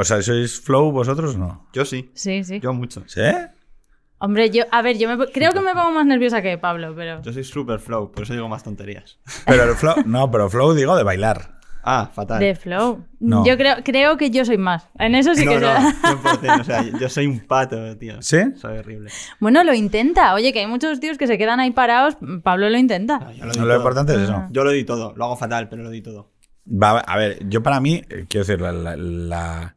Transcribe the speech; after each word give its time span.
o 0.00 0.04
sea, 0.04 0.22
¿sois 0.22 0.60
flow 0.60 0.90
vosotros 0.92 1.34
o 1.34 1.38
no? 1.38 1.66
Yo 1.72 1.84
sí. 1.84 2.10
Sí, 2.14 2.42
sí. 2.44 2.60
Yo 2.60 2.72
mucho. 2.72 3.02
¿Sí? 3.06 3.20
Hombre, 4.18 4.50
yo, 4.50 4.64
a 4.70 4.82
ver, 4.82 4.98
yo 4.98 5.08
me- 5.08 5.26
creo 5.28 5.52
que 5.52 5.60
me 5.60 5.72
pongo 5.72 5.92
más 5.92 6.04
nerviosa 6.06 6.42
que 6.42 6.58
Pablo, 6.58 6.92
pero. 6.94 7.22
Yo 7.22 7.32
soy 7.32 7.44
super 7.44 7.78
flow, 7.80 8.12
por 8.12 8.24
eso 8.24 8.34
digo 8.34 8.48
más 8.48 8.62
tonterías. 8.62 9.18
Pero 9.46 9.62
el 9.64 9.74
flow, 9.76 9.94
no, 10.04 10.30
pero 10.30 10.50
flow 10.50 10.74
digo 10.74 10.94
de 10.96 11.02
bailar. 11.04 11.58
Ah, 11.82 12.10
fatal. 12.14 12.38
De 12.40 12.54
flow. 12.54 13.06
No. 13.20 13.46
Yo 13.46 13.56
creo, 13.56 13.76
creo 13.82 14.18
que 14.18 14.28
yo 14.30 14.44
soy 14.44 14.58
más. 14.58 14.86
En 14.98 15.14
eso 15.14 15.34
sí 15.34 15.46
no, 15.46 15.52
que 15.52 15.60
no, 15.60 15.66
yo- 15.72 15.88
100%, 16.02 16.60
o 16.60 16.64
sea, 16.64 16.82
yo 17.00 17.08
soy 17.08 17.26
un 17.26 17.40
pato, 17.40 17.96
tío. 17.96 18.20
¿Sí? 18.20 18.36
Soy 18.56 18.76
horrible. 18.76 19.10
Bueno, 19.40 19.64
lo 19.64 19.72
intenta. 19.72 20.34
Oye, 20.34 20.52
que 20.52 20.58
hay 20.60 20.66
muchos 20.66 21.00
tíos 21.00 21.16
que 21.16 21.26
se 21.26 21.38
quedan 21.38 21.58
ahí 21.58 21.70
parados. 21.70 22.18
Pablo 22.42 22.68
lo 22.68 22.76
intenta. 22.76 23.20
Ah, 23.22 23.32
yo 23.32 23.64
lo, 23.64 23.76
importante 23.76 24.12
es 24.12 24.20
eso. 24.20 24.44
Yo 24.50 24.62
lo 24.64 24.72
di 24.72 24.84
todo. 24.84 25.14
Lo 25.16 25.24
hago 25.24 25.36
fatal, 25.38 25.70
pero 25.70 25.82
lo 25.82 25.88
di 25.88 26.02
todo. 26.02 26.30
Va, 26.70 26.98
a 26.98 27.16
ver, 27.16 27.38
yo 27.48 27.62
para 27.62 27.80
mí, 27.80 28.02
eh, 28.10 28.26
quiero 28.28 28.44
decir, 28.46 28.60
la, 28.60 28.70
la, 28.72 28.94
la, 28.96 29.76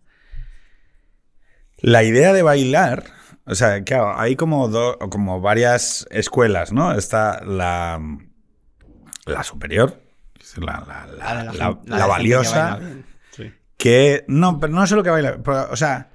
la 1.84 2.02
idea 2.04 2.34
de 2.34 2.42
bailar, 2.42 3.04
o 3.46 3.54
sea, 3.56 3.84
claro, 3.84 4.18
hay 4.20 4.36
como, 4.36 4.68
do- 4.70 4.98
como 5.12 5.40
varias 5.42 6.08
escuelas, 6.10 6.72
¿no? 6.74 6.94
Está 6.98 7.44
la, 7.44 8.02
la 9.26 9.44
superior, 9.44 10.02
que 10.34 10.62
la, 10.62 10.84
la- 11.18 11.44
la- 11.54 11.80
que 11.86 12.08
valiosa, 12.08 12.78
bien. 12.78 13.06
Sí. 13.32 13.52
que 13.78 14.24
no, 14.28 14.60
pero 14.60 14.74
no 14.74 14.88
solo 14.88 15.04
que 15.04 15.10
baila, 15.10 15.38
pero, 15.44 15.68
o 15.72 15.76
sea, 15.76 16.10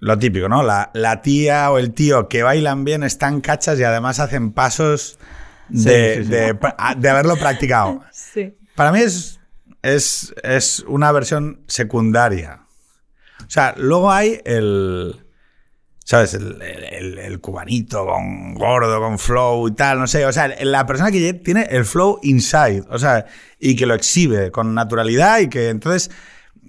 lo 0.00 0.18
típico, 0.18 0.48
¿no? 0.48 0.62
La, 0.62 0.90
la 0.94 1.22
tía 1.22 1.70
o 1.70 1.78
el 1.78 1.92
tío 1.92 2.26
que 2.28 2.42
bailan 2.42 2.84
bien 2.84 3.02
están 3.04 3.40
cachas 3.40 3.78
y 3.78 3.84
además 3.84 4.18
hacen 4.18 4.52
pasos 4.52 5.18
de, 5.68 6.16
Sí, 6.16 6.18
sí, 6.18 6.24
sí. 6.24 6.30
de- 6.30 6.58
de 6.96 7.08
haberlo 7.10 7.36
practicado. 7.36 8.02
Sí. 8.12 8.56
Para 8.76 8.92
mí 8.92 9.00
es, 9.00 9.40
es, 9.82 10.34
es 10.42 10.80
una 10.86 11.12
versión 11.12 11.62
secundaria. 11.68 12.62
O 13.50 13.52
sea, 13.52 13.74
luego 13.76 14.12
hay 14.12 14.40
el. 14.44 15.24
¿Sabes? 16.04 16.34
El, 16.34 16.62
el- 16.62 17.18
el 17.18 17.40
cubanito 17.40 18.06
con 18.06 18.54
gordo, 18.54 19.00
con 19.00 19.18
flow 19.18 19.66
y 19.66 19.72
tal, 19.72 19.98
no 19.98 20.06
sé. 20.06 20.24
O 20.24 20.32
sea, 20.32 20.54
la 20.62 20.86
persona 20.86 21.10
que 21.10 21.34
tiene 21.34 21.62
el 21.70 21.84
flow 21.84 22.20
inside. 22.22 22.84
O 22.90 22.98
sea, 23.00 23.26
y 23.58 23.74
que 23.74 23.86
lo 23.86 23.94
exhibe 23.94 24.52
con 24.52 24.72
naturalidad 24.72 25.40
y 25.40 25.48
que 25.48 25.68
entonces. 25.68 26.12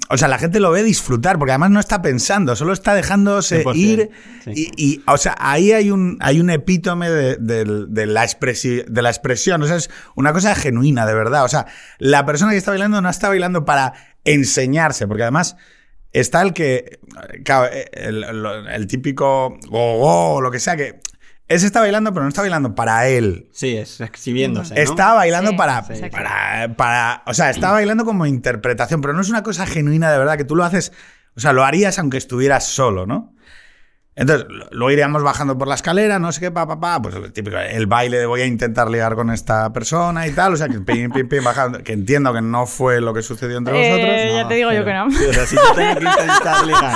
O 0.10 0.18
sea, 0.18 0.28
la 0.28 0.40
gente 0.40 0.60
lo 0.60 0.72
ve 0.72 0.82
disfrutar, 0.82 1.38
porque 1.38 1.52
además 1.52 1.70
no 1.70 1.80
está 1.80 2.02
pensando, 2.02 2.56
solo 2.56 2.74
está 2.74 2.96
dejándose 2.96 3.64
100%, 3.64 3.76
ir. 3.76 4.10
sí. 4.44 4.72
Y, 4.76 4.84
y, 4.96 5.04
o 5.06 5.18
sea, 5.18 5.36
ahí 5.38 5.74
hay 5.74 5.92
un, 5.92 6.18
hay 6.22 6.40
un 6.40 6.50
epítome 6.50 7.12
de, 7.12 7.36
de- 7.36 7.86
de 7.88 8.06
la 8.08 8.26
de 8.26 9.02
la 9.04 9.10
expresión. 9.12 9.62
O 9.62 9.68
sea, 9.68 9.76
es 9.76 9.92
una 10.16 10.34
cosa 10.34 10.56
genuina, 10.56 11.06
de 11.06 11.14
verdad. 11.14 11.44
O 11.46 11.48
sea, 11.48 11.68
la 12.00 12.26
persona 12.26 12.52
que 12.54 12.58
está 12.58 12.72
bailando 12.72 13.00
no 13.02 13.10
está 13.10 13.28
bailando 13.30 13.66
para 13.66 13.94
enseñarse, 14.24 15.08
porque 15.08 15.22
además 15.24 15.56
está 16.12 16.42
el 16.42 16.54
que. 16.54 17.00
Claro, 17.44 17.70
el, 17.94 18.24
el- 18.24 18.68
el 18.72 18.88
típico 18.88 19.58
o 19.72 20.40
lo 20.42 20.52
que 20.52 20.60
sea, 20.60 20.76
que 20.78 21.00
ese 21.48 21.66
está 21.66 21.82
bailando, 21.82 22.14
pero 22.14 22.24
no 22.24 22.30
está 22.30 22.42
bailando 22.42 22.76
para 22.76 23.08
él. 23.10 23.50
Sí, 23.52 23.76
es 23.76 24.00
exhibiéndose. 24.00 24.74
¿no? 24.74 24.80
Está 24.80 25.14
bailando 25.14 25.52
Sí, 25.52 25.58
para, 25.58 25.84
sí, 25.84 26.02
para, 26.10 26.76
para- 26.78 27.24
O 27.26 27.34
sea, 27.34 27.50
está 27.50 27.72
bailando 27.72 28.06
como 28.06 28.26
interpretación, 28.26 29.02
pero 29.02 29.14
no 29.14 29.20
es 29.22 29.30
una 29.30 29.44
cosa 29.44 29.66
genuina 29.66 30.10
de 30.12 30.18
verdad, 30.18 30.38
que 30.38 30.46
tú 30.46 30.56
lo 30.56 30.64
haces. 30.64 30.94
O 31.36 31.40
sea, 31.42 31.52
lo 31.54 31.64
harías 31.66 32.00
aunque 32.00 32.18
estuvieras 32.18 32.66
solo, 32.68 33.06
¿no? 33.06 33.36
Entonces, 34.14 34.46
lo- 34.50 34.66
luego 34.72 34.92
iríamos 34.92 35.24
bajando 35.24 35.58
por 35.58 35.68
la 35.70 35.76
escalera, 35.76 36.20
no 36.20 36.32
sé 36.34 36.42
qué, 36.42 36.52
pa, 36.52 36.68
pa, 36.68 36.80
pa, 36.80 37.02
pues 37.02 37.16
el 37.16 37.32
típico, 37.32 37.58
el 37.58 37.88
baile 37.88 38.18
de 38.20 38.26
voy 38.26 38.42
a 38.42 38.46
intentar 38.46 38.90
ligar 38.90 39.16
con 39.16 39.30
esta 39.32 39.72
persona 39.72 40.28
y 40.28 40.32
tal, 40.32 40.54
o 40.54 40.58
sea, 40.58 40.68
que 40.68 40.80
pim, 40.82 41.10
pim, 41.12 41.30
pim, 41.30 41.42
bajando, 41.44 41.82
que 41.82 41.94
entiendo 41.94 42.34
que 42.34 42.42
no 42.42 42.66
fue 42.68 43.00
lo 43.00 43.14
que 43.14 43.22
sucedió 43.22 43.58
entre 43.58 43.74
vosotros. 43.74 44.10
Eh, 44.14 44.32
ya 44.36 44.48
te 44.50 44.56
digo 44.56 44.72
yo 44.74 44.84
que 44.84 44.94
no. 44.94 45.10
Sí, 45.12 45.26
o 45.30 45.34
sea, 45.34 45.46
si 45.46 45.56
yo 45.56 45.62
tengo 45.76 45.96
que 46.00 46.06
intentar 46.06 46.66
ligar 46.66 46.94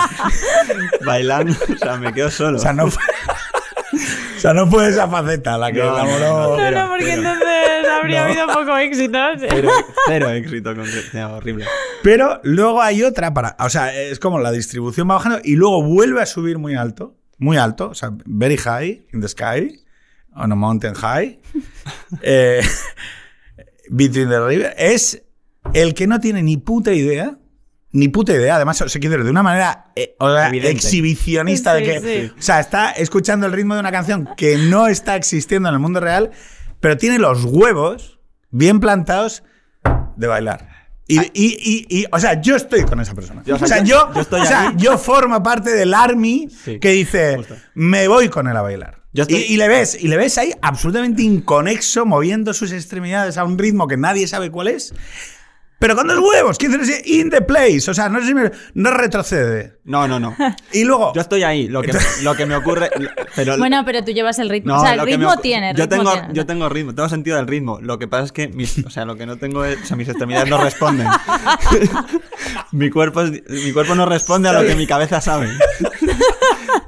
bailando, 1.05 1.53
o 1.73 1.77
sea, 1.77 1.95
me 1.97 2.13
quedo 2.13 2.29
solo. 2.29 2.57
O 2.57 2.59
sea, 2.61 2.73
no 2.73 2.87
fue, 2.91 3.01
o 4.37 4.39
sea, 4.39 4.53
no 4.53 4.67
fue 4.67 4.89
esa 4.89 5.07
faceta 5.07 5.57
la 5.57 5.71
que 5.71 5.79
No, 5.79 5.97
enamoró. 5.97 6.49
No, 6.51 6.55
Pero- 6.57 6.81
no, 6.81 6.87
porque 6.89 7.05
pero- 7.05 7.17
entonces 7.21 7.74
habría 7.95 8.23
No. 8.23 8.29
habido 8.29 8.47
poco 8.47 8.77
éxito. 8.77 9.17
Cero, 9.39 9.69
cero 10.07 10.29
éxito 10.31 10.75
con 10.75 10.85
no, 11.13 11.35
horrible. 11.35 11.65
Pero 12.03 12.39
luego 12.43 12.81
hay 12.81 13.03
otra 13.03 13.33
para. 13.33 13.55
O 13.59 13.69
sea, 13.69 13.93
es 13.95 14.19
como 14.19 14.39
la 14.39 14.51
distribución 14.51 15.09
va 15.09 15.15
bajando 15.15 15.39
y 15.43 15.55
luego 15.55 15.83
vuelve 15.83 16.21
a 16.21 16.25
subir 16.25 16.57
muy 16.57 16.75
alto. 16.75 17.15
Muy 17.37 17.57
alto. 17.57 17.89
O 17.89 17.93
sea, 17.95 18.11
very 18.25 18.57
high 18.57 19.05
in 19.13 19.21
the 19.21 19.27
sky. 19.27 19.81
On 20.33 20.51
a 20.51 20.55
mountain 20.55 20.93
high. 20.95 21.39
eh, 22.21 22.61
between 23.89 24.29
the 24.29 24.39
river. 24.39 24.73
Es 24.77 25.23
el 25.73 25.93
que 25.93 26.07
no 26.07 26.19
tiene 26.19 26.43
ni 26.43 26.57
puta 26.57 26.93
idea. 26.93 27.37
Ni 27.91 28.09
puta 28.09 28.33
idea. 28.33 28.57
Además, 28.57 28.77
se 28.77 28.99
quiere 28.99 29.15
decir, 29.15 29.23
de 29.23 29.31
una 29.31 29.43
manera 29.43 29.85
eh, 29.95 30.15
o 30.19 30.29
sea, 30.29 30.49
exhibicionista 30.49 31.73
de 31.73 31.83
que. 31.83 31.99
sí. 32.01 32.31
O 32.37 32.41
sea, 32.41 32.59
está 32.59 32.91
escuchando 32.91 33.45
el 33.45 33.53
ritmo 33.53 33.73
de 33.73 33.79
una 33.79 33.91
canción 33.91 34.27
que 34.35 34.57
no 34.57 34.87
está 34.87 35.15
existiendo 35.15 35.69
en 35.69 35.75
el 35.75 35.79
mundo 35.79 36.01
real, 36.01 36.31
pero 36.85 36.97
tiene 36.97 37.17
los 37.17 37.43
huevos 37.45 38.19
bien 38.51 38.79
plantados 38.79 39.41
de 40.17 40.27
bailar. 40.27 40.69
Y, 41.07 41.19
y, 41.19 41.25
y, 41.33 41.85
y, 41.89 42.05
o 42.11 42.19
sea, 42.19 42.39
yo 42.39 42.55
estoy 42.55 42.83
con 42.83 42.99
esa 42.99 43.15
persona. 43.15 43.41
Yo, 43.43 43.55
o 43.55 43.65
sea, 43.65 43.83
yo- 43.83 44.11
yo, 44.13 44.21
estoy 44.21 44.41
o 44.41 44.45
sea, 44.45 44.71
yo 44.77 44.95
formo 44.99 45.41
parte 45.41 45.71
del 45.71 45.95
army 45.95 46.47
Sí, 46.63 46.79
que 46.79 46.89
dice, 46.91 47.37
justo. 47.37 47.55
me 47.73 48.07
voy 48.07 48.29
con 48.29 48.47
él 48.47 48.55
a 48.55 48.61
bailar. 48.61 49.01
Yo 49.13 49.23
estoy- 49.23 49.37
y, 49.47 49.53
y 49.53 49.57
le 49.57 49.67
ves, 49.67 49.97
y 49.99 50.09
le 50.09 50.15
ves 50.17 50.37
ahí 50.37 50.51
absolutamente 50.61 51.23
inconexo, 51.23 52.05
moviendo 52.05 52.53
sus 52.53 52.71
extremidades 52.71 53.37
a 53.39 53.45
un 53.45 53.57
ritmo 53.57 53.87
que 53.87 53.97
nadie 53.97 54.27
sabe 54.27 54.51
cuál 54.51 54.67
es. 54.67 54.93
Pero 55.77 55.93
con 55.95 56.07
dos 56.07 56.19
huevos, 56.19 56.57
quiere 56.57 56.77
decir, 56.77 57.01
in 57.05 57.29
the 57.29 57.41
place. 57.41 57.91
O 57.91 57.93
sea, 57.93 58.07
no, 58.07 58.25
se 58.25 58.33
me- 58.33 58.49
no 58.75 58.91
retrocede. 58.91 59.73
No, 59.83 60.07
no, 60.07 60.19
no. 60.19 60.35
Y 60.71 60.83
luego, 60.85 61.13
Yo 61.13 61.21
estoy 61.21 61.43
ahí. 61.43 61.67
Lo 61.67 61.81
que, 61.81 61.91
lo 62.23 62.33
que 62.35 62.45
me 62.45 62.55
ocurre. 62.55 62.89
Pero, 63.35 63.57
Bueno, 63.59 63.83
pero 63.85 64.03
tú 64.03 64.11
llevas 64.11 64.39
el 64.39 64.49
ritmo. 64.49 64.73
No, 64.73 64.79
o 64.79 64.83
sea, 64.83 64.93
el 64.93 65.01
ritmo 65.01 65.37
tiene. 65.37 65.73
Yo 65.75 65.83
ritmo 65.83 65.97
tengo, 65.97 66.11
tiene. 66.13 66.27
yo 66.33 66.45
tengo 66.45 66.69
ritmo, 66.69 66.95
tengo 66.95 67.09
sentido 67.09 67.35
del 67.37 67.47
ritmo. 67.47 67.79
Lo 67.81 67.99
que 67.99 68.07
pasa 68.07 68.23
es 68.23 68.31
que 68.31 68.47
mis, 68.47 68.83
o 68.85 68.89
sea, 68.89 69.03
lo 69.05 69.15
que 69.17 69.25
no 69.25 69.35
tengo 69.37 69.65
es, 69.65 69.81
o 69.83 69.85
sea, 69.85 69.97
mis 69.97 70.07
extremidades 70.07 70.49
no 70.49 70.63
responden. 70.63 71.07
mi, 72.71 72.89
cuerpo 72.89 73.21
es- 73.21 73.43
mi 73.49 73.71
cuerpo 73.73 73.95
no 73.95 74.05
responde 74.05 74.49
a 74.49 74.53
lo 74.53 74.65
que 74.65 74.75
mi 74.75 74.87
cabeza 74.87 75.21
sabe. 75.21 75.49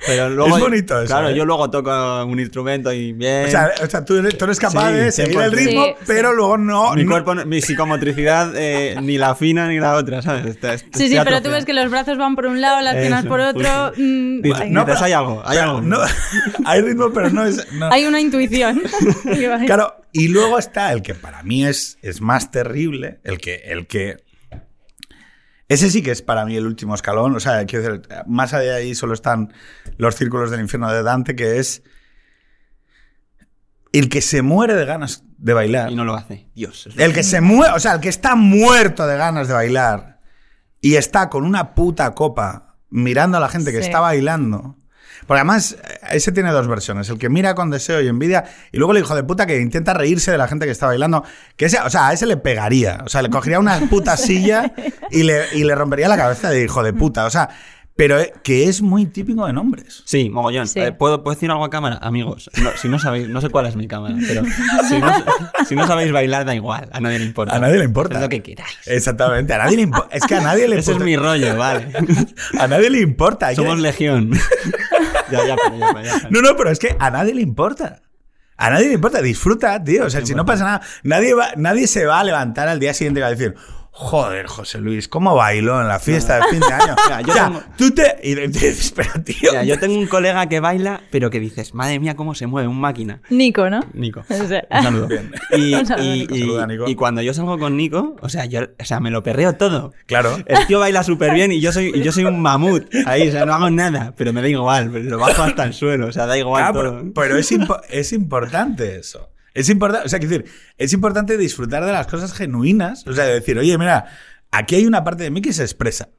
Pero 0.05 0.29
luego, 0.29 0.55
Es 0.55 0.63
bonito 0.63 0.97
eso, 1.01 1.07
Claro, 1.07 1.29
¿eh? 1.29 1.35
yo 1.35 1.43
luego 1.45 1.69
toco 1.69 2.23
un 2.25 2.39
instrumento 2.39 2.93
y 2.93 3.11
bien. 3.11 3.45
o 3.45 3.49
sea, 3.49 3.71
o 3.83 3.89
sea, 3.89 4.05
tú, 4.05 4.15
eres, 4.15 4.37
tú 4.37 4.45
eres 4.45 4.57
capaz 4.59 4.87
Sí, 4.89 4.93
de 4.95 5.11
seguir 5.11 5.37
el 5.41 5.51
100%. 5.51 5.55
ritmo, 5.55 5.83
Sí, 5.83 5.89
sí. 5.99 6.03
pero 6.07 6.33
luego 6.33 6.57
no. 6.57 6.93
mi 6.93 7.03
no- 7.03 7.11
cuerpo, 7.11 7.35
no- 7.35 7.45
mi 7.45 7.61
psicomotricidad, 7.61 8.55
eh, 8.55 8.76
ni 9.01 9.17
la 9.17 9.35
fina 9.35 9.67
ni 9.67 9.79
la 9.79 9.95
otra, 9.95 10.21
¿sabes? 10.21 10.45
Está- 10.45 10.73
está- 10.73 10.97
Sí, 10.97 11.09
sí, 11.09 11.17
pero 11.23 11.41
tú 11.41 11.49
ves 11.49 11.65
que 11.65 11.73
los 11.73 11.89
brazos 11.89 12.17
van 12.17 12.35
por 12.35 12.45
un 12.45 12.61
lado, 12.61 12.81
las 12.81 12.95
piernas 12.95 13.25
por 13.25 13.39
otro. 13.39 13.61
justo. 13.87 13.93
mm, 14.01 14.41
Dices, 14.41 14.69
No, 14.69 14.85
pero- 14.85 14.99
hay 15.03 15.11
algo, 15.13 15.41
hay 15.45 15.57
algo. 15.57 15.81
no- 15.81 15.99
hay 16.65 16.81
ritmo, 16.81 17.11
pero 17.13 17.29
no 17.29 17.45
es. 17.45 17.71
no. 17.73 17.91
hay 17.91 18.05
una 18.05 18.19
intuición. 18.21 18.81
Claro, 19.65 19.95
y 20.13 20.27
luego 20.29 20.57
está 20.57 20.91
el 20.93 21.01
que 21.01 21.13
para 21.13 21.43
mí 21.43 21.65
es, 21.65 21.97
es 22.01 22.21
más 22.21 22.51
terrible, 22.51 23.19
el 23.23 23.37
que, 23.39 23.55
el 23.65 23.87
que. 23.87 24.17
Ese 25.69 25.89
sí 25.89 26.01
que 26.01 26.11
es 26.11 26.21
para 26.21 26.45
mí 26.45 26.55
el 26.55 26.65
último 26.65 26.95
escalón. 26.95 27.35
O 27.35 27.39
sea, 27.41 27.65
quiero 27.65 27.83
decir, 27.99 28.07
más 28.25 28.53
allá 28.53 28.71
de 28.73 28.77
ahí 28.77 28.95
solo 28.95 29.13
están 29.13 29.51
los 29.97 30.15
círculos 30.15 30.49
del 30.49 30.61
infierno 30.61 30.91
de 30.91 31.03
Dante, 31.03 31.35
que 31.35 31.59
es. 31.59 31.83
El 33.99 34.09
que 34.09 34.21
se 34.21 34.41
muere 34.41 34.75
de 34.75 34.85
ganas 34.85 35.23
de 35.37 35.53
bailar. 35.53 35.91
Y 35.91 35.95
no 35.95 36.03
lo 36.05 36.15
hace. 36.15 36.47
Dios. 36.55 36.89
El 36.97 37.13
que 37.13 37.23
se 37.23 37.41
muere, 37.41 37.73
o 37.73 37.79
sea, 37.79 37.93
el 37.93 37.99
que 37.99 38.09
está 38.09 38.35
muerto 38.35 39.05
de 39.07 39.17
ganas 39.17 39.47
de 39.47 39.53
bailar 39.53 40.19
y 40.81 40.95
está 40.95 41.29
con 41.29 41.43
una 41.43 41.73
puta 41.75 42.13
copa 42.13 42.75
mirando 42.89 43.37
a 43.37 43.39
la 43.41 43.49
gente 43.49 43.71
que 43.71 43.79
Sí. 43.79 43.85
está 43.85 43.99
bailando. 43.99 44.75
Porque 45.25 45.39
además, 45.39 45.75
ese 46.11 46.31
tiene 46.31 46.51
dos 46.51 46.67
versiones. 46.67 47.09
El 47.09 47.17
que 47.17 47.27
mira 47.27 47.55
con 47.55 47.69
deseo 47.71 47.99
y 48.01 48.07
envidia, 48.07 48.45
y 48.71 48.77
luego 48.77 48.93
el 48.93 48.99
hijo 48.99 49.15
de 49.15 49.23
puta 49.23 49.45
que 49.47 49.59
intenta 49.59 49.93
reírse 49.93 50.31
de 50.31 50.37
la 50.37 50.47
gente 50.47 50.65
que 50.65 50.71
está 50.71 50.85
bailando. 50.85 51.23
Que 51.55 51.65
ese, 51.65 51.79
o 51.79 51.89
sea, 51.89 52.07
a 52.09 52.13
ese 52.13 52.27
le 52.27 52.37
pegaría. 52.37 52.99
O 53.03 53.09
sea, 53.09 53.21
le 53.23 53.29
cogería 53.29 53.59
una 53.59 53.79
puta 53.89 54.15
silla 54.17 54.71
y 55.09 55.23
le, 55.23 55.41
y 55.53 55.63
le 55.63 55.73
rompería 55.75 56.07
la 56.07 56.17
cabeza 56.17 56.49
de 56.51 56.63
hijo 56.63 56.83
de 56.83 56.93
puta. 56.93 57.25
O 57.25 57.29
sea, 57.31 57.49
pero 57.97 58.19
eh, 58.19 58.31
que 58.43 58.69
es 58.69 58.81
muy 58.81 59.07
típico 59.07 59.45
de 59.47 59.51
nombres. 59.53 60.03
Sí, 60.05 60.29
mogollón. 60.29 60.67
Sí. 60.67 60.79
Eh, 60.79 60.91
¿puedo, 60.93 61.23
¿Puedo 61.23 61.35
decir 61.35 61.49
algo 61.51 61.65
a 61.65 61.69
cámara? 61.69 61.97
Amigos, 62.01 62.49
no- 62.61 62.69
si 62.77 62.87
no 62.87 62.99
sabéis, 62.99 63.27
no 63.27 63.41
sé 63.41 63.49
cuál 63.49 63.65
es 63.65 63.75
mi 63.75 63.87
cámara, 63.87 64.15
pero 64.27 64.43
si 64.87 64.99
no, 64.99 65.11
si 65.67 65.75
no 65.75 65.85
sabéis 65.87 66.11
bailar, 66.11 66.45
da 66.45 66.55
igual, 66.55 66.87
a 66.93 66.99
nadie 67.01 67.19
le 67.19 67.25
importa. 67.25 67.55
A 67.55 67.59
nadie 67.59 67.79
le 67.79 67.83
importa. 67.85 68.13
Haced 68.15 68.23
lo 68.25 68.29
que 68.29 68.41
queráis. 68.43 68.77
Exactamente. 68.85 69.53
A 69.53 69.57
nadie 69.57 69.75
le 69.77 69.81
importa. 69.83 70.15
Es 70.15 70.23
que 70.25 70.35
a 70.35 70.41
nadie 70.41 70.67
le 70.67 70.75
Ese 70.77 70.91
es 70.91 70.97
importa. 70.97 71.05
mi 71.05 71.15
rollo, 71.17 71.57
vale. 71.57 71.87
A 72.59 72.67
nadie 72.67 72.89
le 72.89 72.99
importa. 73.01 73.47
Hay 73.47 73.55
que- 73.55 73.61
Somos 73.63 73.79
legión. 73.79 74.31
ya, 75.31 75.45
ya, 75.45 75.55
pero 75.55 75.77
ya, 75.77 76.03
ya, 76.03 76.13
pero. 76.21 76.29
No, 76.29 76.41
no, 76.41 76.55
pero 76.55 76.69
es 76.71 76.79
que 76.79 76.95
a 76.99 77.09
nadie 77.09 77.33
le 77.33 77.41
importa. 77.41 78.01
A 78.57 78.69
nadie 78.69 78.87
le 78.87 78.93
importa. 78.93 79.21
Disfruta, 79.21 79.83
tío. 79.83 80.05
O 80.05 80.09
sea, 80.09 80.25
si 80.25 80.33
no 80.35 80.45
pasa 80.45 80.63
nada, 80.63 80.81
nadie, 81.03 81.33
va, 81.33 81.49
nadie 81.57 81.87
se 81.87 82.05
va 82.05 82.19
a 82.19 82.23
levantar 82.23 82.67
al 82.67 82.79
día 82.79 82.93
siguiente 82.93 83.19
y 83.19 83.21
va 83.21 83.27
a 83.27 83.31
decir, 83.31 83.55
Joder, 83.99 84.45
José 84.45 84.77
Luis, 84.79 85.07
¿cómo 85.07 85.33
bailó 85.35 85.81
en 85.81 85.87
la 85.87 85.97
fiesta 85.99 86.35
de 86.37 86.43
fin 86.51 86.59
de 86.59 86.71
año? 86.71 86.95
Mira, 87.07 87.21
yo 87.21 87.31
o 87.31 87.33
sea, 87.33 87.45
tengo- 87.47 87.63
tú 87.77 87.91
te... 87.91 88.15
Y 88.21 88.35
dices, 88.35 88.79
espera, 88.79 89.11
tío. 89.23 89.49
Mira, 89.51 89.63
yo 89.63 89.79
tengo 89.79 89.97
un 89.97 90.05
colega 90.05 90.47
que 90.47 90.59
baila, 90.59 91.01
pero 91.09 91.31
que 91.31 91.39
dices, 91.39 91.73
madre 91.73 91.99
mía, 91.99 92.15
cómo 92.15 92.35
se 92.35 92.45
mueve 92.45 92.67
un 92.67 92.79
máquina. 92.79 93.21
Nico, 93.31 93.69
¿no? 93.71 93.79
Nico. 93.93 94.23
O 94.29 94.47
sea, 94.47 94.67
Un 94.69 94.83
saludo. 94.83 95.07
Y, 95.51 95.73
Un 95.73 95.85
saludo, 95.87 96.05
y- 96.05 96.19
Nico. 96.19 96.35
y- 96.35 96.39
Saluda, 96.41 96.67
Nico. 96.67 96.87
y 96.87 96.93
cuando 96.95 97.21
yo 97.23 97.33
salgo 97.33 97.57
con 97.57 97.75
Nico, 97.75 98.15
o 98.21 98.29
sea, 98.29 98.45
yo, 98.45 98.61
o 98.79 98.85
sea, 98.85 98.99
me 98.99 99.09
lo 99.09 99.23
perreo 99.23 99.53
todo. 99.53 99.93
Claro. 100.05 100.37
El 100.45 100.67
tío 100.67 100.79
baila 100.79 101.01
súper 101.01 101.33
bien 101.33 101.51
y 101.51 101.59
yo 101.59 101.71
soy, 101.71 101.91
y 101.95 102.03
yo 102.03 102.11
soy 102.11 102.25
un 102.25 102.39
mamut 102.39 102.85
ahí, 103.07 103.27
o 103.29 103.31
sea, 103.31 103.45
no 103.47 103.55
hago 103.55 103.71
nada, 103.71 104.13
pero 104.15 104.31
me 104.31 104.41
da 104.43 104.47
igual, 104.47 104.91
pero 104.93 105.05
lo 105.09 105.17
bajo 105.17 105.41
hasta 105.41 105.63
el 105.63 105.73
suelo, 105.73 106.05
o 106.05 106.11
sea, 106.11 106.27
da 106.27 106.37
igual 106.37 106.63
Ah, 106.63 106.71
todo. 106.71 106.83
pero, 106.99 107.11
pero 107.15 107.37
es, 107.37 107.51
impo- 107.51 107.81
es 107.89 108.13
importante 108.13 108.97
eso. 108.97 109.29
Es 109.57 109.69
importante, 109.69 110.05
o 110.05 110.09
sea, 110.09 110.19
decir, 110.19 110.45
es 110.77 110.93
importante 110.93 111.37
disfrutar 111.37 111.83
de 111.83 111.91
las 111.91 112.07
cosas 112.07 112.33
genuinas. 112.33 113.05
O 113.07 113.13
sea, 113.13 113.25
de 113.25 113.33
decir, 113.33 113.57
oye, 113.57 113.77
mira, 113.77 114.05
aquí 114.51 114.75
hay 114.75 114.85
una 114.85 115.03
parte 115.03 115.23
de 115.23 115.31
mí 115.31 115.41
que 115.41 115.51
se 115.53 115.63
expresa. 115.63 116.09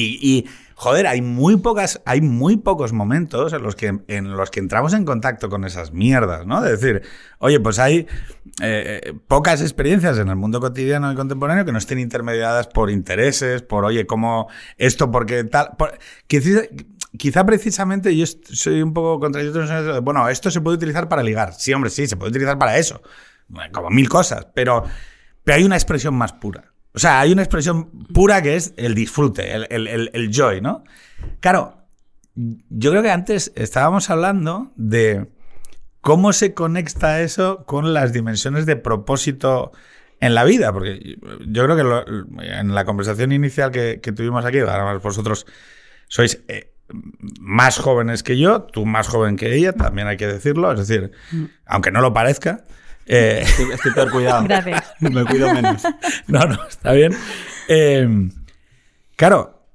Y, 0.00 0.46
joder, 0.76 1.08
hay 1.08 1.22
muy 1.22 1.56
pocas, 1.56 2.00
hay 2.04 2.20
muy 2.20 2.56
pocos 2.56 2.92
momentos 2.92 3.52
en 3.52 3.62
los 3.64 3.74
que 3.74 3.98
en 4.06 4.36
los 4.36 4.48
que 4.50 4.60
entramos 4.60 4.92
en 4.92 5.04
contacto 5.04 5.48
con 5.48 5.64
esas 5.64 5.92
mierdas, 5.92 6.46
¿no? 6.46 6.60
De 6.62 6.70
decir, 6.70 7.02
oye, 7.40 7.58
pues 7.58 7.80
hay 7.80 8.06
eh, 8.62 9.00
eh, 9.02 9.12
pocas 9.26 9.60
experiencias 9.60 10.16
en 10.18 10.28
el 10.28 10.36
mundo 10.36 10.60
cotidiano 10.60 11.10
y 11.10 11.16
contemporáneo 11.16 11.64
que 11.64 11.72
no 11.72 11.78
estén 11.78 11.98
intermediadas 11.98 12.68
por 12.68 12.90
intereses, 12.90 13.62
por 13.62 13.84
oye, 13.84 14.06
cómo 14.06 14.46
esto, 14.76 15.10
porque 15.10 15.42
tal. 15.42 15.70
por- 15.76 15.98
quizá, 16.28 16.60
quizá 17.16 17.44
precisamente 17.46 18.14
yo 18.16 18.24
soy 18.26 18.82
un 18.82 18.92
poco 18.92 19.20
contradictorio 19.20 20.02
Bueno, 20.02 20.28
esto 20.28 20.50
se 20.50 20.60
puede 20.60 20.76
utilizar 20.76 21.08
para 21.08 21.22
ligar. 21.22 21.54
Sí, 21.54 21.72
hombre, 21.72 21.90
sí, 21.90 22.06
se 22.06 22.16
puede 22.16 22.30
utilizar 22.30 22.58
para 22.58 22.76
eso. 22.78 23.00
Como 23.72 23.90
mil 23.90 24.08
cosas, 24.08 24.46
pero, 24.54 24.84
pero 25.42 25.56
hay 25.56 25.64
una 25.64 25.76
expresión 25.76 26.14
más 26.14 26.32
pura. 26.34 26.72
O 26.94 26.98
sea, 26.98 27.20
hay 27.20 27.32
una 27.32 27.42
expresión 27.42 27.90
pura 28.12 28.42
que 28.42 28.56
es 28.56 28.74
el 28.76 28.94
disfrute, 28.94 29.54
el, 29.54 29.66
el- 29.70 30.10
el- 30.12 30.30
joy, 30.32 30.60
¿no? 30.60 30.84
Claro, 31.40 31.86
yo 32.34 32.90
creo 32.90 33.02
que 33.02 33.10
antes 33.10 33.52
estábamos 33.54 34.10
hablando 34.10 34.72
de 34.76 35.28
cómo 36.00 36.32
se 36.32 36.54
conecta 36.54 37.20
eso 37.22 37.64
con 37.66 37.94
las 37.94 38.12
dimensiones 38.12 38.66
de 38.66 38.76
propósito 38.76 39.72
en 40.20 40.34
la 40.34 40.44
vida, 40.44 40.72
porque 40.72 41.18
yo 41.46 41.64
creo 41.64 41.76
que 41.76 42.50
en 42.58 42.74
la 42.74 42.84
conversación 42.84 43.32
inicial 43.32 43.70
que, 43.70 44.00
que 44.02 44.12
tuvimos 44.12 44.44
aquí, 44.44 44.58
además 44.58 45.02
vosotros 45.02 45.46
sois 46.08 46.42
eh, 46.48 46.72
más 47.40 47.78
jóvenes 47.78 48.22
que 48.22 48.38
yo, 48.38 48.62
tú 48.62 48.86
más 48.86 49.08
joven 49.08 49.36
que 49.36 49.54
ella, 49.54 49.72
también 49.72 50.08
hay 50.08 50.16
que 50.16 50.26
decirlo, 50.26 50.72
es 50.72 50.86
decir, 50.86 51.12
aunque 51.66 51.90
no 51.90 52.00
lo 52.00 52.12
parezca. 52.12 52.64
eh, 53.06 53.40
Estoy, 53.42 53.72
estoy 53.72 53.92
peor 53.92 54.10
cuidado. 54.10 54.44
Gracias. 54.44 54.84
Me 55.00 55.24
cuido 55.24 55.52
menos. 55.54 55.82
no, 56.26 56.40
no, 56.40 56.66
está 56.68 56.92
bien. 56.92 57.12
Eh, 57.68 58.30
claro, 59.16 59.66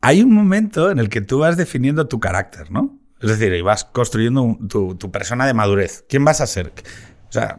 hay 0.00 0.22
un 0.22 0.32
momento 0.34 0.90
en 0.90 0.98
el 0.98 1.08
que 1.08 1.20
tú 1.20 1.38
vas 1.40 1.56
definiendo 1.56 2.06
tu 2.08 2.20
carácter, 2.20 2.70
¿no? 2.70 2.98
Es 3.20 3.28
decir, 3.30 3.52
y 3.54 3.60
vas 3.62 3.84
construyendo 3.84 4.42
un- 4.42 4.68
tu, 4.68 4.96
tu 4.96 5.10
persona 5.12 5.46
de 5.46 5.54
madurez. 5.54 6.04
¿Quién 6.08 6.24
vas 6.24 6.40
a 6.40 6.46
ser? 6.46 6.72
O 7.28 7.32
sea, 7.32 7.58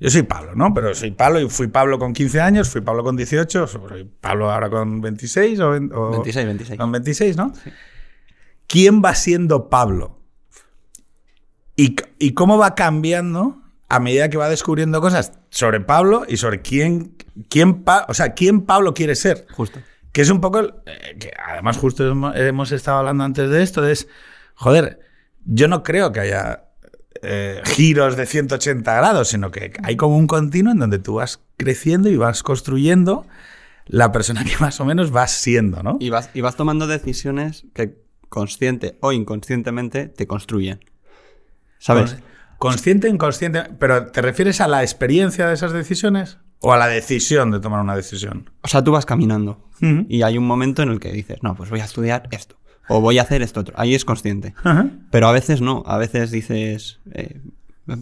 yo 0.00 0.08
soy 0.10 0.22
Pablo, 0.22 0.54
¿no? 0.54 0.72
Pero 0.72 0.94
soy 0.94 1.10
Pablo 1.10 1.38
y 1.40 1.48
fui 1.50 1.68
Pablo 1.68 1.98
con 1.98 2.12
15 2.14 2.40
años, 2.40 2.70
fui 2.70 2.80
Pablo 2.80 3.04
con 3.04 3.14
18, 3.14 3.66
soy 3.66 4.10
Pablo 4.20 4.50
ahora 4.50 4.70
con 4.70 5.00
26 5.02 5.60
o, 5.60 5.68
o- 5.70 6.10
26, 6.12 6.46
26. 6.46 6.78
Con 6.80 6.92
26, 6.92 7.36
¿no? 7.36 7.52
¿Quién 8.72 9.02
va 9.04 9.14
siendo 9.14 9.68
Pablo? 9.68 10.18
¿Y, 11.76 11.94
y 12.18 12.32
cómo 12.32 12.56
va 12.56 12.74
cambiando 12.74 13.60
a 13.90 14.00
medida 14.00 14.30
que 14.30 14.38
va 14.38 14.48
descubriendo 14.48 15.02
cosas 15.02 15.32
sobre 15.50 15.80
Pablo 15.80 16.22
y 16.26 16.38
sobre 16.38 16.62
quién, 16.62 17.14
quién, 17.50 17.82
Pa- 17.84 18.06
o 18.08 18.14
sea, 18.14 18.32
quién 18.32 18.62
Pablo 18.62 18.94
quiere 18.94 19.14
ser? 19.14 19.46
Justo. 19.52 19.78
Que 20.12 20.22
es 20.22 20.30
un 20.30 20.40
poco, 20.40 20.60
el- 20.60 20.74
eh, 20.86 21.18
que 21.18 21.32
además 21.46 21.76
justo 21.76 22.08
hemos, 22.08 22.34
hemos 22.34 22.72
estado 22.72 22.96
hablando 23.00 23.24
antes 23.24 23.50
de 23.50 23.62
esto, 23.62 23.86
es, 23.86 24.08
joder, 24.54 25.00
yo 25.44 25.68
no 25.68 25.82
creo 25.82 26.10
que 26.12 26.20
haya 26.20 26.64
eh, 27.22 27.60
giros 27.66 28.16
de 28.16 28.24
180 28.24 28.94
grados, 28.94 29.28
sino 29.28 29.50
que 29.50 29.74
hay 29.82 29.96
como 29.96 30.16
un 30.16 30.26
continuo 30.26 30.72
en 30.72 30.78
donde 30.78 30.98
tú 30.98 31.16
vas 31.16 31.40
creciendo 31.58 32.08
y 32.08 32.16
vas 32.16 32.42
construyendo 32.42 33.26
la 33.84 34.12
persona 34.12 34.44
que 34.44 34.56
más 34.60 34.80
o 34.80 34.86
menos 34.86 35.10
vas 35.10 35.32
siendo, 35.32 35.82
¿no? 35.82 35.98
Y 36.00 36.08
vas, 36.08 36.30
y 36.32 36.40
vas 36.40 36.56
tomando 36.56 36.86
decisiones 36.86 37.66
que 37.74 38.01
consciente 38.32 38.96
o 39.00 39.12
inconscientemente 39.12 40.06
te 40.08 40.26
construyen. 40.26 40.80
¿Sabes? 41.78 42.16
Cons- 42.16 42.22
Consciente 42.58 43.08
o 43.08 43.10
inconsciente, 43.10 43.62
pero 43.78 44.06
¿te 44.12 44.22
refieres 44.22 44.60
a 44.60 44.68
la 44.68 44.82
experiencia 44.82 45.46
de 45.48 45.54
esas 45.54 45.72
decisiones 45.72 46.38
o 46.60 46.72
a 46.72 46.76
la 46.76 46.86
decisión 46.86 47.50
de 47.50 47.58
tomar 47.60 47.80
una 47.80 47.96
decisión? 47.96 48.50
O 48.62 48.68
sea, 48.68 48.82
tú 48.84 48.92
vas 48.92 49.04
caminando 49.06 49.68
y 50.08 50.22
hay 50.22 50.38
un 50.38 50.46
momento 50.46 50.82
en 50.82 50.90
el 50.90 51.00
que 51.00 51.10
dices, 51.12 51.38
no, 51.42 51.56
pues 51.56 51.70
voy 51.70 51.80
a 51.80 51.84
estudiar 51.84 52.28
esto. 52.30 52.56
O 52.88 53.00
voy 53.00 53.18
a 53.18 53.22
hacer 53.22 53.42
esto 53.42 53.60
otro. 53.60 53.74
Ahí 53.78 53.94
es 53.96 54.04
consciente. 54.04 54.54
Pero 55.10 55.26
a 55.28 55.32
veces 55.32 55.60
no. 55.60 55.82
A 55.86 55.98
veces 55.98 56.30
dices, 56.30 57.00
eh, 57.12 57.40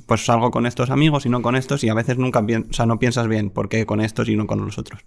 pues 0.06 0.24
salgo 0.26 0.50
con 0.50 0.66
estos 0.66 0.90
amigos 0.90 1.24
y 1.26 1.28
no 1.30 1.40
con 1.42 1.56
estos. 1.56 1.82
Y 1.84 1.88
a 1.88 1.94
veces 1.94 2.18
nunca 2.18 2.42
pien- 2.42 2.66
o 2.70 2.72
sea, 2.72 2.86
no 2.86 2.98
piensas 2.98 3.28
bien 3.28 3.50
por 3.50 3.68
qué 3.68 3.86
con 3.86 4.00
estos 4.00 4.28
y 4.28 4.36
no 4.36 4.46
con 4.46 4.64
los 4.64 4.78
otros. 4.78 5.00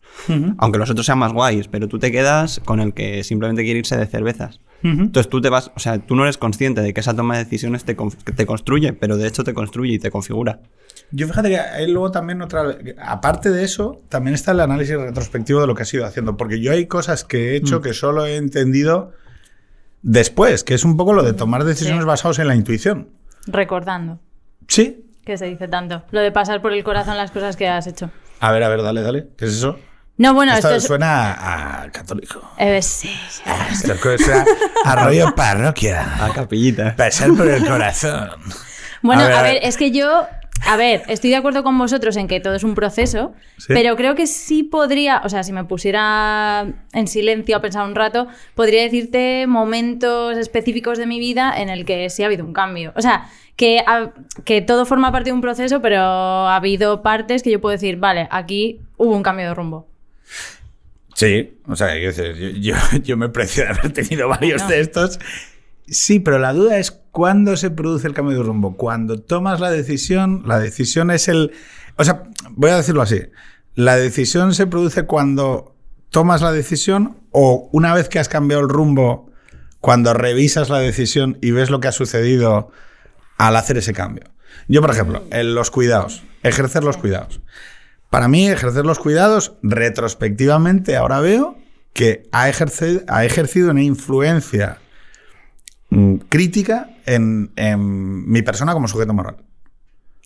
Aunque 0.57 0.79
los 0.79 0.89
otros 0.89 1.05
sean 1.05 1.19
más 1.19 1.31
guays, 1.33 1.67
pero 1.67 1.87
tú 1.87 1.99
te 1.99 2.11
quedas 2.11 2.59
con 2.65 2.79
el 2.79 2.93
que 2.93 3.23
simplemente 3.23 3.63
quiere 3.63 3.79
irse 3.79 3.97
de 3.97 4.05
cervezas. 4.07 4.59
Entonces 4.81 5.29
tú 5.29 5.39
te 5.39 5.47
vas, 5.47 5.71
o 5.75 5.79
sea, 5.79 5.99
tú 5.99 6.13
no 6.15 6.23
eres 6.23 6.37
consciente 6.37 6.81
de 6.81 6.93
que 6.93 6.99
esa 6.99 7.15
toma 7.15 7.37
de 7.37 7.45
decisiones 7.45 7.85
te, 7.85 7.95
te 8.35 8.45
construye, 8.45 8.91
pero 8.91 9.15
de 9.15 9.27
hecho 9.27 9.45
te 9.45 9.53
construye 9.53 9.93
y 9.93 9.99
te 9.99 10.11
configura. 10.11 10.59
Yo 11.11 11.25
fíjate 11.27 11.49
que 11.49 11.59
hay 11.59 11.89
luego 11.89 12.11
también 12.11 12.41
otra. 12.41 12.63
Aparte 13.01 13.49
de 13.51 13.63
eso, 13.63 14.01
también 14.09 14.33
está 14.33 14.51
el 14.51 14.59
análisis 14.59 14.97
retrospectivo 14.97 15.61
de 15.61 15.67
lo 15.67 15.75
que 15.75 15.83
has 15.83 15.93
ido 15.93 16.05
haciendo. 16.05 16.35
Porque 16.35 16.59
yo 16.59 16.71
hay 16.73 16.87
cosas 16.87 17.23
que 17.23 17.51
he 17.51 17.55
hecho 17.55 17.79
que 17.81 17.93
solo 17.93 18.25
he 18.25 18.35
entendido 18.35 19.13
después, 20.01 20.63
que 20.63 20.73
es 20.73 20.83
un 20.83 20.97
poco 20.97 21.13
lo 21.13 21.23
de 21.23 21.33
tomar 21.33 21.63
decisiones 21.63 22.01
Sí. 22.03 22.07
basadas 22.07 22.39
en 22.39 22.47
la 22.47 22.55
intuición. 22.55 23.09
Recordando, 23.47 24.19
Sí. 24.67 25.05
que 25.25 25.37
se 25.37 25.45
dice 25.45 25.67
tanto. 25.67 26.03
Lo 26.11 26.19
de 26.21 26.31
pasar 26.31 26.61
por 26.61 26.73
el 26.73 26.83
corazón 26.83 27.17
las 27.17 27.31
cosas 27.31 27.55
que 27.55 27.67
has 27.67 27.87
hecho. 27.87 28.09
A 28.39 28.51
ver, 28.51 28.63
a 28.63 28.69
ver, 28.69 28.81
dale, 28.83 29.01
dale. 29.01 29.27
¿Qué 29.37 29.45
es 29.45 29.51
eso? 29.53 29.77
No, 30.17 30.33
bueno, 30.33 30.53
esto 30.53 30.67
esto 30.67 30.77
es... 30.77 30.83
suena 30.83 31.31
a, 31.33 31.81
a 31.83 31.91
católico. 31.91 32.41
eh, 32.59 32.81
sí. 32.81 33.09
Esto 33.71 33.95
suena 34.17 34.45
a 34.85 34.95
rollo 35.05 35.33
parroquia. 35.35 36.23
A 36.25 36.31
capillita. 36.33 36.95
Pasar 36.95 37.33
por 37.33 37.47
el 37.47 37.65
corazón. 37.65 38.29
Bueno, 39.01 39.23
ver, 39.23 39.33
a 39.33 39.41
ver. 39.41 39.59
es 39.63 39.75
que 39.75 39.91
yo, 39.91 40.27
a 40.67 40.77
ver, 40.77 41.01
estoy 41.07 41.29
de 41.31 41.37
acuerdo 41.37 41.63
con 41.63 41.77
vosotros 41.77 42.15
en 42.17 42.27
que 42.27 42.39
todo 42.39 42.53
es 42.55 42.63
un 42.63 42.75
proceso, 42.75 43.33
Sí. 43.57 43.67
pero 43.73 43.95
creo 43.95 44.13
que 44.15 44.27
sí 44.27 44.63
podría, 44.63 45.21
o 45.25 45.29
sea, 45.29 45.43
si 45.43 45.51
me 45.51 45.63
pusiera 45.65 46.67
en 46.93 47.07
silencio 47.07 47.57
a 47.57 47.61
pensar 47.61 47.85
un 47.85 47.95
rato, 47.95 48.27
podría 48.55 48.83
decirte 48.83 49.45
momentos 49.47 50.37
específicos 50.37 50.97
de 50.97 51.05
mi 51.07 51.19
vida 51.19 51.53
en 51.57 51.69
el 51.69 51.85
que 51.85 52.09
sí 52.09 52.23
ha 52.23 52.27
habido 52.27 52.45
un 52.45 52.53
cambio. 52.53 52.93
O 52.95 53.01
sea, 53.01 53.29
que, 53.55 53.83
que 54.45 54.61
todo 54.61 54.85
forma 54.85 55.11
parte 55.11 55.29
de 55.29 55.33
un 55.33 55.41
proceso, 55.41 55.81
pero 55.81 55.99
ha 55.99 56.55
habido 56.55 57.01
partes 57.01 57.43
que 57.43 57.51
yo 57.51 57.61
puedo 57.61 57.73
decir, 57.73 57.97
vale, 57.97 58.27
aquí 58.31 58.81
hubo 58.97 59.15
un 59.15 59.23
cambio 59.23 59.47
de 59.47 59.53
rumbo. 59.53 59.87
Sí, 61.15 61.59
o 61.67 61.75
sea, 61.75 61.95
yo, 61.97 62.09
yo, 62.59 62.75
yo 63.03 63.17
me 63.17 63.29
precio 63.29 63.63
de 63.63 63.69
haber 63.69 63.93
tenido 63.93 64.27
varios 64.27 64.63
No. 64.63 64.67
de 64.69 64.79
estos. 64.79 65.19
Sí, 65.87 66.19
pero 66.19 66.39
la 66.39 66.53
duda 66.53 66.77
es 66.79 66.91
cuándo 67.11 67.57
se 67.57 67.69
produce 67.69 68.07
el 68.07 68.13
cambio 68.13 68.37
de 68.37 68.43
rumbo. 68.43 68.75
Cuando 68.77 69.19
tomas 69.19 69.59
la 69.59 69.69
decisión, 69.69 70.43
la 70.45 70.59
decisión 70.59 71.11
es 71.11 71.27
el... 71.27 71.51
O 71.97 72.03
sea, 72.03 72.23
voy 72.51 72.71
a 72.71 72.77
decirlo 72.77 73.01
así. 73.01 73.21
La 73.75 73.97
decisión 73.97 74.53
se 74.53 74.65
produce 74.65 75.03
cuando 75.03 75.75
tomas 76.09 76.41
la 76.41 76.51
decisión 76.51 77.17
o 77.31 77.69
una 77.73 77.93
vez 77.93 78.07
que 78.07 78.19
has 78.19 78.29
cambiado 78.29 78.63
el 78.63 78.69
rumbo, 78.69 79.29
cuando 79.81 80.13
revisas 80.13 80.69
la 80.69 80.79
decisión 80.79 81.37
y 81.41 81.51
ves 81.51 81.69
lo 81.69 81.79
que 81.79 81.89
ha 81.89 81.91
sucedido 81.91 82.71
al 83.37 83.55
hacer 83.55 83.77
ese 83.77 83.93
cambio. 83.93 84.25
Yo, 84.67 84.81
por 84.81 84.91
ejemplo, 84.91 85.23
en 85.31 85.55
los 85.55 85.71
cuidados, 85.71 86.23
ejercer 86.43 86.83
los 86.83 86.97
cuidados. 86.97 87.41
Para 88.09 88.27
mí, 88.27 88.47
ejercer 88.47 88.85
los 88.85 88.99
cuidados, 88.99 89.53
retrospectivamente, 89.63 90.95
ahora 90.95 91.19
veo 91.19 91.57
que 91.93 92.27
ha 92.31 92.49
ejercido, 92.49 93.01
ha 93.07 93.25
ejercido 93.25 93.71
una 93.71 93.81
influencia 93.81 94.77
mm, 95.89 96.15
crítica 96.29 96.89
en, 97.05 97.51
en 97.55 98.29
mi 98.29 98.41
persona 98.41 98.73
como 98.73 98.87
sujeto 98.87 99.13
moral. 99.13 99.37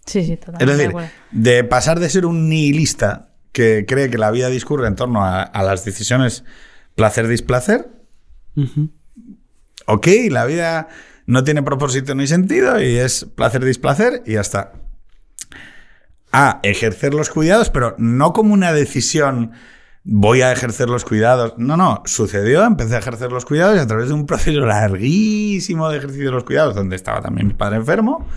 Sí, 0.05 0.23
sí, 0.25 0.33
Es 0.33 0.39
totalmente. 0.39 0.65
de 0.65 0.87
decir, 0.87 1.11
de 1.31 1.63
pasar 1.63 1.99
de 1.99 2.09
ser 2.09 2.25
un 2.25 2.49
nihilista 2.49 3.29
que 3.51 3.85
cree 3.87 4.09
que 4.09 4.17
la 4.17 4.31
vida 4.31 4.49
discurre 4.49 4.87
en 4.87 4.95
torno 4.95 5.23
a, 5.25 5.41
a 5.41 5.63
las 5.63 5.83
decisiones 5.83 6.43
placer-displacer, 6.95 7.89
ok, 9.85 10.07
la 10.29 10.45
vida 10.45 10.87
no 11.27 11.43
tiene 11.43 11.61
propósito 11.61 12.15
ni 12.15 12.25
sentido 12.25 12.81
y 12.81 12.95
es 12.97 13.25
placer-displacer 13.35 14.23
y 14.25 14.33
ya 14.33 14.41
está. 14.41 14.73
A 16.31 16.59
ejercer 16.63 17.13
los 17.13 17.29
cuidados, 17.29 17.69
pero 17.69 17.95
no 17.99 18.33
como 18.33 18.53
una 18.53 18.73
decisión 18.73 19.51
voy 20.03 20.41
a 20.41 20.51
ejercer 20.51 20.89
los 20.89 21.05
cuidados. 21.05 21.53
No, 21.57 21.77
no, 21.77 22.01
sucedió, 22.05 22.63
empecé 22.65 22.95
a 22.95 22.99
ejercer 22.99 23.31
los 23.31 23.45
cuidados 23.45 23.77
y 23.77 23.79
a 23.79 23.87
través 23.87 24.07
de 24.07 24.13
un 24.13 24.25
proceso 24.25 24.59
larguísimo 24.61 25.89
de 25.89 25.97
ejercicio 25.97 26.25
de 26.25 26.31
los 26.31 26.43
cuidados, 26.43 26.75
donde 26.75 26.95
estaba 26.95 27.21
también 27.21 27.47
mi 27.47 27.53
padre 27.53 27.77
enfermo 27.77 28.27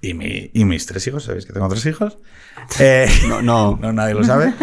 y, 0.00 0.14
mi- 0.14 0.50
y 0.52 0.64
mis 0.64 0.86
tres 0.86 1.06
hijos, 1.06 1.24
sabéis 1.24 1.46
que 1.46 1.52
tengo 1.52 1.68
tres 1.68 1.84
hijos. 1.86 2.18
Eh, 2.78 3.08
No, 3.28 3.42
no. 3.42 3.76
no, 3.80 3.92
nadie 3.92 4.14
lo 4.14 4.22
sabe. 4.24 4.54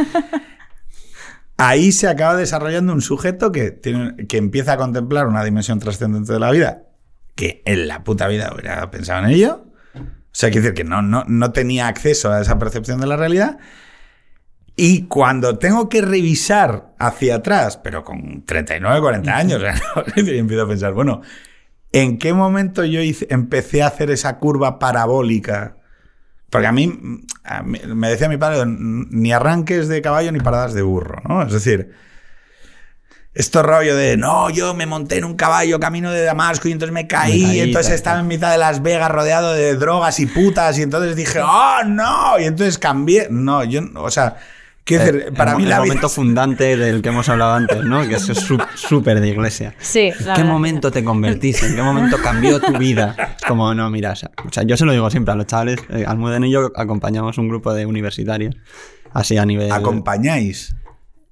ahí 1.58 1.92
se 1.92 2.08
acaba 2.08 2.36
desarrollando 2.36 2.94
un 2.94 3.02
sujeto 3.02 3.52
que, 3.52 3.72
tiene, 3.72 4.28
que 4.28 4.38
empieza 4.38 4.74
a 4.74 4.78
contemplar 4.78 5.28
una 5.28 5.44
dimensión 5.44 5.80
trascendente 5.80 6.34
de 6.34 6.40
la 6.40 6.52
vida, 6.52 6.84
que 7.36 7.62
en 7.66 7.88
la 7.88 8.04
puta 8.04 8.28
vida 8.28 8.52
hubiera 8.54 8.90
pensado 8.92 9.24
en 9.26 9.32
ello. 9.32 9.66
O 9.96 10.34
sea, 10.34 10.50
quiere 10.50 10.68
decir 10.70 10.74
que 10.76 10.84
no, 10.90 11.02
no, 11.02 11.26
no 11.28 11.52
tenía 11.52 11.88
acceso 11.88 12.32
a 12.32 12.42
esa 12.42 12.58
percepción 12.58 13.02
de 13.02 13.08
la 13.08 13.18
realidad. 13.18 13.58
Y 14.76 15.04
cuando 15.04 15.58
tengo 15.58 15.90
que 15.90 16.02
revisar 16.02 16.94
hacia 16.98 17.36
atrás, 17.36 17.78
pero 17.78 18.04
con 18.04 18.46
39, 18.46 19.02
40 19.02 19.36
años, 19.38 19.62
y 20.16 20.38
empiezo 20.38 20.64
a 20.64 20.68
pensar, 20.68 20.94
bueno, 20.94 21.22
¿en 21.92 22.18
qué 22.18 22.34
momento 22.34 22.86
yo 22.86 23.02
hice- 23.02 23.28
empecé 23.30 23.84
a 23.84 23.88
hacer 23.88 24.10
esa 24.12 24.38
curva 24.40 24.80
parabólica? 24.80 25.76
Porque 26.50 26.68
a 26.68 26.72
mí, 26.72 26.98
a 27.44 27.64
mí- 27.64 27.82
me 27.94 28.10
decía 28.10 28.30
mi 28.30 28.38
padre, 28.38 28.64
ni 28.66 29.34
arranques 29.34 29.88
de 29.90 30.02
caballo 30.02 30.32
ni 30.32 30.40
paradas 30.40 30.74
de 30.74 30.82
burro, 30.82 31.22
¿no? 31.28 31.44
Es 31.44 31.52
decir, 31.52 31.92
esto 33.34 33.64
rollo 33.64 33.96
de, 33.96 34.18
no, 34.18 34.50
yo 34.50 34.74
me 34.74 34.86
monté 34.86 35.18
en 35.18 35.24
un 35.26 35.36
caballo 35.36 35.80
camino 35.80 36.12
de 36.12 36.24
Damasco 36.24 36.68
y 36.68 36.72
entonces 36.74 36.94
me 36.94 37.08
caí, 37.08 37.40
Me 37.42 37.48
caí, 37.48 37.58
y 37.58 37.60
entonces 37.62 37.88
tal, 37.90 37.96
estaba 37.96 38.16
tal. 38.18 38.22
en 38.24 38.28
mitad 38.28 38.52
de 38.52 38.58
Las 38.58 38.82
Vegas 38.82 39.10
rodeado 39.10 39.54
de 39.54 39.76
drogas 39.76 40.20
y 40.20 40.26
putas 40.26 40.78
y 40.78 40.82
entonces 40.82 41.16
dije, 41.16 41.40
oh, 41.42 41.84
no, 41.88 42.38
y 42.40 42.44
entonces 42.46 42.78
cambié. 42.78 43.28
No, 43.30 43.64
yo, 43.64 43.82
o 43.96 44.12
sea, 44.12 44.36
quiero 44.84 45.06
decir, 45.06 45.26
Eh, 45.28 45.32
para 45.32 45.52
el, 45.52 45.58
mí 45.58 45.64
el 45.64 45.70
la 45.70 45.78
vida... 45.78 45.86
momento 45.86 46.10
fundante 46.10 46.76
del 46.76 47.02
que 47.02 47.08
hemos 47.08 47.30
hablado 47.30 47.54
antes, 47.54 47.82
¿no? 47.86 48.06
Que 48.06 48.16
es 48.16 48.24
su- 48.24 48.62
súper 48.76 49.22
de 49.22 49.30
iglesia. 49.30 49.76
Sí, 49.80 50.00
¿En 50.20 50.26
la 50.26 50.34
qué 50.34 50.42
verdad. 50.42 50.46
momento 50.54 50.92
te 50.92 51.02
convertiste? 51.02 51.68
¿En 51.68 51.76
qué 51.78 51.82
momento 51.84 52.18
cambió 52.22 52.60
tu 52.60 52.78
vida? 52.78 53.16
Es 53.40 53.46
como, 53.48 53.74
no, 53.74 53.90
mira, 53.90 54.12
o 54.12 54.16
sea, 54.18 54.30
o 54.46 54.52
sea, 54.52 54.64
yo 54.64 54.76
se 54.76 54.84
lo 54.86 54.92
digo 54.92 55.10
siempre 55.10 55.32
a 55.32 55.36
los 55.38 55.46
chavales. 55.48 55.80
Eh, 55.90 56.04
Almudena 56.06 56.46
y 56.48 56.52
yo 56.52 56.70
acompañamos 56.76 57.38
un 57.38 57.48
grupo 57.48 57.74
de 57.74 57.86
universitarios, 57.86 58.56
así 59.14 59.38
a 59.38 59.46
nivel... 59.46 59.72
Acompañáis. 59.72 60.76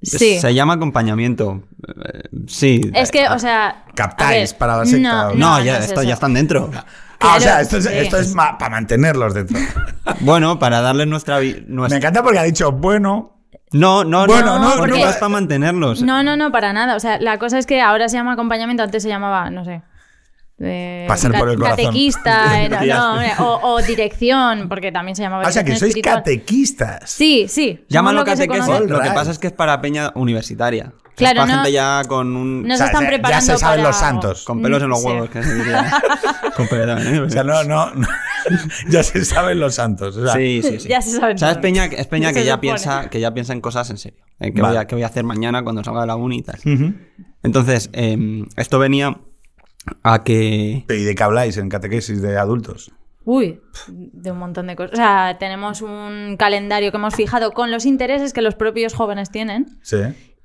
Sí. 0.01 0.39
Se 0.39 0.53
llama 0.53 0.73
acompañamiento. 0.73 1.63
Eh, 1.87 2.21
Sí. 2.47 2.81
Es 2.93 3.11
que, 3.11 3.27
o 3.27 3.37
sea. 3.39 3.83
Captáis 3.95 4.51
ver, 4.51 4.57
para 4.57 4.77
la 4.77 4.85
secta, 4.85 5.29
¿o? 5.29 5.35
No, 5.35 5.57
no 5.57 5.63
ya, 5.63 5.77
es 5.79 5.85
esto 5.85 6.03
ya 6.03 6.13
están 6.13 6.33
dentro. 6.33 6.69
Ah, 6.73 6.85
o 6.85 7.17
Claro, 7.19 7.41
sea, 7.41 7.61
esto 7.61 7.77
es, 7.77 7.83
sí. 7.85 7.89
esto 7.93 8.17
es 8.17 8.33
para 8.33 8.69
mantenerlos 8.69 9.33
dentro. 9.33 9.59
Bueno, 10.21 10.57
para 10.57 10.81
darles 10.81 11.07
nuestra... 11.07 11.39
vi- 11.39 11.65
Me 11.67 11.75
nuestra... 11.75 11.97
encanta 11.97 12.23
porque 12.23 12.39
ha 12.39 12.43
dicho, 12.43 12.71
bueno, 12.71 13.37
No, 13.71 14.03
no, 14.03 14.25
Bueno, 14.25 14.57
no, 14.57 14.69
no, 14.69 14.75
porque- 14.77 14.99
no 15.03 15.09
es 15.09 15.17
para 15.17 15.29
mantenerlos. 15.29 16.01
No, 16.01 16.23
no, 16.23 16.35
no, 16.37 16.51
para 16.51 16.71
nada. 16.73 16.95
O 16.95 16.99
sea, 16.99 17.19
la 17.19 17.37
cosa 17.37 17.59
es 17.59 17.65
que 17.65 17.81
ahora 17.81 18.07
se 18.09 18.17
llama 18.17 18.33
acompañamiento, 18.33 18.81
antes 18.83 19.03
se 19.03 19.09
llamaba, 19.09 19.49
no 19.51 19.63
sé. 19.65 19.81
Eh, 20.61 21.05
Pasar 21.07 21.31
por 21.37 21.49
el 21.49 21.57
corazón. 21.57 21.77
Catequista, 21.85 22.61
eh, 22.63 22.69
no, 22.69 23.45
o, 23.45 23.73
o 23.75 23.81
dirección, 23.81 24.67
porque 24.69 24.91
también 24.91 25.15
se 25.15 25.21
llamaba 25.23 25.47
o 25.47 25.51
sea, 25.51 25.63
que 25.63 25.71
sois 25.75 25.89
espiritual. 25.89 26.17
catequistas. 26.17 27.09
Sí, 27.09 27.45
sí. 27.47 27.85
Llámalo 27.89 28.19
lo 28.19 28.25
que 28.25 28.35
Lo 28.35 29.01
que 29.01 29.09
pasa 29.11 29.31
es 29.31 29.39
que 29.39 29.47
es 29.47 29.53
para 29.53 29.79
peña 29.81 30.11
universitaria. 30.15 30.93
Claro, 31.15 31.45
no- 31.45 31.53
gente 31.53 31.73
ya 31.73 32.01
con 32.07 32.33
un... 32.33 32.65
No 32.65 32.73
O 32.73 32.77
sea, 32.77 32.85
se 32.87 32.91
están 32.93 33.01
ya- 33.01 33.07
ya 33.07 33.09
preparando 33.09 33.45
se 33.45 33.57
saben 33.57 33.77
para 33.79 33.89
los 33.89 33.97
santos. 33.97 34.45
Con 34.45 34.61
pelos 34.61 34.81
en 34.81 34.87
los 34.87 35.01
Sí. 35.01 35.05
huevos, 35.07 35.29
que 35.29 35.43
se 35.43 35.53
diría. 35.53 35.91
con 36.55 36.67
pelos 36.69 36.87
también, 36.87 37.15
¿eh? 37.15 37.19
O 37.19 37.29
sea, 37.29 37.43
no, 37.43 37.61
no, 37.65 37.93
no. 37.93 38.07
ya 38.89 39.03
se 39.03 39.25
saben 39.25 39.59
los 39.59 39.75
santos. 39.75 40.15
O 40.15 40.23
sea, 40.25 40.33
Sí, 40.35 40.61
sí, 40.63 40.79
sí. 40.79 40.87
Ya 40.87 41.01
se 41.01 41.11
saben 41.11 41.35
O 41.35 41.37
sea, 41.37 41.49
es 41.49 41.55
todo. 41.55 41.61
peña, 41.61 41.85
es 41.87 42.07
peña 42.07 42.31
que 42.31 42.45
ya 42.45 42.61
piensa, 42.61 43.09
que 43.09 43.19
ya 43.19 43.33
piensa 43.33 43.51
en 43.51 43.59
cosas 43.59 43.89
en 43.89 43.97
serio. 43.97 44.19
En 44.39 44.53
qué, 44.53 44.61
Vale. 44.61 44.75
voy 44.75 44.81
a, 44.83 44.87
qué 44.87 44.95
voy 44.95 45.03
a 45.03 45.07
hacer 45.07 45.25
mañana 45.25 45.61
cuando 45.61 45.83
salga 45.83 45.99
de 46.01 46.07
la 46.07 46.15
uni 46.15 46.37
y 46.37 46.43
tal. 46.43 46.57
Entonces, 47.43 47.89
eh, 47.91 48.45
esto 48.55 48.79
venía 48.79 49.17
a 50.03 50.23
que... 50.23 50.85
¿Y 50.87 51.03
de 51.03 51.15
qué 51.15 51.23
habláis 51.23 51.57
en 51.57 51.69
catequesis 51.69 52.21
de 52.21 52.37
adultos? 52.37 52.91
Uy, 53.25 53.61
de 53.87 54.31
un 54.31 54.39
montón 54.39 54.67
de 54.67 54.75
cosas. 54.75 54.93
O 54.93 54.95
sea, 54.95 55.37
tenemos 55.39 55.81
un 55.81 56.35
calendario 56.37 56.91
que 56.91 56.97
hemos 56.97 57.15
fijado 57.15 57.51
con 57.51 57.69
los 57.69 57.85
intereses 57.85 58.33
que 58.33 58.41
los 58.41 58.55
propios 58.55 58.93
jóvenes 58.93 59.29
tienen. 59.29 59.77
Sí. 59.81 59.97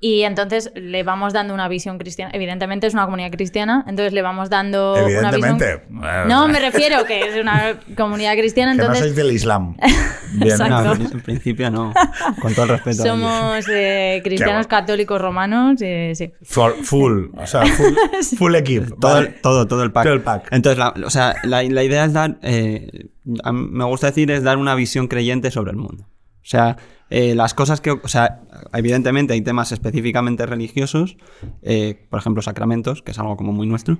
Y 0.05 0.21
entonces 0.21 0.71
le 0.75 1.01
vamos 1.01 1.33
dando 1.33 1.55
una 1.55 1.67
visión 1.67 1.97
cristiana. 1.97 2.29
Evidentemente 2.31 2.85
es 2.85 2.93
una 2.93 3.05
comunidad 3.05 3.31
cristiana, 3.31 3.83
entonces 3.87 4.13
le 4.13 4.21
vamos 4.21 4.51
dando 4.51 4.93
una 4.93 5.01
Evidentemente. 5.01 5.81
visión. 5.89 6.27
No, 6.27 6.47
me 6.47 6.59
refiero 6.59 7.05
que 7.05 7.21
es 7.21 7.41
una 7.41 7.79
comunidad 7.97 8.33
cristiana, 8.33 8.73
Que 8.73 8.77
no 8.77 8.83
entonces 8.83 9.05
sois 9.05 9.15
del 9.15 9.31
Islam. 9.31 9.75
Bien. 10.33 10.59
No, 10.59 10.93
en 10.93 11.21
principio 11.21 11.71
no. 11.71 11.91
Con 12.39 12.53
todo 12.53 12.65
el 12.65 12.69
respeto. 12.69 13.01
somos 13.01 13.65
eh, 13.67 14.21
cristianos 14.23 14.67
católicos 14.67 15.19
romanos. 15.19 15.81
eh, 15.81 16.11
sí. 16.13 16.31
Full, 16.43 16.83
full, 16.83 17.25
o 17.35 17.47
sea, 17.47 17.65
full, 17.65 17.95
full 18.37 18.53
equipo. 18.53 18.95
Todo, 18.97 19.25
todo, 19.41 19.65
todo 19.65 19.81
el 19.81 19.91
pack. 19.91 20.03
Todo 20.03 20.13
el 20.13 20.21
pack. 20.21 20.49
Entonces, 20.51 20.77
la, 20.77 20.93
o 21.03 21.09
sea, 21.09 21.33
la, 21.45 21.63
la 21.63 21.83
idea 21.83 22.05
es 22.05 22.13
dar, 22.13 22.37
eh, 22.43 23.07
me 23.23 23.85
gusta 23.85 24.05
decir, 24.05 24.29
es 24.29 24.43
dar 24.43 24.57
una 24.57 24.75
visión 24.75 25.07
creyente 25.07 25.49
sobre 25.49 25.71
el 25.71 25.77
mundo. 25.77 26.05
O 26.45 26.47
sea, 26.47 26.77
eh, 27.09 27.33
las 27.33 27.55
cosas 27.55 27.81
que, 27.81 27.89
o 27.89 28.07
sea, 28.07 28.41
evidentemente 28.71 29.33
hay 29.33 29.41
temas 29.41 29.71
específicamente 29.71 30.45
religiosos, 30.45 31.17
eh, 31.63 32.05
por 32.07 32.19
ejemplo, 32.19 32.43
sacramentos, 32.43 33.01
que 33.01 33.11
es 33.11 33.19
algo 33.19 33.35
como 33.35 33.51
muy 33.51 33.65
nuestro, 33.65 33.97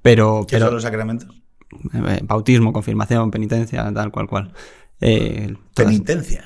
pero, 0.00 0.46
¿Qué 0.46 0.54
pero 0.56 0.66
son 0.66 0.74
los 0.74 0.84
sacramentos? 0.84 1.42
eh, 1.94 2.20
bautismo, 2.22 2.72
confirmación, 2.72 3.32
penitencia, 3.32 3.92
tal 3.92 4.12
cual 4.12 4.28
cual. 4.28 4.52
Eh, 5.00 5.54
todas- 5.74 5.90
Penitencia. 5.90 6.44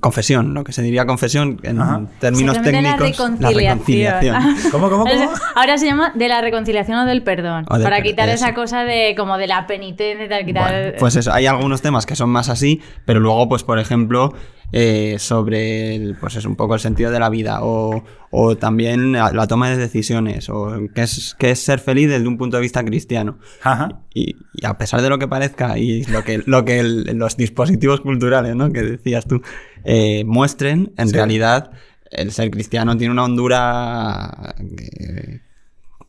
confesión, 0.00 0.54
lo 0.54 0.62
que 0.64 0.72
se 0.72 0.80
diría 0.82 1.06
confesión 1.06 1.58
en 1.64 1.80
Ajá. 1.80 2.02
términos 2.20 2.62
de 2.62 2.70
la 2.72 2.96
técnicos, 2.96 3.40
reconciliación. 3.40 4.36
¿Cómo, 4.70 4.88
cómo, 4.90 5.04
cómo? 5.04 5.30
Ahora 5.56 5.76
se 5.78 5.86
llama 5.86 6.12
de 6.14 6.28
la 6.28 6.40
reconciliación 6.40 6.98
o 6.98 7.04
del 7.06 7.22
perdón. 7.22 7.64
O 7.68 7.74
del 7.74 7.82
para 7.84 7.96
per- 7.96 8.04
quitar 8.04 8.28
eso. 8.28 8.44
esa 8.44 8.54
cosa 8.54 8.84
de 8.84 9.14
como 9.16 9.38
de 9.38 9.46
la 9.48 9.66
penitencia, 9.66 10.28
de 10.28 10.44
quitar. 10.44 10.70
Bueno, 10.72 10.92
pues 10.98 11.16
eso, 11.16 11.32
hay 11.32 11.46
algunos 11.46 11.82
temas 11.82 12.06
que 12.06 12.14
son 12.16 12.30
más 12.30 12.48
así, 12.48 12.80
pero 13.04 13.18
luego, 13.18 13.48
pues, 13.48 13.64
por 13.64 13.78
ejemplo, 13.78 14.34
eh, 14.72 15.16
sobre 15.18 15.96
el, 15.96 16.16
pues 16.20 16.36
es 16.36 16.44
un 16.44 16.54
poco 16.56 16.74
el 16.74 16.80
sentido 16.80 17.10
de 17.10 17.18
la 17.18 17.28
vida, 17.28 17.58
o, 17.62 18.04
o 18.38 18.54
también 18.56 19.12
la, 19.12 19.32
la 19.32 19.46
toma 19.46 19.70
de 19.70 19.78
decisiones, 19.78 20.50
o 20.50 20.70
qué 20.94 21.02
es, 21.04 21.34
qué 21.38 21.52
es 21.52 21.58
ser 21.60 21.78
feliz 21.78 22.10
desde 22.10 22.28
un 22.28 22.36
punto 22.36 22.58
de 22.58 22.60
vista 22.62 22.84
cristiano. 22.84 23.38
Ajá. 23.62 24.02
Y, 24.12 24.36
y 24.52 24.66
a 24.66 24.76
pesar 24.76 25.00
de 25.00 25.08
lo 25.08 25.18
que 25.18 25.26
parezca 25.26 25.78
y 25.78 26.04
lo 26.04 26.22
que, 26.22 26.42
lo 26.44 26.64
que 26.66 26.80
el- 26.80 27.04
los 27.16 27.38
dispositivos 27.38 28.02
culturales, 28.02 28.54
¿no? 28.54 28.70
Que 28.72 28.82
decías 28.82 29.24
tú, 29.26 29.40
eh, 29.84 30.22
muestren, 30.26 30.92
en 30.98 31.08
Sí. 31.08 31.14
realidad, 31.14 31.70
el 32.10 32.30
ser 32.30 32.50
cristiano 32.50 32.94
tiene 32.98 33.12
una 33.12 33.24
hondura 33.24 34.54
que, 34.76 35.40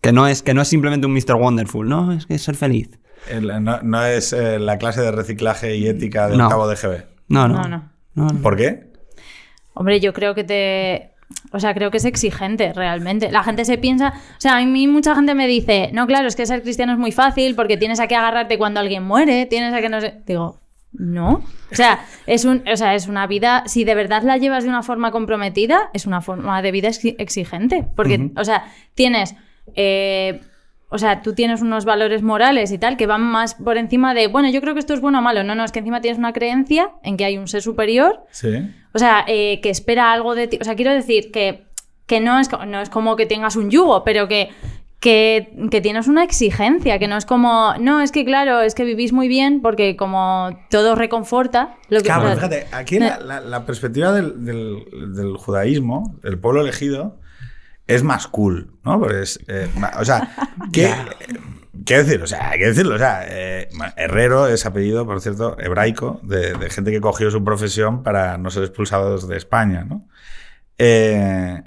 que 0.01 0.11
no 0.11 0.27
es, 0.27 0.43
que 0.43 0.53
no 0.53 0.61
es 0.61 0.67
simplemente 0.67 1.07
un 1.07 1.13
Mr. 1.13 1.35
Wonderful, 1.35 1.87
¿no? 1.87 2.11
Es 2.11 2.25
que 2.25 2.35
es 2.35 2.41
ser 2.41 2.55
feliz. 2.55 2.89
El- 3.29 3.63
no, 3.63 3.79
no 3.81 4.03
es 4.05 4.33
eh, 4.33 4.59
la 4.59 4.77
clase 4.77 5.01
de 5.01 5.11
reciclaje 5.11 5.77
y 5.77 5.87
ética 5.87 6.27
del 6.27 6.37
No. 6.39 6.49
cabo 6.49 6.67
de 6.67 6.75
GB. 6.75 7.05
No, 7.29 7.47
no. 7.47 7.55
No, 7.63 7.67
no. 7.69 7.91
no, 8.15 8.27
no. 8.33 8.41
¿Por 8.41 8.57
qué? 8.57 8.91
Hombre, 9.73 9.99
yo 10.01 10.11
creo 10.13 10.35
que 10.35 10.43
te. 10.43 11.13
O 11.51 11.59
sea, 11.59 11.73
creo 11.73 11.91
que 11.91 11.97
es 11.97 12.05
exigente 12.05 12.71
realmente. 12.73 13.31
La 13.31 13.43
gente 13.43 13.65
se 13.65 13.77
piensa. 13.77 14.13
O 14.37 14.39
sea, 14.41 14.57
a 14.57 14.61
mí 14.65 14.87
mucha 14.87 15.13
gente 15.15 15.33
me 15.35 15.47
dice, 15.47 15.89
no, 15.93 16.07
claro, 16.07 16.27
es 16.27 16.35
que 16.35 16.45
ser 16.45 16.61
cristiano 16.61 16.93
es 16.93 16.97
muy 16.99 17.11
fácil 17.11 17.55
porque 17.55 17.77
tienes 17.77 17.99
a 17.99 18.07
que 18.07 18.15
agarrarte 18.15 18.57
cuando 18.57 18.79
alguien 18.79 19.03
muere, 19.03 19.45
tienes 19.45 19.73
a 19.73 19.81
que 19.81 19.89
no 19.89 19.99
sé. 20.01 20.15
Digo, 20.25 20.59
no. 20.93 21.41
O 21.71 21.75
sea, 21.75 21.99
es, 22.27 22.45
un, 22.45 22.63
o 22.71 22.77
sea, 22.77 22.95
es 22.95 23.07
una 23.07 23.27
vida. 23.27 23.63
Si 23.67 23.83
de 23.83 23.93
verdad 23.95 24.23
la 24.23 24.37
llevas 24.37 24.63
de 24.63 24.69
una 24.69 24.83
forma 24.83 25.11
comprometida, 25.11 25.89
es 25.93 26.05
una 26.05 26.21
forma 26.21 26.61
de 26.61 26.71
vida 26.71 26.87
exi- 26.87 27.15
exigente. 27.17 27.85
Porque, 27.95 28.31
o 28.37 28.43
sea, 28.45 28.65
tienes. 28.95 29.35
eh, 29.75 30.41
o 30.89 30.97
sea, 30.97 31.21
tú 31.21 31.33
tienes 31.33 31.61
unos 31.61 31.83
valores 31.85 32.21
morales 32.23 32.71
y 32.71 32.77
tal 32.77 32.95
que 32.97 33.07
van 33.07 33.21
más 33.21 33.55
por 33.55 33.77
encima 33.77 34.13
de, 34.13 34.27
bueno, 34.27 34.49
yo 34.49 34.61
creo 34.61 34.73
que 34.73 34.79
esto 34.79 34.93
es 34.93 35.01
bueno 35.01 35.19
o 35.19 35.21
malo. 35.21 35.43
No, 35.43 35.53
no, 35.55 35.63
es 35.65 35.71
que 35.71 35.79
encima 35.79 35.99
tienes 36.01 36.17
una 36.17 36.31
creencia 36.33 36.91
en 37.03 37.17
que 37.17 37.25
hay 37.25 37.37
un 37.37 37.47
ser 37.47 37.61
superior 37.61 38.21
Sí. 38.31 38.53
o 38.93 38.99
sea, 38.99 39.25
eh, 39.27 39.59
que 39.61 39.69
espera 39.69 40.13
algo 40.13 40.33
de 40.35 40.47
ti. 40.47 40.57
O 40.61 40.63
sea, 40.63 40.75
quiero 40.75 40.93
decir 40.93 41.31
que, 41.31 41.65
que 42.05 42.19
no, 42.21 42.39
es, 42.39 42.49
no 42.67 42.79
es 42.81 42.89
como 42.89 43.15
que 43.17 43.25
tengas 43.25 43.55
un 43.57 43.69
yugo, 43.69 44.03
pero 44.05 44.27
que, 44.29 44.49
que, 44.99 45.53
que 45.69 45.81
tienes 45.81 46.07
una 46.07 46.23
exigencia, 46.23 46.97
que 46.99 47.07
no 47.07 47.17
es 47.17 47.25
como, 47.25 47.73
no, 47.79 48.01
es 48.01 48.11
que 48.11 48.23
claro, 48.25 48.61
es 48.61 48.73
que 48.73 48.83
vivís 48.83 49.13
muy 49.13 49.27
bien 49.27 49.61
porque 49.61 49.95
como 49.95 50.57
todo 50.69 50.95
reconforta. 50.95 51.75
Lo 51.89 51.99
que, 51.99 52.05
Claro, 52.05 52.23
o 52.23 52.27
sea, 52.27 52.35
fíjate, 52.35 52.67
aquí 52.71 52.97
la, 52.99 53.19
la- 53.19 53.41
la 53.41 53.65
perspectiva 53.65 54.11
del, 54.13 54.43
del- 54.45 55.13
del 55.13 55.37
judaísmo, 55.37 56.15
del 56.23 56.39
pueblo 56.39 56.61
elegido, 56.61 57.17
es 57.87 58.03
más 58.03 58.27
cool, 58.27 58.73
¿no? 58.83 58.99
Porque 58.99 59.21
es, 59.21 59.39
eh, 59.47 59.69
o 59.97 60.05
sea, 60.05 60.35
¿qué, 60.73 60.93
quiero 61.85 62.03
decir? 62.03 62.21
O 62.21 62.27
sea, 62.27 62.49
hay 62.49 62.59
que 62.59 62.65
decirlo, 62.67 62.95
o 62.95 62.97
sea, 62.97 63.21
eh, 63.27 63.69
Herrero 63.95 64.47
es 64.47 64.65
apellido, 64.65 65.05
por 65.05 65.21
cierto, 65.21 65.57
hebraico, 65.59 66.19
de, 66.23 66.53
de 66.53 66.69
gente 66.69 66.91
que 66.91 67.01
cogió 67.01 67.31
su 67.31 67.43
profesión 67.43 68.03
para 68.03 68.37
no 68.37 68.49
ser 68.51 68.63
expulsados 68.63 69.27
de 69.27 69.37
España, 69.37 69.85
¿no? 69.85 70.07
Eh, 70.77 71.63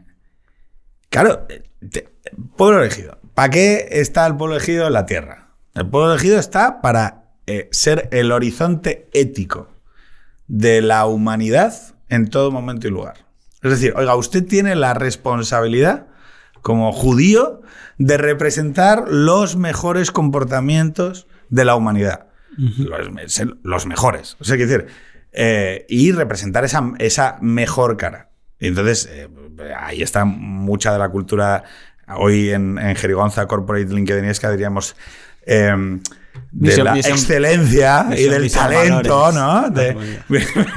claro, 1.08 1.46
eh, 1.48 1.62
te- 1.90 2.08
pueblo 2.56 2.80
elegido. 2.82 3.18
¿Para 3.34 3.50
qué 3.50 3.88
está 3.92 4.26
el 4.26 4.36
pueblo 4.36 4.56
elegido 4.56 4.86
en 4.86 4.92
la 4.92 5.06
tierra? 5.06 5.48
El 5.74 5.88
pueblo 5.88 6.12
elegido 6.12 6.38
está 6.38 6.80
para 6.80 7.24
eh, 7.46 7.68
ser 7.72 8.08
el 8.12 8.32
horizonte 8.32 9.08
ético 9.12 9.68
de 10.46 10.82
la 10.82 11.06
humanidad 11.06 11.72
en 12.08 12.28
todo 12.28 12.50
momento 12.50 12.88
y 12.88 12.90
lugar. 12.90 13.26
Es 13.62 13.70
decir, 13.70 13.94
oiga, 13.96 14.14
usted 14.16 14.44
tiene 14.46 14.74
la 14.74 14.94
responsabilidad 14.94 16.06
como 16.62 16.92
judío 16.92 17.62
de 17.98 18.16
representar 18.16 19.04
los 19.08 19.56
mejores 19.56 20.10
comportamientos 20.10 21.26
de 21.48 21.64
la 21.64 21.74
humanidad. 21.74 22.26
los, 23.62 23.86
mejores. 23.86 24.36
O 24.40 24.44
sea, 24.44 24.56
quiero 24.56 24.70
decir, 24.70 24.88
eh, 25.32 25.86
y 25.88 26.12
representar 26.12 26.64
esa, 26.64 26.92
esa 26.98 27.38
mejor 27.40 27.96
cara. 27.96 28.30
Y 28.58 28.68
entonces, 28.68 29.08
eh, 29.10 29.28
ahí 29.78 30.02
está 30.02 30.24
mucha 30.24 30.92
de 30.92 30.98
la 30.98 31.08
cultura. 31.08 31.64
Hoy 32.16 32.50
en, 32.50 32.78
en 32.78 32.96
Jerigonza 32.96 33.46
Corporate 33.46 33.92
LinkedInesca 33.92 34.50
diríamos. 34.50 34.96
eh, 35.46 36.00
de 36.52 36.68
Misión, 36.68 36.84
la 36.84 36.94
misión. 36.94 37.14
excelencia 37.16 38.06
y 38.16 38.24
del 38.24 38.50
talento, 38.50 39.20
valores. 39.20 39.34
¿no? 39.34 39.70
De, 39.70 40.20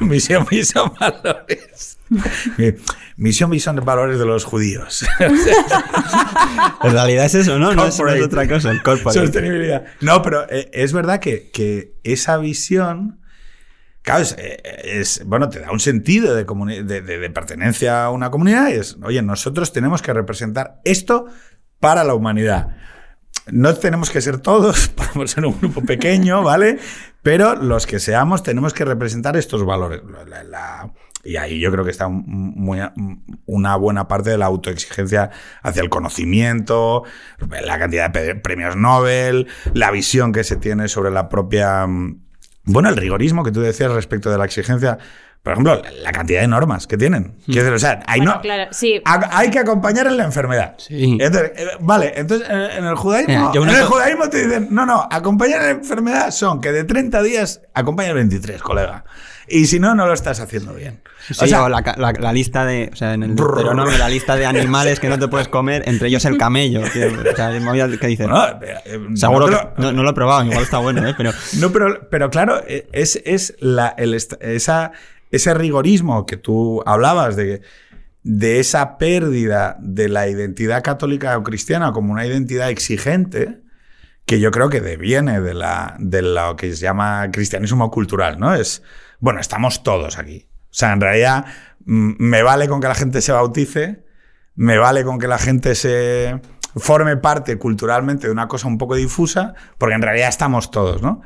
misión, 0.01 0.45
misión, 0.51 0.91
valores. 0.99 1.92
Misión, 3.17 3.49
misión, 3.49 3.75
valores 3.85 4.17
de 4.19 4.25
los 4.25 4.43
judíos. 4.45 5.05
En 6.83 6.91
realidad 6.91 7.25
es 7.25 7.35
eso, 7.35 7.57
¿no? 7.59 7.73
No 7.73 7.85
es, 7.85 7.99
no 7.99 8.09
es 8.09 8.21
otra 8.23 8.47
cosa, 8.47 8.71
el 8.71 8.83
corporate. 8.83 9.19
Sostenibilidad. 9.19 9.85
No, 10.01 10.21
pero 10.21 10.45
eh, 10.49 10.69
es 10.73 10.93
verdad 10.93 11.19
que, 11.19 11.49
que 11.51 11.95
esa 12.03 12.37
visión, 12.37 13.21
claro, 14.01 14.21
es, 14.23 14.35
eh, 14.37 14.61
es- 14.83 15.23
bueno, 15.25 15.49
te 15.49 15.59
da 15.59 15.71
un 15.71 15.79
sentido 15.79 16.35
de, 16.35 16.43
de, 16.83 17.01
de- 17.01 17.17
de 17.19 17.29
pertenencia 17.29 18.05
a 18.05 18.09
una 18.11 18.29
comunidad 18.31 18.69
y 18.69 18.73
es, 18.73 18.97
oye, 19.03 19.21
nosotros 19.21 19.71
tenemos 19.71 20.01
que 20.01 20.13
representar 20.13 20.79
esto 20.83 21.27
para 21.79 22.03
la 22.03 22.13
humanidad. 22.13 22.75
No 23.51 23.73
tenemos 23.75 24.09
que 24.09 24.21
ser 24.21 24.39
todos, 24.39 24.87
podemos 24.95 25.31
ser 25.31 25.45
un 25.45 25.57
grupo 25.59 25.81
pequeño, 25.83 26.43
¿vale? 26.43 26.79
Pero 27.21 27.55
los 27.55 27.87
que 27.87 27.99
seamos 27.99 28.43
tenemos 28.43 28.73
que 28.73 28.83
representar 28.85 29.37
estos 29.37 29.65
valores. 29.65 30.01
La- 30.27 30.43
la- 30.43 30.93
y 31.23 31.37
ahí 31.37 31.59
yo 31.59 31.71
creo 31.71 31.85
que 31.85 31.91
está 31.91 32.07
muy, 32.09 32.79
una 33.45 33.75
buena 33.77 34.07
parte 34.07 34.29
de 34.31 34.37
la 34.37 34.45
autoexigencia 34.47 35.29
hacia 35.61 35.81
el 35.81 35.89
conocimiento, 35.89 37.03
la 37.65 37.79
cantidad 37.79 38.09
de 38.09 38.35
premios 38.35 38.75
Nobel, 38.75 39.47
la 39.73 39.91
visión 39.91 40.31
que 40.31 40.43
se 40.43 40.55
tiene 40.57 40.87
sobre 40.87 41.11
la 41.11 41.29
propia... 41.29 41.85
mm, 41.87 42.19
Bueno, 42.65 42.89
el 42.89 42.97
rigorismo 42.97 43.43
que 43.43 43.51
tú 43.51 43.61
decías 43.61 43.91
respecto 43.91 44.29
de 44.31 44.37
la 44.37 44.45
exigencia. 44.45 44.97
Por 45.43 45.51
ejemplo, 45.51 45.81
la- 46.01 46.11
cantidad 46.13 46.39
de 46.39 46.47
normas 46.47 46.87
que 46.87 46.95
tienen. 46.97 47.35
Quiero 47.45 47.63
decir, 47.63 47.73
o 47.73 47.79
sea, 47.79 47.99
hay, 48.07 48.21
Bueno, 48.21 48.35
no, 48.35 48.41
claro, 48.41 48.71
sí. 48.71 49.01
ha- 49.03 49.37
hay 49.37 49.49
que 49.49 49.59
acompañar 49.59 50.07
en 50.07 50.15
la 50.15 50.23
enfermedad. 50.23 50.75
Sí. 50.77 51.17
Entonces, 51.19 51.51
eh, 51.57 51.67
vale, 51.81 52.13
entonces 52.15 52.47
eh, 52.49 52.69
en 52.77 52.85
el 52.85 52.95
judaísmo, 52.95 53.51
en 53.53 53.67
el 53.69 53.83
judaísmo 53.83 54.29
te 54.29 54.45
dicen, 54.47 54.67
no, 54.71 54.85
no, 54.85 55.05
acompañar 55.11 55.59
en 55.61 55.65
la 55.67 55.71
enfermedad 55.73 56.31
son 56.31 56.61
que 56.61 56.71
de 56.71 56.85
30 56.85 57.21
días 57.23 57.61
acompaña 57.73 58.13
23, 58.13 58.61
colega. 58.61 59.03
Y 59.47 59.65
si 59.67 59.79
no, 59.79 59.93
no 59.95 60.05
lo 60.07 60.13
estás 60.13 60.39
haciendo 60.39 60.73
bien. 60.73 61.01
Sí, 61.27 61.33
o 61.43 61.47
sea, 61.47 61.63
o 61.63 61.69
la, 61.69 61.81
la- 61.97 62.13
la 62.13 62.33
lista 62.33 62.65
de. 62.65 62.89
O 62.93 62.95
sea, 62.95 63.13
en 63.13 63.23
el. 63.23 63.35
Deuteronomio, 63.35 63.97
la 63.97 64.09
lista 64.09 64.35
de 64.35 64.45
animales 64.45 64.99
que 64.99 65.09
no 65.09 65.19
te 65.19 65.27
puedes 65.27 65.47
comer, 65.47 65.83
entre 65.87 66.07
ellos 66.07 66.23
el 66.25 66.37
camello. 66.37 66.81
tío. 66.91 67.07
O 67.07 67.35
sea, 67.35 67.51
que 67.99 68.07
dices. 68.07 68.27
bueno, 68.27 68.59
eh, 68.61 68.75
eh, 68.85 68.99
Seguro 69.15 69.47
no 69.47 69.57
que. 69.57 69.63
lo- 69.63 69.73
No, 69.77 69.91
no 69.91 70.03
lo 70.03 70.09
he 70.09 70.13
probado, 70.13 70.45
igual 70.45 70.63
está 70.63 70.77
bueno, 70.79 71.05
¿eh? 71.07 71.13
Pero. 71.17 71.31
No, 71.59 71.71
pero, 71.71 72.07
pero 72.09 72.29
claro, 72.29 72.61
eh, 72.67 72.87
es, 72.93 73.21
es 73.25 73.55
la, 73.59 73.93
el 73.97 74.13
esa, 74.13 74.91
ese 75.31 75.53
rigorismo 75.53 76.25
que 76.25 76.37
tú 76.37 76.81
hablabas 76.85 77.35
de, 77.35 77.61
de 78.23 78.59
esa 78.59 78.97
pérdida 78.97 79.75
de 79.81 80.07
la 80.09 80.27
identidad 80.29 80.83
católica 80.83 81.37
o 81.37 81.43
cristiana 81.43 81.91
como 81.91 82.11
una 82.13 82.25
identidad 82.25 82.69
exigente, 82.69 83.59
que 84.25 84.39
yo 84.39 84.51
creo 84.51 84.69
que 84.69 84.79
deviene 84.79 85.41
de, 85.41 85.53
la, 85.53 85.95
de 85.99 86.21
lo 86.21 86.55
que 86.55 86.73
se 86.75 86.81
llama 86.83 87.29
cristianismo 87.31 87.91
cultural, 87.91 88.39
¿no? 88.39 88.55
Es, 88.55 88.81
bueno, 89.23 89.39
estamos 89.39 89.83
todos 89.83 90.17
aquí. 90.17 90.49
O 90.63 90.73
sea, 90.73 90.91
en 90.91 90.99
realidad 90.99 91.45
mm, 91.85 92.15
me 92.19 92.43
vale 92.43 92.67
con 92.67 92.81
que 92.81 92.89
la 92.89 92.95
gente 92.95 93.21
se 93.21 93.31
bautice, 93.31 94.03
me 94.55 94.77
vale 94.77 95.05
con 95.05 95.17
que 95.17 95.29
la 95.29 95.37
gente 95.37 95.75
se 95.75 96.41
forme 96.75 97.15
parte 97.15 97.57
culturalmente 97.57 98.27
de 98.27 98.33
una 98.33 98.49
cosa 98.49 98.67
un 98.67 98.77
poco 98.77 98.95
difusa, 98.95 99.53
porque 99.77 99.95
en 99.95 100.01
realidad 100.01 100.27
estamos 100.27 100.71
todos, 100.71 101.01
¿no? 101.01 101.21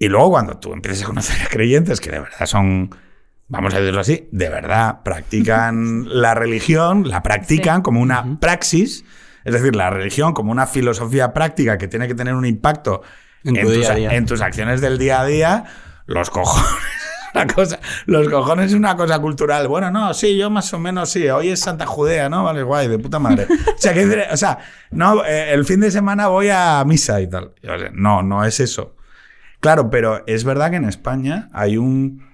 Y 0.00 0.08
luego 0.08 0.30
cuando 0.30 0.58
tú 0.58 0.72
empiezas 0.72 1.04
a 1.04 1.06
conocer 1.06 1.40
a 1.40 1.48
creyentes 1.48 2.00
que 2.00 2.10
de 2.10 2.18
verdad 2.18 2.44
son, 2.46 2.90
vamos 3.46 3.72
a 3.72 3.78
decirlo 3.78 4.00
así, 4.00 4.28
de 4.32 4.48
verdad 4.48 5.04
practican 5.04 6.06
la 6.08 6.34
religión, 6.34 7.08
la 7.08 7.22
practican 7.22 7.76
Sí. 7.76 7.82
como 7.82 8.00
una 8.00 8.40
praxis, 8.40 9.04
es 9.44 9.52
decir, 9.52 9.76
la 9.76 9.90
religión 9.90 10.32
como 10.32 10.50
una 10.50 10.66
filosofía 10.66 11.32
práctica 11.32 11.78
que 11.78 11.86
tiene 11.86 12.08
que 12.08 12.16
tener 12.16 12.34
un 12.34 12.46
impacto 12.46 13.02
En 13.44 13.54
tu 13.60 13.72
tus, 13.72 13.88
en 13.90 14.26
tus 14.26 14.40
acciones 14.40 14.80
del 14.80 14.98
día 14.98 15.20
a 15.20 15.24
día, 15.24 15.64
los 16.06 16.30
cojones. 16.30 16.97
Una 17.34 17.46
cosa, 17.46 17.78
los 18.06 18.28
cojones 18.28 18.66
es 18.66 18.74
una 18.74 18.96
cosa 18.96 19.18
cultural. 19.18 19.68
Bueno, 19.68 19.90
no, 19.90 20.14
sí, 20.14 20.36
yo 20.36 20.50
más 20.50 20.72
o 20.74 20.78
menos 20.78 21.10
sí. 21.10 21.28
Hoy 21.28 21.48
es 21.48 21.60
Santa 21.60 21.86
Judea, 21.86 22.28
¿no? 22.28 22.44
Vale, 22.44 22.62
guay, 22.62 22.88
de 22.88 22.98
puta 22.98 23.18
madre. 23.18 23.46
O 23.76 23.78
sea, 23.80 23.94
que, 23.94 24.26
o 24.32 24.36
sea 24.36 24.58
no, 24.90 25.24
eh, 25.24 25.52
el 25.52 25.64
fin 25.64 25.80
de 25.80 25.90
semana 25.90 26.28
voy 26.28 26.48
a 26.50 26.82
misa 26.86 27.20
y 27.20 27.28
tal. 27.28 27.52
No, 27.92 28.22
no 28.22 28.44
es 28.44 28.60
eso. 28.60 28.96
Claro, 29.60 29.90
pero 29.90 30.24
es 30.26 30.44
verdad 30.44 30.70
que 30.70 30.76
en 30.76 30.84
España 30.84 31.48
hay 31.52 31.76
un. 31.76 32.26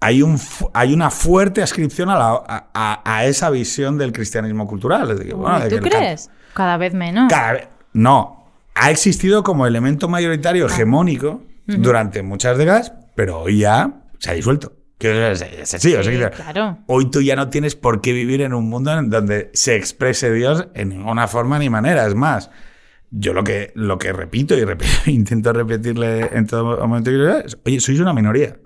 Hay, 0.00 0.20
un, 0.20 0.36
hay 0.74 0.92
una 0.92 1.10
fuerte 1.10 1.62
ascripción 1.62 2.10
a, 2.10 2.16
la- 2.18 2.70
a, 3.04 3.24
esa 3.24 3.50
visión 3.50 3.98
del 3.98 4.10
cristianismo 4.12 4.66
cultural. 4.66 5.14
Bueno, 5.36 5.60
¿Tú 5.68 5.76
que 5.76 5.80
crees? 5.90 6.28
Cada 6.54 6.76
vez 6.76 6.92
menos. 6.92 7.30
cada 7.30 7.52
vez- 7.52 7.68
no, 7.92 8.52
ha 8.74 8.90
existido 8.90 9.44
como 9.44 9.64
elemento 9.64 10.06
Ah. 10.06 10.10
mayoritario 10.10 10.66
hegemónico 10.66 11.42
durante 11.66 12.22
muchas 12.24 12.58
décadas, 12.58 12.92
pero 13.14 13.40
hoy 13.40 13.58
ya 13.58 14.02
se 14.18 14.30
ha 14.30 14.34
disuelto. 14.34 14.76
Que 14.98 15.32
es, 15.32 15.42
es 15.42 15.74
así, 15.74 15.94
o 15.94 16.02
sea, 16.02 16.12
Sí, 16.12 16.36
claro. 16.36 16.78
Hoy 16.86 17.10
tú 17.10 17.22
ya 17.22 17.34
no 17.34 17.48
tienes 17.48 17.74
por 17.74 18.00
qué 18.00 18.12
vivir 18.12 18.40
en 18.40 18.54
un 18.54 18.68
mundo 18.68 18.96
en 18.96 19.10
donde 19.10 19.50
se 19.52 19.74
exprese 19.74 20.32
Dios 20.32 20.68
en 20.74 20.90
ninguna 20.90 21.26
forma 21.26 21.58
ni 21.58 21.68
manera. 21.68 22.06
Es 22.06 22.14
más, 22.14 22.50
yo 23.10 23.32
lo 23.34 23.42
que, 23.42 23.72
lo 23.74 23.98
que 23.98 24.12
repito 24.12 24.56
y 24.56 24.64
repito, 24.64 24.92
intento 25.06 25.52
repetirle 25.52 26.30
en 26.32 26.46
todo 26.46 26.86
momento 26.86 27.10
es, 27.10 27.58
oye, 27.64 27.80
sois 27.80 27.98
una 27.98 28.14
minoría. 28.14 28.56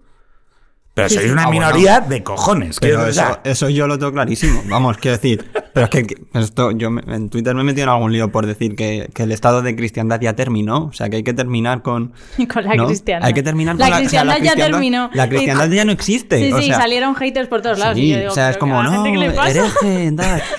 Pero 0.97 1.11
Sí, 1.11 1.17
sois 1.17 1.27
sí. 1.27 1.33
una 1.33 1.43
Ah, 1.43 1.47
bueno. 1.49 1.61
minoría 1.67 2.01
de 2.01 2.23
cojones. 2.23 2.79
Pero 2.81 3.07
eso, 3.07 3.39
eso 3.45 3.69
yo 3.69 3.87
lo 3.87 3.99
tengo 3.99 4.13
clarísimo. 4.15 4.63
Vamos, 4.67 4.97
quiero 4.97 5.19
decir. 5.19 5.45
Pero 5.75 5.85
es 5.85 5.91
que 5.91 6.05
que 6.07 6.17
esto, 6.33 6.71
yo 6.71 6.91
me- 6.91 7.03
en 7.15 7.29
Twitter 7.29 7.55
me 7.55 7.61
he 7.61 7.65
metido 7.65 7.83
en 7.85 7.91
algún 7.91 8.13
lío 8.13 8.33
por 8.33 8.47
decir 8.47 8.75
que, 8.77 9.11
que 9.13 9.25
el 9.25 9.33
estado 9.33 9.61
de 9.61 9.77
cristiandad 9.77 10.19
ya 10.23 10.33
terminó. 10.35 10.87
O 10.87 10.93
sea, 10.95 11.11
que 11.11 11.17
hay 11.17 11.23
que 11.23 11.35
terminar 11.35 11.83
con. 11.83 12.15
Con 12.51 12.65
la 12.65 12.75
¿no? 12.77 12.87
cristiandad. 12.87 13.27
Hay 13.29 13.35
que 13.35 13.43
terminar 13.43 13.77
La 13.77 13.85
con 13.85 13.91
la, 13.91 13.97
o 13.97 13.99
sea, 13.99 14.23
cristiandad 14.23 14.39
ya 14.43 14.55
terminó. 14.57 15.11
La 15.13 15.29
cristiandad 15.29 15.69
ya 15.69 15.85
no 15.85 15.93
existe. 15.93 16.39
Sí, 16.39 16.51
o 16.51 16.59
sí, 16.59 16.67
sea, 16.69 16.77
salieron 16.77 17.15
haters 17.15 17.49
por 17.49 17.61
todos 17.61 17.79
lados. 17.79 17.99
y 17.99 18.01
Sí, 18.01 18.09
yo 18.13 18.17
digo, 18.21 18.31
o 18.31 18.35
sea, 18.35 18.49
es 18.49 18.57
¿pero 18.57 18.61
como, 18.61 18.83
la 18.83 18.91
no, 18.91 19.05
hereje. 19.07 20.15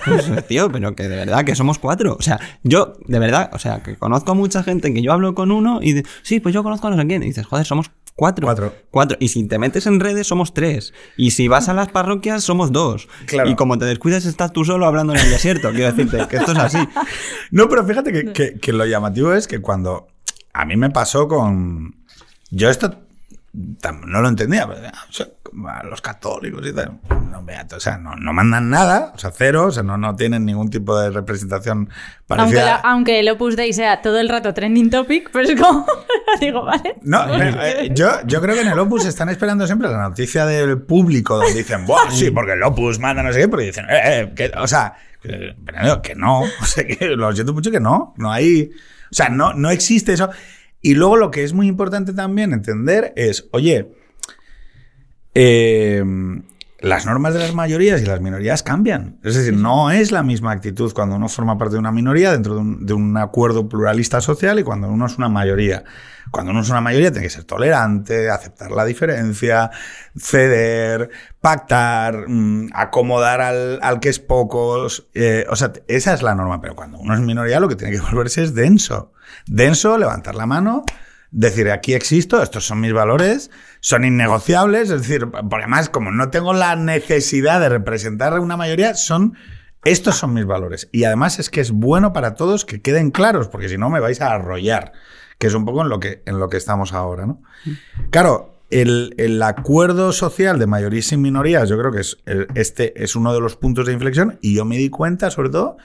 Pues, 0.05 0.47
tío, 0.47 0.71
pero 0.71 0.95
que 0.95 1.03
de 1.07 1.15
verdad, 1.15 1.43
que 1.45 1.55
somos 1.55 1.79
cuatro. 1.79 2.15
O 2.19 2.21
sea, 2.21 2.39
yo, 2.63 2.93
de 3.07 3.17
verdad, 3.19 3.49
o 3.53 3.59
sea, 3.59 3.81
que 3.81 3.95
conozco 3.95 4.31
a 4.33 4.35
mucha 4.35 4.61
gente 4.63 4.93
que 4.93 5.01
yo 5.01 5.13
hablo 5.13 5.33
con 5.33 5.51
uno 5.51 5.79
y 5.81 5.93
de, 5.93 6.05
sí, 6.21 6.39
pues 6.39 6.53
yo 6.53 6.61
conozco 6.63 6.87
a 6.87 6.91
no 6.91 6.97
sé 7.01 7.07
quién. 7.07 7.23
Y 7.23 7.27
dices, 7.27 7.45
joder, 7.45 7.65
somos 7.65 7.89
cuatro. 8.17 8.45
Cuatro. 8.45 8.73
Cuatro. 8.91 9.17
Y 9.21 9.29
si 9.29 9.47
te 9.47 9.57
metes 9.59 9.87
en 9.87 10.01
redes, 10.01 10.27
somos 10.27 10.53
tres. 10.53 10.93
Y 11.15 11.31
si 11.31 11.47
vas 11.47 11.69
a 11.69 11.73
las 11.73 11.87
parroquias, 11.87 12.43
somos 12.43 12.73
dos. 12.73 13.07
Claro. 13.27 13.49
Y 13.49 13.55
como 13.55 13.77
te 13.77 13.85
descuidas, 13.85 14.25
estás 14.25 14.51
tú 14.51 14.65
solo 14.65 14.85
hablando 14.85 15.13
en 15.13 15.19
el 15.19 15.29
desierto. 15.29 15.69
Quiero 15.71 15.93
decirte 15.93 16.27
que 16.27 16.35
esto 16.35 16.51
es 16.51 16.57
así. 16.57 16.79
No, 17.51 17.69
pero 17.69 17.85
fíjate 17.85 18.11
que, 18.11 18.33
que- 18.33 18.59
que 18.59 18.73
lo 18.73 18.85
llamativo 18.85 19.31
es 19.33 19.47
que 19.47 19.61
cuando 19.61 20.07
a 20.51 20.65
mí 20.65 20.75
me 20.75 20.89
pasó 20.89 21.29
con... 21.29 21.95
Yo 22.49 22.69
esto 22.69 22.99
no 24.05 24.21
lo 24.21 24.27
entendía. 24.29 24.67
pero, 24.67 24.79
o 24.87 25.11
sea, 25.11 25.27
como 25.43 25.69
a 25.69 25.83
los 25.83 26.01
católicos 26.01 26.61
y 26.67 26.73
tal. 26.73 26.99
No, 27.31 27.43
vea, 27.43 27.65
o 27.75 27.79
sea, 27.79 27.97
no, 27.97 28.15
no 28.15 28.33
mandan 28.33 28.69
nada, 28.69 29.11
o 29.15 29.17
sea, 29.17 29.31
cero, 29.35 29.65
o 29.67 29.71
sea, 29.71 29.83
no, 29.83 29.97
no 29.97 30.15
tienen 30.15 30.45
ningún 30.45 30.69
tipo 30.69 30.97
de 30.99 31.09
representación 31.09 31.77
Aunque, 31.79 31.91
parecida. 32.27 32.65
la- 32.65 32.75
aunque 32.77 33.19
el 33.19 33.29
Opus 33.29 33.55
Dei 33.55 33.73
sea 33.73 34.01
todo 34.01 34.19
el 34.19 34.29
rato 34.29 34.53
trending 34.53 34.89
topic, 34.89 35.29
pero 35.31 35.47
es 35.49 35.59
como. 35.59 35.85
digo, 36.41 36.63
vale. 36.63 36.95
No, 37.01 37.33
eh, 37.41 37.55
eh, 37.85 37.89
yo, 37.93 38.09
yo 38.25 38.41
creo 38.41 38.55
que 38.55 38.61
en 38.61 38.67
el 38.69 38.79
Opus 38.79 39.05
están 39.05 39.29
esperando 39.29 39.65
siempre 39.65 39.89
la 39.89 39.97
noticia 40.09 40.45
del 40.45 40.81
público 40.81 41.37
donde 41.37 41.53
dicen, 41.53 41.85
Buah, 41.85 42.11
sí, 42.11 42.31
porque 42.31 42.53
el 42.53 42.63
Opus 42.63 42.99
manda 42.99 43.23
no 43.23 43.33
sé 43.33 43.39
qué, 43.41 43.47
pero 43.47 43.61
dicen, 43.63 43.85
eh, 43.89 44.01
eh, 44.03 44.33
que, 44.35 44.51
o 44.57 44.67
sea, 44.67 44.95
que 45.21 46.15
no, 46.15 46.41
o 46.61 46.65
sea, 46.65 46.85
que 46.85 47.07
lo 47.15 47.31
siento 47.33 47.53
mucho 47.53 47.71
que 47.71 47.79
no, 47.79 48.13
no 48.17 48.31
hay, 48.31 48.69
o 49.09 49.13
sea, 49.15 49.29
no, 49.29 49.53
no 49.53 49.69
existe 49.69 50.13
eso. 50.13 50.29
Y 50.81 50.95
luego 50.95 51.17
lo 51.17 51.31
que 51.31 51.43
es 51.43 51.53
muy 51.53 51.67
importante 51.67 52.13
también 52.13 52.53
entender 52.53 53.13
es, 53.15 53.47
oye, 53.51 53.91
eh, 55.33 56.03
las 56.79 57.07
normas 57.07 57.33
de 57.33 57.39
las 57.39 57.55
mayorías 57.55 58.01
y 58.01 58.05
las 58.05 58.21
minorías 58.21 58.61
cambian. 58.61 59.17
Es 59.23 59.35
decir, 59.35 59.55
no 59.55 59.89
es 59.89 60.11
la 60.11 60.21
misma 60.21 60.51
actitud 60.51 60.93
cuando 60.93 61.15
uno 61.15 61.27
forma 61.27 61.57
parte 61.57 61.73
de 61.73 61.79
una 61.79 61.91
minoría 61.91 62.31
dentro 62.31 62.53
de 62.53 62.59
un, 62.61 62.85
de 62.85 62.93
un 62.93 63.17
acuerdo 63.17 63.67
pluralista 63.67 64.21
social 64.21 64.59
y 64.59 64.63
cuando 64.63 64.87
uno 64.87 65.07
es 65.07 65.17
una 65.17 65.27
mayoría. 65.27 65.83
Cuando 66.29 66.51
uno 66.51 66.61
es 66.61 66.69
una 66.69 66.81
mayoría 66.81 67.11
tiene 67.11 67.25
que 67.25 67.33
ser 67.33 67.45
tolerante, 67.45 68.29
aceptar 68.29 68.69
la 68.71 68.85
diferencia, 68.85 69.71
ceder, 70.15 71.09
pactar, 71.41 72.27
mm, 72.27 72.69
acomodar 72.73 73.41
al, 73.41 73.79
al 73.81 73.99
que 73.99 74.09
es 74.09 74.19
pocos. 74.19 75.07
eh, 75.15 75.45
o 75.49 75.55
sea, 75.55 75.71
esa 75.87 76.13
es 76.13 76.21
la 76.21 76.35
norma. 76.35 76.61
Pero 76.61 76.75
cuando 76.75 76.99
uno 76.99 77.15
es 77.15 77.21
minoría 77.21 77.59
lo 77.59 77.69
que 77.69 77.75
tiene 77.75 77.93
que 77.93 78.01
volverse 78.01 78.43
es 78.43 78.53
denso. 78.53 79.13
Denso, 79.47 79.97
levantar 79.97 80.35
la 80.35 80.45
mano, 80.45 80.83
decir 81.31 81.71
aquí 81.71 81.93
existo, 81.93 82.41
estos 82.41 82.65
son 82.65 82.79
mis 82.81 82.93
valores, 82.93 83.51
son 83.87 84.03
innegociables, 84.03 84.89
es 84.89 85.07
decir, 85.07 85.31
porque 85.31 85.63
además 85.63 85.87
como 85.87 86.11
no 86.11 86.29
tengo 86.29 86.51
la 86.51 86.75
necesidad 86.75 87.61
de 87.61 87.69
representar 87.69 88.33
a 88.33 88.41
una 88.41 88.57
mayoría, 88.57 88.95
son 88.95 89.37
estos 89.85 90.17
son 90.17 90.33
mis 90.33 90.45
valores. 90.45 90.89
Y 90.91 91.05
además 91.05 91.39
es 91.39 91.49
que 91.49 91.61
es 91.61 91.71
bueno 91.71 92.11
para 92.11 92.33
todos 92.33 92.65
que 92.65 92.81
queden 92.81 93.11
claros, 93.11 93.47
porque 93.47 93.69
si 93.69 93.77
no 93.77 93.89
me 93.89 94.01
vais 94.01 94.19
a 94.19 94.33
arrollar, 94.33 94.91
que 95.39 95.47
es 95.47 95.53
un 95.53 95.63
poco 95.63 95.83
en 95.83 95.87
lo 95.87 96.01
que, 96.01 96.21
en 96.25 96.37
lo 96.37 96.49
que 96.49 96.57
estamos 96.57 96.91
ahora, 96.91 97.27
¿no? 97.27 97.41
Claro, 98.09 98.59
el, 98.71 99.15
el 99.17 99.41
acuerdo 99.41 100.11
social 100.11 100.59
de 100.59 100.67
mayorías 100.67 101.13
y 101.13 101.15
minorías, 101.15 101.69
yo 101.69 101.77
creo 101.77 101.93
que 101.93 102.01
es, 102.01 102.17
este 102.55 103.01
es 103.01 103.15
uno 103.15 103.33
de 103.33 103.39
los 103.39 103.55
puntos 103.55 103.85
de 103.85 103.93
inflexión 103.93 104.37
y 104.41 104.53
yo 104.53 104.65
me 104.65 104.75
di 104.75 104.89
cuenta, 104.89 105.31
sobre 105.31 105.49
todo, 105.49 105.77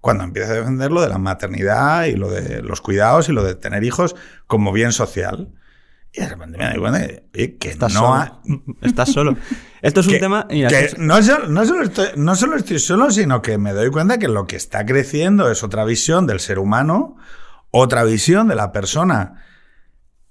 cuando 0.00 0.24
empieza 0.24 0.52
a 0.52 0.54
defender 0.54 0.90
lo 0.90 1.02
de 1.02 1.10
la 1.10 1.18
maternidad 1.18 2.06
y 2.06 2.16
lo 2.16 2.30
de 2.30 2.62
los 2.62 2.80
cuidados 2.80 3.28
y 3.28 3.32
lo 3.32 3.44
de 3.44 3.56
tener 3.56 3.84
hijos 3.84 4.16
como 4.46 4.72
bien 4.72 4.92
social. 4.92 5.52
Y 6.14 6.20
de 6.20 6.28
repente 6.28 6.58
me 6.58 6.70
di 6.72 6.78
cuenta 6.78 6.98
oye, 7.34 7.56
que 7.58 7.70
Estás 7.70 7.94
no 7.94 8.00
solo. 8.00 8.12
ha- 8.14 8.40
Estás 8.82 9.12
solo. 9.12 9.36
Esto 9.80 10.00
es 10.00 10.06
un 10.06 10.12
que- 10.12 10.18
tema. 10.20 10.46
mira, 10.50 10.68
que 10.68 10.80
esto 10.80 10.96
es- 10.96 11.02
no, 11.02 11.22
solo, 11.22 11.48
no, 11.48 11.64
solo 11.64 11.82
estoy, 11.84 12.06
no 12.16 12.34
solo 12.36 12.56
estoy 12.56 12.78
solo, 12.78 13.10
sino 13.10 13.40
que 13.40 13.56
me 13.58 13.72
doy 13.72 13.90
cuenta 13.90 14.18
que 14.18 14.28
lo 14.28 14.46
que 14.46 14.56
está 14.56 14.84
creciendo 14.84 15.50
es 15.50 15.62
otra 15.62 15.84
visión 15.84 16.26
del 16.26 16.40
ser 16.40 16.58
humano, 16.58 17.16
otra 17.70 18.04
visión 18.04 18.48
de 18.48 18.54
la 18.56 18.72
persona, 18.72 19.42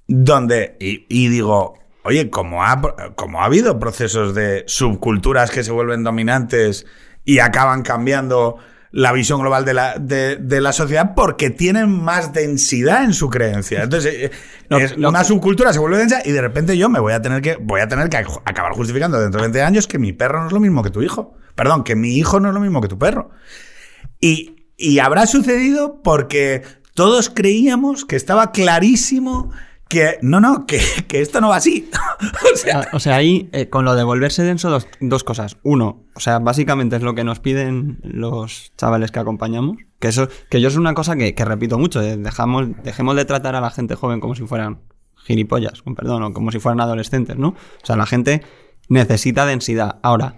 donde, 0.07 0.77
y, 0.79 1.05
y 1.09 1.29
digo, 1.29 1.79
oye, 2.03 2.29
como 2.29 2.63
ha, 2.63 2.81
como 3.15 3.41
ha 3.41 3.45
habido 3.45 3.79
procesos 3.79 4.35
de 4.35 4.63
subculturas 4.67 5.51
que 5.51 5.63
se 5.63 5.71
vuelven 5.71 6.03
dominantes 6.03 6.85
y 7.23 7.39
acaban 7.39 7.81
cambiando 7.83 8.57
la 8.91 9.13
visión 9.13 9.39
global 9.39 9.63
de 9.63 9.73
la, 9.73 9.95
de, 9.97 10.35
de 10.35 10.59
la 10.61 10.73
sociedad 10.73 11.13
porque 11.15 11.49
tienen 11.49 11.89
más 11.89 12.33
densidad 12.33 13.03
en 13.05 13.13
su 13.13 13.29
creencia. 13.29 13.83
Entonces, 13.83 14.13
eh, 14.13 14.31
es 14.69 14.97
lo- 14.97 15.09
una 15.09 15.23
subcultura 15.23 15.71
se 15.71 15.79
vuelve 15.79 15.97
densa 15.97 16.21
y 16.25 16.31
de 16.31 16.41
repente 16.41 16.77
yo 16.77 16.89
me 16.89 16.99
voy 16.99 17.13
a 17.13 17.21
tener 17.21 17.41
que 17.41 17.55
voy 17.61 17.79
a 17.81 17.87
tener 17.87 18.09
que 18.09 18.17
ac- 18.17 18.41
acabar 18.45 18.73
justificando 18.73 19.19
dentro 19.19 19.39
de 19.39 19.47
20 19.47 19.61
años 19.61 19.87
que 19.87 19.97
mi 19.97 20.11
perro 20.11 20.41
no 20.41 20.47
es 20.47 20.53
lo 20.53 20.59
mismo 20.59 20.83
que 20.83 20.89
tu 20.89 21.01
hijo. 21.01 21.35
Perdón, 21.55 21.83
que 21.83 21.95
mi 21.95 22.17
hijo 22.17 22.39
no 22.39 22.49
es 22.49 22.53
lo 22.53 22.59
mismo 22.59 22.81
que 22.81 22.87
tu 22.89 22.97
perro. 22.99 23.29
Y, 24.19 24.67
y 24.77 24.99
habrá 24.99 25.25
sucedido 25.25 26.01
porque 26.03 26.63
todos 26.93 27.29
creíamos 27.29 28.03
que 28.05 28.15
estaba 28.17 28.51
clarísimo 28.51 29.51
que 29.91 30.17
no, 30.21 30.39
no, 30.39 30.65
que, 30.65 30.79
que 31.07 31.21
esto 31.21 31.41
no 31.41 31.49
va 31.49 31.57
así. 31.57 31.89
o 32.53 32.57
sea, 32.57 32.87
O 32.93 32.99
sea, 32.99 33.15
ahí, 33.17 33.49
eh, 33.51 33.69
con 33.69 33.85
lo 33.85 33.93
de 33.95 34.03
volverse 34.03 34.43
denso, 34.43 34.69
dos, 34.69 34.87
dos 34.99 35.23
cosas. 35.23 35.57
Uno, 35.63 36.03
o 36.15 36.19
sea, 36.19 36.39
básicamente 36.39 36.95
es 36.95 37.01
lo 37.01 37.13
que 37.13 37.23
nos 37.23 37.39
piden 37.39 37.99
los 38.03 38.71
chavales 38.77 39.11
que 39.11 39.19
acompañamos. 39.19 39.77
Que 39.99 40.07
eso, 40.07 40.27
que 40.49 40.61
yo 40.61 40.69
es 40.69 40.77
una 40.77 40.93
cosa 40.93 41.15
que, 41.15 41.35
que 41.35 41.45
repito 41.45 41.77
mucho. 41.77 42.01
eh, 42.01 42.17
dejamos, 42.17 42.67
dejemos 42.83 43.15
de 43.15 43.25
tratar 43.25 43.55
a 43.55 43.61
la 43.61 43.69
gente 43.69 43.95
joven 43.95 44.19
como 44.19 44.33
si 44.35 44.43
fueran 44.47 44.79
gilipollas, 45.17 45.81
con 45.83 45.93
perdón, 45.95 46.23
o 46.23 46.33
como 46.33 46.51
si 46.51 46.59
fueran 46.59 46.81
adolescentes, 46.81 47.37
¿no? 47.37 47.49
O 47.49 47.85
sea, 47.85 47.95
la 47.95 48.05
gente 48.07 48.41
necesita 48.89 49.45
densidad. 49.45 49.97
Ahora, 50.01 50.37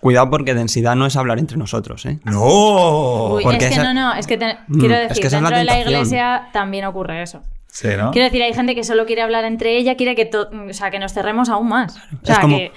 cuidado 0.00 0.30
porque 0.30 0.54
densidad 0.54 0.94
no 0.94 1.06
es 1.06 1.16
hablar 1.16 1.38
entre 1.38 1.56
nosotros, 1.56 2.06
¿eh? 2.06 2.20
no. 2.24 3.34
Uy, 3.34 3.42
porque 3.42 3.56
es 3.56 3.64
que 3.64 3.74
esa- 3.74 3.82
no, 3.82 3.94
no, 3.94 4.14
es 4.14 4.26
que 4.26 4.36
te- 4.36 4.58
Mm, 4.68 4.78
quiero 4.78 4.94
es 4.94 5.08
decir, 5.08 5.20
que 5.22 5.26
esa 5.26 5.36
es 5.38 5.42
la 5.42 5.50
dentro 5.50 5.58
de 5.58 5.64
la 5.64 5.80
iglesia 5.90 6.48
también 6.52 6.84
ocurre 6.84 7.22
eso. 7.22 7.42
Sí, 7.74 7.88
¿no? 7.98 8.12
Quiero 8.12 8.26
decir, 8.26 8.40
hay 8.40 8.54
gente 8.54 8.76
que 8.76 8.84
solo 8.84 9.04
quiere 9.04 9.22
hablar 9.22 9.44
entre 9.44 9.76
ella, 9.76 9.96
quiere 9.96 10.14
que, 10.14 10.30
o 10.36 10.72
sea, 10.72 10.92
que 10.92 11.00
nos 11.00 11.12
cerremos 11.12 11.48
aún 11.48 11.68
más. 11.68 11.96
O 12.22 12.24
sea, 12.24 12.40
como- 12.40 12.56
que... 12.56 12.70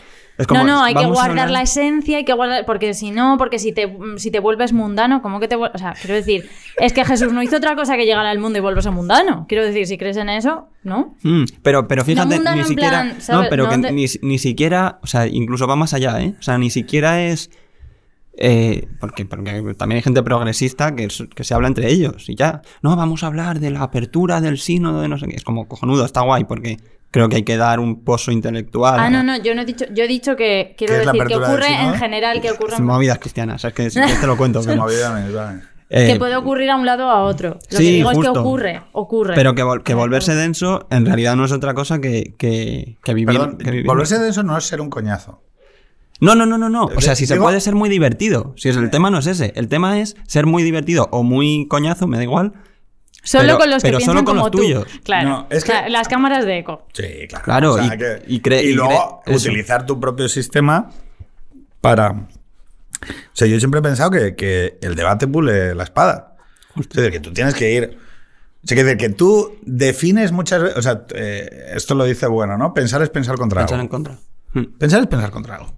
como, 0.48 0.62
no, 0.64 0.66
no, 0.66 0.84
hay 0.84 0.96
que 0.96 1.06
guardar 1.06 1.52
la 1.52 1.62
esencia, 1.62 2.18
hay 2.18 2.26
que 2.26 2.34
guardar... 2.34 2.66
Porque 2.66 2.96
si 2.96 3.12
no, 3.12 3.36
porque 3.38 3.60
si 3.60 3.72
te, 3.74 3.96
si 4.18 4.32
te 4.32 4.40
vuelves 4.40 4.74
mundano, 4.74 5.22
¿cómo 5.22 5.40
que 5.40 5.48
te 5.48 5.56
vuelves...? 5.56 5.76
O 5.76 5.78
sea, 5.78 5.94
quiero 5.94 6.16
decir, 6.16 6.50
es 6.80 6.94
que 6.94 7.06
Jesús 7.06 7.32
no 7.32 7.44
hizo 7.44 7.58
otra 7.58 7.76
cosa 7.76 7.96
que 7.96 8.06
llegar 8.06 8.26
al 8.26 8.40
mundo 8.40 8.58
y 8.58 8.62
volverse 8.62 8.90
mundano. 8.90 9.46
Quiero 9.48 9.64
decir, 9.64 9.86
si 9.86 10.00
crees 10.00 10.18
en 10.18 10.30
eso, 10.30 10.68
¿no? 10.82 11.16
Mm, 11.22 11.44
pero, 11.62 11.88
pero 11.88 12.04
fíjate, 12.04 12.40
ni 12.40 12.64
siquiera. 12.64 12.90
plan, 13.02 13.18
no, 13.30 13.44
pero 13.52 13.66
No 13.66 13.70
que 13.70 13.78
te- 13.78 13.92
ni, 13.92 14.06
ni 14.24 14.40
siquiera. 14.40 14.98
O 15.04 15.08
sea, 15.08 15.28
incluso 15.28 15.68
va 15.68 15.76
más 15.76 15.94
allá, 15.94 16.20
¿eh? 16.22 16.34
O 16.40 16.42
sea, 16.42 16.58
ni 16.58 16.72
siquiera 16.72 17.22
es. 17.24 17.52
Eh, 18.38 18.88
porque, 19.00 19.26
porque 19.26 19.74
también 19.78 19.98
hay 19.98 20.02
gente 20.04 20.22
progresista 20.24 20.96
que, 20.96 21.06
es- 21.06 21.24
que 21.36 21.44
se 21.44 21.54
habla 21.54 21.68
entre 21.68 21.90
ellos 21.92 22.30
y 22.30 22.36
ya. 22.36 22.62
No, 22.82 22.96
vamos 22.96 23.24
a 23.24 23.28
hablar 23.28 23.60
de 23.60 23.72
la 23.72 23.82
apertura 23.84 24.42
del 24.42 24.58
sínodo 24.58 25.02
de 25.02 25.08
no 25.08 25.18
sé 25.18 25.28
qué. 25.28 25.36
Es 25.36 25.44
como 25.44 25.68
cojonudo, 25.68 26.06
está 26.06 26.22
guay 26.22 26.44
porque 26.46 26.78
creo 27.12 27.30
que 27.30 27.38
hay 27.38 27.44
que 27.44 27.58
dar 27.58 27.80
un 27.80 28.04
pozo 28.04 28.32
intelectual. 28.32 29.00
Ah, 29.00 29.10
no, 29.10 29.24
no, 29.24 29.38
yo 29.42 29.56
no 29.56 29.62
he 29.62 29.66
dicho... 29.66 29.86
Yo 29.94 30.04
he 30.04 30.08
dicho 30.08 30.36
que... 30.36 30.76
Quiero 30.78 30.94
¿Qué 30.94 31.00
es 31.00 31.06
decir, 31.06 31.24
que 31.26 31.36
ocurre 31.36 31.68
en 31.74 31.94
general, 31.96 32.42
que 32.42 32.52
ocurre... 32.52 32.76
en- 32.78 32.84
Movidas 32.86 33.18
cristianas, 33.20 33.64
es 33.66 33.74
que 33.74 33.90
si 33.90 34.00
te 34.00 34.28
lo 34.28 34.38
cuento. 34.38 34.62
Se 34.64 34.70
pero- 34.70 34.86
eh, 35.90 36.08
Que 36.12 36.20
puede 36.20 36.36
ocurrir 36.36 36.70
a 36.70 36.76
un 36.76 36.86
lado 36.86 37.08
o 37.08 37.10
a 37.10 37.24
otro. 37.24 37.60
Lo 37.72 37.78
sí, 37.78 37.86
que 37.86 37.92
digo 37.92 38.12
es 38.12 38.18
justo. 38.18 38.34
que 38.34 38.40
ocurre, 38.40 38.82
ocurre. 38.92 39.36
Pero 39.36 39.56
que, 39.56 39.64
vol- 39.64 39.84
que 39.84 39.94
volverse 39.94 40.36
denso 40.36 40.86
en 40.92 41.06
realidad 41.06 41.38
no 41.38 41.46
es 41.46 41.54
otra 41.54 41.74
cosa 41.74 42.00
que, 42.02 42.34
que, 42.38 42.98
que 43.04 43.14
vivir. 43.14 43.38
Perdón, 43.38 43.58
que 43.58 43.72
vivir- 43.72 43.86
volverse 43.88 44.20
de 44.20 44.30
eso 44.30 44.44
no 44.44 44.58
es 44.58 44.66
ser 44.66 44.82
un 44.82 44.90
coñazo. 44.90 45.42
No, 46.20 46.34
no, 46.36 46.46
no, 46.46 46.58
no, 46.58 46.70
no. 46.70 46.86
O 46.86 47.02
sea, 47.02 47.16
si 47.16 47.26
se 47.28 47.36
Digo- 47.36 47.46
puede 47.46 47.60
ser 47.62 47.76
muy 47.76 47.90
divertido. 47.90 48.54
Si 48.58 48.70
es 48.70 48.76
el 48.78 48.90
tema 48.90 49.10
no 49.12 49.20
es 49.20 49.28
ese. 49.28 49.54
El 49.56 49.68
tema 49.68 50.00
es 50.00 50.16
ser 50.28 50.46
muy 50.46 50.64
divertido 50.64 51.08
o 51.12 51.24
muy 51.24 51.68
coñazo, 51.68 52.08
me 52.08 52.18
da 52.18 52.24
igual. 52.24 52.54
Solo 53.24 53.44
pero- 53.44 53.58
con 53.58 53.70
los 53.70 53.84
que 53.84 53.88
pero 53.90 53.98
piensan 53.98 54.16
solo 54.16 54.26
con 54.26 54.38
como 54.38 54.50
los 54.50 54.86
tú. 54.86 55.02
Claro. 55.04 55.30
No, 55.30 55.48
es 55.50 55.64
O 55.64 55.66
sea, 55.66 55.84
que- 55.86 55.90
las 55.90 56.08
cámaras 56.08 56.46
de 56.46 56.60
eco. 56.60 56.88
Sí, 56.94 57.04
claro. 57.28 57.44
Claro, 57.46 57.84
y- 57.84 57.90
que- 57.98 58.22
y 58.28 58.42
cre- 58.42 58.64
y 58.64 58.74
luego 58.74 59.22
cre- 59.26 59.36
utilizar 59.36 59.86
tu 59.86 60.00
propio 60.00 60.28
sistema 60.30 60.90
para. 61.82 62.12
O 62.12 63.34
sea, 63.34 63.48
yo 63.48 63.60
siempre 63.60 63.80
he 63.80 63.84
pensado 63.84 64.10
que, 64.12 64.36
que 64.36 64.78
el 64.82 64.96
debate 64.96 65.28
pule 65.28 65.76
la 65.76 65.84
espada. 65.84 66.36
Es 66.80 66.88
decir, 66.90 67.12
que 67.12 67.20
tú 67.20 67.34
tienes 67.34 67.54
que 67.54 67.74
ir. 67.74 67.98
O 68.64 68.68
sea, 68.68 68.76
que, 68.76 68.84
decir, 68.84 68.98
que 68.98 69.10
tú 69.10 69.58
defines 69.64 70.32
muchas 70.32 70.62
veces. 70.64 70.78
O 70.78 70.82
sea, 70.82 71.06
eh, 71.14 71.72
esto 71.76 71.96
lo 71.96 72.06
dice 72.06 72.28
bueno, 72.28 72.58
¿no? 72.58 72.74
Pensar 72.74 73.02
es 73.02 73.10
pensar 73.10 73.38
contra 73.38 73.62
Pensar 73.62 73.76
algo. 73.80 73.84
en 73.84 73.88
contra. 73.90 74.18
Pensar 74.80 75.02
es 75.02 75.08
pensar 75.08 75.30
contra 75.32 75.56
algo. 75.58 75.74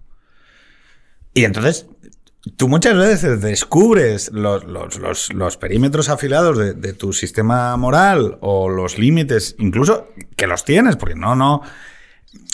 Y 1.33 1.45
entonces, 1.45 1.87
tú 2.57 2.67
muchas 2.67 2.97
veces 2.97 3.41
descubres 3.41 4.31
los, 4.33 4.63
los- 4.65 4.97
los- 5.33 5.57
perímetros 5.57 6.09
afilados 6.09 6.57
de, 6.57 6.73
tu 6.93 7.13
sistema 7.13 7.75
moral 7.77 8.37
o 8.41 8.69
los 8.69 8.97
límites, 8.97 9.55
incluso 9.59 10.07
que 10.35 10.47
los 10.47 10.65
tienes, 10.65 10.95
porque 10.95 11.15
no, 11.15 11.35
no. 11.35 11.61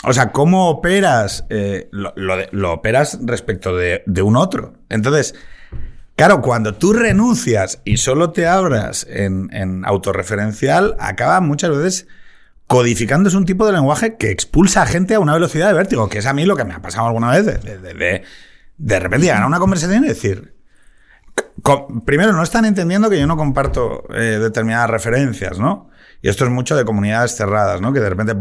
O 0.04 0.12
sea, 0.12 0.32
cómo 0.32 0.68
operas, 0.70 1.44
eh, 1.50 1.88
lo, 1.90 2.12
lo 2.16 2.36
lo 2.50 2.72
operas 2.72 3.18
respecto 3.22 3.76
de, 3.76 4.02
de 4.06 4.22
un 4.22 4.36
otro. 4.36 4.74
Entonces, 4.88 5.34
claro, 6.16 6.40
cuando 6.42 6.74
tú 6.74 6.92
renuncias 6.92 7.80
y 7.84 7.96
solo 7.98 8.30
te 8.30 8.46
abras 8.46 9.06
en, 9.10 9.48
en 9.52 9.84
autorreferencial, 9.84 10.96
acaba 10.98 11.40
muchas 11.40 11.70
veces 11.76 12.06
codificándose 12.66 13.36
un 13.36 13.44
tipo 13.44 13.66
de 13.66 13.72
lenguaje 13.72 14.16
que 14.16 14.30
expulsa 14.30 14.82
a 14.82 14.86
gente 14.86 15.14
a 15.14 15.20
una 15.20 15.34
velocidad 15.34 15.68
de 15.68 15.74
vértigo, 15.74 16.08
que 16.08 16.18
es 16.18 16.26
a 16.26 16.32
mí 16.32 16.44
lo 16.46 16.56
que 16.56 16.64
me 16.64 16.74
ha 16.74 16.82
pasado 16.82 17.06
alguna 17.06 17.30
vez. 17.30 17.44
De- 17.46 18.22
de 18.78 19.00
repente 19.00 19.26
llegar 19.26 19.42
a 19.42 19.46
una 19.46 19.58
conversación 19.58 20.04
y 20.04 20.08
decir. 20.08 20.54
Primero, 22.04 22.32
no 22.32 22.42
están 22.42 22.64
entendiendo 22.64 23.10
que 23.10 23.18
yo 23.18 23.26
no 23.26 23.36
comparto 23.36 24.04
eh, 24.14 24.38
determinadas 24.40 24.88
referencias, 24.88 25.58
¿no? 25.58 25.90
Y 26.22 26.28
esto 26.28 26.44
es 26.44 26.50
mucho 26.50 26.76
de 26.76 26.84
comunidades 26.84 27.34
cerradas, 27.36 27.80
¿no? 27.80 27.92
Que 27.92 28.00
de 28.00 28.08
repente. 28.08 28.34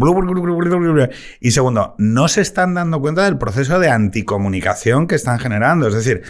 Y 1.41 1.51
segundo, 1.51 1.95
no 1.97 2.27
se 2.27 2.41
están 2.41 2.73
dando 2.73 3.01
cuenta 3.01 3.25
del 3.25 3.37
proceso 3.37 3.79
de 3.79 3.89
anticomunicación 3.89 5.07
que 5.07 5.15
están 5.15 5.39
generando. 5.39 5.87
Es 5.87 5.93
decir, 5.93 6.23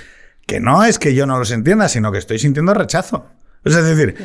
que 0.47 0.59
no 0.59 0.83
es 0.83 0.97
que 0.99 1.13
yo 1.13 1.25
no 1.25 1.37
los 1.37 1.51
entienda, 1.51 1.87
sino 1.89 2.11
que 2.11 2.17
estoy 2.17 2.39
sintiendo 2.39 2.73
rechazo. 2.73 3.27
Es 3.63 3.75
decir, 3.75 4.15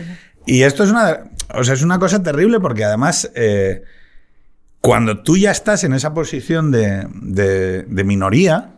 y 0.47 0.63
esto 0.63 0.85
es 0.85 0.91
una, 0.91 1.31
o 1.55 1.65
sea, 1.65 1.75
es 1.75 1.83
una 1.83 1.99
cosa 1.99 2.23
terrible 2.23 2.61
porque 2.61 2.85
además, 2.85 3.31
eh, 3.35 3.83
cuando 4.81 5.23
tú 5.23 5.37
ya 5.37 5.51
estás 5.51 5.85
en 5.85 5.93
esa 5.95 6.15
posición 6.15 6.71
de- 6.71 7.07
de 7.87 8.05
minoría, 8.05 8.75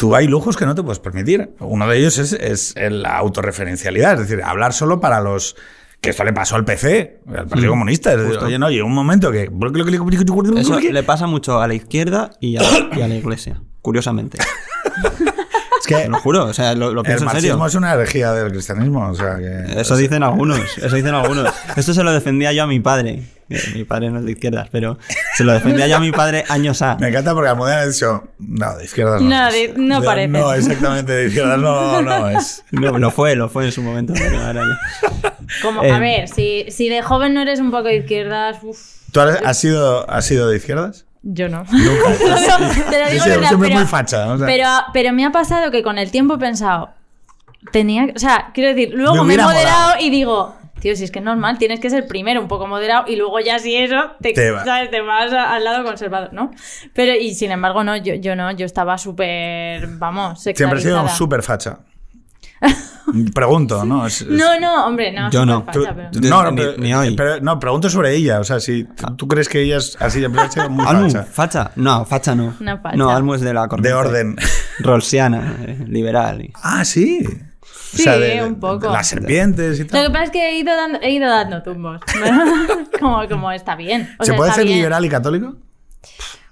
tú 0.00 0.16
hay 0.16 0.26
lujos 0.26 0.56
que 0.56 0.64
no 0.64 0.74
te 0.74 0.82
puedes 0.82 0.98
permitir. 0.98 1.50
Uno 1.60 1.86
de 1.86 1.98
ellos 1.98 2.16
es, 2.16 2.32
es 2.32 2.74
la 2.78 3.18
autorreferencialidad, 3.18 4.14
es 4.14 4.20
decir, 4.28 4.42
hablar 4.42 4.72
solo 4.72 4.98
para 4.98 5.20
los... 5.20 5.56
Que 6.00 6.08
esto 6.10 6.24
le 6.24 6.32
pasó 6.32 6.56
al 6.56 6.64
PC, 6.64 7.20
al 7.28 7.46
Partido 7.46 7.66
Mm, 7.68 7.74
Comunista. 7.74 8.12
Justo. 8.18 8.46
oye, 8.46 8.58
no, 8.58 8.70
llegó 8.70 8.86
un 8.86 8.94
momento 8.94 9.30
que... 9.30 9.50
Eso 10.58 10.80
le 10.80 11.02
pasa 11.02 11.26
mucho 11.26 11.60
a 11.60 11.68
la 11.68 11.74
izquierda 11.74 12.30
y 12.40 12.56
a, 12.56 12.62
y 12.96 13.02
a 13.02 13.08
la 13.08 13.14
iglesia, 13.14 13.60
curiosamente. 13.82 14.38
Es 15.80 15.86
que 15.86 16.08
lo 16.08 16.18
juro, 16.20 16.44
o 16.44 16.52
sea, 16.52 16.74
lo, 16.74 16.92
lo 16.92 17.00
el 17.00 17.06
pienso 17.06 17.24
en 17.24 17.30
serio. 17.30 17.56
marxismo 17.56 17.66
es 17.66 17.74
una 17.74 17.94
herejía 17.94 18.32
del 18.32 18.52
cristianismo. 18.52 19.08
O 19.08 19.14
sea, 19.14 19.36
que, 19.38 19.80
Eso 19.80 19.96
dicen 19.96 20.22
algunos, 20.22 20.58
eso 20.78 20.94
dicen 20.94 21.14
algunos. 21.14 21.52
Esto 21.76 21.94
se 21.94 22.02
lo 22.04 22.12
defendía 22.12 22.52
yo 22.52 22.64
a 22.64 22.66
mi 22.66 22.80
padre. 22.80 23.22
Mi 23.74 23.84
padre 23.84 24.10
no 24.10 24.18
es 24.20 24.24
de 24.24 24.32
izquierdas, 24.32 24.68
pero 24.70 24.96
se 25.36 25.42
lo 25.44 25.52
defendía 25.52 25.86
yo 25.88 25.96
a 25.96 26.00
mi 26.00 26.12
padre 26.12 26.44
años 26.48 26.80
A. 26.82 26.96
Me 27.00 27.08
encanta 27.08 27.34
porque 27.34 27.48
Almudena 27.50 27.80
ha 27.80 27.86
dicho, 27.86 28.28
no, 28.38 28.76
de 28.76 28.84
izquierdas 28.84 29.20
no. 29.20 29.28
No, 29.28 29.50
de- 29.52 29.74
no 29.76 30.02
parece. 30.02 30.28
No, 30.28 30.52
exactamente, 30.54 31.12
de 31.12 31.26
izquierdas 31.26 31.58
no, 31.58 32.00
no 32.02 32.28
es. 32.28 32.62
No, 32.70 32.96
lo 32.98 33.10
fue, 33.10 33.34
lo 33.34 33.48
fue 33.48 33.64
en 33.66 33.72
su 33.72 33.82
momento. 33.82 34.12
pero 34.16 34.40
ahora 34.40 34.62
ya. 34.62 35.36
Como, 35.62 35.82
Eh, 35.82 35.90
a 35.90 35.98
ver, 35.98 36.28
si, 36.28 36.66
si 36.70 36.88
de 36.88 37.02
joven 37.02 37.34
no 37.34 37.42
eres 37.42 37.58
un 37.60 37.70
poco 37.72 37.84
de 37.84 37.96
izquierdas, 37.96 38.58
uf, 38.62 38.78
¿Tú 39.10 39.20
has, 39.20 39.38
has 39.44 39.58
sido, 39.58 40.08
has 40.08 40.24
sido 40.24 40.48
de 40.48 40.56
izquierdas? 40.56 41.06
yo 41.22 41.48
no. 41.48 41.64
Nunca. 41.70 42.14
Te 42.90 43.04
lo 43.04 43.10
digo 43.10 43.24
verdad, 43.24 43.48
siempre 43.48 43.68
pero, 43.68 43.74
muy 43.80 43.86
facha. 43.86 44.26
o 44.32 44.38
sea, 44.38 44.46
pero, 44.46 44.68
pero 44.94 45.12
me 45.12 45.26
ha 45.26 45.32
pasado 45.32 45.70
que 45.72 45.82
con 45.82 45.98
el 45.98 46.10
tiempo 46.12 46.34
he 46.34 46.38
pensado, 46.38 46.90
tenía, 47.72 48.06
o 48.14 48.18
sea, 48.18 48.50
quiero 48.54 48.70
decir, 48.70 48.92
luego 48.94 49.24
me, 49.24 49.34
he 49.34 49.38
moderado 49.38 49.88
molado. 49.88 50.00
y 50.00 50.10
digo, 50.10 50.54
tío, 50.80 50.96
si 50.96 51.04
es 51.04 51.10
que 51.10 51.18
es 51.20 51.24
normal, 51.24 51.58
tienes 51.58 51.78
que 51.80 51.88
ser 51.90 52.06
primero 52.06 52.40
un 52.40 52.48
poco 52.48 52.66
moderado 52.66 53.04
y 53.06 53.16
luego 53.16 53.38
ya 53.40 53.58
si 53.58 53.76
eso, 53.76 54.12
te, 54.20 54.32
Te 54.32 54.50
va. 54.50 54.64
¿sabes? 54.64 54.90
te 54.90 55.00
vas 55.00 55.32
a- 55.32 55.54
al 55.54 55.62
lado 55.64 55.84
conservador, 55.84 56.32
¿no? 56.32 56.50
Pero, 56.94 57.14
y 57.14 57.34
sin 57.34 57.50
embargo, 57.52 57.84
no, 57.84 57.96
yo, 57.96 58.14
yo 58.14 58.34
no, 58.34 58.50
yo 58.52 58.66
estaba 58.66 58.98
súper, 58.98 59.86
vamos, 59.98 60.42
siempre 60.42 60.78
he 60.78 60.82
sido 60.82 61.08
súper 61.08 61.42
facha. 61.42 61.78
Pregunto, 63.34 63.84
¿no? 63.84 64.06
Es- 64.06 64.20
es- 64.22 64.28
No, 64.28 64.58
no, 64.60 64.86
hombre, 64.86 65.10
no. 65.12 65.30
Yo 65.30 65.44
no. 65.46 65.64
pero- 65.66 65.94
No, 66.20 66.44
no, 66.44 66.54
pero, 66.54 66.76
ni 66.76 66.94
hoy. 66.94 67.16
pero- 67.16 67.40
no, 67.40 67.58
pregunto 67.58 67.88
sobre 67.90 68.14
ella. 68.14 68.38
O 68.40 68.44
sea, 68.44 68.60
si 68.60 68.86
tú, 69.16 69.26
crees 69.26 69.48
que 69.48 69.62
ella 69.62 69.78
es 69.78 69.96
así 70.00 70.20
de 70.20 70.30
plancha, 70.30 70.68
muy 70.68 70.84
¿Almu? 70.86 71.10
facha. 71.10 71.24
¿Facha? 71.24 71.70
No, 71.76 72.04
facha 72.04 72.34
no. 72.34 72.54
Una 72.60 72.78
facha. 72.78 72.96
No, 72.96 73.10
Almu 73.10 73.34
es 73.34 73.40
de 73.40 73.54
la 73.54 73.66
corriente. 73.66 73.88
De 73.88 73.94
orden. 73.94 74.36
Rolsiana, 74.80 75.56
eh, 75.66 75.84
liberal. 75.88 76.42
y- 76.42 76.52
Ah, 76.62 76.84
sí. 76.84 77.26
Sí, 77.92 78.08
un 78.44 78.60
poco. 78.60 78.90
las 78.90 79.08
serpientes 79.08 79.78
y 79.80 79.82
Lo 79.82 79.88
tal. 79.88 80.06
que 80.06 80.10
pasa 80.10 80.24
es 80.24 80.30
que 80.30 80.48
he 80.48 80.58
ido 80.58 80.74
dando, 80.76 81.00
he 81.02 81.10
ido 81.10 81.28
dando 81.28 81.62
tumbos. 81.62 82.00
como, 83.00 83.26
como 83.28 83.50
está 83.52 83.74
bien. 83.76 84.14
O 84.18 84.24
¿Se 84.24 84.30
sea, 84.30 84.36
puede 84.36 84.52
ser 84.52 84.64
bien. 84.64 84.78
liberal 84.78 85.04
y 85.04 85.08
católico? 85.08 85.56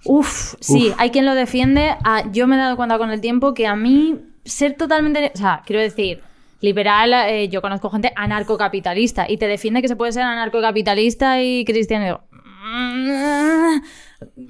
Uf, 0.04 0.54
sí, 0.60 0.92
hay 0.98 1.10
quien 1.10 1.26
lo 1.26 1.34
defiende. 1.34 1.94
Ah, 2.04 2.22
yo 2.32 2.46
me 2.46 2.56
he 2.56 2.58
dado 2.58 2.76
cuenta 2.76 2.98
con 2.98 3.10
el 3.10 3.20
tiempo 3.20 3.54
que 3.54 3.66
a 3.66 3.76
mí 3.76 4.16
ser 4.44 4.74
totalmente. 4.74 5.32
O 5.34 5.38
sea, 5.38 5.62
quiero 5.66 5.82
decir, 5.82 6.22
liberal, 6.60 7.12
eh, 7.28 7.48
yo 7.48 7.60
conozco 7.62 7.90
gente 7.90 8.12
anarcocapitalista 8.16 9.30
y 9.30 9.36
te 9.36 9.46
defiende 9.46 9.82
que 9.82 9.88
se 9.88 9.96
puede 9.96 10.12
ser 10.12 10.22
anarcocapitalista 10.22 11.40
y 11.42 11.64
cristiano. 11.64 12.04
Y 12.04 12.06
digo, 12.08 12.20
mm, 12.64 13.82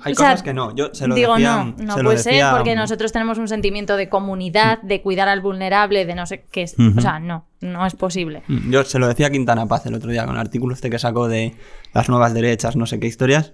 Hay 0.02 0.12
o 0.12 0.16
sea, 0.16 0.30
cosas 0.30 0.42
que 0.42 0.54
no. 0.54 0.74
Yo 0.74 0.94
se 0.94 1.06
lo 1.06 1.14
digo, 1.14 1.34
decía, 1.34 1.56
no, 1.76 1.84
no 1.84 1.96
se 1.96 2.02
puede 2.02 2.18
ser 2.18 2.32
decía- 2.32 2.52
porque 2.52 2.74
nosotros 2.74 3.12
tenemos 3.12 3.36
un 3.38 3.48
sentimiento 3.48 3.96
de 3.96 4.08
comunidad, 4.08 4.80
de 4.82 5.02
cuidar 5.02 5.28
al 5.28 5.40
vulnerable, 5.42 6.06
de 6.06 6.14
no 6.14 6.24
sé 6.26 6.44
qué. 6.50 6.62
es- 6.62 6.74
O 6.96 7.00
sea, 7.00 7.18
no, 7.18 7.44
no 7.60 7.84
es 7.84 7.94
posible. 7.94 8.42
Mm, 8.48 8.70
Yo 8.70 8.84
se 8.84 8.98
lo 8.98 9.06
decía 9.08 9.26
a 9.26 9.30
Quintana 9.30 9.66
Paz 9.66 9.84
el 9.86 9.94
otro 9.94 10.10
día 10.10 10.24
con 10.24 10.34
el 10.36 10.40
artículo 10.40 10.72
este 10.74 10.88
que 10.88 10.98
sacó 10.98 11.28
de 11.28 11.54
las 11.92 12.08
nuevas 12.08 12.32
derechas, 12.32 12.76
no 12.76 12.86
sé 12.86 12.98
qué 12.98 13.06
historias. 13.08 13.52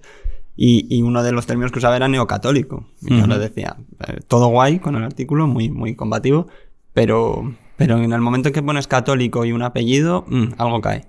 Y, 0.57 0.87
y 0.89 1.01
uno 1.01 1.21
de 1.21 1.33
los 1.33 1.45
términos 1.47 1.73
que 1.73 1.79
usaba 1.79 1.97
era 1.97 2.07
neocatólico. 2.07 2.87
Y 3.01 3.19
yo 3.19 3.27
le 3.27 3.37
decía, 3.37 3.75
eh, 4.07 4.21
todo 4.25 4.47
guay 4.47 4.79
con 4.79 4.95
el 4.95 5.03
artículo, 5.03 5.47
muy, 5.47 5.69
muy 5.69 5.95
combativo, 5.97 6.47
pero, 6.93 7.53
pero 7.75 7.97
en 7.97 8.13
el 8.13 8.21
momento 8.21 8.47
en 8.49 8.53
que 8.53 8.63
pones 8.63 8.87
católico 8.87 9.43
y 9.43 9.51
un 9.51 9.63
apellido, 9.63 10.23
mm, 10.29 10.53
algo 10.57 10.79
cae. 10.79 11.07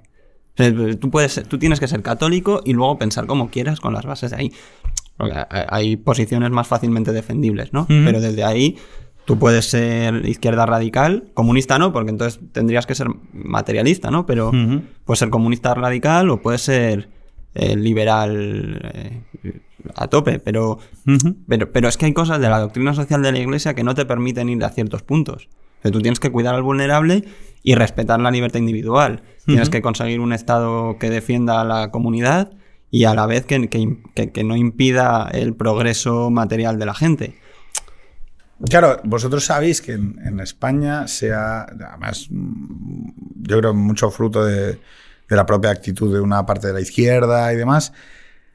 O 0.59 0.63
sea, 0.63 0.73
tú, 0.99 1.11
puedes, 1.11 1.33
ser- 1.35 1.47
tú 1.47 1.59
tienes 1.59 1.79
que 1.79 1.87
ser 1.87 2.03
católico 2.03 2.61
y 2.65 2.73
luego 2.73 2.99
pensar 2.99 3.27
como 3.27 3.51
quieras 3.51 3.79
con 3.79 3.93
las 3.93 4.05
bases 4.05 4.33
de 4.33 4.37
ahí. 4.39 4.53
Porque 5.17 5.35
hay- 5.71 5.97
posiciones 5.97 6.51
más 6.51 6.67
fácilmente 6.69 7.13
defendibles, 7.13 7.73
¿no? 7.73 7.87
Pero 8.05 8.21
desde 8.21 8.45
ahí 8.45 8.77
tú 9.25 9.39
puedes 9.39 9.65
ser 9.67 10.27
izquierda 10.29 10.67
radical, 10.67 11.31
comunista 11.35 11.79
no, 11.79 11.93
porque 11.93 12.11
entonces 12.11 12.41
tendrías 12.53 12.87
que 12.87 12.95
ser 12.95 13.09
materialista, 13.33 14.11
¿no? 14.11 14.27
Pero 14.27 14.51
puedes 15.05 15.19
ser 15.19 15.31
comunista 15.31 15.75
radical 15.75 16.31
o 16.31 16.41
puedes 16.43 16.61
ser 16.63 17.09
eh, 17.55 17.75
liberal 17.77 18.81
eh, 18.93 19.23
a 19.95 20.09
tope, 20.09 20.39
pero, 20.39 20.79
pero, 21.49 21.73
pero 21.73 21.89
es 21.89 21.97
que 21.97 22.07
hay 22.07 22.13
cosas 22.13 22.39
de 22.41 22.49
la 22.51 22.59
doctrina 22.61 22.93
social 22.93 23.23
de 23.23 23.33
la 23.33 23.39
iglesia 23.39 23.75
que 23.75 23.83
no 23.85 23.95
te 23.95 24.05
permiten 24.05 24.49
ir 24.49 24.63
a 24.65 24.69
ciertos 24.71 25.03
puntos. 25.03 25.49
O 25.79 25.83
sea, 25.83 25.91
tú 25.91 26.01
tienes 26.01 26.21
que 26.21 26.31
cuidar 26.31 26.55
al 26.55 26.63
vulnerable 26.63 27.25
y 27.63 27.75
respetar 27.75 28.21
la 28.21 28.31
libertad 28.31 28.59
individual. 28.61 29.23
Tienes 29.47 29.71
que 29.71 29.83
conseguir 29.83 30.21
un 30.21 30.33
Estado 30.33 30.99
que 30.99 31.09
defienda 31.11 31.61
a 31.61 31.65
la 31.65 31.91
comunidad 31.91 32.53
y 32.97 33.05
a 33.05 33.15
la 33.15 33.27
vez 33.27 33.45
que, 33.45 33.69
que- 33.69 34.33
que- 34.33 34.45
no 34.45 34.57
impida 34.57 35.29
el 35.33 35.55
progreso 35.55 36.31
material 36.31 36.79
de 36.79 36.87
la 36.87 36.95
gente. 36.95 37.35
Claro, 38.71 39.01
vosotros 39.05 39.45
sabéis 39.45 39.83
que 39.83 39.93
en, 39.93 40.41
España 40.41 41.07
se 41.09 41.31
ha, 41.33 41.63
además, 41.65 42.29
yo 42.31 43.59
creo 43.59 43.75
mucho 43.75 44.11
fruto 44.11 44.45
de, 44.47 44.79
de 45.29 45.37
la 45.37 45.45
propia 45.45 45.71
actitud 45.71 46.13
de 46.15 46.21
una 46.21 46.47
parte 46.47 46.69
de 46.69 46.73
la 46.73 46.81
izquierda 46.81 47.53
y 47.53 47.57
demás. 47.57 47.93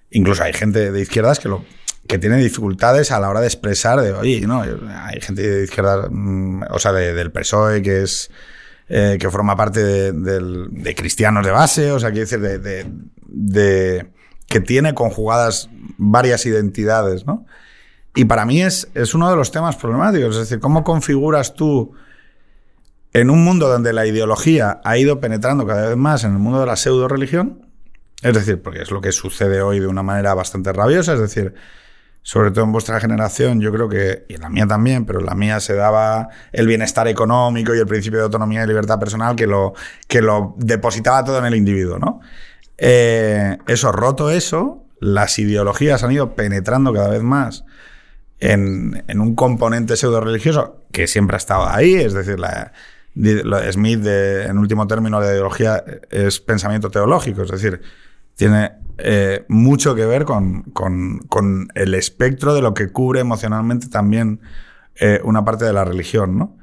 Incluso 0.09 0.43
hay 0.43 0.53
gente 0.53 0.91
de 0.91 1.01
izquierdas 1.01 1.37
que 1.39 1.49
lo 1.49 1.63
que 2.07 2.17
tiene 2.17 2.37
dificultades 2.37 3.11
a 3.11 3.19
la 3.19 3.29
hora 3.29 3.41
de 3.41 3.47
expresar 3.47 4.01
de, 4.01 4.11
oye, 4.13 4.41
no, 4.41 4.61
hay 4.63 5.21
gente 5.21 5.43
de 5.47 5.63
izquierda, 5.65 6.07
mm, 6.09 6.63
o 6.71 6.79
sea, 6.79 6.93
de- 6.93 7.13
del 7.13 7.31
PSOE 7.31 7.83
que 7.83 8.01
es 8.01 8.31
eh, 8.89 9.17
que 9.19 9.29
forma 9.29 9.55
parte 9.55 10.11
de, 10.11 10.95
cristianos 10.97 11.45
de 11.45 11.51
base, 11.51 11.91
o 11.91 11.99
sea, 11.99 12.09
quiere 12.09 12.21
decir, 12.25 12.39
de, 12.41 12.57
de- 12.57 12.85
de- 13.27 14.11
que 14.51 14.59
tiene 14.59 14.93
conjugadas 14.93 15.69
varias 15.97 16.45
identidades, 16.45 17.25
¿no? 17.25 17.45
Y 18.13 18.25
para 18.25 18.45
mí 18.45 18.61
es, 18.61 18.89
es 18.93 19.13
uno 19.13 19.29
de 19.29 19.37
los 19.37 19.51
temas 19.51 19.77
problemáticos. 19.77 20.35
Es 20.35 20.41
decir, 20.41 20.59
¿cómo 20.59 20.83
configuras 20.83 21.55
tú 21.55 21.93
en 23.13 23.29
un 23.29 23.43
mundo 23.43 23.69
donde 23.69 23.93
la 23.93 24.05
ideología 24.05 24.81
ha 24.83 24.97
ido 24.97 25.21
penetrando 25.21 25.65
cada 25.65 25.87
vez 25.87 25.97
más 25.97 26.25
en 26.25 26.33
el 26.33 26.39
mundo 26.39 26.59
de 26.59 26.65
la 26.65 26.75
pseudo 26.75 27.07
religión? 27.07 27.65
Es 28.21 28.33
decir, 28.33 28.61
porque 28.61 28.81
es 28.81 28.91
lo 28.91 28.99
que 28.99 29.13
sucede 29.13 29.61
hoy 29.61 29.79
de 29.79 29.87
una 29.87 30.03
manera 30.03 30.33
bastante 30.33 30.73
rabiosa. 30.73 31.13
Es 31.13 31.21
decir, 31.21 31.53
sobre 32.21 32.51
todo 32.51 32.65
en 32.65 32.73
vuestra 32.73 32.99
generación, 32.99 33.61
yo 33.61 33.71
creo 33.71 33.87
que, 33.87 34.25
y 34.27 34.35
en 34.35 34.41
la 34.41 34.49
mía 34.49 34.67
también, 34.67 35.05
pero 35.05 35.21
en 35.21 35.25
la 35.27 35.33
mía 35.33 35.61
se 35.61 35.75
daba 35.75 36.27
el 36.51 36.67
bienestar 36.67 37.07
económico 37.07 37.73
y 37.73 37.79
el 37.79 37.87
principio 37.87 38.19
de 38.19 38.25
autonomía 38.25 38.63
y 38.65 38.67
libertad 38.67 38.99
personal 38.99 39.37
que 39.37 39.47
lo, 39.47 39.73
que 40.07 40.21
lo 40.21 40.53
depositaba 40.57 41.23
todo 41.23 41.39
en 41.39 41.45
el 41.45 41.55
individuo, 41.55 41.97
¿no? 41.97 42.19
Eh, 42.83 43.57
eso, 43.67 43.91
roto 43.91 44.31
eso, 44.31 44.83
las 44.99 45.37
ideologías 45.37 46.03
han 46.03 46.11
ido 46.11 46.33
penetrando 46.35 46.91
cada 46.93 47.09
vez 47.09 47.21
más 47.21 47.63
en, 48.39 49.03
en 49.07 49.21
un 49.21 49.35
componente 49.35 49.95
pseudo 49.95 50.19
religioso 50.19 50.81
que 50.91 51.05
siempre 51.07 51.35
ha 51.35 51.37
estado 51.37 51.67
ahí, 51.69 51.93
es 51.93 52.13
decir, 52.13 52.39
la, 52.39 52.73
Smith, 53.71 54.03
en 54.05 54.57
último 54.57 54.87
término, 54.87 55.19
la 55.19 55.27
ideología 55.27 55.83
es 56.09 56.39
pensamiento 56.39 56.89
teológico, 56.89 57.43
es 57.43 57.51
decir, 57.51 57.81
tiene 58.35 58.71
eh, 58.97 59.45
mucho 59.47 59.93
que 59.93 60.05
ver 60.07 60.25
con, 60.25 60.63
con- 60.71 61.19
con 61.29 61.67
el 61.75 61.93
espectro 61.93 62.55
de 62.55 62.61
lo 62.63 62.73
que 62.73 62.87
cubre 62.91 63.19
emocionalmente 63.19 63.89
también 63.89 64.39
eh, 64.95 65.19
una 65.23 65.45
parte 65.45 65.65
de 65.65 65.73
la 65.73 65.85
religión, 65.85 66.37
¿no? 66.37 66.57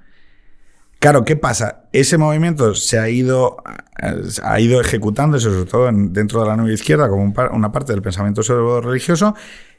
Claro, 0.99 1.25
¿qué 1.25 1.37
pasa? 1.37 1.85
Ese 1.93 2.19
movimiento 2.19 2.75
se 2.75 2.99
ha 2.99 3.09
ido, 3.09 3.59
ha 4.43 4.61
ido 4.61 4.81
ejecutándose, 4.81 5.49
sobre 5.49 5.65
todo 5.71 5.89
en- 5.89 6.13
dentro 6.13 6.41
de 6.41 6.49
la 6.49 6.57
nueva 6.57 6.73
izquierda, 6.73 7.09
como 7.09 7.33
una 7.53 7.71
parte 7.73 7.93
del 7.93 8.03
pensamiento 8.03 8.43
pseudo 8.43 8.81
religioso, 8.81 9.35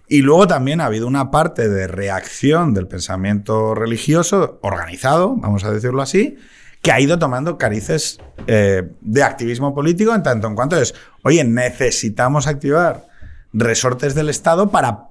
y 0.08 0.22
luego 0.22 0.48
también 0.48 0.80
ha 0.80 0.86
habido 0.86 1.08
una 1.08 1.30
parte 1.30 1.68
de 1.68 1.88
reacción 1.88 2.74
del 2.74 2.88
pensamiento 2.88 3.76
religioso 3.76 4.60
organizado, 4.64 5.36
vamos 5.36 5.66
a 5.66 5.72
decirlo 5.72 6.02
así, 6.02 6.38
que 6.82 6.94
ha 6.94 7.02
ido 7.02 7.20
tomando 7.20 7.58
carices 7.58 8.20
eh, 8.48 8.90
de 9.02 9.24
activismo 9.24 9.76
político 9.76 10.16
en 10.16 10.24
tanto 10.24 10.48
en 10.48 10.56
cuanto 10.56 10.80
es, 10.82 10.96
oye, 11.24 11.44
necesitamos 11.44 12.48
activar 12.48 13.06
resortes 13.52 14.16
del 14.16 14.30
Estado 14.30 14.70
para 14.72 15.09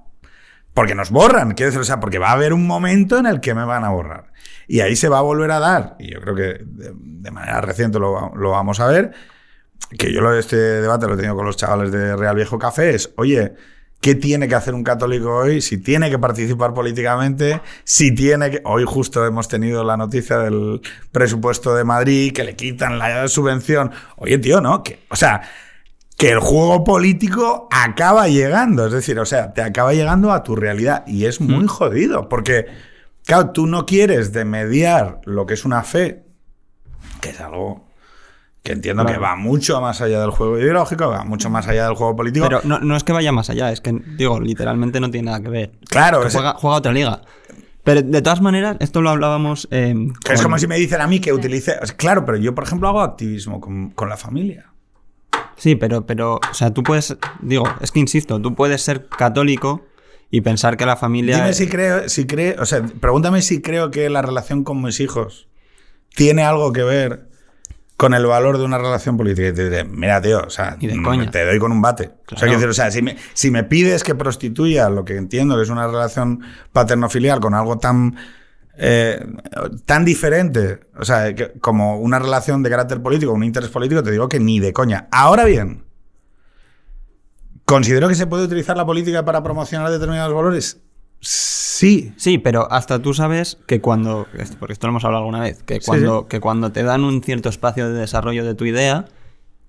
porque 0.79 0.95
nos 0.95 1.11
borran, 1.11 1.55
quiero 1.55 1.71
decir, 1.71 1.81
o 1.81 1.83
sea, 1.83 1.99
porque 1.99 2.19
va 2.19 2.29
a 2.29 2.31
haber 2.31 2.53
un 2.53 2.65
momento 2.65 3.17
en 3.17 3.25
el 3.25 3.41
que 3.41 3.53
me 3.53 3.65
van 3.65 3.83
a 3.83 3.89
borrar. 3.89 4.31
Y 4.65 4.79
ahí 4.79 4.95
se 4.95 5.09
va 5.09 5.17
a 5.17 5.21
volver 5.21 5.51
a 5.51 5.59
dar, 5.59 5.97
y 5.99 6.13
yo 6.13 6.21
creo 6.21 6.35
que 6.35 6.63
de, 6.63 7.31
manera 7.31 7.59
reciente 7.59 7.99
lo 7.99 8.49
vamos 8.49 8.79
a 8.79 8.87
ver, 8.87 9.11
que 9.97 10.13
yo 10.13 10.21
lo, 10.21 10.33
este 10.33 10.55
debate 10.55 11.05
lo 11.05 11.15
he 11.15 11.17
tenido 11.17 11.35
con 11.35 11.45
los 11.45 11.57
chavales 11.57 11.91
de 11.91 12.15
Real 12.15 12.33
Viejo 12.33 12.57
Café, 12.57 12.91
es, 12.91 13.11
oye, 13.17 13.55
¿qué 13.99 14.15
tiene 14.15 14.47
que 14.47 14.55
hacer 14.55 14.73
un 14.73 14.85
católico 14.85 15.35
hoy? 15.35 15.59
Si 15.59 15.79
tiene 15.79 16.09
que 16.09 16.17
participar 16.17 16.73
políticamente, 16.73 17.59
si 17.83 18.15
tiene 18.15 18.49
que... 18.49 18.61
Hoy 18.63 18.85
justo 18.87 19.25
hemos 19.25 19.49
tenido 19.49 19.83
la 19.83 19.97
noticia 19.97 20.37
del 20.37 20.79
presupuesto 21.11 21.75
de 21.75 21.83
Madrid, 21.83 22.31
que 22.31 22.45
le 22.45 22.55
quitan 22.55 22.97
la 22.99 23.27
subvención. 23.27 23.91
Oye, 24.15 24.37
tío, 24.37 24.61
¿no? 24.61 24.81
Que, 24.81 24.99
o 25.09 25.17
sea, 25.17 25.41
que 26.19 26.31
el 26.31 26.39
juego 26.39 26.83
político 26.83 27.69
acaba 27.71 28.27
llegando, 28.27 28.85
es 28.85 28.91
decir, 28.91 29.17
o 29.19 29.25
sea, 29.25 29.53
te 29.53 29.61
acaba 29.61 29.93
llegando 29.93 30.33
a 30.33 30.43
tu 30.43 30.53
realidad 30.53 31.07
y 31.07 31.23
es 31.23 31.39
muy 31.39 31.65
jodido, 31.65 32.27
porque, 32.27 32.65
claro, 33.23 33.51
tú 33.51 33.67
no 33.67 33.85
quieres 33.85 34.33
de 34.33 34.43
mediar 34.43 35.21
lo 35.23 35.45
que 35.45 35.53
es 35.53 35.63
una 35.63 35.81
fe, 35.81 36.25
que 37.21 37.29
es 37.29 37.39
algo 37.39 37.87
que 38.63 38.73
entiendo 38.73 39.05
que 39.05 39.17
va 39.17 39.37
mucho 39.37 39.79
más 39.79 40.01
allá 40.01 40.19
del 40.19 40.31
juego 40.31 40.59
ideológico, 40.59 41.07
va 41.07 41.23
mucho 41.23 41.49
más 41.49 41.69
allá 41.69 41.85
del 41.85 41.95
juego 41.95 42.17
político. 42.17 42.47
Pero 42.49 42.59
no, 42.65 42.79
no 42.79 42.97
es 42.97 43.05
que 43.05 43.13
vaya 43.13 43.31
más 43.31 43.49
allá, 43.49 43.71
es 43.71 43.79
que, 43.79 43.93
digo, 44.17 44.41
literalmente 44.41 44.99
no 44.99 45.09
tiene 45.09 45.27
nada 45.27 45.39
que 45.39 45.49
ver. 45.49 45.71
claro, 45.87 46.19
Que 46.19 46.27
es, 46.27 46.33
juega, 46.33 46.55
juega 46.55 46.75
otra 46.75 46.91
liga. 46.91 47.21
Pero 47.85 48.01
de 48.01 48.21
todas 48.21 48.41
maneras, 48.41 48.75
esto 48.81 49.01
lo 49.01 49.09
hablábamos. 49.09 49.69
eh, 49.71 49.95
es 50.29 50.41
como 50.41 50.59
si 50.59 50.67
me 50.67 50.75
dicen 50.75 50.99
a 50.99 51.07
mí 51.07 51.21
que 51.21 51.31
utilice... 51.31 51.79
Claro, 51.95 52.25
pero 52.25 52.37
yo, 52.37 52.53
por 52.53 52.65
ejemplo, 52.65 52.89
hago 52.89 52.99
activismo 52.99 53.61
con, 53.61 53.91
con 53.91 54.09
la 54.09 54.17
familia. 54.17 54.65
Sí, 55.59 55.75
pero, 55.75 56.05
pero, 56.05 56.35
o 56.37 56.53
sea, 56.53 56.73
tú 56.73 56.83
puedes, 56.83 57.15
digo, 57.41 57.65
es 57.81 57.91
que 57.91 57.99
insisto, 57.99 58.41
tú 58.41 58.55
puedes 58.55 58.81
ser 58.81 59.07
católico 59.07 59.85
y 60.31 60.41
pensar 60.41 60.77
que 60.77 60.85
la 60.85 60.95
familia. 60.95 61.35
Dime 61.35 61.53
si 61.53 61.67
creo, 61.67 62.07
si 62.07 62.25
creo, 62.25 62.61
o 62.61 62.65
sea, 62.65 62.81
pregúntame 62.81 63.41
si 63.41 63.61
creo 63.61 63.91
que 63.91 64.09
la 64.09 64.21
relación 64.21 64.63
con 64.63 64.81
mis 64.81 64.99
hijos 64.99 65.47
tiene 66.15 66.43
algo 66.43 66.71
que 66.71 66.83
ver 66.83 67.29
con 67.97 68.13
el 68.13 68.25
valor 68.25 68.57
de 68.57 68.63
una 68.63 68.77
relación 68.77 69.17
política. 69.17 69.49
Y 69.49 69.53
te 69.53 69.65
diré, 69.65 69.83
mira, 69.83 70.21
tío, 70.21 70.39
o 70.39 70.49
sea, 70.49 70.77
te 70.79 71.45
doy 71.45 71.59
con 71.59 71.73
un 71.73 71.81
bate. 71.81 72.11
O 72.31 72.37
sea, 72.37 72.47
decir, 72.47 72.69
o 72.69 72.73
sea, 72.73 72.89
si 72.91 73.01
me, 73.01 73.17
si 73.33 73.51
me 73.51 73.65
pides 73.65 74.05
que 74.05 74.15
prostituya 74.15 74.89
lo 74.89 75.03
que 75.03 75.17
entiendo 75.17 75.57
que 75.57 75.63
es 75.63 75.69
una 75.69 75.85
relación 75.87 76.41
paterno-filial 76.71 77.41
con 77.41 77.53
algo 77.53 77.77
tan 77.77 78.15
eh, 78.81 79.19
tan 79.85 80.05
diferente, 80.05 80.79
o 80.97 81.03
sea, 81.03 81.35
que- 81.35 81.51
como 81.59 81.99
una 81.99 82.17
relación 82.17 82.63
de 82.63 82.69
carácter 82.69 83.01
político, 83.01 83.33
un 83.33 83.43
interés 83.43 83.69
político, 83.69 84.01
te 84.01 84.11
digo 84.11 84.29
que 84.29 84.39
ni 84.39 84.59
de 84.59 84.71
coña. 84.73 85.07
Ahora 85.11 85.43
bien, 85.45 85.83
¿considero 87.65 88.07
que 88.07 88.15
se 88.15 88.27
puede 88.27 88.45
utilizar 88.45 88.77
la 88.77 88.85
política 88.85 89.25
para 89.25 89.43
promocionar 89.43 89.91
determinados 89.91 90.33
valores? 90.33 90.79
Sí. 91.21 92.13
Sí, 92.17 92.37
pero 92.37 92.71
hasta 92.71 92.99
tú 93.01 93.13
sabes 93.13 93.57
que 93.65 93.81
cuando, 93.81 94.27
porque 94.59 94.73
esto 94.73 94.87
lo 94.87 94.91
hemos 94.91 95.05
hablado 95.05 95.23
alguna 95.23 95.41
vez, 95.41 95.63
que 95.63 95.79
cuando, 95.81 96.27
que 96.27 96.39
cuando 96.39 96.71
te 96.71 96.83
dan 96.83 97.03
un 97.03 97.21
cierto 97.23 97.49
espacio 97.49 97.89
de 97.91 97.99
desarrollo 97.99 98.45
de 98.45 98.55
tu 98.55 98.65
idea, 98.65 99.05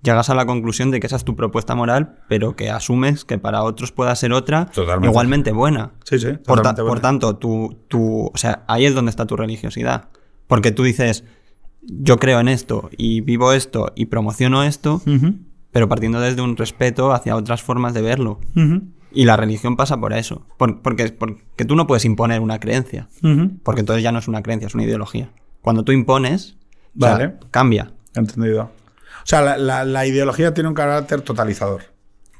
llegas 0.03 0.29
a 0.29 0.35
la 0.35 0.45
conclusión 0.45 0.91
de 0.91 0.99
que 0.99 1.07
esa 1.07 1.15
es 1.15 1.23
tu 1.23 1.35
propuesta 1.35 1.75
moral, 1.75 2.15
pero 2.27 2.55
que 2.55 2.69
asumes 2.69 3.23
que 3.25 3.37
para 3.37 3.63
otros 3.63 3.91
pueda 3.91 4.15
ser 4.15 4.33
otra 4.33 4.65
Totalmente. 4.65 5.07
igualmente 5.09 5.51
buena. 5.51 5.91
Sí, 6.03 6.19
sí, 6.19 6.33
Por, 6.45 6.61
ta- 6.61 6.75
tanto, 7.01 7.35
tu, 7.37 7.77
tu- 7.87 8.27
o 8.33 8.37
sea, 8.37 8.63
ahí 8.67 8.85
es 8.85 8.95
donde 8.95 9.09
está 9.11 9.25
tu 9.25 9.35
religiosidad. 9.37 10.09
Porque 10.47 10.71
tú 10.71 10.83
dices, 10.83 11.23
yo 11.81 12.17
creo 12.17 12.39
en 12.39 12.47
esto 12.47 12.89
y 12.97 13.21
vivo 13.21 13.53
esto 13.53 13.91
y 13.95 14.05
promociono 14.07 14.63
esto, 14.63 15.01
pero 15.71 15.87
partiendo 15.87 16.19
desde 16.19 16.41
un 16.41 16.57
respeto 16.57 17.13
hacia 17.13 17.35
otras 17.35 17.61
formas 17.63 17.93
de 17.93 18.01
verlo. 18.01 18.39
Y 19.13 19.25
la 19.25 19.35
religión 19.37 19.75
pasa 19.75 19.97
por 19.99 20.13
eso. 20.13 20.45
Por- 20.57 20.81
porque, 20.81 21.09
porque 21.11 21.65
tú 21.65 21.75
no 21.75 21.85
puedes 21.85 22.05
imponer 22.05 22.41
una 22.41 22.59
creencia. 22.59 23.07
Porque 23.63 23.81
entonces 23.81 24.03
ya 24.03 24.11
no 24.11 24.19
es 24.19 24.27
una 24.27 24.41
creencia, 24.41 24.67
es 24.67 24.73
una 24.75 24.83
ideología. 24.83 25.31
Cuando 25.61 25.83
tú 25.83 25.91
impones, 25.91 26.57
o 26.97 27.01
sea, 27.01 27.11
Vale. 27.13 27.33
cambia. 27.51 27.91
Entendido. 28.15 28.71
O 29.31 29.33
sea, 29.33 29.41
la, 29.41 29.57
la- 29.57 29.85
la 29.85 30.05
ideología 30.05 30.53
tiene 30.53 30.67
un 30.67 30.75
carácter 30.75 31.21
totalizador. 31.21 31.83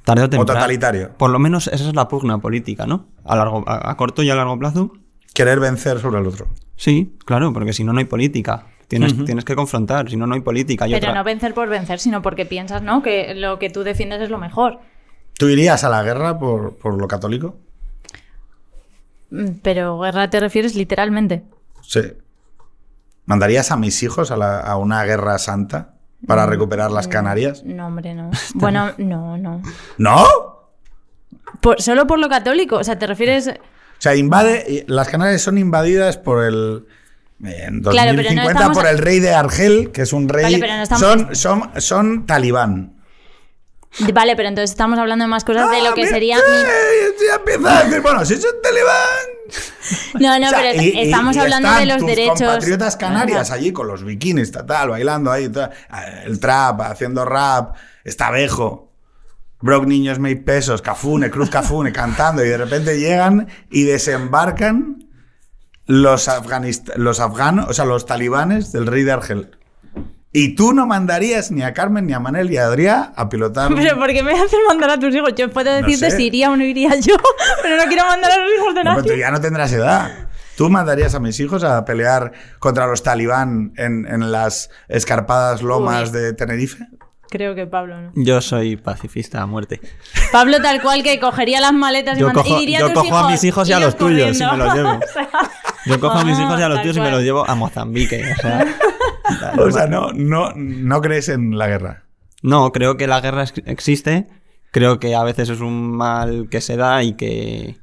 Tarde 0.03 0.23
o 0.23 0.29
temprano. 0.29 0.59
totalitario. 0.59 1.11
Por 1.17 1.29
lo 1.29 1.39
menos 1.39 1.67
esa 1.67 1.87
es 1.87 1.95
la 1.95 2.09
pugna 2.09 2.39
política, 2.39 2.85
¿no? 2.85 3.07
A, 3.23 3.37
largo, 3.37 3.63
a, 3.65 3.89
a 3.91 3.95
corto 3.95 4.23
y 4.23 4.29
a 4.29 4.35
largo 4.35 4.59
plazo. 4.59 4.91
Querer 5.33 5.61
vencer 5.61 6.01
sobre 6.01 6.19
el 6.19 6.27
otro. 6.27 6.49
Sí, 6.75 7.15
claro, 7.25 7.53
porque 7.53 7.71
si 7.71 7.85
no, 7.85 7.93
no 7.93 7.99
hay 7.99 8.05
política. 8.05 8.65
Tienes, 8.89 9.23
tienes 9.23 9.45
que 9.45 9.55
confrontar, 9.55 10.09
si 10.09 10.17
no, 10.17 10.27
no 10.27 10.35
hay 10.35 10.41
política. 10.41 10.83
Pero 10.83 10.97
otra- 10.97 11.13
no 11.13 11.23
vencer 11.23 11.53
por 11.53 11.69
vencer, 11.69 11.99
sino 11.99 12.21
porque 12.21 12.45
piensas, 12.45 12.81
¿no? 12.81 13.01
Que 13.01 13.35
lo 13.35 13.57
que 13.57 13.69
tú 13.69 13.83
defiendes 13.83 14.19
es 14.19 14.29
lo 14.29 14.37
mejor. 14.37 14.79
¿Tú 15.37 15.47
irías 15.47 15.85
a 15.85 15.89
la 15.89 16.03
guerra 16.03 16.37
por, 16.39 16.75
por 16.77 16.99
lo 16.99 17.07
católico? 17.07 17.55
Mm, 19.29 19.59
Pero 19.63 19.97
guerra 19.99 20.29
te 20.29 20.41
refieres 20.41 20.75
literalmente. 20.75 21.43
Sí. 21.83 22.01
¿Mandarías 23.25 23.71
a 23.71 23.77
mis 23.77 24.03
hijos 24.03 24.29
a, 24.31 24.35
la- 24.35 24.59
a 24.59 24.75
una 24.75 25.05
guerra 25.05 25.37
santa 25.39 25.93
para 26.27 26.45
recuperar 26.45 26.91
las 26.91 27.07
Canarias? 27.07 27.63
No, 27.65 27.87
hombre, 27.87 28.13
no. 28.13 28.31
Bueno, 28.55 28.91
no, 28.97 29.37
no. 29.37 29.61
¿No? 29.97 30.25
Por- 31.59 31.81
solo 31.81 32.07
por 32.07 32.19
lo 32.19 32.29
católico. 32.29 32.77
O 32.77 32.83
sea, 32.83 32.97
te 32.99 33.07
refieres. 33.07 33.47
O 33.47 33.51
sea, 33.99 34.15
invade, 34.15 34.85
las 34.87 35.07
Canarias 35.09 35.41
son 35.41 35.57
invadidas 35.57 36.17
por 36.17 36.43
el. 36.43 36.85
En 37.43 37.81
2050 37.81 37.91
Claro, 37.91 38.15
pero 38.15 38.33
no 38.35 38.49
estamos- 38.49 38.77
por 38.77 38.87
el 38.87 38.97
rey 38.99 39.19
de 39.19 39.33
Argel, 39.33 39.91
que 39.91 40.03
es 40.03 40.13
un 40.13 40.29
rey. 40.29 40.43
Vale, 40.43 40.59
pero 40.59 40.73
no 40.75 40.83
estamos- 40.83 41.01
son, 41.01 41.35
son, 41.35 41.81
son 41.81 42.25
talibán. 42.27 42.97
Vale, 44.13 44.35
pero 44.35 44.47
entonces 44.47 44.69
estamos 44.71 44.97
hablando 44.99 45.23
de 45.25 45.27
más 45.29 45.43
cosas 45.43 45.69
de 45.71 45.81
lo 45.81 45.89
Ah, 45.89 45.93
que 45.93 46.01
mira, 46.03 46.13
sería. 46.13 46.37
eh, 46.37 46.41
mi- 46.41 47.27
ya 47.27 47.35
empieza 47.35 47.79
a 47.79 47.83
decir, 47.83 48.01
bueno, 48.01 48.23
si 48.25 48.37
son 48.37 48.51
talibán. 48.63 48.95
No, 50.19 50.39
no, 50.39 50.47
O 50.47 50.49
sea, 50.49 50.59
pero 50.59 50.81
y- 50.81 50.87
y- 50.89 51.01
estamos 51.03 51.35
y 51.35 51.39
hablando 51.39 51.67
están 51.67 51.81
de 51.81 51.85
los 51.87 51.97
tus 51.99 52.07
derechos. 52.07 52.39
compatriotas 52.39 52.97
canarias 52.97 53.49
Ajá. 53.49 53.59
allí 53.59 53.71
con 53.73 53.87
los 53.87 54.03
bikinis, 54.03 54.51
tal, 54.51 54.65
tal, 54.65 54.89
bailando 54.89 55.31
ahí, 55.31 55.49
tal, 55.49 55.71
el 56.25 56.39
trap, 56.39 56.81
haciendo 56.81 57.25
rap, 57.25 57.75
está 58.03 58.31
Bejo, 58.31 58.91
Brock 59.59 59.85
Niños 59.85 60.19
Made 60.19 60.37
Pesos, 60.37 60.81
Cafune, 60.81 61.29
Cruz 61.29 61.49
Cafune, 61.49 61.91
cantando, 61.93 62.43
y 62.45 62.49
de 62.49 62.57
repente 62.57 62.99
llegan 62.99 63.47
y 63.69 63.83
desembarcan 63.83 65.05
los, 65.85 66.29
los 66.95 67.19
afganos, 67.19 67.67
o 67.69 67.73
sea, 67.73 67.85
los 67.85 68.05
talibanes 68.05 68.71
del 68.71 68.87
rey 68.87 69.03
de 69.03 69.11
Argel. 69.11 69.57
Y 70.33 70.55
tú 70.55 70.71
no 70.73 70.85
mandarías 70.87 71.51
ni 71.51 71.61
a 71.61 71.73
Carmen, 71.73 72.05
ni 72.07 72.13
a 72.13 72.19
Manel, 72.19 72.49
ni 72.49 72.55
a 72.57 72.67
Adrià 72.67 73.11
a 73.15 73.27
pilotar. 73.27 73.69
Pero 73.75 73.97
¿por 73.97 74.07
qué 74.13 74.23
me 74.23 74.31
haces 74.31 74.59
mandar 74.67 74.91
a 74.91 74.97
tus 74.99 75.13
hijos? 75.13 75.33
Yo 75.35 75.49
puedo 75.51 75.69
No 75.81 75.85
decirte 75.85 76.11
sé. 76.11 76.17
si 76.17 76.27
iría 76.27 76.49
o 76.51 76.55
no 76.55 76.63
iría 76.63 76.95
yo, 76.95 77.15
pero 77.63 77.75
no 77.77 77.83
quiero 77.85 78.05
mandar 78.05 78.31
a 78.31 78.37
los 78.37 78.49
hijos 78.53 78.73
de 78.75 78.83
No, 78.83 78.91
pero 78.91 79.03
tú 79.03 79.09
nadie. 79.09 79.19
ya 79.21 79.31
no 79.31 79.41
tendrás 79.41 79.73
edad. 79.73 80.27
¿Tú 80.55 80.69
mandarías 80.69 81.15
a 81.15 81.19
mis 81.19 81.39
hijos 81.39 81.63
a 81.63 81.83
pelear 81.85 82.31
contra 82.59 82.85
los 82.87 83.03
talibán 83.03 83.73
en, 83.77 84.05
en 84.05 84.31
las 84.31 84.69
escarpadas 84.87 85.61
lomas 85.63 86.11
Uy. 86.11 86.19
de 86.19 86.33
Tenerife? 86.33 86.87
Creo 87.29 87.55
que 87.55 87.65
Pablo 87.65 87.99
no. 87.99 88.11
Yo 88.15 88.41
soy 88.41 88.75
pacifista 88.75 89.41
a 89.41 89.45
muerte. 89.45 89.79
Pablo 90.33 90.61
tal 90.61 90.81
cual 90.81 91.01
que 91.01 91.17
cogería 91.19 91.61
las 91.61 91.71
maletas 91.73 92.17
y, 92.17 92.19
Yo 92.21 92.27
manda- 92.27 92.43
cojo- 92.43 92.57
y 92.57 92.59
diría 92.59 92.79
yo 92.79 92.87
a 92.87 92.93
tus 92.93 93.03
cojo 93.03 93.15
a 93.15 93.19
hijos, 93.19 93.31
mis 93.31 93.43
hijos 93.45 93.69
y 93.69 93.73
a 93.73 93.79
los 93.79 93.97
tuyos 93.97 94.37
y 94.39 94.45
me 94.45 94.57
los 94.57 94.73
llevo. 94.75 94.89
O 95.03 95.13
sea, 95.13 95.29
Yo 95.85 95.99
cojo 95.99 96.17
a 96.19 96.23
mis 96.25 96.37
hijos 96.37 96.59
y 96.59 96.61
a 96.63 96.69
los 96.69 96.81
tíos 96.83 96.97
y 96.97 96.99
me 96.99 97.09
los 97.09 97.21
llevo 97.23 97.49
a 97.49 97.55
Mozambique. 97.55 98.21
O 98.37 98.41
sea, 98.41 98.65
O 99.59 99.71
sea, 99.71 99.87
no, 99.87 100.11
no, 100.13 100.51
no 100.55 101.01
crees 101.01 101.29
en 101.29 101.57
la 101.57 101.67
guerra. 101.67 102.03
No, 102.41 102.71
creo 102.71 102.97
que 102.97 103.07
la 103.07 103.21
guerra 103.21 103.43
ex- 103.43 103.61
existe. 103.65 104.27
Creo 104.71 104.99
que 104.99 105.15
a 105.15 105.23
veces 105.23 105.49
es 105.49 105.59
un 105.59 105.91
mal 105.95 106.47
que 106.49 106.61
se 106.61 106.75
da 106.77 107.03
y 107.03 107.13
que. 107.13 107.77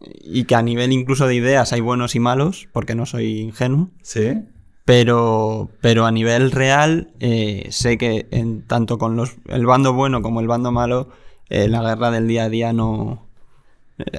Y 0.00 0.44
que 0.44 0.54
a 0.54 0.62
nivel 0.62 0.92
incluso 0.92 1.26
de 1.26 1.34
ideas 1.34 1.72
hay 1.72 1.80
buenos 1.80 2.14
y 2.14 2.20
malos, 2.20 2.68
porque 2.72 2.94
no 2.94 3.04
soy 3.06 3.40
ingenuo. 3.40 3.90
Sí. 4.02 4.34
Pero, 4.84 5.70
pero 5.82 6.06
a 6.06 6.10
nivel 6.12 6.50
real, 6.50 7.12
eh, 7.20 7.66
sé 7.70 7.98
que 7.98 8.26
en, 8.30 8.66
tanto 8.66 8.96
con 8.96 9.16
los, 9.16 9.36
el 9.46 9.66
bando 9.66 9.92
bueno 9.92 10.22
como 10.22 10.40
el 10.40 10.46
bando 10.46 10.72
malo, 10.72 11.10
eh, 11.50 11.68
la 11.68 11.82
guerra 11.82 12.10
del 12.10 12.26
día 12.28 12.44
a 12.44 12.48
día 12.48 12.72
no. 12.72 13.27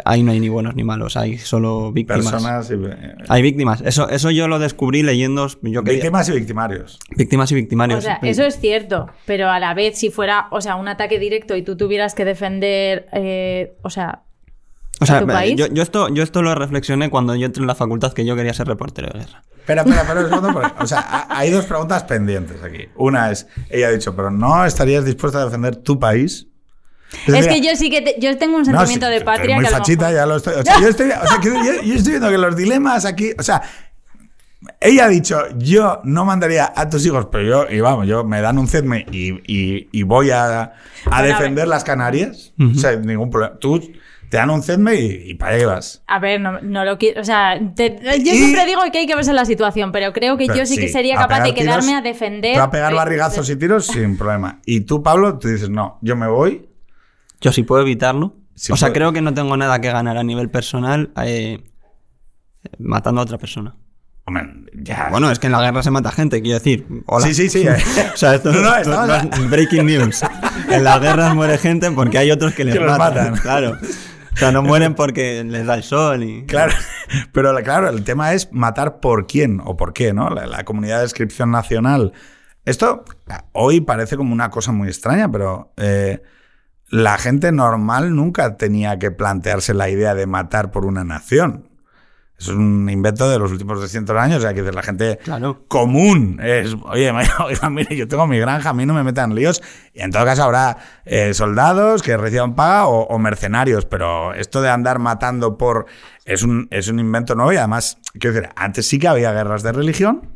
Ahí 0.06 0.24
no 0.24 0.32
hay 0.32 0.40
ni 0.40 0.50
buenos 0.50 0.76
ni 0.76 0.84
malos, 0.84 1.16
hay 1.18 1.38
solo 1.38 1.92
víctimas. 1.92 2.32
Personas 2.32 2.70
y, 2.72 2.74
eh, 2.76 3.16
Hay 3.30 3.42
víctimas. 3.42 3.82
Eso, 3.82 4.10
eso 4.10 4.32
yo 4.32 4.48
lo 4.48 4.60
descubrí 4.60 5.04
leyendo. 5.04 5.48
Yo 5.62 5.84
quería- 5.84 6.00
víctimas 6.00 6.30
y 6.30 6.32
victimarios. 6.34 7.00
víctimas 7.16 7.52
y 7.52 7.56
victimarios. 7.56 8.00
O 8.00 8.02
sea, 8.02 8.20
eso 8.24 8.44
es 8.44 8.60
cierto, 8.60 9.08
pero 9.26 9.50
a 9.50 9.60
la 9.60 9.74
vez 9.74 9.98
si 9.98 10.10
fuera, 10.10 10.48
o 10.52 10.62
sea, 10.62 10.76
un 10.76 10.88
ataque 10.88 11.20
directo 11.20 11.56
y 11.56 11.62
tú 11.62 11.78
tuvieras 11.78 12.16
que 12.16 12.26
defender, 12.26 13.08
eh, 13.14 13.78
o 13.82 13.90
sea, 13.90 14.24
O 15.02 15.06
sea, 15.06 15.22
tu 15.22 15.28
país. 15.28 15.56
yo, 15.56 15.68
yo 15.68 15.82
esto, 15.82 16.10
yo 16.10 16.24
esto 16.24 16.42
lo 16.42 16.54
reflexioné 16.56 17.10
cuando 17.10 17.34
yo 17.36 17.46
entré 17.46 17.62
en 17.62 17.68
la 17.68 17.76
facultad 17.76 18.12
que 18.12 18.26
yo 18.26 18.36
quería 18.36 18.54
ser 18.54 18.68
reportero 18.68 19.08
de 19.14 19.20
guerra. 19.20 19.44
Espera, 19.60 19.82
espera, 19.84 20.02
espera 20.02 20.20
un 20.22 20.30
segundo, 20.30 20.52
porque- 20.54 20.84
o 20.84 20.88
sea, 20.88 21.00
ha- 21.00 21.38
hay 21.40 21.52
dos 21.52 21.66
preguntas 21.66 22.04
pendientes 22.04 22.62
aquí. 22.64 22.86
Una 22.98 23.32
es, 23.32 23.48
ella 23.70 23.88
ha 23.88 23.92
dicho, 23.92 24.14
pero 24.16 24.30
¿no 24.32 24.66
estarías 24.66 25.06
dispuesta 25.06 25.42
a 25.42 25.46
defender 25.46 25.78
tu 25.78 25.98
país? 26.00 26.48
Es 27.28 27.48
que 27.48 27.62
yo 27.62 27.76
sí 27.76 27.90
que 27.90 28.02
te- 28.02 28.16
yo 28.20 28.38
tengo 28.38 28.56
un 28.58 28.62
No, 28.64 28.66
sentimiento 28.66 29.08
sí, 29.08 29.12
de 29.14 29.22
patria 29.22 29.56
muy 29.56 29.64
que 29.64 29.68
a 29.68 29.72
lo 29.72 29.78
fachita, 29.78 30.06
mejor- 30.10 30.16
ya 30.16 30.26
lo 30.26 30.36
estoy. 30.38 30.54
O 30.56 30.64
sea, 30.64 30.80
yo 30.82 30.88
estoy, 30.88 31.10
o 31.12 31.28
sea, 31.28 31.40
que 31.42 31.50
yo, 31.50 31.82
yo 31.84 31.94
estoy 31.96 32.12
viendo 32.14 32.30
que 32.30 32.38
los 32.38 32.56
dilemas 32.56 33.06
aquí. 33.06 33.32
O 33.38 33.44
sea, 33.44 33.62
ella 34.82 35.06
ha 35.06 35.10
dicho, 35.10 35.40
yo 35.58 36.02
no 36.04 36.26
mandaría 36.26 36.72
a 36.76 36.90
tus 36.90 37.06
hijos, 37.06 37.28
pero 37.32 37.44
yo, 37.68 37.74
y 37.74 37.80
vamos, 37.80 38.08
yo 38.08 38.24
me 38.26 38.42
dan 38.42 38.58
un 38.58 38.68
CEDME 38.68 39.06
y, 39.12 39.30
y, 39.48 39.88
y 39.92 40.04
voy 40.04 40.32
a, 40.32 40.74
a 41.10 41.22
defender 41.24 41.68
las 41.68 41.84
Canarias. 41.84 42.54
O 42.60 42.78
sea, 42.78 42.96
ningún 42.98 43.30
problema. 43.30 43.58
Tú 43.58 43.80
te 44.30 44.38
dan 44.38 44.50
un 44.52 44.62
CEDME 44.62 44.96
y, 44.96 45.32
y 45.32 45.34
para 45.36 45.56
allá 45.56 45.68
vas. 45.68 46.04
A 46.08 46.20
ver, 46.20 46.40
no, 46.42 46.60
no 46.62 46.84
lo 46.86 46.98
quiero. 46.98 47.22
O 47.22 47.24
sea, 47.24 47.58
te- 47.76 48.00
yo 48.04 48.34
Y- 48.34 48.38
siempre 48.38 48.66
digo 48.66 48.82
que 48.92 49.00
hay 49.00 49.08
que 49.08 49.16
verse 49.16 49.32
la 49.34 49.46
situación, 49.46 49.92
pero 49.94 50.12
creo 50.14 50.38
que 50.38 50.46
Pero 50.46 50.60
yo 50.60 50.66
sí, 50.66 50.76
que 50.78 50.90
sería 50.90 51.16
capaz 51.16 51.42
de 51.42 51.54
quedarme 51.56 51.88
tiros- 51.94 51.98
a 52.00 52.02
defender. 52.02 52.56
Tú 52.56 52.62
a 52.62 52.70
pegar 52.70 52.94
barrigazos 52.94 53.50
y 53.50 53.56
tiros 53.56 53.88
sin 53.88 54.18
problema. 54.18 54.60
Y 54.66 54.82
tú, 54.82 55.02
Pablo, 55.02 55.40
tú 55.40 55.48
dices, 55.48 55.70
no, 55.70 55.98
yo 56.02 56.16
me 56.18 56.28
voy. 56.28 56.66
Yo 57.42 57.52
sí 57.52 57.64
puedo 57.64 57.82
evitarlo. 57.82 58.36
Sí 58.56 58.72
o 58.74 58.76
sea, 58.78 58.88
puede. 58.90 59.00
creo 59.00 59.14
que 59.14 59.22
no 59.22 59.34
tengo 59.34 59.56
nada 59.58 59.80
que 59.80 59.92
ganar 59.92 60.18
a 60.18 60.24
nivel 60.24 60.50
personal 60.50 61.12
eh, 61.24 61.64
matando 62.78 63.22
a 63.22 63.24
otra 63.24 63.38
persona. 63.38 63.76
Hombre, 64.26 64.48
ya. 64.76 65.08
Bueno, 65.10 65.32
es 65.32 65.40
que 65.40 65.48
en 65.48 65.54
la 65.54 65.62
guerra 65.62 65.82
se 65.82 65.90
mata 65.92 66.12
gente, 66.12 66.42
quiero 66.42 66.60
decir. 66.60 66.86
Hola. 67.08 67.26
Sí, 67.26 67.34
sí, 67.34 67.50
sí. 67.50 67.66
O 68.14 68.18
sea, 68.18 68.36
esto 68.36 68.52
No, 68.54 68.62
no, 68.62 68.70
no, 68.70 68.78
estamos- 68.78 69.08
no 69.38 69.44
es 69.46 69.50
breaking 69.50 69.86
news. 69.86 70.22
En 70.70 70.84
las 70.84 71.00
guerras 71.02 71.34
muere 71.34 71.58
gente 71.58 71.90
porque 71.92 72.18
hay 72.18 72.30
otros 72.32 72.54
que 72.54 72.64
les 72.66 72.76
Que 72.76 72.82
matan. 72.82 72.98
matan. 72.98 73.36
Claro. 73.38 73.78
O 74.34 74.38
sea, 74.38 74.52
no 74.52 74.62
mueren 74.62 74.94
porque 74.94 75.44
les 75.44 75.66
da 75.66 75.74
el 75.76 75.84
sol 75.84 76.24
y... 76.24 76.46
Claro, 76.46 76.74
pero 77.34 77.52
la- 77.54 77.64
claro, 77.64 77.90
el 77.90 78.04
tema 78.04 78.34
es 78.34 78.50
matar 78.54 79.00
por 79.00 79.26
quién 79.26 79.62
o 79.66 79.76
por 79.76 79.94
qué, 79.94 80.14
¿no? 80.14 80.30
La, 80.30 80.46
la 80.46 80.64
comunidad 80.64 81.00
de 81.00 81.06
inscripción 81.06 81.50
nacional. 81.52 82.14
Esto 82.66 83.04
hoy 83.54 83.82
parece 83.82 84.16
como 84.16 84.32
una 84.34 84.50
cosa 84.52 84.72
muy 84.72 84.88
extraña, 84.90 85.30
pero 85.32 85.74
eh, 85.78 86.22
la 86.90 87.18
gente 87.18 87.52
normal 87.52 88.16
nunca 88.16 88.58
tenía 88.58 88.98
que 89.00 89.12
plantearse 89.12 89.74
la 89.74 89.90
idea 89.90 90.16
de 90.16 90.26
matar 90.28 90.72
por 90.72 90.86
una 90.86 91.04
nación. 91.04 91.66
Es 92.40 92.48
un 92.48 92.90
invento 92.90 93.30
de 93.30 93.38
los 93.38 93.52
últimos 93.52 93.82
200 93.82 94.16
años, 94.16 94.38
o 94.38 94.42
sea, 94.42 94.54
que 94.54 94.62
la 94.62 94.82
gente 94.82 95.18
Claro. 95.22 95.66
común 95.68 96.40
es, 96.42 96.74
oye, 96.84 97.12
oiga, 97.46 97.70
mire, 97.70 97.98
yo 97.98 98.08
tengo 98.08 98.28
mi 98.28 98.40
granja, 98.40 98.70
a 98.70 98.74
mí 98.74 98.86
no 98.86 98.94
me 98.94 99.04
metan 99.04 99.36
líos, 99.36 99.62
y 99.94 100.00
en 100.00 100.12
todo 100.12 100.24
caso 100.24 100.44
habrá 100.44 100.78
eh, 101.04 101.34
soldados 101.34 102.02
que 102.02 102.16
reciban 102.16 102.56
paga 102.56 102.88
o, 102.88 103.02
o 103.08 103.20
mercenarios, 103.20 103.86
pero 103.86 104.34
esto 104.34 104.62
de 104.62 104.70
andar 104.70 105.00
matando 105.00 105.58
por 105.58 105.86
es 106.24 106.44
un, 106.44 106.70
es 106.72 106.88
un 106.88 107.00
invento 107.00 107.36
nuevo 107.36 107.52
y 107.52 107.58
además, 107.58 107.98
quiero 108.18 108.34
decir, 108.36 108.50
antes 108.56 108.88
sí 108.88 109.00
que 109.00 109.10
había 109.10 109.34
guerras 109.34 109.62
de 109.62 109.74
religión, 109.74 110.30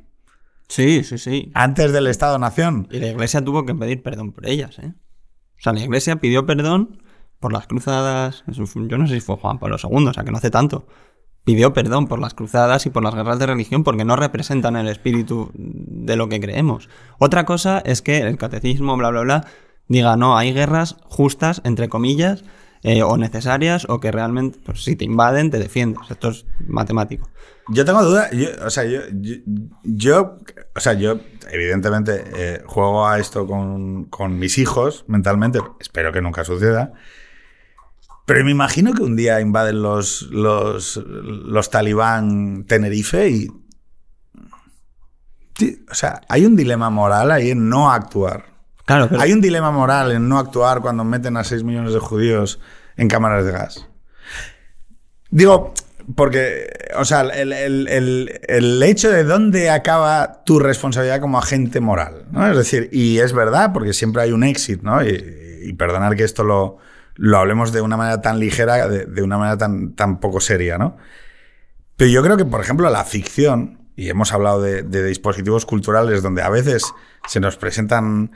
Sí, 0.67 1.03
sí, 1.05 1.17
sí. 1.17 1.51
antes 1.53 1.93
del 1.93 2.07
Estado-Nación. 2.07 2.87
Y 2.91 2.99
la 2.99 3.07
iglesia 3.07 3.41
tuvo 3.43 3.65
que 3.65 3.75
pedir 3.75 4.01
perdón 4.03 4.31
por 4.33 4.45
ellas, 4.47 4.77
¿eh? 4.79 4.93
O 5.63 5.69
sea, 5.71 5.71
la 5.71 5.79
iglesia 5.79 6.17
pidió 6.17 6.45
perdón 6.45 7.01
por 7.39 7.53
las 7.53 7.67
cruzadas. 7.67 8.43
Yo 8.47 8.97
no 8.97 9.07
sé 9.07 9.13
si 9.13 9.21
fue 9.21 9.37
Juan 9.37 9.59
Pablo 9.59 9.77
II, 9.81 10.07
o 10.07 10.13
sea, 10.13 10.25
que 10.25 10.31
no 10.31 10.37
hace 10.37 10.51
tanto. 10.51 10.85
Pidió 11.45 11.71
perdón 11.71 12.07
por 12.07 12.19
las 12.19 12.33
cruzadas 12.33 12.85
y 12.85 12.89
por 12.89 13.01
las 13.01 13.15
guerras 13.15 13.39
de 13.39 13.45
religión 13.45 13.85
porque 13.85 14.03
no 14.03 14.17
representan 14.17 14.75
el 14.75 14.89
espíritu 14.89 15.51
de 15.53 16.17
lo 16.17 16.27
que 16.27 16.41
creemos. 16.41 16.89
Otra 17.17 17.45
cosa 17.45 17.79
es 17.79 18.01
que 18.01 18.17
el 18.17 18.37
catecismo, 18.37 18.97
bla, 18.97 19.09
bla, 19.09 19.21
bla, 19.21 19.47
diga, 19.87 20.17
no, 20.17 20.37
hay 20.37 20.51
guerras 20.51 20.97
justas, 21.05 21.61
entre 21.63 21.87
comillas, 21.87 22.43
eh, 22.83 23.01
o 23.03 23.17
necesarias 23.17 23.85
o 23.89 23.99
que 23.99 24.11
realmente, 24.11 24.59
pues 24.63 24.83
si 24.83 24.95
te 24.95 25.05
invaden, 25.05 25.49
te 25.51 25.59
defiendes. 25.59 26.01
Esto 26.11 26.29
es 26.29 26.45
matemático. 26.67 27.29
Yo 27.69 27.85
tengo 27.85 28.03
duda, 28.03 28.29
yo, 28.31 28.49
o 28.65 28.69
sea, 28.69 28.83
yo, 28.83 28.99
yo, 29.13 29.35
yo- 29.83 30.37
o 30.75 30.79
sea, 30.79 30.93
yo 30.93 31.19
evidentemente 31.49 32.23
eh, 32.35 32.61
juego 32.65 33.07
a 33.07 33.19
esto 33.19 33.47
con, 33.47 34.05
con 34.05 34.37
mis 34.37 34.57
hijos 34.57 35.05
mentalmente, 35.07 35.59
espero 35.79 36.11
que 36.11 36.21
nunca 36.21 36.43
suceda, 36.43 36.91
pero 38.25 38.43
me 38.43 38.51
imagino 38.51 38.93
que 38.93 39.03
un 39.03 39.15
día 39.15 39.39
invaden 39.39 39.81
los, 39.81 40.23
los, 40.23 40.97
los 40.97 41.69
talibán 41.69 42.65
Tenerife 42.65 43.29
y... 43.29 43.47
O 45.89 45.93
sea, 45.93 46.21
hay 46.29 46.45
un 46.45 46.55
dilema 46.55 46.89
moral 46.89 47.31
ahí 47.31 47.51
en 47.51 47.69
no 47.69 47.91
actuar. 47.91 48.52
Claro, 48.85 49.09
Hay 49.19 49.31
un 49.31 49.39
dilema 49.41 49.71
moral 49.71 50.11
en 50.11 50.27
no 50.27 50.37
actuar 50.37 50.81
cuando 50.81 51.03
meten 51.03 51.37
a 51.37 51.43
6 51.43 51.63
millones 51.63 51.93
de 51.93 51.99
judíos 51.99 52.59
en 52.97 53.07
cámaras 53.07 53.45
de 53.45 53.51
gas. 53.51 53.87
Digo, 55.29 55.73
porque, 56.15 56.67
o 56.97 57.05
sea, 57.05 57.21
el, 57.21 57.53
el- 57.53 58.39
el- 58.47 58.83
hecho 58.83 59.09
de 59.09 59.23
dónde 59.23 59.69
acaba 59.69 60.43
tu 60.43 60.59
responsabilidad 60.59 61.21
como 61.21 61.39
agente 61.39 61.79
moral, 61.79 62.25
¿no? 62.31 62.45
Es 62.49 62.57
decir, 62.57 62.89
y 62.91 63.19
es 63.19 63.31
verdad, 63.33 63.71
porque 63.73 63.93
siempre 63.93 64.21
hay 64.21 64.31
un 64.33 64.43
exit, 64.43 64.81
¿no? 64.83 65.01
Y, 65.03 65.61
y 65.65 65.73
perdonar 65.73 66.15
que 66.17 66.23
esto 66.25 66.43
lo, 66.43 66.77
lo 67.15 67.37
hablemos 67.37 67.71
de 67.71 67.81
una 67.81 67.95
manera 67.97 68.21
tan 68.21 68.37
ligera, 68.37 68.87
de, 68.89 69.21
una 69.23 69.37
manera 69.37 69.57
tan, 69.57 69.93
tan 69.93 70.19
poco 70.19 70.41
seria, 70.41 70.77
¿no? 70.77 70.97
Pero 71.95 72.11
yo 72.11 72.21
creo 72.21 72.35
que, 72.37 72.45
por 72.45 72.59
ejemplo, 72.59 72.89
la 72.89 73.05
ficción, 73.05 73.79
y 73.95 74.09
hemos 74.09 74.33
hablado 74.33 74.61
de 74.61 74.83
dispositivos 75.05 75.65
culturales 75.65 76.21
donde 76.21 76.41
a 76.41 76.49
veces 76.49 76.83
se 77.27 77.39
nos 77.39 77.55
presentan 77.55 78.31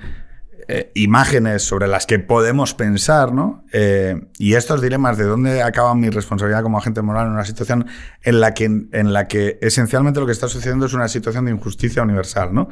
eh, 0.68 0.91
imágenes 0.95 1.63
sobre 1.63 1.88
las 1.88 2.05
que 2.05 2.20
podemos 2.20 2.74
pensar, 2.74 3.32
¿no? 3.32 3.63
Eh, 3.72 4.20
y 4.38 4.55
estos 4.55 4.82
dilemas 4.82 5.18
de 5.18 5.24
dónde 5.24 5.61
acaba 5.61 5.95
mi 5.95 6.09
responsabilidad 6.09 6.61
como 6.61 6.78
agente 6.78 7.01
moral 7.01 7.28
en 7.28 7.34
una 7.34 7.45
situación 7.45 7.88
en 8.22 8.41
la 8.41 8.53
que, 8.53 8.65
en 8.65 9.13
la 9.13 9.28
que 9.28 9.57
esencialmente 9.61 10.20
lo 10.20 10.26
que 10.26 10.34
está 10.34 10.47
sucediendo 10.47 10.86
es 10.86 10.93
una 10.93 11.07
situación 11.07 11.45
de 11.45 11.51
injusticia 11.51 12.03
universal, 12.03 12.53
¿no? 12.53 12.68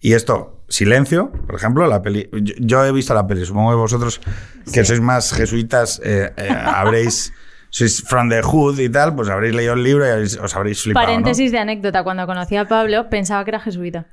Y 0.00 0.12
esto, 0.12 0.62
Silencio, 0.68 1.32
por 1.32 1.56
ejemplo, 1.56 1.86
la 1.88 2.00
peli. 2.02 2.28
Yo, 2.32 2.54
yo 2.58 2.84
he 2.84 2.92
visto 2.92 3.12
la 3.14 3.26
peli, 3.26 3.44
supongo 3.44 3.70
que 3.70 3.76
vosotros, 3.76 4.20
que 4.72 4.84
sois 4.84 5.00
más 5.00 5.32
jesuitas, 5.32 6.00
eh, 6.04 6.32
eh, 6.36 6.48
habréis. 6.50 7.32
Sois 7.72 8.02
from 8.02 8.28
the 8.28 8.42
hood 8.42 8.80
y 8.80 8.88
tal, 8.88 9.14
pues 9.14 9.28
habréis 9.28 9.54
leído 9.54 9.74
el 9.74 9.84
libro 9.84 10.04
y 10.04 10.24
os 10.24 10.56
habréis 10.56 10.82
flipado. 10.82 11.06
¿no? 11.06 11.12
Paréntesis 11.12 11.52
de 11.52 11.58
anécdota, 11.60 12.02
cuando 12.02 12.26
conocí 12.26 12.56
a 12.56 12.66
Pablo 12.66 13.08
pensaba 13.08 13.44
que 13.44 13.50
era 13.52 13.60
jesuita. 13.60 14.06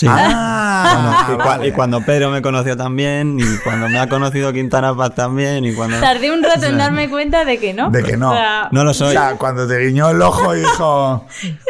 Sí. 0.00 0.06
Ah, 0.08 1.24
Bueno, 1.26 1.34
y, 1.34 1.38
cua- 1.40 1.44
vale. 1.46 1.66
y 1.68 1.72
cuando 1.72 2.00
Pedro 2.02 2.30
me 2.30 2.40
conoció 2.42 2.76
también, 2.76 3.38
y 3.40 3.58
cuando 3.64 3.88
me 3.88 3.98
ha 3.98 4.08
conocido 4.08 4.52
Quintana 4.52 4.94
Paz 4.96 5.14
también, 5.14 5.64
y 5.64 5.74
cuando... 5.74 5.98
Tardé 6.00 6.30
un 6.32 6.42
rato 6.42 6.66
en 6.66 6.78
darme 6.78 7.08
cuenta 7.10 7.44
de 7.44 7.58
que 7.58 7.74
no. 7.74 7.90
De 7.90 8.02
que 8.02 8.16
no. 8.16 8.30
O 8.30 8.34
sea, 8.34 8.68
No 8.70 8.84
lo 8.84 8.94
soy. 8.94 9.08
O 9.08 9.12
sea, 9.12 9.34
cuando 9.36 9.66
te 9.66 9.78
guiñó 9.78 10.10
el 10.10 10.22
ojo 10.22 10.54
y 10.54 10.60
dijo. 10.60 11.26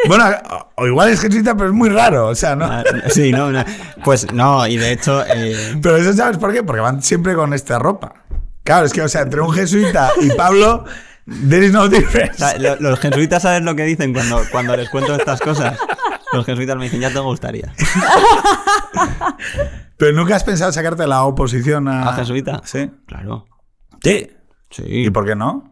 Bueno, 0.07 0.25
o 0.75 0.87
igual 0.87 1.09
es 1.09 1.21
jesuita, 1.21 1.55
pero 1.55 1.69
es 1.69 1.75
muy 1.75 1.89
raro. 1.89 2.27
O 2.27 2.35
sea, 2.35 2.55
¿no? 2.55 2.65
Ah, 2.65 2.83
Sí, 3.09 3.31
no, 3.31 3.51
no. 3.51 3.63
Pues 4.03 4.31
no, 4.33 4.65
y 4.67 4.77
de 4.77 4.91
hecho... 4.91 5.23
eh, 5.25 5.77
Pero 5.81 5.97
eso, 5.97 6.13
¿sabes 6.13 6.37
por 6.37 6.53
qué? 6.53 6.63
Porque 6.63 6.81
van 6.81 7.01
siempre 7.01 7.33
con 7.35 7.53
esta 7.53 7.79
ropa. 7.79 8.13
Claro, 8.63 8.85
es 8.85 8.93
que, 8.93 9.01
o 9.01 9.09
sea, 9.09 9.21
entre 9.21 9.41
un 9.41 9.51
jesuita 9.51 10.11
y 10.21 10.29
Pablo, 10.31 10.85
there 11.49 11.65
is 11.65 11.71
no 11.71 11.81
o 11.81 11.89
difference. 11.89 12.37
sea, 12.37 12.57
lo- 12.59 12.75
los 12.79 12.99
jesuitas, 12.99 13.41
¿sabes 13.41 13.63
lo 13.63 13.75
que 13.75 13.83
dicen 13.83 14.13
cuando, 14.13 14.41
cuando 14.51 14.75
les 14.77 14.89
cuento 14.89 15.15
estas 15.15 15.39
cosas? 15.41 15.77
Los 16.33 16.45
jesuitas 16.45 16.77
me 16.77 16.83
dicen, 16.85 17.01
ya 17.01 17.11
te 17.11 17.19
gustaría. 17.19 17.73
Pero 19.97 20.13
nunca 20.15 20.35
has 20.35 20.43
pensado 20.43 20.71
sacarte 20.71 21.05
la 21.07 21.23
oposición 21.23 21.87
a. 21.87 22.09
¿A 22.09 22.13
jesuita? 22.15 22.61
Sí. 22.65 22.89
Claro. 23.05 23.45
Sí. 24.03 24.29
Sí. 24.69 24.83
¿Y 24.85 25.09
por 25.09 25.25
qué 25.25 25.35
no? 25.35 25.71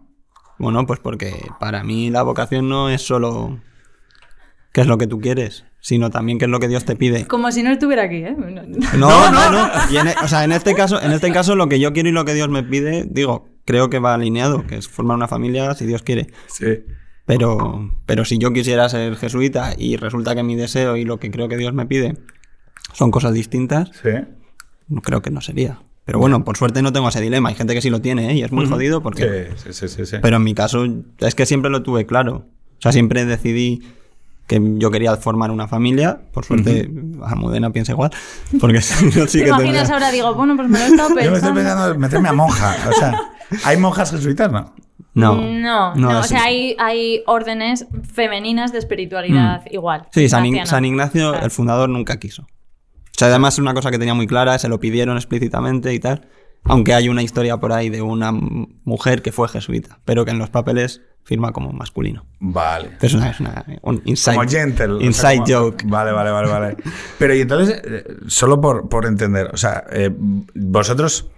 Bueno, 0.57 0.85
pues 0.85 0.99
porque 0.99 1.33
para 1.59 1.83
mí 1.83 2.09
la 2.09 2.23
vocación 2.23 2.67
no 2.67 2.89
es 2.89 3.01
solo 3.03 3.59
qué 4.73 4.81
es 4.81 4.87
lo 4.87 4.97
que 4.97 5.05
tú 5.07 5.19
quieres, 5.19 5.65
sino 5.79 6.09
también 6.09 6.39
qué 6.39 6.45
es 6.45 6.51
lo 6.51 6.59
que 6.59 6.67
Dios 6.67 6.83
te 6.83 6.95
pide. 6.95 7.27
Como 7.27 7.51
si 7.51 7.61
no 7.61 7.71
estuviera 7.71 8.03
aquí, 8.03 8.17
¿eh? 8.17 8.35
No, 8.97 9.31
no, 9.31 9.51
no. 9.51 9.69
Y 9.91 9.97
en, 9.97 10.07
e- 10.07 10.15
o 10.23 10.27
sea, 10.27 10.43
en 10.43 10.51
este 10.51 10.73
caso, 10.73 10.99
en 11.01 11.11
este 11.11 11.31
caso 11.31 11.55
lo 11.55 11.69
que 11.69 11.79
yo 11.79 11.93
quiero 11.93 12.09
y 12.09 12.11
lo 12.11 12.25
que 12.25 12.33
Dios 12.33 12.49
me 12.49 12.63
pide, 12.63 13.05
digo, 13.07 13.47
creo 13.65 13.89
que 13.91 13.99
va 13.99 14.15
alineado, 14.15 14.65
que 14.65 14.77
es 14.77 14.89
formar 14.89 15.15
una 15.15 15.27
familia 15.27 15.75
si 15.75 15.85
Dios 15.85 16.01
quiere. 16.01 16.31
Sí. 16.47 16.83
Pero, 17.27 17.91
pero 18.07 18.25
si 18.25 18.39
yo 18.39 18.51
quisiera 18.53 18.89
ser 18.89 19.15
jesuita 19.17 19.73
y 19.77 19.97
resulta 19.97 20.33
que 20.33 20.41
mi 20.43 20.55
deseo 20.55 20.95
y 20.97 21.03
lo 21.05 21.19
que 21.19 21.29
creo 21.29 21.47
que 21.47 21.57
Dios 21.57 21.73
me 21.73 21.85
pide 21.85 22.17
son 22.93 23.11
cosas 23.11 23.33
distintas, 23.33 23.91
Sí. 24.01 24.09
no 24.87 25.01
creo 25.01 25.21
que 25.21 25.29
no 25.29 25.41
sería. 25.41 25.81
Pero 26.05 26.19
bueno, 26.19 26.43
por 26.45 26.55
suerte 26.57 26.81
no 26.81 26.93
tengo 26.93 27.09
ese 27.09 27.19
dilema. 27.19 27.49
Hay 27.49 27.55
gente 27.55 27.73
que 27.73 27.81
sí 27.81 27.89
lo 27.89 27.99
tiene, 28.01 28.31
¿eh? 28.31 28.35
Y 28.35 28.41
es 28.43 28.51
muy 28.53 28.65
jodido 28.65 29.03
porque... 29.03 29.49
Sí, 29.57 29.73
sí, 29.73 29.73
sí, 29.73 29.87
sí, 29.93 30.05
sí. 30.05 30.17
Pero 30.21 30.37
en 30.37 30.43
mi 30.43 30.53
caso 30.55 30.85
es 31.19 31.35
que 31.35 31.45
siempre 31.45 31.69
lo 31.69 31.83
tuve 31.83 32.05
claro. 32.05 32.45
O 32.77 32.81
sea, 32.81 32.93
siempre 32.93 33.25
decidí 33.25 33.81
que 34.47 34.61
yo 34.77 34.89
quería 34.89 35.13
formar 35.17 35.51
una 35.51 35.67
familia. 35.67 36.21
Por 36.31 36.45
suerte, 36.45 36.89
Almudena 37.25 37.71
piensa 37.71 37.91
igual. 37.91 38.11
Porque 38.61 38.75
no, 38.77 38.81
sí 39.27 39.39
¿Te 39.39 39.43
que 39.43 39.49
imaginas 39.49 39.57
tendría... 39.57 39.93
ahora? 39.93 40.11
Digo, 40.11 40.33
bueno, 40.33 40.55
pues 40.55 40.69
me 40.69 40.79
lo 40.79 40.85
he 40.85 40.87
estado 40.87 41.09
Yo 41.09 41.15
me 41.15 41.21
estoy 41.23 41.31
pensando. 41.33 41.55
pensando 41.59 41.93
en 41.93 41.99
meterme 41.99 42.29
a 42.29 42.33
monja. 42.33 42.75
O 42.89 42.93
sea, 42.93 43.19
¿hay 43.65 43.75
monjas 43.75 44.11
jesuitas? 44.11 44.49
No. 44.49 44.73
No, 45.17 45.35
No, 45.35 45.95
no, 45.95 46.09
o 46.17 46.21
es- 46.21 46.27
sea, 46.27 46.43
hay, 46.43 46.75
hay 46.79 47.23
órdenes 47.25 47.87
femeninas 48.13 48.71
de 48.71 48.79
espiritualidad 48.79 49.63
igual. 49.71 50.01
Mm. 50.01 50.05
Sí, 50.11 50.29
San, 50.29 50.45
Ign-. 50.45 50.65
San 50.65 50.85
Ignacio, 50.85 51.31
Claro. 51.31 51.45
el 51.45 51.51
fundador, 51.51 51.89
nunca 51.89 52.17
quiso. 52.19 52.43
O 52.43 53.17
sea, 53.19 53.29
además 53.29 53.55
es 53.55 53.59
una 53.59 53.73
cosa 53.73 53.89
que 53.89 53.97
tenía 53.97 54.13
muy 54.13 54.27
clara, 54.27 54.57
se 54.59 54.69
lo 54.69 54.79
pidieron 54.79 55.17
explícitamente 55.17 55.93
y 55.93 55.99
tal. 55.99 56.27
Aunque 56.63 56.93
hay 56.93 57.07
una 57.09 57.21
historia 57.23 57.57
por 57.57 57.71
ahí 57.71 57.89
de 57.89 58.01
una 58.01 58.31
mujer 58.31 59.21
que 59.21 59.31
fue 59.31 59.47
jesuita, 59.47 59.99
pero 60.05 60.25
que 60.25 60.31
en 60.31 60.39
los 60.39 60.49
papeles 60.49 61.01
firma 61.23 61.51
como 61.51 61.71
masculino. 61.71 62.25
Vale. 62.39 62.89
Pero 62.99 63.07
es 63.07 63.13
una, 63.13 63.29
es 63.29 63.39
una- 63.39 63.65
un 63.83 64.01
inside, 64.05 64.35
Como 64.35 64.49
gentle. 64.49 64.93
o 64.93 64.97
sea, 64.99 65.05
inside 65.07 65.37
como- 65.37 65.47
joke. 65.71 65.83
Vale, 65.87 66.11
vale, 66.11 66.31
vale, 66.31 66.49
vale. 66.49 66.77
Pero 67.19 67.33
y 67.35 67.41
entonces, 67.41 67.81
eh, 67.85 68.03
solo 68.27 68.59
por, 68.61 68.87
por 68.89 69.05
entender, 69.05 69.49
o 69.53 69.57
sea, 69.57 69.83
eh, 69.91 70.09
vosotros 70.55 71.29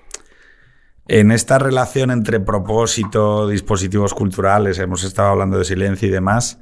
en 1.09 1.31
esta 1.31 1.57
relación 1.59 2.11
entre 2.11 2.39
propósito, 2.39 3.47
dispositivos 3.47 4.13
culturales, 4.13 4.77
hemos 4.79 5.03
estado 5.03 5.29
hablando 5.29 5.57
de 5.57 5.65
silencio 5.65 6.07
y 6.07 6.11
demás, 6.11 6.59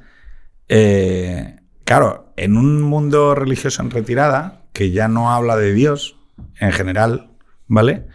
eh, 0.68 1.56
claro, 1.84 2.32
en 2.36 2.56
un 2.56 2.80
mundo 2.82 3.34
religioso 3.34 3.82
en 3.82 3.90
retirada, 3.90 4.62
que 4.72 4.90
ya 4.90 5.06
no 5.08 5.30
habla 5.32 5.56
de 5.56 5.72
Dios 5.72 6.16
en 6.60 6.72
general, 6.72 7.30
¿vale? 7.66 8.06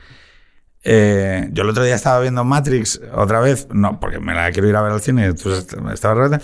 Eh, 0.83 1.49
yo 1.51 1.63
el 1.63 1.69
otro 1.69 1.83
día 1.83 1.95
estaba 1.95 2.19
viendo 2.19 2.43
Matrix 2.43 2.99
otra 3.13 3.39
vez, 3.39 3.67
no, 3.71 3.99
porque 3.99 4.19
me 4.19 4.33
la 4.33 4.51
quiero 4.51 4.67
ir 4.67 4.75
a 4.75 4.81
ver 4.81 4.91
al 4.91 5.01
cine, 5.01 5.33
tú 5.33 5.51
est- 5.53 5.73
estabas 5.93 6.29
re- 6.31 6.39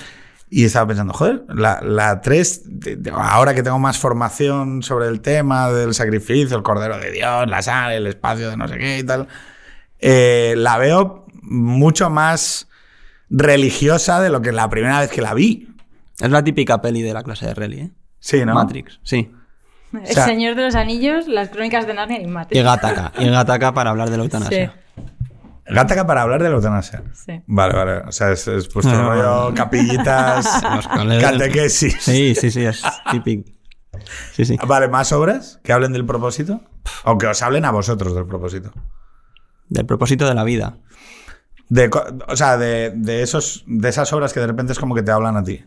y 0.51 0.65
estaba 0.65 0.87
pensando, 0.87 1.13
joder, 1.13 1.43
la, 1.49 1.79
la 1.81 2.21
3, 2.21 2.61
de- 2.65 2.95
de- 2.95 3.11
ahora 3.11 3.53
que 3.53 3.63
tengo 3.63 3.79
más 3.79 3.97
formación 3.97 4.81
sobre 4.81 5.07
el 5.07 5.21
tema 5.21 5.69
del 5.71 5.93
sacrificio, 5.93 6.55
el 6.57 6.63
Cordero 6.63 6.97
de 6.99 7.11
Dios, 7.11 7.47
la 7.49 7.61
sangre, 7.61 7.97
el 7.97 8.07
espacio 8.07 8.49
de 8.49 8.57
no 8.57 8.67
sé 8.67 8.77
qué 8.77 8.99
y 8.99 9.03
tal, 9.03 9.27
eh, 9.99 10.53
la 10.57 10.77
veo 10.77 11.25
mucho 11.41 12.09
más 12.09 12.67
religiosa 13.29 14.21
de 14.21 14.29
lo 14.29 14.41
que 14.41 14.51
la 14.51 14.69
primera 14.69 14.99
vez 14.99 15.09
que 15.11 15.21
la 15.21 15.33
vi. 15.33 15.67
Es 16.19 16.29
la 16.31 16.43
típica 16.43 16.81
peli 16.81 17.01
de 17.01 17.13
la 17.13 17.23
clase 17.23 17.45
de 17.45 17.53
rally, 17.53 17.79
¿eh? 17.79 17.91
Sí, 18.19 18.43
¿no? 18.45 18.53
Matrix, 18.53 18.99
sí. 19.03 19.31
El 19.93 20.05
sea- 20.07 20.25
Señor 20.25 20.55
de 20.55 20.63
los 20.63 20.75
Anillos, 20.75 21.27
las 21.27 21.49
crónicas 21.49 21.87
de 21.87 21.93
Narnia 21.93 22.21
y 22.21 22.27
Matrix. 22.27 22.59
Y 22.59 22.63
Gataca. 22.63 23.11
Y 23.17 23.27
Gataca 23.29 23.73
para 23.73 23.89
hablar 23.91 24.09
de 24.09 24.17
la 24.17 24.23
eutanasia. 24.23 24.75
Gataca 25.65 26.05
para 26.07 26.23
hablar 26.23 26.41
de 26.43 26.49
la 26.49 26.55
eutanasia. 26.55 27.03
Sí. 27.13 27.41
Vale, 27.47 27.73
vale. 27.75 27.97
O 28.07 28.11
sea, 28.11 28.31
es, 28.31 28.47
es 28.47 28.67
puesto 28.67 28.91
No, 28.91 29.03
no, 29.03 29.09
rollo 29.09 29.49
no. 29.49 29.55
capillitas, 29.55 30.61
catequesis. 31.21 31.95
Sí, 32.01 32.35
sí, 32.35 32.51
sí, 32.51 32.65
es 32.65 32.81
típico. 33.11 33.49
Sí, 34.33 34.45
sí. 34.45 34.57
Vale, 34.67 34.87
¿más 34.89 35.11
obras 35.11 35.59
que 35.63 35.71
hablen 35.71 35.93
del 35.93 36.05
propósito? 36.05 36.61
O 37.05 37.17
que 37.17 37.27
os 37.27 37.41
hablen 37.41 37.65
a 37.65 37.71
vosotros 37.71 38.13
del 38.15 38.25
propósito. 38.25 38.71
Del 39.69 39.85
propósito 39.85 40.27
de 40.27 40.33
la 40.35 40.43
vida. 40.43 40.77
De, 41.69 41.89
o 42.27 42.35
sea, 42.35 42.57
de, 42.57 42.91
de 42.95 43.21
esos, 43.21 43.63
de 43.67 43.89
esas 43.89 44.11
obras 44.13 44.33
que 44.33 44.39
de 44.39 44.47
repente 44.47 44.73
es 44.73 44.79
como 44.79 44.95
que 44.95 45.03
te 45.03 45.11
hablan 45.11 45.37
a 45.37 45.43
ti. 45.43 45.61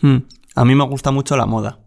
Hmm. 0.00 0.18
A 0.54 0.64
mí 0.64 0.74
me 0.74 0.84
gusta 0.84 1.10
mucho 1.10 1.36
la 1.36 1.44
moda. 1.46 1.80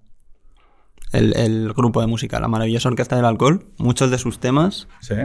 El, 1.12 1.36
el 1.36 1.74
grupo 1.74 2.00
de 2.02 2.08
música, 2.08 2.40
la 2.40 2.48
maravillosa 2.48 2.88
orquesta 2.90 3.16
del 3.16 3.26
alcohol, 3.26 3.66
muchos 3.78 4.12
de 4.12 4.18
sus 4.18 4.40
temas 4.40 4.88
¿Sí? 5.02 5.16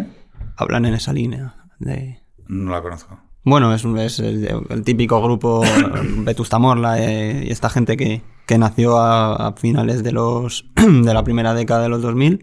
hablan 0.56 0.84
en 0.86 0.94
esa 0.94 1.12
línea. 1.12 1.54
De... 1.78 2.20
No 2.48 2.72
la 2.72 2.82
conozco. 2.82 3.20
Bueno, 3.44 3.72
es, 3.72 3.84
un- 3.84 3.98
es 3.98 4.18
el, 4.18 4.48
el 4.70 4.82
típico 4.82 5.22
grupo 5.22 5.62
Vetusta 6.24 6.58
Morla 6.58 6.98
eh, 7.00 7.44
y 7.46 7.52
esta 7.52 7.70
gente 7.70 7.96
que, 7.96 8.22
que 8.46 8.58
nació 8.58 8.98
a, 8.98 9.48
a 9.48 9.52
finales 9.52 10.02
de 10.02 10.10
los 10.10 10.68
de 10.74 11.14
la 11.14 11.22
primera 11.22 11.54
década 11.54 11.82
de 11.82 11.88
los 11.90 12.02
2000 12.02 12.40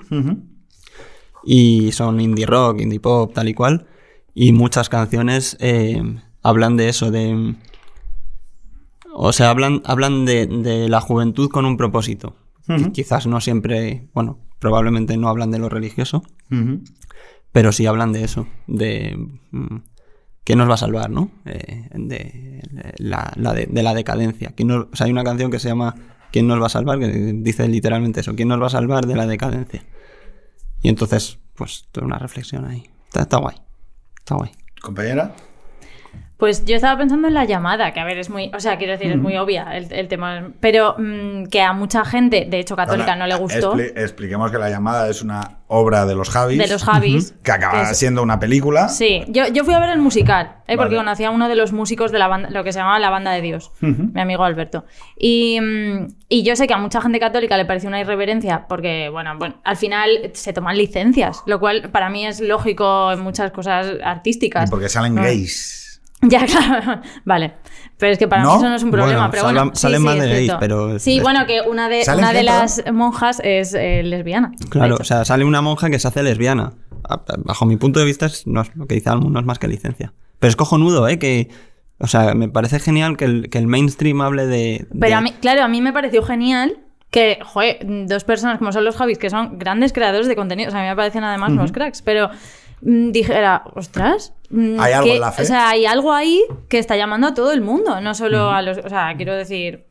y 1.46 1.92
son 1.92 2.20
indie 2.22 2.46
rock, 2.46 2.82
indie 2.82 3.00
pop, 3.00 3.34
tal 3.34 3.50
y 3.50 3.54
cual. 3.54 3.88
Y 4.34 4.52
muchas 4.52 4.90
canciones 4.90 5.58
eh, 5.60 6.02
hablan 6.42 6.76
de 6.78 6.90
eso, 6.90 7.12
de... 7.12 7.56
O 9.16 9.32
sea, 9.32 9.50
hablan, 9.52 9.82
hablan 9.86 10.26
de, 10.26 10.48
de 10.48 10.90
la 10.90 11.00
juventud 11.02 11.50
con 11.50 11.66
un 11.66 11.78
propósito. 11.78 12.36
Qui- 12.68 12.92
Quizás 12.92 13.28
no 13.28 13.42
siempre, 13.42 14.08
bueno, 14.14 14.40
probablemente 14.60 15.18
no 15.18 15.28
hablan 15.30 15.52
de 15.52 15.60
lo 15.60 15.70
religioso, 15.70 16.24
pero 17.52 17.72
sí 17.72 17.86
hablan 17.86 18.12
de 18.14 18.24
eso, 18.24 18.48
de, 18.68 19.16
mm, 19.52 19.76
¿quién 20.44 20.58
nos 20.58 20.70
va 20.70 20.74
a 20.76 20.78
salvar, 20.78 21.10
no? 21.12 21.30
Eh, 21.46 21.90
de, 21.94 22.62
la, 22.98 23.32
la 23.36 23.54
de, 23.54 23.68
de 23.68 23.84
la 23.84 23.94
decadencia. 23.94 24.54
¿Quién 24.56 24.70
nos- 24.70 24.88
o 24.92 24.96
sea, 24.96 25.06
hay 25.06 25.12
una 25.12 25.24
canción 25.24 25.52
que 25.52 25.60
se 25.60 25.68
llama 25.70 25.94
¿Quién 26.32 26.48
nos 26.48 26.60
va 26.60 26.66
a 26.66 26.70
salvar? 26.70 26.98
que 27.00 27.08
dice 27.08 27.68
literalmente 27.68 28.22
eso, 28.22 28.34
¿quién 28.36 28.48
nos 28.48 28.60
va 28.60 28.68
a 28.68 28.72
salvar 28.72 29.06
de 29.06 29.16
la 29.16 29.28
decadencia? 29.28 29.84
Y 30.84 30.90
entonces, 30.90 31.40
pues, 31.56 31.88
tuve 31.92 32.06
una 32.06 32.20
reflexión 32.20 32.66
ahí. 32.66 32.92
Está, 33.06 33.22
está 33.22 33.38
guay. 33.38 33.56
Está 34.20 34.36
guay. 34.36 34.52
Compañera. 34.82 35.34
Pues 36.38 36.66
yo 36.66 36.76
estaba 36.76 36.98
pensando 36.98 37.28
en 37.30 37.34
la 37.36 37.46
llamada, 37.46 37.94
que 37.94 38.00
a 38.02 38.06
ver, 38.06 38.18
es 38.18 38.30
muy, 38.30 38.52
o 38.54 38.60
sea, 38.60 38.78
quiero 38.78 38.94
decir, 38.94 39.12
es 39.12 39.18
muy 39.18 39.38
obvia 39.38 39.78
el, 39.78 39.94
el 39.94 40.08
tema, 40.10 40.50
pero 40.60 40.96
mm, 40.98 41.46
que 41.46 41.62
a 41.62 41.72
mucha 41.74 42.04
gente, 42.04 42.46
de 42.50 42.60
hecho 42.60 42.76
católica, 42.76 43.16
no 43.16 43.28
le 43.28 43.36
gustó, 43.36 43.76
Expli- 43.76 43.94
expliquemos 43.96 44.52
que 44.52 44.58
La 44.58 44.70
llamada 44.70 45.08
es 45.10 45.22
una 45.22 45.60
obra 45.68 46.06
de 46.06 46.16
los 46.16 46.30
Javis. 46.30 46.58
de 46.58 46.68
los 46.68 46.84
Javis. 46.84 47.36
Que 47.44 47.52
acaba 47.52 47.88
que 47.88 47.96
siendo 47.96 48.22
una 48.24 48.40
película. 48.40 48.90
Sí, 48.90 49.24
yo, 49.30 49.48
yo 49.48 49.64
fui 49.64 49.74
a 49.74 49.80
ver 49.80 49.92
el 49.92 50.00
musical, 50.00 50.58
¿eh? 50.68 50.76
porque 50.76 50.96
conocía 50.96 51.28
a 51.30 51.32
uno 51.32 51.48
de 51.48 51.56
los 51.56 51.72
músicos 51.72 52.12
de 52.12 52.20
la 52.20 52.28
banda, 52.28 52.50
lo 52.50 52.64
que 52.64 52.74
se 52.74 52.80
llamaba 52.80 53.00
la 53.00 53.10
banda 53.10 53.32
de 53.32 53.42
Dios, 53.42 53.72
mi 53.80 54.20
amigo 54.20 54.44
Alberto. 54.44 54.86
Y, 55.18 55.60
mm, 55.62 56.08
y 56.30 56.44
yo 56.44 56.56
sé 56.56 56.68
que 56.68 56.74
a 56.74 56.78
mucha 56.78 57.00
gente 57.00 57.20
católica 57.20 57.56
le 57.58 57.66
pareció 57.66 57.88
una 57.90 58.02
irreverencia, 58.02 58.66
porque, 58.68 59.08
bueno, 59.10 59.38
bueno, 59.38 59.62
al 59.64 59.78
final 59.78 60.32
se 60.34 60.52
toman 60.52 60.78
licencias, 60.78 61.42
lo 61.46 61.60
cual 61.60 61.90
para 61.92 62.10
mí 62.10 62.26
es 62.26 62.42
lógico 62.42 63.12
en 63.14 63.22
muchas 63.22 63.52
cosas 63.52 63.88
artísticas. 64.04 64.68
Y 64.68 64.72
porque 64.72 64.90
salen 64.90 65.16
No. 65.16 65.22
gays. 65.22 65.83
Ya, 66.30 66.46
claro. 66.46 67.02
Vale. 67.26 67.54
Pero 67.98 68.14
es 68.14 68.18
que 68.18 68.28
para 68.28 68.44
¿No? 68.44 68.52
mí 68.52 68.58
eso 68.58 68.70
no 68.70 68.76
es 68.76 68.84
un 68.84 68.92
problema. 68.92 69.28
Bueno, 69.28 69.32
pero 69.32 69.44
salen- 69.44 69.56
bueno, 69.56 69.72
sí, 69.76 69.82
salen 69.82 70.00
sí, 70.00 70.06
más 70.06 70.16
es 70.16 70.22
de 70.22 70.30
gays, 70.30 70.54
pero- 70.60 71.00
Sí, 71.00 71.20
bueno, 71.20 71.46
que 71.46 71.62
una 71.62 71.90
de, 71.90 72.04
¿Salen 72.04 72.24
una 72.24 72.34
de 72.34 72.44
las 72.44 72.84
monjas 72.94 73.42
es 73.44 73.74
eh, 73.74 74.02
lesbiana. 74.04 74.52
Claro, 74.70 74.98
o 75.00 75.04
sea, 75.04 75.26
sale 75.26 75.46
una 75.46 75.62
monja 75.62 75.90
que 75.90 76.00
se 76.00 76.08
hace 76.08 76.24
lesbiana. 76.24 76.74
A- 77.08 77.22
Bajo 77.40 77.66
mi 77.66 77.76
punto 77.78 78.00
de 78.00 78.06
vista, 78.06 78.26
es, 78.26 78.48
no 78.48 78.62
es- 78.62 78.76
lo 78.76 78.88
que 78.88 78.96
dice 78.96 79.10
Almu 79.10 79.30
no 79.30 79.40
es 79.40 79.46
más 79.46 79.60
que 79.60 79.68
licencia. 79.68 80.14
Pero 80.40 80.50
es 80.50 80.56
cojonudo, 80.56 81.08
¿eh? 81.08 81.20
Que, 81.20 81.50
o 82.00 82.08
sea, 82.08 82.34
me 82.34 82.50
parece 82.50 82.80
genial 82.80 83.16
que 83.18 83.26
el, 83.26 83.50
que 83.50 83.58
el 83.58 83.68
mainstream 83.68 84.20
hable 84.22 84.48
de... 84.48 84.88
Pero 84.92 85.08
de- 85.08 85.14
a 85.14 85.22
mí, 85.22 85.32
claro, 85.42 85.64
a 85.64 85.68
mí 85.68 85.82
me 85.82 85.94
pareció 85.94 86.24
genial 86.24 86.78
que, 87.12 87.40
joder, 87.44 87.78
dos 88.08 88.24
personas 88.24 88.58
como 88.58 88.72
son 88.72 88.84
los 88.86 88.96
Javis, 88.96 89.20
que 89.20 89.30
son 89.30 89.60
grandes 89.60 89.94
creadores 89.94 90.28
de 90.28 90.36
contenido, 90.36 90.70
o 90.70 90.72
sea, 90.72 90.80
a 90.80 90.84
mí 90.84 90.90
me 90.90 90.96
parecen 90.96 91.24
además 91.24 91.52
unos 91.52 91.72
cracks, 91.72 92.02
pero 92.02 92.30
dijera, 92.86 93.64
ostras, 93.76 94.34
mm, 94.50 94.80
¿Hay 94.80 94.94
algo 94.94 95.06
que- 95.06 95.16
en 95.16 95.22
la 95.22 95.32
fe? 95.32 95.44
O 95.44 95.46
sea, 95.46 95.70
hay 95.70 95.86
algo 95.86 96.14
ahí 96.14 96.44
que 96.70 96.80
está 96.80 96.96
llamando 96.98 97.28
a 97.28 97.34
todo 97.34 97.52
el 97.54 97.62
mundo, 97.62 98.02
no 98.02 98.14
solo 98.14 98.50
a 98.52 98.62
los, 98.62 98.78
o 98.80 98.90
sea, 98.90 99.14
quiero 99.16 99.34
decir, 99.36 99.86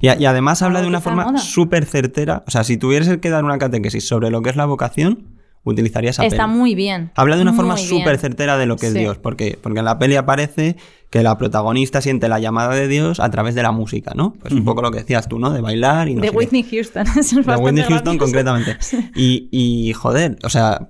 Y, 0.00 0.08
a- 0.08 0.16
y 0.18 0.26
además 0.26 0.62
habla 0.62 0.80
de 0.80 0.86
una 0.86 1.00
forma 1.00 1.38
súper 1.38 1.84
certera. 1.86 2.44
O 2.46 2.50
sea, 2.50 2.62
si 2.64 2.76
tuvieras 2.76 3.16
que 3.18 3.30
dar 3.30 3.44
una 3.44 3.58
catequesis 3.58 4.06
sobre 4.06 4.30
lo 4.30 4.40
que 4.42 4.50
es 4.50 4.56
la 4.56 4.64
vocación, 4.66 5.40
utilizaría 5.64 6.10
esa 6.10 6.24
está 6.26 6.46
peli. 6.46 6.58
muy 6.58 6.74
bien. 6.74 7.10
Habla 7.14 7.36
de 7.36 7.42
una 7.42 7.52
forma 7.52 7.76
súper 7.76 8.18
certera 8.18 8.58
de 8.58 8.66
lo 8.66 8.76
que 8.76 8.86
es 8.88 8.92
Sí. 8.92 8.98
Dios, 8.98 9.18
porque, 9.18 9.58
porque 9.62 9.78
en 9.80 9.84
la 9.84 9.98
peli 9.98 10.16
aparece 10.16 10.76
que 11.10 11.22
la 11.22 11.36
protagonista 11.38 12.00
siente 12.00 12.28
la 12.28 12.38
llamada 12.40 12.74
de 12.74 12.88
Dios 12.88 13.20
a 13.20 13.30
través 13.30 13.54
de 13.54 13.62
la 13.62 13.70
música, 13.70 14.12
¿no? 14.16 14.32
Pues 14.40 14.54
un 14.54 14.64
poco 14.64 14.80
lo 14.82 14.90
que 14.90 14.98
decías 15.00 15.28
tú, 15.28 15.38
¿no? 15.38 15.50
De 15.50 15.60
bailar 15.60 16.08
y 16.08 16.14
no 16.14 16.20
De 16.22 16.28
sé 16.28 16.32
qué. 16.32 16.36
Whitney 16.38 16.62
Houston. 16.64 17.06
eso 17.06 17.18
es 17.18 17.30
De 17.30 17.36
bastante 17.42 17.62
Whitney 17.64 17.84
Houston 17.84 18.18
concretamente. 18.18 18.76
Y, 19.14 19.48
y, 19.52 19.92
joder, 19.92 20.38
o 20.42 20.48
sea... 20.48 20.88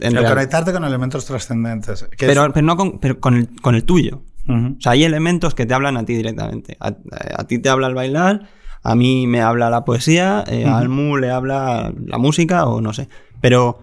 En 0.00 0.12
El 0.16 0.22
real- 0.22 0.34
conectarte 0.34 0.72
con 0.72 0.84
elementos 0.84 1.24
trascendentes. 1.26 2.02
es- 2.02 2.08
pero, 2.18 2.52
pero 2.52 2.64
no 2.66 2.76
con, 2.76 2.98
pero 3.00 3.18
con, 3.20 3.34
el, 3.36 3.48
con 3.60 3.74
el 3.74 3.84
tuyo. 3.84 4.22
O 4.48 4.80
sea, 4.80 4.92
hay 4.92 5.04
elementos 5.04 5.54
que 5.54 5.66
te 5.66 5.74
hablan 5.74 5.96
a 5.98 6.04
ti 6.06 6.14
directamente. 6.14 6.76
A, 6.80 6.94
a 7.36 7.44
ti 7.46 7.58
te 7.58 7.68
habla 7.68 7.86
el 7.88 7.94
bailar, 7.94 8.48
a 8.82 8.94
mí 8.94 9.26
me 9.26 9.42
habla 9.42 9.68
la 9.68 9.84
poesía, 9.84 10.42
eh, 10.46 10.64
a 10.64 10.78
Almu 10.78 11.18
le 11.18 11.30
habla 11.30 11.92
la 12.06 12.16
música 12.16 12.64
o 12.64 12.80
no 12.80 12.94
sé. 12.94 13.08
Pero, 13.42 13.80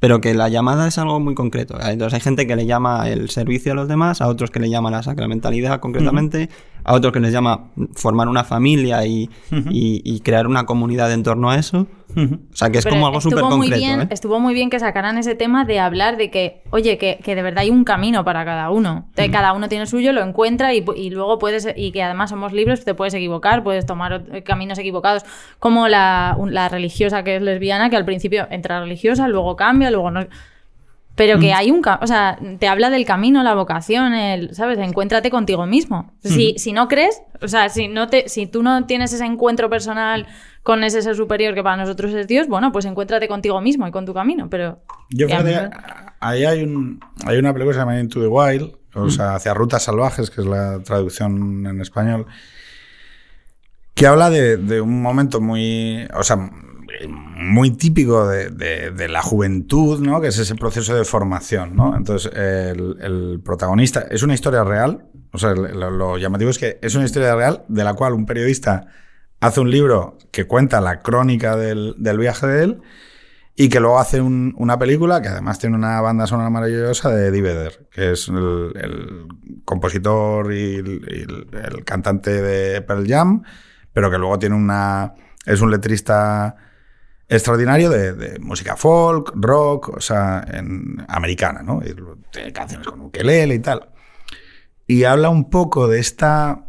pero 0.00 0.20
que 0.20 0.34
la 0.34 0.48
llamada 0.48 0.88
es 0.88 0.98
algo 0.98 1.20
muy 1.20 1.34
concreto. 1.34 1.78
Entonces 1.80 2.14
hay 2.14 2.20
gente 2.20 2.46
que 2.46 2.56
le 2.56 2.66
llama 2.66 3.08
el 3.08 3.30
servicio 3.30 3.72
a 3.72 3.74
los 3.74 3.86
demás, 3.86 4.20
a 4.20 4.26
otros 4.28 4.50
que 4.50 4.58
le 4.58 4.68
llama 4.70 4.90
la 4.90 5.02
sacramentalidad 5.02 5.78
concretamente, 5.80 6.48
a 6.84 6.94
otros 6.94 7.12
que 7.12 7.20
les 7.20 7.32
llama 7.32 7.66
formar 7.94 8.26
una 8.28 8.42
familia 8.42 9.04
y, 9.06 9.28
y- 9.70 10.00
y 10.04 10.20
crear 10.20 10.46
una 10.46 10.64
comunidad 10.66 11.12
en 11.12 11.22
torno 11.22 11.50
a 11.50 11.56
eso. 11.58 11.86
O 12.16 12.56
sea, 12.56 12.70
que 12.70 12.78
es 12.78 12.84
Pero 12.84 12.96
como 12.96 13.06
algo 13.06 13.20
súper 13.20 13.40
concreto. 13.40 13.76
bien, 13.76 14.02
¿eh? 14.02 14.08
Estuvo 14.10 14.40
muy 14.40 14.54
bien 14.54 14.70
que 14.70 14.78
sacaran 14.78 15.18
ese 15.18 15.34
tema 15.34 15.64
de 15.64 15.80
hablar 15.80 16.16
de 16.16 16.30
que, 16.30 16.62
oye, 16.70 16.98
que, 16.98 17.18
que 17.22 17.34
de 17.34 17.42
verdad 17.42 17.60
hay 17.60 17.70
un 17.70 17.84
camino 17.84 18.24
para 18.24 18.44
cada 18.44 18.70
uno. 18.70 19.08
Cada 19.14 19.52
uno 19.52 19.68
tiene 19.68 19.82
el 19.82 19.88
suyo, 19.88 20.12
lo 20.12 20.22
encuentra 20.22 20.74
y, 20.74 21.10
luego 21.10 21.38
puedes, 21.38 21.68
y 21.76 21.92
que 21.92 22.02
además 22.02 22.30
somos 22.30 22.52
libres, 22.52 22.84
te 22.84 22.94
puedes 22.94 23.14
equivocar, 23.14 23.62
puedes 23.62 23.86
tomar 23.86 24.42
caminos 24.44 24.78
equivocados, 24.78 25.24
como 25.58 25.88
la, 25.88 26.36
la 26.46 26.68
religiosa 26.68 27.22
que 27.22 27.36
es 27.36 27.42
lesbiana, 27.42 27.90
que 27.90 27.96
al 27.96 28.04
principio 28.04 28.46
entra 28.50 28.80
religiosa, 28.80 29.28
luego 29.28 29.56
cambia, 29.56 29.90
luego 29.90 30.10
no. 30.10 30.26
Pero 31.20 31.38
que 31.38 31.52
hay 31.52 31.70
un... 31.70 31.82
O 32.00 32.06
sea, 32.06 32.38
te 32.58 32.66
habla 32.66 32.88
del 32.88 33.04
camino, 33.04 33.42
la 33.42 33.54
vocación, 33.54 34.14
el, 34.14 34.54
¿sabes? 34.54 34.78
Encuéntrate 34.78 35.28
contigo 35.28 35.66
mismo. 35.66 36.14
Si, 36.22 36.54
si 36.56 36.72
no 36.72 36.88
crees, 36.88 37.20
o 37.42 37.48
sea, 37.48 37.68
si, 37.68 37.88
no 37.88 38.08
te, 38.08 38.30
si 38.30 38.46
tú 38.46 38.62
no 38.62 38.86
tienes 38.86 39.12
ese 39.12 39.26
encuentro 39.26 39.68
personal 39.68 40.26
con 40.62 40.82
ese 40.82 41.02
ser 41.02 41.16
superior 41.16 41.54
que 41.54 41.62
para 41.62 41.76
nosotros 41.76 42.14
es 42.14 42.26
Dios, 42.26 42.48
bueno, 42.48 42.72
pues 42.72 42.86
encuéntrate 42.86 43.28
contigo 43.28 43.60
mismo 43.60 43.86
y 43.86 43.90
con 43.90 44.06
tu 44.06 44.14
camino, 44.14 44.48
pero... 44.48 44.80
Yo 45.10 45.26
fíjate, 45.28 45.60
mí- 45.60 45.74
ahí 46.20 46.46
hay, 46.46 46.62
un, 46.62 47.00
hay 47.26 47.36
una 47.36 47.52
película 47.52 47.72
que 47.72 47.74
se 47.74 47.80
llama 47.80 48.00
Into 48.00 48.20
the 48.22 48.26
Wild, 48.26 48.72
o 48.94 49.10
sea, 49.10 49.34
hacia 49.34 49.52
rutas 49.52 49.82
salvajes, 49.82 50.30
que 50.30 50.40
es 50.40 50.46
la 50.46 50.82
traducción 50.82 51.66
en 51.66 51.82
español, 51.82 52.24
que 53.94 54.06
habla 54.06 54.30
de, 54.30 54.56
de 54.56 54.80
un 54.80 55.02
momento 55.02 55.42
muy, 55.42 56.08
o 56.14 56.22
sea, 56.22 56.50
muy 57.08 57.70
típico 57.70 58.26
de, 58.28 59.08
la 59.08 59.22
juventud, 59.22 60.00
¿no? 60.00 60.20
Que 60.20 60.28
es 60.28 60.38
ese 60.38 60.54
proceso 60.54 60.94
de 60.94 61.04
formación, 61.04 61.76
¿no? 61.76 61.96
Entonces, 61.96 62.30
el, 62.34 63.40
protagonista 63.44 64.06
es 64.10 64.22
una 64.22 64.34
historia 64.34 64.64
real, 64.64 65.06
o 65.32 65.38
sea, 65.38 65.54
lo, 65.54 66.18
llamativo 66.18 66.50
es 66.50 66.58
que 66.58 66.78
es 66.82 66.94
una 66.94 67.04
historia 67.04 67.34
real 67.34 67.64
de 67.68 67.84
la 67.84 67.94
cual 67.94 68.12
un 68.12 68.26
periodista 68.26 68.86
hace 69.40 69.60
un 69.60 69.70
libro 69.70 70.18
que 70.30 70.46
cuenta 70.46 70.80
la 70.80 71.00
crónica 71.00 71.56
del, 71.56 71.94
viaje 72.18 72.46
de 72.46 72.64
él 72.64 72.82
y 73.56 73.68
que 73.68 73.80
luego 73.80 73.98
hace 73.98 74.20
un- 74.20 74.54
una 74.58 74.78
película 74.78 75.22
que 75.22 75.28
además 75.28 75.58
tiene 75.58 75.76
una 75.76 76.00
banda 76.00 76.26
sonora 76.26 76.50
maravillosa 76.50 77.10
de 77.10 77.28
Eddie 77.28 77.42
Vedder, 77.42 77.88
que 77.90 78.12
es 78.12 78.28
el, 78.28 79.26
compositor 79.64 80.52
y, 80.52 80.76
el 80.76 81.84
cantante 81.84 82.42
de 82.42 82.82
Pearl 82.82 83.06
Jam, 83.06 83.42
pero 83.92 84.10
que 84.10 84.18
luego 84.18 84.38
tiene 84.38 84.56
una... 84.56 85.14
es 85.46 85.60
un 85.60 85.70
letrista 85.70 86.56
extraordinario 87.30 87.88
de, 87.90 88.38
música 88.40 88.76
folk, 88.76 89.32
rock, 89.36 89.90
o 89.96 90.00
sea, 90.00 90.44
en, 90.52 91.04
americana, 91.08 91.62
¿no? 91.62 91.80
Y 91.82 92.52
canciones 92.52 92.86
con 92.86 93.00
ukelele 93.00 93.54
y 93.54 93.60
tal. 93.60 93.88
Y 94.86 95.04
habla 95.04 95.30
un 95.30 95.48
poco 95.48 95.86
de 95.86 96.00
esta 96.00 96.66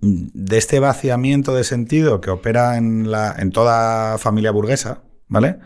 de 0.00 0.58
este 0.58 0.80
vaciamiento 0.80 1.54
de 1.54 1.62
sentido 1.62 2.20
que 2.20 2.30
opera 2.30 2.76
en, 2.76 3.12
la, 3.12 3.36
en 3.38 3.52
toda 3.52 4.18
familia 4.18 4.50
burguesa, 4.50 5.02
¿vale? 5.28 5.60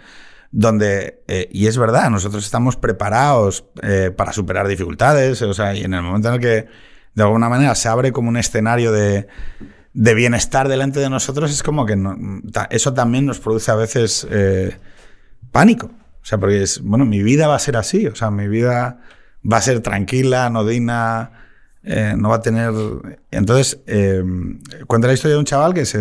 Donde, 0.51 1.23
eh, 1.29 1.49
y 1.51 1.67
es 1.67 1.79
verdad, 1.79 2.11
nosotros 2.11 2.45
estamos 2.45 2.77
preparados 2.77 3.65
eh, 3.83 4.11
para 4.15 4.35
superar 4.35 4.69
dificultades, 4.69 5.41
o 5.41 5.55
sea, 5.55 5.75
y 5.75 5.85
en 5.85 5.95
el 5.95 6.03
momento 6.03 6.29
en 6.29 6.35
el 6.35 6.41
que 6.41 6.67
de 7.15 7.23
alguna 7.23 7.49
manera 7.49 7.75
se 7.75 7.89
abre 7.89 8.13
como 8.13 8.29
un 8.29 8.37
escenario 8.37 8.93
de, 8.93 9.29
de 9.95 10.15
bienestar 10.15 10.69
delante 10.69 11.01
de 11.01 11.11
nosotros, 11.11 11.51
es 11.51 11.63
como 11.63 11.85
que 11.87 11.97
no- 11.97 12.17
eso 12.71 12.95
también 12.95 13.27
nos 13.27 13.39
produce 13.41 13.71
a 13.71 13.75
veces 13.75 14.27
eh, 14.31 14.77
pánico. 15.51 15.91
O 16.23 16.25
sea, 16.25 16.39
porque 16.39 16.63
es, 16.63 16.81
bueno, 16.83 17.05
mi 17.05 17.23
vida 17.23 17.49
va 17.49 17.57
a 17.57 17.59
ser 17.59 17.77
así, 17.77 18.07
o 18.07 18.15
sea, 18.15 18.31
mi 18.31 18.49
vida 18.49 19.01
va 19.51 19.57
a 19.57 19.61
ser 19.61 19.81
tranquila, 19.81 20.47
anodina, 20.47 21.33
eh, 21.83 22.15
no 22.17 22.29
va 22.29 22.37
a 22.37 22.43
tener... 22.43 22.73
Entonces, 23.33 23.81
eh, 23.87 24.23
cuenta 24.87 25.09
la 25.09 25.15
historia 25.15 25.35
de 25.35 25.41
un 25.41 25.45
chaval 25.45 25.75
que 25.75 25.85
se, 25.85 26.01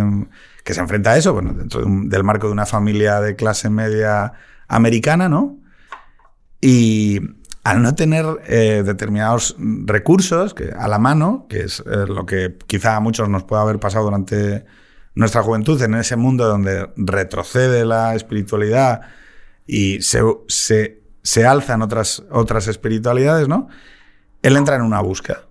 que 0.63 0.73
se 0.75 0.79
enfrenta 0.79 1.11
a 1.11 1.17
eso, 1.17 1.33
bueno, 1.33 1.53
dentro 1.53 1.79
de 1.81 1.87
un- 1.87 2.07
del 2.07 2.23
marco 2.23 2.45
de 2.47 2.53
una 2.53 2.67
familia 2.67 3.19
de 3.19 3.35
clase 3.35 3.69
media 3.71 4.33
americana, 4.67 5.27
¿no? 5.27 5.57
Y 6.61 7.19
al 7.63 7.81
no 7.81 7.93
tener 7.93 8.25
eh, 8.47 8.83
determinados 8.85 9.55
recursos 9.59 10.55
a 10.77 10.87
la 10.87 10.97
mano, 10.97 11.45
que 11.47 11.61
es 11.61 11.79
eh, 11.81 12.05
lo 12.07 12.25
que 12.25 12.57
quizá 12.65 12.95
a 12.95 12.99
muchos 12.99 13.29
nos 13.29 13.43
pueda 13.43 13.61
haber 13.61 13.79
pasado 13.79 14.05
durante 14.05 14.65
nuestra 15.13 15.43
juventud, 15.43 15.81
en 15.81 15.95
ese 15.95 16.15
mundo 16.15 16.47
donde 16.47 16.89
retrocede 16.95 17.85
la 17.85 18.15
espiritualidad 18.15 19.01
y 19.67 20.01
se, 20.01 20.21
se, 20.47 21.03
se 21.21 21.45
alzan 21.45 21.81
otras, 21.81 22.23
otras 22.31 22.67
espiritualidades, 22.67 23.47
¿no? 23.47 23.67
Él 24.41 24.57
entra 24.57 24.75
en 24.75 24.81
una 24.81 25.01
búsqueda. 25.01 25.43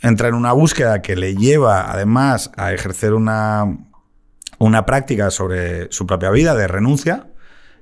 Entra 0.00 0.28
en 0.28 0.34
una 0.34 0.52
búsqueda 0.52 1.02
que 1.02 1.14
le 1.14 1.36
lleva 1.36 1.92
además 1.92 2.50
a 2.56 2.72
ejercer 2.72 3.12
una, 3.12 3.66
una 4.58 4.86
práctica 4.86 5.30
sobre 5.30 5.92
su 5.92 6.06
propia 6.06 6.30
vida 6.30 6.54
de 6.54 6.68
renuncia. 6.68 7.26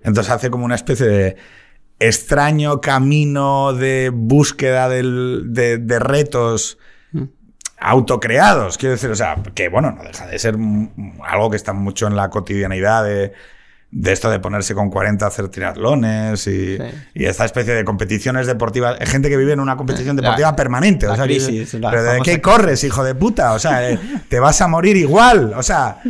Entonces 0.03 0.33
hace 0.33 0.51
como 0.51 0.65
una 0.65 0.75
especie 0.75 1.07
de 1.07 1.37
extraño 2.01 2.81
camino 2.81 3.73
de 3.73 4.11
búsqueda 4.15 4.89
del- 4.89 5.47
de, 5.53 5.79
de 5.79 5.99
retos 5.99 6.79
autocreados. 7.81 8.77
Quiero 8.79 8.95
decir, 8.95 9.11
o 9.11 9.15
sea, 9.15 9.37
que 9.55 9.69
bueno, 9.69 9.93
no 9.93 10.03
deja 10.03 10.27
de 10.27 10.39
ser 10.39 10.57
mm, 10.59 11.21
algo 11.25 11.51
que 11.51 11.57
está 11.57 11.73
mucho 11.73 12.07
en 12.07 12.17
la 12.17 12.29
cotidianidad 12.31 13.05
de, 13.05 13.33
de 13.91 14.13
esto 14.13 14.29
de 14.29 14.39
ponerse 14.39 14.75
con 14.75 14.91
40 14.91 15.25
a 15.25 15.29
hacer 15.29 15.49
triatlones 15.49 16.47
y, 16.47 16.77
Sí. 16.77 16.83
y 17.15 17.25
esta 17.25 17.47
especie 17.47 17.73
de 17.73 17.85
competiciones 17.85 18.47
deportivas. 18.47 18.99
Hay 19.01 19.07
gente 19.07 19.31
que 19.31 19.37
vive 19.39 19.53
en 19.55 19.61
una 19.61 19.77
competición 19.79 20.15
La- 20.17 20.23
deportiva 20.23 20.55
permanente. 20.55 21.07
la 21.07 21.13
o 21.15 21.17
sea, 21.17 21.27
que- 21.27 21.37
crisis, 21.39 21.73
la 21.75 21.91
pero 21.91 22.03
¿de 22.03 22.21
qué 22.21 22.41
corres, 22.43 22.85
hijo 22.85 23.03
de 23.03 23.15
puta? 23.15 23.53
O 23.55 23.59
sea, 23.59 23.91
eh, 23.91 23.99
te 24.29 24.41
vas 24.41 24.61
a 24.61 24.69
morir 24.69 24.97
igual. 24.97 25.55
O 25.57 25.63
sea, 25.63 26.03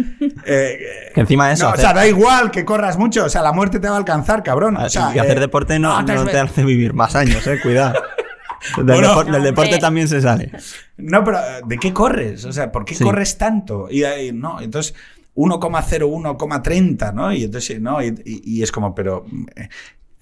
eh, 0.45 0.79
Que 1.15 1.21
encima 1.21 1.47
de 1.49 1.55
eso, 1.55 1.69
no, 1.69 1.75
o 1.75 1.77
sea, 1.77 1.93
da 1.93 2.05
igual 2.07 2.51
que 2.51 2.65
corras 2.65 2.99
mucho. 2.99 3.25
O 3.27 3.29
sea, 3.29 3.43
la 3.43 3.53
muerte 3.53 3.79
te 3.79 3.89
va 3.89 3.95
a 3.95 3.99
alcanzar, 3.99 4.43
cabrón. 4.43 4.77
O 4.77 4.89
sea, 4.89 5.13
y 5.15 5.19
hacer 5.21 5.37
eh, 5.37 5.41
deporte 5.41 5.79
no, 5.79 6.03
no, 6.03 6.25
te 6.27 6.39
hace 6.39 6.65
vivir 6.65 6.95
más 6.95 7.15
años, 7.15 7.47
eh, 7.47 7.59
cuidado. 7.63 7.95
Del, 8.77 8.87
Bueno. 8.87 9.15
depor- 9.15 9.25
del 9.27 9.33
No, 9.39 9.45
deporte 9.45 9.79
también 9.79 10.09
se 10.09 10.21
sale. 10.21 10.51
No, 10.97 11.23
pero 11.23 11.39
eh, 11.39 11.61
¿de 11.65 11.79
qué 11.79 11.93
corres? 11.93 12.45
O 12.45 12.53
sea, 12.53 12.73
¿por 12.73 12.85
qué 12.85 12.97
Sí. 12.97 13.05
corres 13.05 13.39
tanto? 13.39 13.87
Y, 13.89 14.03
ahí, 14.03 14.33
no, 14.33 14.61
entonces 14.61 14.95
1,01,30, 15.39 17.15
¿no? 17.15 17.33
Y 17.33 17.45
entonces, 17.45 17.81
no, 17.81 18.03
y, 18.03 18.63
es 18.63 18.73
como, 18.73 18.95
pero 18.95 19.25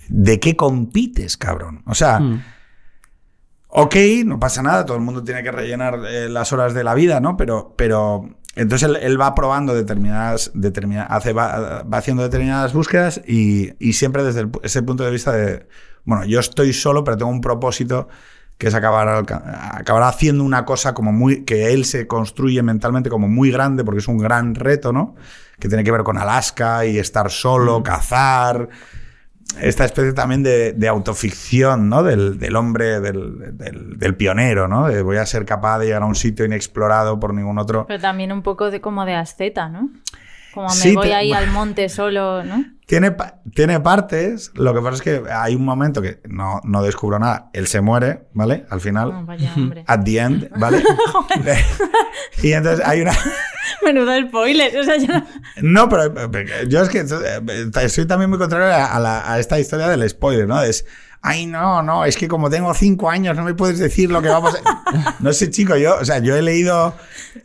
¿de 0.08 0.38
qué 0.38 0.54
compites, 0.54 1.36
cabrón? 1.38 1.82
O 1.86 1.94
sea, 1.94 2.20
Mm. 2.20 2.42
ok, 3.68 3.96
no 4.26 4.38
pasa 4.38 4.62
nada, 4.62 4.84
todo 4.84 4.96
el 4.96 5.02
mundo 5.02 5.24
tiene 5.24 5.42
que 5.42 5.50
rellenar 5.50 6.00
eh, 6.06 6.28
las 6.28 6.52
horas 6.52 6.74
de 6.74 6.84
la 6.84 6.94
vida, 6.94 7.20
¿no? 7.20 7.36
Pero, 7.36 7.74
pero 7.76 8.28
entonces 8.54 8.88
él, 8.88 8.96
él 8.96 9.20
va 9.20 9.34
probando 9.34 9.74
determinadas, 9.74 10.50
determinadas 10.54 11.10
hace, 11.10 11.32
va, 11.32 11.82
va 11.82 11.98
haciendo 11.98 12.22
determinadas 12.22 12.74
búsquedas 12.74 13.20
y, 13.26 13.72
y 13.78 13.94
siempre 13.94 14.22
desde 14.22 14.40
el 14.40 14.50
ese 14.62 14.82
punto 14.82 15.02
de 15.04 15.10
vista 15.10 15.32
de, 15.32 15.66
bueno, 16.04 16.24
yo 16.26 16.40
estoy 16.40 16.72
solo, 16.72 17.04
pero 17.04 17.16
tengo 17.16 17.30
un 17.30 17.40
propósito 17.40 18.08
que 18.58 18.68
es 18.68 18.74
acabar, 18.74 19.08
alca- 19.08 19.70
acabar 19.76 20.02
haciendo 20.04 20.42
una 20.44 20.64
cosa 20.64 20.94
como 20.94 21.12
muy, 21.12 21.44
que 21.44 21.72
él 21.72 21.84
se 21.84 22.06
construye 22.06 22.62
mentalmente 22.62 23.10
como 23.10 23.28
muy 23.28 23.50
grande, 23.50 23.84
porque 23.84 24.00
es 24.00 24.08
un 24.08 24.18
gran 24.18 24.54
reto, 24.54 24.92
¿no? 24.92 25.14
Que 25.58 25.68
tiene 25.68 25.84
que 25.84 25.92
ver 25.92 26.02
con 26.02 26.18
Alaska 26.18 26.84
y 26.86 26.98
estar 26.98 27.30
solo, 27.30 27.82
cazar, 27.82 28.68
esta 29.60 29.84
especie 29.84 30.12
también 30.12 30.42
de, 30.42 30.72
de 30.72 30.88
autoficción, 30.88 31.88
¿no? 31.88 32.02
Del, 32.02 32.38
del 32.38 32.56
hombre, 32.56 33.00
del, 33.00 33.56
del- 33.56 33.98
del 33.98 34.14
pionero, 34.16 34.68
¿no? 34.68 34.88
De 34.88 35.02
voy 35.02 35.16
a 35.18 35.26
ser 35.26 35.44
capaz 35.46 35.78
de 35.78 35.86
llegar 35.86 36.02
a 36.02 36.06
un 36.06 36.14
sitio 36.14 36.44
inexplorado 36.44 37.18
por 37.20 37.32
ningún 37.32 37.58
otro. 37.58 37.86
Pero 37.86 38.00
también 38.00 38.32
un 38.32 38.42
poco 38.42 38.70
de 38.70 38.80
como 38.80 39.04
de 39.06 39.14
asceta, 39.14 39.68
¿no? 39.68 39.88
Como 40.52 40.68
me 40.68 40.74
Sí, 40.74 40.94
voy 40.94 41.08
te- 41.08 41.14
ahí 41.14 41.32
al 41.34 41.50
monte 41.50 41.88
solo, 41.88 42.42
¿no? 42.44 42.64
Tiene, 42.86 43.10
pa- 43.10 43.40
tiene 43.52 43.80
partes, 43.80 44.52
lo 44.54 44.72
que 44.72 44.80
pasa 44.80 44.94
es 44.94 45.02
que 45.02 45.22
hay 45.28 45.56
un 45.56 45.64
momento 45.64 46.00
que 46.00 46.20
no, 46.28 46.60
no 46.62 46.82
descubro 46.84 47.18
nada. 47.18 47.50
Él 47.52 47.66
se 47.66 47.80
muere, 47.80 48.28
¿vale? 48.32 48.64
Al 48.70 48.80
final. 48.80 49.24
Vaya 49.26 49.52
hombre. 49.56 49.82
At 49.88 50.04
the 50.04 50.18
end, 50.20 50.48
¿vale? 50.56 50.84
y 52.42 52.52
entonces 52.52 52.84
hay 52.86 53.00
una... 53.02 53.12
Menudo 53.84 54.12
spoiler. 54.28 54.76
O 54.78 54.84
sea, 54.84 54.96
yo... 54.98 55.12
No, 55.62 55.88
pero 55.88 56.04
eh, 56.06 56.66
yo 56.68 56.80
es 56.82 56.88
que 56.88 57.00
eh, 57.00 57.88
soy 57.88 58.06
también 58.06 58.30
muy 58.30 58.38
contrario 58.38 58.66
a, 58.68 58.86
a 58.86 59.00
la- 59.00 59.32
a 59.32 59.38
esta 59.40 59.58
historia 59.58 59.88
del 59.88 60.08
spoiler, 60.08 60.46
¿no? 60.46 60.62
Es, 60.62 60.86
ay, 61.22 61.46
no, 61.46 61.82
no, 61.82 62.04
es 62.04 62.16
que 62.16 62.28
como 62.28 62.48
tengo 62.50 62.72
cinco 62.74 63.10
años 63.10 63.36
no 63.36 63.42
me 63.44 63.54
puedes 63.54 63.78
decir 63.78 64.10
lo 64.10 64.22
que 64.22 64.28
va 64.28 64.36
a 64.36 64.42
pasar. 64.42 64.60
No 65.20 65.32
sé, 65.32 65.50
chico, 65.50 65.76
yo, 65.76 65.96
o 66.00 66.04
sea, 66.04 66.18
yo 66.18 66.36
he 66.36 66.42
leído 66.42 66.94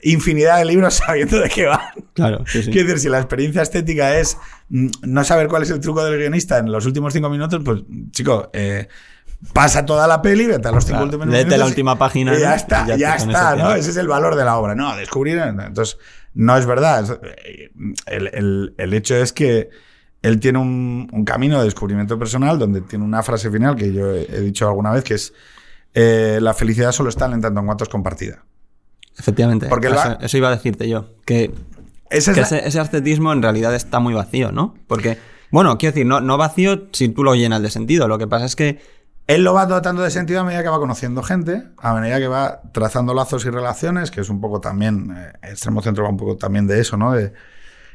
infinidad 0.03 0.57
de 0.59 0.65
libros 0.65 0.93
sabiendo 1.05 1.39
de 1.39 1.49
qué 1.49 1.65
van. 1.65 1.79
Claro, 2.13 2.43
sí, 2.47 2.63
sí. 2.63 2.71
Quiero 2.71 2.87
decir, 2.87 3.01
si 3.03 3.09
la 3.09 3.17
experiencia 3.19 3.61
estética 3.61 4.17
es 4.17 4.37
mm, 4.69 4.87
no 5.03 5.23
saber 5.23 5.47
cuál 5.47 5.63
es 5.63 5.69
el 5.71 5.79
truco 5.79 6.03
del 6.03 6.17
guionista 6.19 6.57
en 6.59 6.71
los 6.71 6.85
últimos 6.85 7.13
cinco 7.13 7.29
minutos, 7.29 7.61
pues, 7.65 7.81
chico, 8.11 8.49
eh, 8.53 8.87
pasa 9.53 9.85
toda 9.85 10.07
la 10.07 10.21
peli, 10.21 10.45
vete 10.45 10.67
a 10.67 10.71
los 10.71 10.83
cinco 10.83 10.97
Claro, 10.99 11.05
últimos 11.05 11.27
léete 11.27 11.45
minutos. 11.45 11.59
la 11.59 11.65
y- 11.65 11.69
última 11.69 11.97
página, 11.97 12.35
y 12.35 12.39
ya 12.39 12.55
está, 12.55 12.83
Y 12.85 12.87
ya 12.89 12.95
ya, 12.97 13.15
está, 13.15 13.55
¿no? 13.55 13.73
Ese 13.73 13.89
es 13.89 13.97
el 13.97 14.07
valor 14.07 14.35
de 14.35 14.45
la 14.45 14.57
obra. 14.57 14.75
No, 14.75 14.95
descubrir. 14.95 15.37
Entonces, 15.39 15.97
no 16.35 16.55
es 16.57 16.65
verdad. 16.65 17.19
Eh, 17.45 17.71
El, 18.05 18.27
el- 18.33 18.73
el 18.77 18.93
hecho 18.93 19.15
es 19.15 19.33
que 19.33 19.69
él 20.21 20.39
tiene 20.39 20.59
un, 20.59 21.09
un 21.11 21.25
camino 21.25 21.57
de 21.59 21.65
descubrimiento 21.65 22.17
personal 22.19 22.59
donde 22.59 22.81
tiene 22.81 23.03
una 23.05 23.23
frase 23.23 23.49
final 23.49 23.75
que 23.75 23.91
yo 23.91 24.11
he, 24.11 24.23
he 24.31 24.41
dicho 24.41 24.67
alguna 24.67 24.91
vez 24.91 25.03
que 25.03 25.15
es 25.15 25.33
eh, 25.93 26.39
la 26.41 26.53
felicidad 26.53 26.91
solo 26.91 27.09
está 27.09 27.25
en 27.25 27.41
tanto 27.41 27.59
en 27.59 27.65
cuanto 27.65 27.83
es 27.83 27.89
compartida. 27.89 28.43
Efectivamente. 29.17 29.67
Porque 29.67 29.87
eso, 29.87 29.95
va- 29.95 30.17
eso 30.21 30.37
iba 30.37 30.47
a 30.47 30.51
decirte 30.51 30.87
yo. 30.87 31.09
Que, 31.25 31.51
es 32.09 32.27
la- 32.27 32.33
ese, 32.43 32.67
ese 32.67 32.79
ascetismo 32.79 33.33
en 33.33 33.41
realidad 33.41 33.75
está 33.75 33.99
muy 33.99 34.13
vacío, 34.13 34.51
¿no? 34.51 34.75
Porque, 34.87 35.17
bueno, 35.51 35.77
quiero 35.77 35.93
decir, 35.93 36.05
no, 36.05 36.21
no 36.21 36.37
vacío 36.37 36.87
si 36.93 37.09
tú 37.09 37.23
lo 37.23 37.35
llenas 37.35 37.61
de 37.61 37.69
sentido. 37.69 38.07
Lo 38.07 38.17
que 38.17 38.27
pasa 38.27 38.45
es 38.45 38.55
que 38.55 38.79
Él 39.27 39.43
lo 39.43 39.53
va 39.53 39.65
dotando 39.65 40.01
de 40.01 40.11
sentido 40.11 40.39
a 40.39 40.43
medida 40.43 40.63
que 40.63 40.69
va 40.69 40.79
conociendo 40.79 41.23
gente, 41.23 41.63
a 41.77 41.93
medida 41.93 42.19
que 42.19 42.27
va 42.27 42.61
trazando 42.73 43.13
lazos 43.13 43.45
y 43.45 43.49
relaciones, 43.49 44.11
que 44.11 44.21
es 44.21 44.29
un 44.29 44.39
poco 44.41 44.59
también, 44.61 45.13
eh, 45.15 45.33
Extremo 45.51 45.81
Centro 45.81 46.03
va 46.05 46.09
un 46.09 46.17
poco 46.17 46.37
también 46.37 46.67
de 46.67 46.79
eso, 46.79 46.95
¿no? 46.97 47.11
De- 47.13 47.33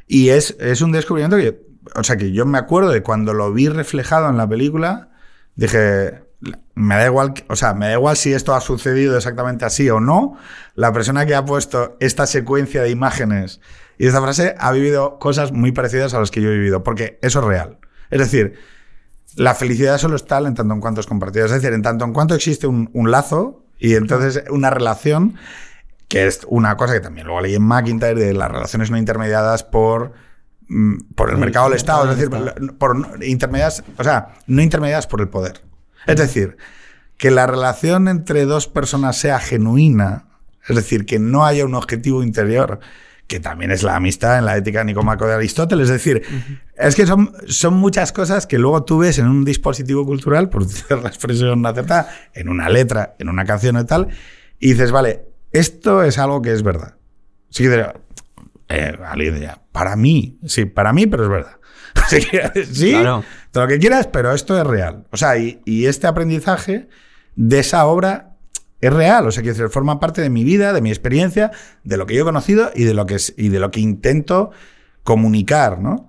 y 0.06 0.28
es, 0.28 0.56
es 0.60 0.82
un 0.82 0.92
descubrimiento 0.92 1.36
que, 1.36 1.64
o 1.94 2.04
sea, 2.04 2.16
que 2.16 2.32
yo 2.32 2.46
me 2.46 2.58
acuerdo 2.58 2.90
de 2.90 3.02
cuando 3.02 3.32
lo 3.34 3.52
vi 3.52 3.68
reflejado 3.68 4.28
en 4.28 4.36
la 4.36 4.48
película, 4.48 5.10
dije, 5.54 6.22
me 6.74 6.96
da 6.96 7.06
igual, 7.06 7.34
o 7.48 7.56
sea, 7.56 7.74
me 7.74 7.86
da 7.86 7.92
igual 7.94 8.16
si 8.16 8.32
esto 8.32 8.54
ha 8.54 8.60
sucedido 8.60 9.16
exactamente 9.16 9.64
así 9.64 9.88
o 9.88 10.00
no, 10.00 10.36
la 10.74 10.92
persona 10.92 11.26
que 11.26 11.34
ha 11.34 11.44
puesto 11.44 11.96
esta 12.00 12.26
secuencia 12.26 12.82
de 12.82 12.90
imágenes 12.90 13.60
y 13.98 14.06
esta 14.06 14.20
frase 14.20 14.54
ha 14.58 14.72
vivido 14.72 15.18
cosas 15.18 15.52
muy 15.52 15.72
parecidas 15.72 16.14
a 16.14 16.20
las 16.20 16.30
que 16.30 16.42
yo 16.42 16.50
he 16.50 16.56
vivido, 16.56 16.82
porque 16.82 17.18
eso 17.22 17.40
es 17.40 17.44
real. 17.46 17.78
Es 18.10 18.18
decir, 18.18 18.58
la 19.36 19.54
felicidad 19.54 19.98
solo 19.98 20.16
está 20.16 20.38
en 20.38 20.54
tanto 20.54 20.74
en 20.74 20.80
cuanto 20.80 21.00
es 21.00 21.06
compartida. 21.06 21.46
Es 21.46 21.50
decir, 21.50 21.72
en 21.72 21.82
tanto 21.82 22.04
en 22.04 22.12
cuanto 22.12 22.34
existe 22.34 22.66
un, 22.66 22.90
un 22.92 23.10
lazo 23.10 23.64
y 23.78 23.94
entonces 23.94 24.44
una 24.50 24.70
relación, 24.70 25.36
que 26.08 26.26
es 26.26 26.40
una 26.48 26.76
cosa 26.76 26.92
que 26.94 27.00
también 27.00 27.26
luego 27.26 27.40
leí 27.40 27.54
en 27.54 27.62
McIntyre, 27.62 28.14
de 28.14 28.32
las 28.34 28.50
relaciones 28.50 28.90
no 28.90 28.98
intermediadas 28.98 29.64
por, 29.64 30.12
por 31.14 31.30
el 31.30 31.38
mercado 31.38 31.66
del 31.66 31.74
el 31.74 31.76
Estado. 31.76 32.10
Es 32.10 32.18
decir, 32.18 32.30
por, 32.78 32.96
no- 32.96 33.24
intermediadas, 33.24 33.84
o 33.98 34.04
sea, 34.04 34.34
no 34.46 34.62
intermediadas 34.62 35.06
por 35.06 35.20
el 35.20 35.28
poder. 35.28 35.62
Es 36.06 36.16
decir, 36.16 36.56
que 37.16 37.30
la 37.30 37.46
relación 37.46 38.08
entre 38.08 38.44
dos 38.44 38.68
personas 38.68 39.16
sea 39.16 39.38
genuina, 39.40 40.26
es 40.68 40.76
decir, 40.76 41.06
que 41.06 41.18
no 41.18 41.44
haya 41.46 41.64
un 41.64 41.74
objetivo 41.74 42.22
interior, 42.22 42.80
que 43.26 43.40
también 43.40 43.72
es 43.72 43.82
la 43.82 43.96
amistad 43.96 44.38
en 44.38 44.44
la 44.44 44.56
ética 44.56 44.84
nicomaco 44.84 45.26
de 45.26 45.34
Aristóteles. 45.34 45.84
Es 45.88 45.94
decir, 45.94 46.22
es 46.76 46.94
que 46.94 47.06
son, 47.06 47.32
son 47.48 47.74
muchas 47.74 48.12
cosas 48.12 48.46
que 48.46 48.58
luego 48.58 48.84
tú 48.84 48.98
ves 48.98 49.18
en 49.18 49.26
un 49.26 49.44
dispositivo 49.44 50.04
cultural, 50.04 50.48
por 50.48 50.62
utilizar 50.64 51.02
la 51.02 51.08
expresión 51.08 51.64
acertada, 51.66 52.08
en 52.34 52.48
una 52.48 52.68
letra, 52.68 53.16
en 53.18 53.28
una 53.28 53.44
canción 53.44 53.78
y 53.80 53.84
tal, 53.84 54.08
y 54.60 54.72
dices, 54.72 54.92
vale, 54.92 55.24
esto 55.52 56.02
es 56.04 56.18
algo 56.18 56.40
que 56.42 56.52
es 56.52 56.62
verdad. 56.62 56.94
Sí, 57.50 57.66
eh, 58.68 58.96
alguien 59.06 59.34
diría, 59.34 59.60
para 59.72 59.96
mí, 59.96 60.38
sí, 60.46 60.64
para 60.64 60.92
mí, 60.92 61.06
pero 61.06 61.24
es 61.24 61.28
verdad. 61.28 61.56
Así 61.94 62.18
que, 62.24 62.64
sí, 62.64 62.90
Claro. 62.90 63.24
todo 63.50 63.64
lo 63.64 63.68
que 63.68 63.78
quieras, 63.78 64.06
pero 64.08 64.32
esto 64.32 64.58
es 64.58 64.66
real. 64.66 65.04
O 65.10 65.16
sea, 65.16 65.38
y, 65.38 65.60
y 65.64 65.86
este 65.86 66.06
aprendizaje 66.06 66.88
de 67.36 67.58
esa 67.60 67.86
obra 67.86 68.36
es 68.80 68.92
real. 68.92 69.26
O 69.26 69.30
sea, 69.30 69.42
que 69.42 69.54
forma 69.68 69.98
parte 70.00 70.20
de 70.20 70.30
mi 70.30 70.44
vida, 70.44 70.72
de 70.72 70.80
mi 70.82 70.90
experiencia, 70.90 71.50
de 71.84 71.96
lo 71.96 72.06
que 72.06 72.14
yo 72.14 72.22
he 72.22 72.24
conocido 72.24 72.70
y 72.74 72.84
de 72.84 72.94
lo 72.94 73.06
que, 73.06 73.16
y 73.36 73.48
de 73.48 73.60
lo 73.60 73.70
que 73.70 73.80
intento 73.80 74.50
comunicar, 75.04 75.80
¿no? 75.80 76.08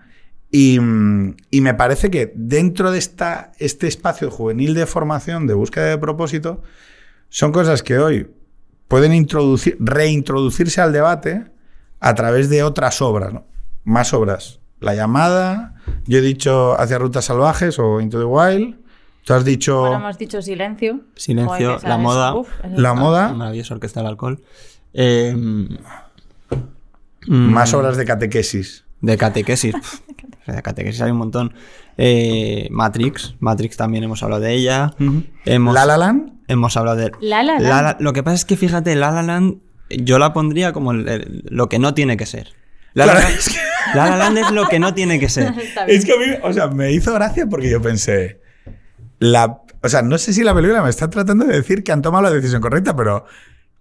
Y, 0.49 0.79
mm, 0.79 1.35
y 1.51 1.61
me 1.61 1.73
parece 1.73 2.09
que 2.09 2.31
dentro 2.35 2.91
de 2.91 2.99
esta, 2.99 3.51
este 3.59 3.87
espacio 3.87 4.31
juvenil 4.31 4.73
de 4.73 4.85
formación, 4.85 5.45
de 5.47 5.53
búsqueda 5.53 5.85
de 5.85 5.97
propósito, 5.97 6.61
son 7.29 7.51
cosas 7.51 7.83
que 7.83 7.97
hoy 7.99 8.27
pueden 8.87 9.13
introducir, 9.13 9.77
reintroducirse 9.79 10.81
al 10.81 10.93
debate 10.93 11.45
a 11.99 12.15
través 12.15 12.49
de 12.49 12.63
otras 12.63 13.01
obras, 13.01 13.33
¿no? 13.33 13.45
Más 13.83 14.13
obras. 14.13 14.59
La 14.79 14.93
llamada, 14.93 15.75
yo 16.05 16.19
he 16.19 16.21
dicho 16.21 16.79
hacia 16.79 16.97
rutas 16.99 17.25
salvajes 17.25 17.79
o 17.79 17.99
Into 18.01 18.19
the 18.19 18.25
Wild. 18.25 18.75
Tú 19.25 19.33
has 19.33 19.43
dicho 19.43 19.79
Bueno, 19.81 19.95
hemos 19.97 20.17
dicho 20.17 20.41
silencio. 20.41 21.01
Silencio, 21.15 21.73
Joder, 21.75 21.83
la 21.89 21.97
moda. 21.97 22.35
uf, 22.35 22.47
la 22.75 22.93
moda, 22.93 23.33
maravillosa 23.33 23.73
orquesta 23.73 23.99
del 24.01 24.07
alcohol. 24.07 24.41
Eh, 24.93 25.33
mm, 25.35 25.67
más 27.27 27.73
obras 27.73 27.97
de 27.97 28.05
catequesis. 28.05 28.85
De 29.01 29.17
catequesis. 29.17 29.73
de 30.47 30.61
catequesis 30.61 31.01
hay 31.01 31.11
un 31.11 31.17
montón. 31.17 31.53
Eh, 31.97 32.67
Matrix. 32.71 33.35
Matrix 33.39 33.75
también 33.77 34.03
hemos 34.03 34.23
hablado 34.23 34.41
de 34.41 34.53
ella. 34.53 34.93
Hemos, 35.45 35.73
La 35.73 35.85
La 35.85 35.97
Land, 35.97 36.33
hemos 36.47 36.77
hablado 36.77 36.97
de... 36.97 37.11
La 37.19 37.43
La 37.43 37.53
Land. 37.59 37.63
La 37.67 37.81
La- 37.81 37.97
lo 37.99 38.13
que 38.13 38.23
pasa 38.23 38.35
es 38.35 38.45
que 38.45 38.55
fíjate, 38.55 38.95
La 38.95 39.11
La 39.11 39.23
Land 39.23 39.57
yo 39.89 40.19
la 40.19 40.33
pondría 40.33 40.73
como 40.73 40.91
el- 40.91 41.07
el- 41.07 41.43
lo 41.49 41.69
que 41.69 41.79
no 41.79 41.93
tiene 41.93 42.17
que 42.17 42.25
ser. 42.25 42.49
La, 42.93 43.05
La 43.05 43.13
Claro, 43.13 43.27
Land- 43.27 43.37
es 43.37 43.49
que- 43.49 43.57
La 43.97 44.09
La 44.09 44.17
Land 44.17 44.37
es 44.39 44.51
lo 44.51 44.67
que 44.67 44.79
no 44.79 44.93
tiene 44.93 45.19
que 45.19 45.29
ser. 45.29 45.53
Es 45.87 46.03
que 46.05 46.13
a 46.13 46.17
mí, 46.17 46.25
o 46.43 46.51
sea, 46.53 46.67
me 46.67 46.91
hizo 46.91 47.13
gracia 47.13 47.45
porque 47.47 47.69
yo 47.69 47.81
pensé, 47.81 48.41
la, 49.19 49.61
o 49.83 49.89
sea, 49.89 50.01
no 50.01 50.17
sé 50.17 50.33
si 50.33 50.43
la 50.43 50.53
película 50.53 50.81
me 50.81 50.89
está 50.89 51.09
tratando 51.09 51.45
de 51.45 51.55
decir 51.55 51.83
que 51.83 51.91
han 51.91 52.01
tomado 52.01 52.23
la 52.23 52.31
decisión 52.31 52.61
correcta, 52.61 52.95
pero, 52.95 53.25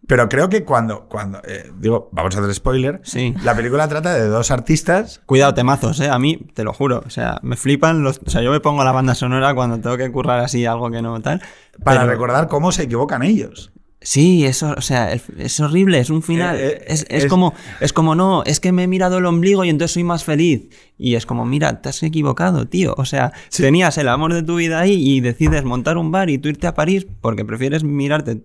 pero 0.07 0.28
creo 0.28 0.48
que 0.48 0.64
cuando, 0.64 1.09
cuando, 1.09 1.40
eh, 1.46 1.70
digo, 1.78 2.09
vamos 2.12 2.36
a 2.36 2.40
hacer 2.40 2.54
spoiler, 2.54 3.00
Sí. 3.02 3.34
la 3.42 3.57
película 3.57 3.88
trata 3.88 4.14
de 4.14 4.28
dos 4.28 4.50
artistas. 4.50 5.20
Cuidado, 5.26 5.54
temazos, 5.54 5.98
¿eh? 6.00 6.09
A 6.09 6.18
mí, 6.18 6.46
te 6.54 6.62
lo 6.62 6.72
juro. 6.72 7.02
O 7.07 7.11
sea, 7.11 7.38
me 7.42 7.57
flipan 7.57 8.02
los... 8.02 8.20
O 8.24 8.30
sea, 8.30 8.40
yo 8.42 8.50
me 8.52 8.61
pongo 8.61 8.84
la 8.84 8.92
banda 8.92 9.14
sonora 9.14 9.54
cuando 9.54 9.80
tengo 9.80 9.96
que 9.96 10.11
currar 10.12 10.40
así 10.40 10.64
algo 10.66 10.90
que 10.90 11.02
no 11.02 11.20
tal. 11.22 11.42
Para 11.82 12.00
pero- 12.00 12.12
recordar 12.12 12.46
cómo 12.48 12.70
se 12.70 12.84
equivocan 12.84 13.22
ellos. 13.22 13.72
Sí, 14.09 14.46
eso, 14.46 14.72
o 14.76 14.80
sea, 14.82 15.12
es 15.12 15.59
horrible, 15.59 15.98
es 15.98 16.11
un 16.11 16.22
final. 16.22 16.54
Eh, 16.61 16.66
eh, 16.68 16.84
es, 16.86 17.07
es 17.09 17.24
es- 17.24 17.26
como, 17.26 17.54
es 17.80 17.92
como, 17.92 18.14
no, 18.14 18.44
es 18.44 18.61
que 18.61 18.70
me 18.70 18.84
he 18.84 18.86
mirado 18.86 19.18
el 19.18 19.26
ombligo 19.26 19.64
y 19.64 19.68
entonces 19.68 19.94
soy 19.94 20.04
más 20.04 20.22
feliz. 20.22 20.68
Y 20.96 21.16
es 21.16 21.26
como, 21.26 21.44
mira, 21.44 21.82
te 21.82 21.88
has 21.88 22.00
equivocado, 22.04 22.68
tío. 22.68 22.94
O 22.98 23.04
sea, 23.04 23.32
tenías 23.64 23.98
el 23.98 24.07
amor 24.07 24.32
de 24.32 24.44
tu 24.44 24.54
vida 24.54 24.78
ahí 24.78 24.92
y 24.94 25.20
decides 25.20 25.64
montar 25.64 25.98
un 25.98 26.12
bar 26.12 26.30
y 26.30 26.38
tú 26.38 26.48
irte 26.48 26.68
a 26.68 26.74
París 26.74 27.04
porque 27.20 27.44
prefieres 27.44 27.82
mirarte, 27.82 28.42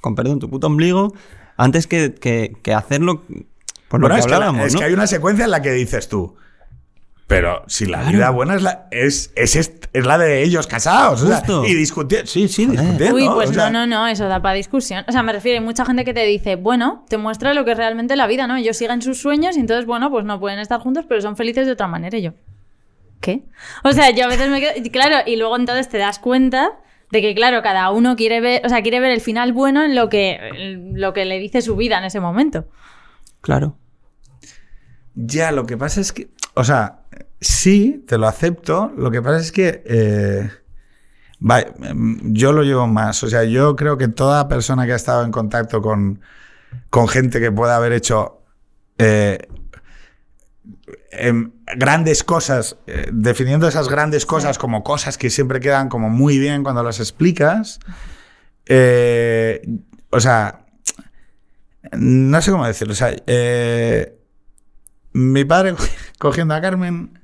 con 0.00 0.14
perdón, 0.14 0.38
tu 0.38 0.48
puto 0.48 0.66
ombligo 0.68 1.12
antes 1.58 1.86
que, 1.86 2.14
que, 2.14 2.56
que 2.62 2.72
hacerlo 2.72 3.22
por 3.88 4.00
lo 4.00 4.08
que 4.08 4.14
es, 4.18 4.24
que, 4.24 4.30
la- 4.30 4.36
hablábamos, 4.36 4.66
es 4.68 4.72
¿no? 4.72 4.78
que 4.80 4.86
hay 4.86 4.94
una 4.94 5.06
secuencia 5.06 5.44
en 5.44 5.50
la 5.50 5.60
que 5.60 5.72
dices 5.72 6.08
tú. 6.08 6.36
Pero 7.32 7.62
si 7.66 7.86
la 7.86 8.02
vida 8.02 8.28
buena 8.28 8.56
es 8.56 8.62
la, 8.62 8.88
es, 8.90 9.32
es, 9.36 9.56
es 9.56 10.04
la 10.04 10.18
de 10.18 10.42
ellos 10.42 10.66
casados. 10.66 11.22
o 11.22 11.26
sea, 11.26 11.38
Justo. 11.38 11.64
y 11.64 11.72
discutiendo. 11.72 12.26
Sí, 12.26 12.46
sí, 12.46 12.66
discutiendo. 12.66 13.14
Uy, 13.14 13.26
pues 13.32 13.48
o 13.48 13.54
sea, 13.54 13.70
no, 13.70 13.86
no, 13.86 14.00
no, 14.00 14.06
eso 14.06 14.28
da 14.28 14.42
para 14.42 14.54
discusión. 14.54 15.02
O 15.08 15.12
sea, 15.12 15.22
me 15.22 15.32
refiero, 15.32 15.58
hay 15.58 15.64
mucha 15.64 15.86
gente 15.86 16.04
que 16.04 16.12
te 16.12 16.26
dice, 16.26 16.56
bueno, 16.56 17.06
te 17.08 17.16
muestra 17.16 17.54
lo 17.54 17.64
que 17.64 17.70
es 17.70 17.78
realmente 17.78 18.16
la 18.16 18.26
vida, 18.26 18.46
¿no? 18.46 18.56
Ellos 18.56 18.76
siguen 18.76 19.00
sus 19.00 19.18
sueños 19.18 19.56
y 19.56 19.60
entonces, 19.60 19.86
bueno, 19.86 20.10
pues 20.10 20.26
no 20.26 20.38
pueden 20.38 20.58
estar 20.58 20.78
juntos, 20.80 21.06
pero 21.08 21.22
son 21.22 21.34
felices 21.38 21.64
de 21.64 21.72
otra 21.72 21.86
manera. 21.86 22.18
Y 22.18 22.20
yo, 22.20 22.32
¿qué? 23.22 23.44
O 23.82 23.92
sea, 23.92 24.10
yo 24.10 24.26
a 24.26 24.28
veces 24.28 24.50
me 24.50 24.60
quedo, 24.60 24.72
y 24.76 24.90
claro, 24.90 25.16
y 25.24 25.36
luego 25.36 25.56
entonces 25.56 25.88
te 25.88 25.96
das 25.96 26.18
cuenta 26.18 26.72
de 27.12 27.22
que, 27.22 27.34
claro, 27.34 27.62
cada 27.62 27.90
uno 27.92 28.14
quiere 28.14 28.42
ver, 28.42 28.60
o 28.66 28.68
sea, 28.68 28.82
quiere 28.82 29.00
ver 29.00 29.10
el 29.10 29.22
final 29.22 29.54
bueno 29.54 29.82
en 29.84 29.94
lo 29.94 30.10
que, 30.10 30.32
en 30.34 31.00
lo 31.00 31.14
que 31.14 31.24
le 31.24 31.38
dice 31.38 31.62
su 31.62 31.76
vida 31.76 31.96
en 31.96 32.04
ese 32.04 32.20
momento. 32.20 32.66
Claro. 33.40 33.78
Ya, 35.14 35.50
lo 35.50 35.64
que 35.64 35.78
pasa 35.78 36.02
es 36.02 36.12
que. 36.12 36.28
O 36.54 36.64
sea, 36.64 37.01
sí, 37.42 38.02
te 38.06 38.16
lo 38.18 38.26
acepto. 38.26 38.90
Lo 38.96 39.10
que 39.10 39.20
pasa 39.20 39.38
es 39.38 39.52
que. 39.52 39.82
eh, 39.84 40.50
va- 41.40 41.60
em, 41.60 42.32
yo 42.32 42.52
lo 42.52 42.62
llevo 42.62 42.86
más. 42.86 43.22
O 43.24 43.28
sea, 43.28 43.44
yo 43.44 43.76
creo 43.76 43.98
que 43.98 44.08
toda 44.08 44.48
persona 44.48 44.86
que 44.86 44.92
ha 44.92 44.96
estado 44.96 45.24
en 45.24 45.30
contacto 45.32 45.82
con, 45.82 46.20
con 46.90 47.08
gente 47.08 47.40
que 47.40 47.52
pueda 47.52 47.76
haber 47.76 47.92
hecho. 47.92 48.40
eh, 48.98 49.46
em, 51.10 51.52
grandes 51.76 52.24
cosas, 52.24 52.76
eh, 52.86 53.08
definiendo 53.12 53.66
esas 53.68 53.88
grandes 53.88 54.24
cosas 54.26 54.58
como 54.58 54.82
cosas 54.84 55.18
que 55.18 55.28
siempre 55.30 55.60
quedan 55.60 55.88
como 55.88 56.08
muy 56.08 56.38
bien 56.38 56.62
cuando 56.62 56.82
las 56.82 57.00
explicas. 57.00 57.80
o 60.10 60.20
sea, 60.20 60.64
no 61.92 62.40
sé 62.40 62.50
cómo 62.50 62.66
decirlo. 62.66 62.92
O 62.92 62.96
sea, 62.96 63.14
mi 65.12 65.44
padre 65.44 65.74
cogiendo 66.18 66.54
a 66.54 66.60
Carmen. 66.60 67.18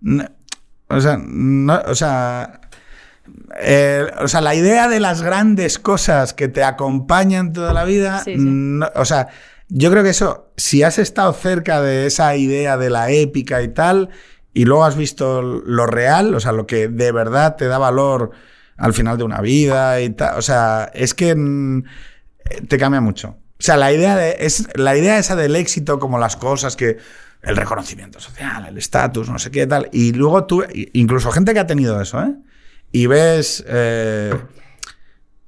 No- 0.00 0.24
o 0.88 1.00
sea, 1.00 1.18
no, 1.20 1.80
o 1.86 1.94
sea. 1.94 2.60
eh, 3.60 4.06
o 4.20 4.28
sea, 4.28 4.40
la 4.40 4.54
idea 4.54 4.88
de 4.88 5.00
las 5.00 5.20
grandes 5.22 5.78
cosas 5.78 6.32
que 6.32 6.48
te 6.48 6.64
acompañan 6.64 7.52
toda 7.52 7.72
la 7.74 7.84
vida. 7.84 8.20
Sí, 8.24 8.32
sí. 8.34 8.38
no- 8.38 8.88
o 8.94 9.04
sea, 9.04 9.28
yo 9.68 9.90
creo 9.90 10.02
que 10.02 10.10
eso, 10.10 10.50
si 10.56 10.82
has 10.82 10.98
estado 10.98 11.32
cerca 11.34 11.82
de 11.82 12.06
esa 12.06 12.34
idea 12.36 12.76
de 12.78 12.88
la 12.90 13.10
épica 13.10 13.60
y 13.62 13.68
tal, 13.68 14.08
y 14.54 14.64
luego 14.64 14.84
has 14.84 14.96
visto 14.96 15.42
lo 15.42 15.86
real, 15.86 16.34
o 16.34 16.40
sea, 16.40 16.52
lo 16.52 16.66
que 16.66 16.88
de 16.88 17.12
verdad 17.12 17.56
te 17.56 17.66
da 17.66 17.76
valor 17.78 18.30
al 18.78 18.94
final 18.94 19.18
de 19.18 19.24
una 19.24 19.40
vida 19.42 20.00
y 20.00 20.10
tal, 20.10 20.38
o 20.38 20.42
sea, 20.42 20.90
es 20.94 21.12
que 21.12 21.34
mm, 21.34 21.82
te 22.66 22.78
cambia 22.78 23.00
mucho. 23.02 23.36
O 23.60 23.60
sea, 23.62 23.76
la 23.76 23.92
idea, 23.92 24.16
de, 24.16 24.36
es, 24.40 24.68
la 24.74 24.96
idea 24.96 25.18
esa 25.18 25.36
del 25.36 25.54
éxito, 25.56 25.98
como 25.98 26.18
las 26.18 26.36
cosas 26.36 26.76
que. 26.76 26.96
El 27.42 27.56
reconocimiento 27.56 28.18
social, 28.20 28.66
el 28.66 28.78
estatus, 28.78 29.28
no 29.28 29.38
sé 29.38 29.50
qué 29.50 29.66
tal. 29.66 29.88
Y 29.92 30.12
luego 30.12 30.44
tú, 30.44 30.64
incluso 30.92 31.30
gente 31.30 31.54
que 31.54 31.60
ha 31.60 31.66
tenido 31.66 32.00
eso, 32.00 32.20
¿eh? 32.22 32.34
Y 32.90 33.06
ves 33.06 33.64
eh, 33.68 34.34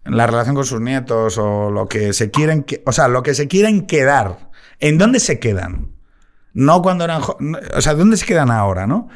la 0.04 0.26
relación 0.26 0.54
con 0.54 0.64
sus 0.64 0.80
nietos 0.80 1.38
o 1.38 1.70
lo 1.70 1.88
que 1.88 2.12
se 2.12 2.30
quieren. 2.30 2.64
o 2.86 2.92
sea, 2.92 3.08
lo 3.08 3.22
que 3.22 3.34
se 3.34 3.48
quieren 3.48 3.86
quedar. 3.86 4.50
¿En 4.78 4.98
dónde 4.98 5.20
se 5.20 5.38
quedan? 5.38 5.92
No 6.52 6.82
cuando 6.82 7.04
eran. 7.04 7.22
O 7.74 7.80
sea, 7.80 7.94
¿dónde 7.94 8.16
se 8.16 8.26
quedan 8.26 8.50
ahora, 8.50 8.86
no? 8.86 9.08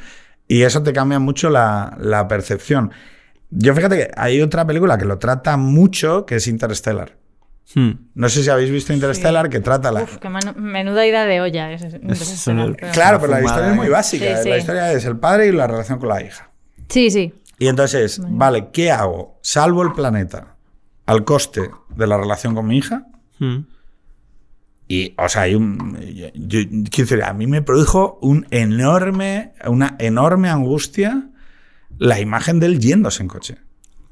Y 0.48 0.62
eso 0.62 0.82
te 0.82 0.92
cambia 0.92 1.18
mucho 1.18 1.50
la, 1.50 1.96
la 1.98 2.28
percepción. 2.28 2.92
Yo 3.50 3.74
fíjate 3.74 3.96
que 3.96 4.10
hay 4.16 4.40
otra 4.42 4.66
película 4.66 4.98
que 4.98 5.04
lo 5.04 5.18
trata 5.18 5.56
mucho, 5.56 6.26
que 6.26 6.36
es 6.36 6.46
Interstellar. 6.48 7.23
Hmm. 7.74 7.90
No 8.14 8.28
sé 8.28 8.42
si 8.44 8.50
habéis 8.50 8.70
visto 8.70 8.92
Interstellar, 8.92 9.48
que 9.48 9.60
trata 9.60 9.90
la... 9.90 10.02
Uf, 10.02 10.18
qué 10.18 10.28
manu- 10.28 10.54
menuda 10.54 11.06
idea 11.06 11.24
de 11.24 11.40
olla. 11.40 11.72
Es, 11.72 11.82
pero- 12.44 12.76
Claro, 12.92 13.20
pero 13.20 13.32
la 13.32 13.42
historia 13.42 13.70
es 13.70 13.76
muy 13.76 13.86
¿eh? 13.86 13.90
básica. 13.90 14.36
Sí, 14.36 14.42
sí. 14.44 14.48
La 14.50 14.58
historia 14.58 14.92
es 14.92 15.04
el 15.06 15.16
padre 15.18 15.48
y 15.48 15.52
la 15.52 15.66
relación 15.66 15.98
con 15.98 16.08
la 16.10 16.22
hija. 16.22 16.50
Sí, 16.88 17.10
sí. 17.10 17.32
Y 17.58 17.68
entonces, 17.68 18.20
vale, 18.28 18.68
¿qué 18.72 18.90
hago? 18.90 19.38
¿Salvo 19.42 19.82
el 19.82 19.92
planeta 19.92 20.56
al 21.06 21.24
coste 21.24 21.70
de 21.96 22.06
la 22.06 22.16
relación 22.18 22.54
con 22.54 22.66
mi 22.66 22.76
hija? 22.78 23.06
Hmm. 23.38 23.60
Y, 24.86 25.14
o 25.16 25.28
sea, 25.28 25.42
hay 25.42 25.54
un. 25.54 25.98
Yo, 26.14 26.28
yo- 26.34 26.60
quiero 26.90 27.08
decir, 27.08 27.22
a 27.24 27.32
mí 27.32 27.46
me 27.46 27.62
produjo 27.62 28.18
un 28.20 28.46
enorme, 28.50 29.54
una 29.66 29.96
enorme 29.98 30.50
angustia 30.50 31.30
la 31.98 32.20
imagen 32.20 32.60
de 32.60 32.66
él 32.66 32.78
yéndose 32.80 33.22
en 33.22 33.28
coche. 33.28 33.56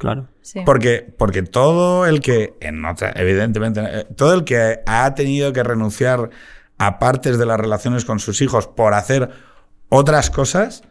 Claro. 0.02 0.26
sí. 0.40 0.62
Porque, 0.66 1.14
porque 1.16 1.44
todo 1.44 2.06
el 2.06 2.20
que, 2.20 2.54
en 2.60 2.84
otra, 2.84 3.12
evidentemente, 3.14 3.80
eh, 3.84 4.06
todo 4.16 4.34
el 4.34 4.42
que 4.42 4.80
ha 4.84 5.14
tenido 5.14 5.52
que 5.52 5.62
renunciar 5.62 6.28
a 6.76 6.98
partes 6.98 7.38
de 7.38 7.46
las 7.46 7.60
relaciones 7.60 8.04
con 8.04 8.18
sus 8.18 8.42
hijos 8.42 8.66
por 8.66 8.94
hacer 8.94 9.30
otras 9.88 10.28
cosas, 10.28 10.82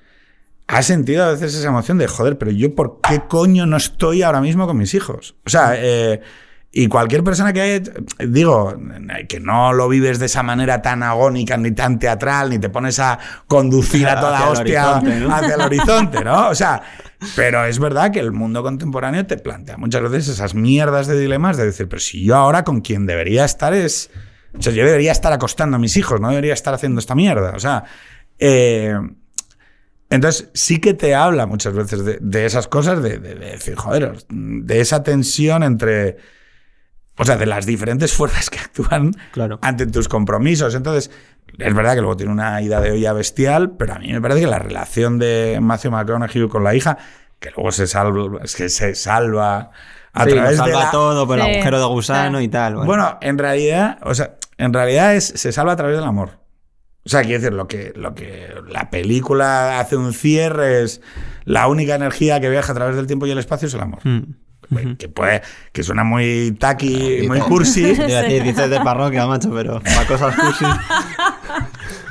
ha 0.68 0.82
sentido 0.82 1.26
a 1.26 1.32
veces 1.32 1.54
esa 1.54 1.68
emoción 1.68 1.98
de, 1.98 2.08
joder, 2.08 2.38
pero 2.38 2.52
yo 2.52 2.74
por 2.74 3.02
qué 3.02 3.24
coño 3.28 3.66
no 3.66 3.76
estoy 3.76 4.24
ahora 4.24 4.40
mismo 4.40 4.66
con 4.66 4.78
mis 4.78 4.94
hijos. 4.94 5.36
O 5.46 5.50
sea, 5.50 5.74
eh, 5.76 6.22
y 6.74 6.88
cualquier 6.88 7.24
persona 7.24 7.52
que 7.52 7.84
digo, 8.20 8.74
que 9.28 9.40
no 9.42 9.74
lo 9.74 9.90
vives 9.90 10.20
de 10.20 10.28
esa 10.28 10.42
manera 10.42 10.82
tan 10.82 11.04
agónica, 11.04 11.58
ni 11.58 11.72
tan 11.72 12.00
teatral, 12.00 12.50
ni 12.50 12.60
te 12.60 12.70
pones 12.70 12.98
a 13.00 13.20
conducir 13.48 14.08
a 14.08 14.16
toda 14.22 14.38
Hacia 14.40 14.52
hostia 14.52 14.98
hacia 15.36 15.56
el 15.56 15.62
horizonte, 15.62 16.24
¿no? 16.24 16.48
O 16.50 16.56
sea, 16.56 16.82
pero 17.36 17.66
es 17.66 17.78
verdad 17.78 18.12
que 18.12 18.20
el 18.20 18.32
mundo 18.32 18.64
contemporáneo 18.64 19.26
te 19.26 19.38
plantea 19.38 19.76
muchas 19.78 20.02
veces 20.04 20.30
esas 20.30 20.56
mierdas 20.56 21.08
de 21.08 21.20
dilemas 21.20 21.58
de 21.58 21.66
decir, 21.66 21.90
pero 21.90 22.00
si 22.00 22.24
yo 22.24 22.36
ahora 22.38 22.64
con 22.64 22.80
quien 22.82 23.06
debería 23.06 23.44
estar 23.44 23.74
es. 23.74 24.10
O 24.58 24.62
sea, 24.62 24.72
yo 24.74 24.86
debería 24.86 25.12
estar 25.12 25.32
acostando 25.34 25.76
a 25.76 25.80
mis 25.80 25.96
hijos, 25.98 26.20
no 26.22 26.30
debería 26.30 26.54
estar 26.54 26.74
haciendo 26.74 27.00
esta 27.00 27.16
mierda. 27.16 27.52
O 27.56 27.60
sea, 27.60 27.84
eh, 28.40 28.96
entonces 30.10 30.50
sí 30.54 30.80
que 30.80 30.94
te 30.94 31.16
habla 31.16 31.46
muchas 31.46 31.74
veces 31.74 32.04
de, 32.04 32.18
de 32.22 32.46
esas 32.46 32.68
cosas, 32.68 33.02
de, 33.02 33.18
de- 33.18 33.36
de 33.36 33.46
decir, 33.52 33.76
joder, 33.76 34.18
de 34.30 34.80
esa 34.82 35.04
tensión 35.04 35.64
entre. 35.64 36.18
O 37.18 37.26
sea, 37.26 37.38
de 37.38 37.46
las 37.46 37.66
diferentes 37.66 38.14
fuerzas 38.18 38.50
que 38.50 38.60
actúan 38.60 39.12
Claro. 39.32 39.60
ante 39.62 39.86
tus 39.88 40.08
compromisos. 40.08 40.74
Entonces, 40.76 41.12
es 41.58 41.74
verdad 41.74 41.94
que 41.96 42.02
luego 42.02 42.16
tiene 42.18 42.32
una 42.32 42.62
ida 42.62 42.80
de 42.82 42.92
olla 42.92 43.14
bestial, 43.14 43.72
pero 43.78 43.94
a 43.96 44.00
mí 44.00 44.12
me 44.14 44.22
parece 44.22 44.42
que 44.42 44.48
la 44.48 44.60
relación 44.60 45.20
de 45.20 45.60
Matthew 45.62 45.92
McConaughey 45.92 46.48
con 46.48 46.64
la 46.64 46.74
hija, 46.76 46.98
que 47.40 47.52
luego 47.52 47.72
se 47.72 47.88
salva, 47.88 48.40
es 48.44 48.56
que 48.56 48.70
se 48.70 48.96
salva 48.96 49.72
a 50.14 50.24
Sí, 50.26 50.32
través 50.32 50.52
de 50.52 50.58
salva 50.58 50.84
la... 50.86 50.92
todo 50.92 51.28
por 51.28 51.38
el 51.40 51.46
Sí, 51.46 51.52
agujero 51.52 51.80
de 51.80 51.86
gusano 51.86 52.42
y 52.42 52.48
tal. 52.48 52.76
Bueno, 52.76 52.88
Bueno, 52.88 53.18
en 53.22 53.38
realidad, 53.38 53.98
o 54.04 54.14
sea, 54.16 54.36
en 54.58 54.74
realidad 54.74 55.16
es, 55.16 55.26
se 55.28 55.52
salva 55.52 55.74
a 55.74 55.76
través 55.76 55.96
del 55.98 56.06
amor. 56.06 56.40
O 57.04 57.10
sea, 57.10 57.22
quiero 57.24 57.40
decir, 57.40 57.54
lo 57.54 57.68
que, 57.68 57.94
lo 57.96 58.14
que 58.14 58.54
la 58.70 58.90
película 58.92 59.80
hace 59.80 59.96
un 59.98 60.14
cierre 60.14 60.84
es 60.84 61.02
la 61.46 61.68
única 61.68 61.96
energía 61.96 62.40
que 62.40 62.50
viaja 62.50 62.72
a 62.72 62.76
través 62.76 62.96
del 62.96 63.08
tiempo 63.08 63.26
y 63.26 63.32
el 63.32 63.40
espacio 63.40 63.68
es 63.68 63.74
el 63.74 63.82
amor. 63.82 64.00
Hmm. 64.72 64.96
Que 64.96 65.10
puede, 65.10 65.42
que 65.74 65.84
suena 65.84 66.04
muy 66.04 66.56
tacky, 66.60 67.26
muy 67.28 67.40
cursi. 67.40 67.84
Dices 67.94 68.70
de 68.70 68.80
parroquia, 68.84 69.28
macho, 69.28 69.52
pero 69.54 69.80
para 69.82 70.08
cosas 70.08 70.36
cursi. 70.36 70.66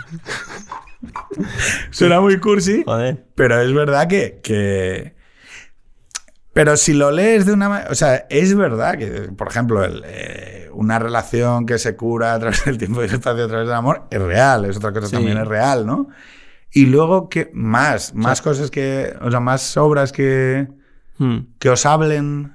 suena 1.90 2.20
muy 2.20 2.38
cursi. 2.38 2.82
Joder. 2.84 3.24
Pero 3.34 3.60
es 3.60 3.72
verdad 3.72 4.08
que, 4.08 4.40
que- 4.42 5.14
Pero 6.52 6.76
si 6.76 6.92
lo 6.92 7.10
lees 7.10 7.46
de 7.46 7.52
una 7.52 7.68
manera... 7.68 7.90
O 7.90 7.94
sea, 7.94 8.26
es 8.28 8.54
verdad 8.54 8.98
que, 8.98 9.30
por 9.36 9.48
ejemplo, 9.48 9.84
el, 9.84 10.02
eh, 10.06 10.68
una 10.72 10.98
relación 10.98 11.64
que 11.64 11.78
se 11.78 11.96
cura 11.96 12.34
a 12.34 12.38
través 12.38 12.64
del 12.64 12.78
tiempo 12.78 13.02
y 13.02 13.06
el 13.06 13.14
espacio, 13.14 13.44
a 13.44 13.48
través 13.48 13.66
del 13.68 13.76
amor, 13.76 14.06
es 14.10 14.20
real. 14.20 14.64
Es 14.64 14.76
otra 14.76 14.92
cosa 14.92 15.06
Sí. 15.06 15.12
también 15.12 15.38
es 15.38 15.46
real, 15.48 15.86
¿no? 15.86 16.08
Y 16.72 16.86
luego, 16.86 17.28
que 17.28 17.50
más? 17.52 18.14
Más 18.14 18.42
cosas 18.42 18.70
que... 18.70 19.14
O 19.22 19.30
sea, 19.30 19.40
más 19.40 19.76
obras 19.76 20.12
que, 20.12 20.68
Hmm. 21.20 21.52
que 21.58 21.70
os 21.70 21.86
hablen... 21.86 22.54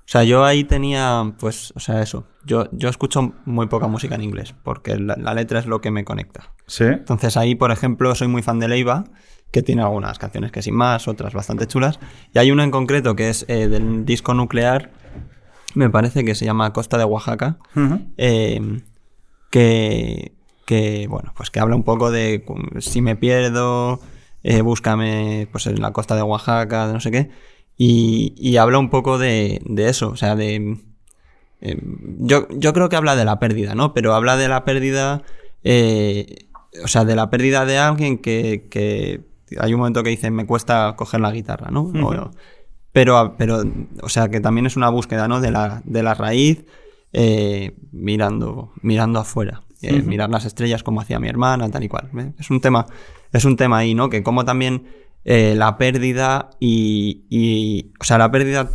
O 0.00 0.08
sea, 0.08 0.22
yo 0.22 0.44
ahí 0.44 0.62
tenía, 0.64 1.34
pues, 1.38 1.72
o 1.74 1.80
sea, 1.80 2.02
eso. 2.02 2.28
Yo, 2.44 2.68
yo 2.72 2.88
escucho 2.88 3.32
muy 3.44 3.66
poca 3.66 3.88
música 3.88 4.14
en 4.14 4.22
inglés, 4.22 4.54
porque 4.62 4.96
la, 4.98 5.16
la 5.16 5.34
letra 5.34 5.58
es 5.58 5.66
lo 5.66 5.80
que 5.80 5.90
me 5.90 6.04
conecta. 6.04 6.52
Sí. 6.66 6.84
Entonces 6.84 7.36
ahí, 7.36 7.54
por 7.54 7.72
ejemplo, 7.72 8.14
soy 8.14 8.28
muy 8.28 8.42
fan 8.42 8.60
de 8.60 8.68
Leiva, 8.68 9.04
que 9.50 9.62
tiene 9.62 9.82
algunas 9.82 10.18
canciones 10.18 10.52
que 10.52 10.62
sin 10.62 10.74
más, 10.74 11.08
otras 11.08 11.34
bastante 11.34 11.66
chulas. 11.66 11.98
Y 12.32 12.38
hay 12.38 12.50
una 12.50 12.62
en 12.62 12.70
concreto 12.70 13.16
que 13.16 13.30
es 13.30 13.46
eh, 13.48 13.68
del 13.68 14.04
disco 14.04 14.34
nuclear, 14.34 14.90
me 15.74 15.90
parece 15.90 16.24
que 16.24 16.34
se 16.34 16.44
llama 16.44 16.72
Costa 16.72 16.98
de 16.98 17.04
Oaxaca, 17.04 17.58
eh, 18.16 18.80
que, 19.50 20.32
que, 20.64 21.06
bueno, 21.08 21.32
pues 21.36 21.50
que 21.50 21.60
habla 21.60 21.76
un 21.76 21.84
poco 21.84 22.10
de 22.10 22.44
si 22.78 23.02
me 23.02 23.16
pierdo, 23.16 24.00
eh, 24.48 24.60
búscame 24.62 25.48
pues 25.50 25.66
en 25.66 25.80
la 25.80 25.92
costa 25.92 26.14
de 26.14 26.22
Oaxaca, 26.22 26.86
de 26.86 26.92
no 26.92 27.00
sé 27.00 27.10
qué, 27.10 27.30
y, 27.76 28.32
y 28.38 28.56
habla 28.58 28.78
un 28.78 28.90
poco 28.90 29.18
de, 29.18 29.60
de 29.64 29.88
eso, 29.88 30.08
o 30.10 30.16
sea, 30.16 30.36
de, 30.36 30.78
eh, 31.60 31.76
yo, 32.20 32.46
yo 32.50 32.72
creo 32.72 32.88
que 32.88 32.96
habla 32.96 33.16
de 33.16 33.24
la 33.24 33.38
pérdida, 33.38 33.74
¿no? 33.74 33.92
Pero 33.92 34.14
habla 34.14 34.36
de 34.36 34.48
la 34.48 34.64
pérdida, 34.64 35.22
eh, 35.64 36.46
o 36.84 36.88
sea, 36.88 37.04
de 37.04 37.16
la 37.16 37.28
pérdida 37.30 37.64
de 37.66 37.78
alguien 37.78 38.18
que, 38.18 38.66
que 38.70 39.20
hay 39.58 39.72
un 39.74 39.80
momento 39.80 40.02
que 40.02 40.10
dice, 40.10 40.30
me 40.30 40.46
cuesta 40.46 40.94
coger 40.96 41.20
la 41.20 41.32
guitarra, 41.32 41.70
¿no? 41.70 41.82
O- 42.04 42.30
pero, 42.92 43.34
pero, 43.36 43.62
o 44.02 44.08
sea, 44.08 44.28
que 44.28 44.40
también 44.40 44.66
es 44.66 44.76
una 44.76 44.88
búsqueda, 44.88 45.28
¿no? 45.28 45.40
De 45.40 45.50
la, 45.50 45.82
de 45.84 46.02
la 46.02 46.14
raíz 46.14 46.64
eh, 47.12 47.76
mirando, 47.92 48.72
mirando 48.80 49.18
afuera. 49.18 49.62
Eh, 49.82 50.00
Mirar 50.02 50.30
las 50.30 50.46
estrellas 50.46 50.82
como 50.82 51.00
hacía 51.02 51.18
mi 51.20 51.28
hermana, 51.28 51.68
tal 51.70 51.84
y 51.84 51.88
cual. 51.88 52.08
Es 52.38 52.48
un 52.50 52.60
tema, 52.62 52.86
es 53.32 53.44
un 53.44 53.56
tema 53.56 53.78
ahí, 53.78 53.94
¿no? 53.94 54.08
Que 54.10 54.22
como 54.22 54.44
también 54.44 54.86
eh, 55.24 55.54
la 55.56 55.76
pérdida 55.78 56.50
y, 56.60 57.24
y, 57.30 57.92
o 58.00 58.04
sea, 58.04 58.18
la 58.18 58.30
pérdida 58.30 58.70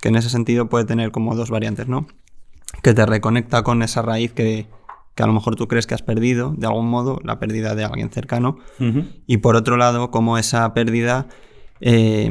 que 0.00 0.08
en 0.08 0.16
ese 0.16 0.30
sentido 0.30 0.68
puede 0.68 0.84
tener 0.84 1.10
como 1.10 1.34
dos 1.36 1.50
variantes, 1.50 1.86
¿no? 1.88 2.06
Que 2.82 2.94
te 2.94 3.04
reconecta 3.06 3.62
con 3.62 3.82
esa 3.82 4.02
raíz 4.02 4.32
que, 4.32 4.66
que 5.14 5.22
a 5.22 5.26
lo 5.26 5.32
mejor 5.32 5.56
tú 5.56 5.68
crees 5.68 5.86
que 5.86 5.94
has 5.94 6.02
perdido, 6.02 6.54
de 6.56 6.66
algún 6.66 6.88
modo, 6.88 7.20
la 7.24 7.38
pérdida 7.38 7.74
de 7.74 7.84
alguien 7.84 8.10
cercano. 8.10 8.58
Y 9.26 9.38
por 9.38 9.56
otro 9.56 9.76
lado, 9.76 10.10
como 10.10 10.38
esa 10.38 10.72
pérdida, 10.74 11.26
eh, 11.80 12.30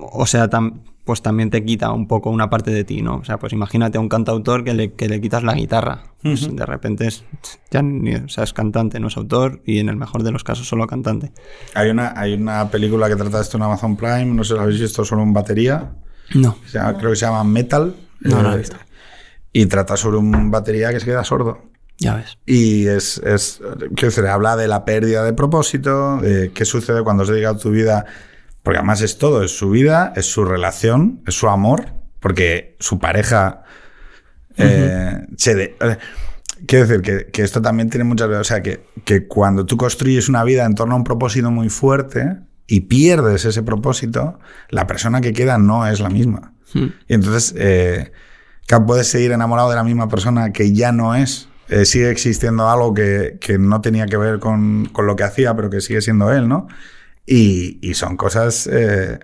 o 0.00 0.26
sea, 0.26 0.48
tam- 0.50 0.82
pues 1.08 1.22
también 1.22 1.48
te 1.48 1.64
quita 1.64 1.90
un 1.90 2.06
poco 2.06 2.28
una 2.28 2.50
parte 2.50 2.70
de 2.70 2.84
ti, 2.84 3.00
¿no? 3.00 3.16
O 3.16 3.24
sea, 3.24 3.38
pues 3.38 3.54
imagínate 3.54 3.96
a 3.96 4.00
un 4.02 4.10
cantautor 4.10 4.62
que 4.62 4.74
le, 4.74 4.92
que 4.92 5.08
le 5.08 5.20
quitas 5.22 5.42
la 5.42 5.54
guitarra. 5.54 6.02
Pues 6.22 6.54
de 6.54 6.66
repente 6.66 7.06
es, 7.06 7.24
ya 7.70 7.80
ni, 7.80 8.14
o 8.14 8.28
sea, 8.28 8.44
es 8.44 8.52
cantante, 8.52 9.00
no 9.00 9.08
es 9.08 9.16
autor, 9.16 9.62
y 9.64 9.78
en 9.78 9.88
el 9.88 9.96
mejor 9.96 10.22
de 10.22 10.30
los 10.32 10.44
casos 10.44 10.68
solo 10.68 10.86
cantante. 10.86 11.32
Hay 11.74 11.88
una, 11.88 12.12
hay 12.14 12.34
una 12.34 12.70
película 12.70 13.08
que 13.08 13.16
trata 13.16 13.40
esto 13.40 13.56
en 13.56 13.62
Amazon 13.62 13.96
Prime, 13.96 14.26
no 14.26 14.44
sé 14.44 14.48
si 14.52 14.56
la 14.58 14.64
habéis 14.64 14.80
visto, 14.82 15.02
solo 15.04 15.22
en 15.22 15.32
batería. 15.32 15.92
No. 16.34 16.58
Se 16.66 16.78
llama- 16.78 16.98
Creo 16.98 17.10
que 17.10 17.16
se 17.16 17.24
llama 17.24 17.42
Metal. 17.44 17.96
No, 18.20 18.36
no 18.36 18.42
la 18.42 18.50
he 18.52 18.54
Eh, 18.56 18.58
visto. 18.58 18.76
Y 19.52 19.64
trata 19.66 19.96
sobre 19.96 20.18
un 20.18 20.50
batería 20.50 20.90
que 20.90 21.00
se 21.00 21.06
queda 21.06 21.24
sordo. 21.24 21.62
Ya 22.00 22.14
ves. 22.14 22.38
Y 22.46 22.86
es, 22.86 23.18
es 23.24 23.60
quiero 23.96 24.08
decir, 24.14 24.26
habla 24.26 24.56
de 24.56 24.68
la 24.68 24.84
pérdida 24.84 25.24
de 25.24 25.32
propósito, 25.32 26.18
de 26.18 26.52
qué 26.52 26.64
sucede 26.64 27.02
cuando 27.02 27.24
se 27.24 27.32
dedica 27.32 27.50
a 27.50 27.56
tu 27.56 27.70
vida, 27.70 28.04
porque 28.68 28.80
además 28.80 29.00
es 29.00 29.16
todo, 29.16 29.42
es 29.42 29.56
su 29.56 29.70
vida, 29.70 30.12
es 30.14 30.26
su 30.26 30.44
relación, 30.44 31.22
es 31.26 31.32
su 31.32 31.48
amor, 31.48 31.86
porque 32.20 32.76
su 32.80 32.98
pareja 32.98 33.62
eh, 34.58 35.26
se 35.38 35.54
de- 35.54 35.74
eh, 35.80 35.96
Quiero 36.66 36.86
decir 36.86 37.00
que, 37.00 37.30
que 37.30 37.44
esto 37.44 37.62
también 37.62 37.88
tiene 37.88 38.04
muchas 38.04 38.28
veces, 38.28 38.40
o 38.42 38.44
sea, 38.44 38.62
que, 38.62 38.84
que 39.06 39.26
cuando 39.26 39.64
tú 39.64 39.78
construyes 39.78 40.28
una 40.28 40.44
vida 40.44 40.66
en 40.66 40.74
torno 40.74 40.92
a 40.92 40.98
un 40.98 41.04
propósito 41.04 41.50
muy 41.50 41.70
fuerte 41.70 42.40
y 42.66 42.80
pierdes 42.80 43.46
ese 43.46 43.62
propósito, 43.62 44.38
la 44.68 44.86
persona 44.86 45.22
que 45.22 45.32
queda 45.32 45.56
no 45.56 45.86
es 45.86 46.00
la 46.00 46.10
misma. 46.10 46.52
Hmm. 46.74 46.88
Y 47.08 47.14
entonces, 47.14 47.54
eh, 47.56 48.12
puedes 48.86 49.06
seguir 49.08 49.32
enamorado 49.32 49.70
de 49.70 49.76
la 49.76 49.82
misma 49.82 50.10
persona 50.10 50.52
que 50.52 50.74
ya 50.74 50.92
no 50.92 51.14
es. 51.14 51.48
Eh, 51.70 51.86
sigue 51.86 52.10
existiendo 52.10 52.68
algo 52.68 52.92
que, 52.92 53.38
que 53.40 53.58
no 53.58 53.80
tenía 53.80 54.04
que 54.04 54.18
ver 54.18 54.40
con, 54.40 54.90
con 54.92 55.06
lo 55.06 55.16
que 55.16 55.24
hacía, 55.24 55.56
pero 55.56 55.70
que 55.70 55.80
sigue 55.80 56.02
siendo 56.02 56.30
él, 56.30 56.48
¿no? 56.48 56.66
Y, 57.28 57.78
y 57.82 57.94
son 57.94 58.16
cosas... 58.16 58.66
eh, 58.72 59.18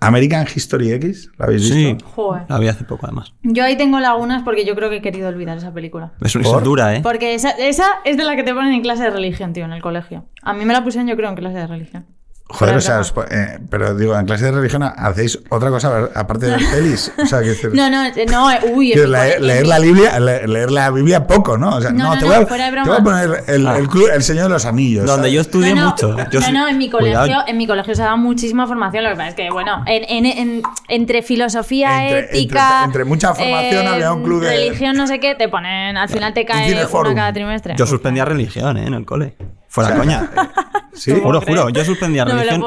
American 0.00 0.44
History 0.54 0.92
X, 0.92 1.30
¿la 1.38 1.46
habéis 1.46 1.66
Sí, 1.66 1.94
visto? 1.94 2.04
Joder. 2.10 2.42
la 2.48 2.58
vi 2.58 2.68
hace 2.68 2.84
poco 2.84 3.06
además. 3.06 3.32
Yo 3.42 3.64
ahí 3.64 3.74
tengo 3.78 4.00
lagunas 4.00 4.42
porque 4.42 4.66
yo 4.66 4.74
creo 4.74 4.90
que 4.90 4.96
he 4.96 5.00
querido 5.00 5.28
olvidar 5.28 5.56
esa 5.56 5.72
película. 5.72 6.12
Es, 6.20 6.36
¿Por? 6.36 6.62
dura, 6.62 6.94
¿eh? 6.94 7.00
Porque 7.02 7.32
esa, 7.34 7.52
esa 7.52 7.86
es 8.04 8.18
de 8.18 8.24
la 8.24 8.36
que 8.36 8.42
te 8.42 8.52
ponen 8.52 8.72
en 8.74 8.82
clase 8.82 9.04
de 9.04 9.10
religión, 9.10 9.54
tío, 9.54 9.64
en 9.64 9.72
el 9.72 9.80
colegio. 9.80 10.26
A 10.42 10.52
mí 10.52 10.66
me 10.66 10.74
la 10.74 10.84
pusieron, 10.84 11.08
yo 11.08 11.16
creo, 11.16 11.30
en 11.30 11.36
clase 11.36 11.56
de 11.56 11.66
religión. 11.66 12.04
Joder, 12.46 12.76
o 12.76 12.80
sea, 12.80 13.00
os 13.00 13.12
eh, 13.30 13.58
pero 13.70 13.94
digo, 13.96 14.16
en 14.16 14.26
clase 14.26 14.44
de 14.44 14.52
religión 14.52 14.82
hacéis 14.82 15.40
otra 15.48 15.70
cosa 15.70 16.10
aparte 16.14 16.44
de 16.46 16.52
ver 16.52 16.60
pelis. 16.72 17.10
O 17.20 17.24
sea, 17.26 17.40
que 17.40 17.46
decir, 17.48 17.70
No, 17.74 17.88
no, 17.88 18.04
eh, 18.04 18.26
no, 18.30 18.50
eh, 18.50 18.60
uy. 18.72 18.92
leer, 18.94 19.66
la 19.66 19.78
Biblia, 19.78 20.20
le- 20.20 20.46
leer 20.46 20.70
la 20.70 20.90
Biblia 20.90 21.26
poco, 21.26 21.56
¿no? 21.56 21.76
O 21.76 21.80
sea, 21.80 21.90
No, 21.90 22.04
no, 22.04 22.14
no, 22.14 22.18
te, 22.18 22.20
no, 22.20 22.26
voy 22.26 22.36
a, 22.36 22.46
te 22.46 22.88
voy 22.90 22.96
a 22.98 23.02
poner 23.02 23.44
el, 23.48 23.66
el, 23.66 23.88
clu- 23.88 24.12
el 24.12 24.22
Señor 24.22 24.44
de 24.44 24.50
los 24.50 24.66
Anillos. 24.66 25.06
Donde 25.06 25.32
yo 25.32 25.40
estudié 25.40 25.74
no, 25.74 25.80
no, 25.84 25.90
mucho. 25.90 26.16
Yo 26.30 26.40
no, 26.40 26.52
no, 26.52 26.68
en 26.68 26.76
mi 26.78 26.90
Cuidado. 26.90 27.26
colegio, 27.26 27.42
en 27.48 27.56
mi 27.56 27.66
colegio 27.66 27.94
se 27.94 28.02
da 28.02 28.14
muchísima 28.16 28.66
formación. 28.66 29.04
Lo 29.04 29.10
que 29.10 29.16
pasa 29.16 29.28
es 29.30 29.34
que, 29.34 29.50
bueno, 29.50 29.82
en, 29.86 30.04
en- 30.26 30.38
en- 30.38 30.62
entre 30.88 31.22
filosofía, 31.22 32.04
Entre- 32.04 32.24
ética. 32.38 32.58
eh, 32.58 32.84
entre- 32.84 32.84
entre 32.84 33.04
mucha 33.06 33.34
formación 33.34 33.88
había 33.88 34.12
un 34.12 34.22
club 34.22 34.42
de- 34.42 34.50
Religión, 34.50 34.96
no 34.96 35.06
sé 35.06 35.18
qué, 35.18 35.34
te 35.34 35.48
ponen. 35.48 35.96
Al 35.96 36.08
final 36.10 36.34
te 36.34 36.44
cae 36.44 36.72
una 36.72 37.14
cada 37.14 37.32
trimestre. 37.32 37.74
Yo 37.76 37.86
suspendía 37.86 38.26
religión, 38.26 38.76
¿eh? 38.76 38.86
En 38.86 38.92
el 38.94 39.06
cole. 39.06 39.34
Fuera 39.74 39.90
O 39.90 39.92
sea, 39.92 39.98
coña. 40.00 40.30
Sí. 40.94 41.10
Juro, 41.20 41.40
crees? 41.40 41.58
juro. 41.58 41.70
Yo 41.70 41.84
suspendía 41.84 42.24
No 42.24 42.30
religión, 42.36 42.62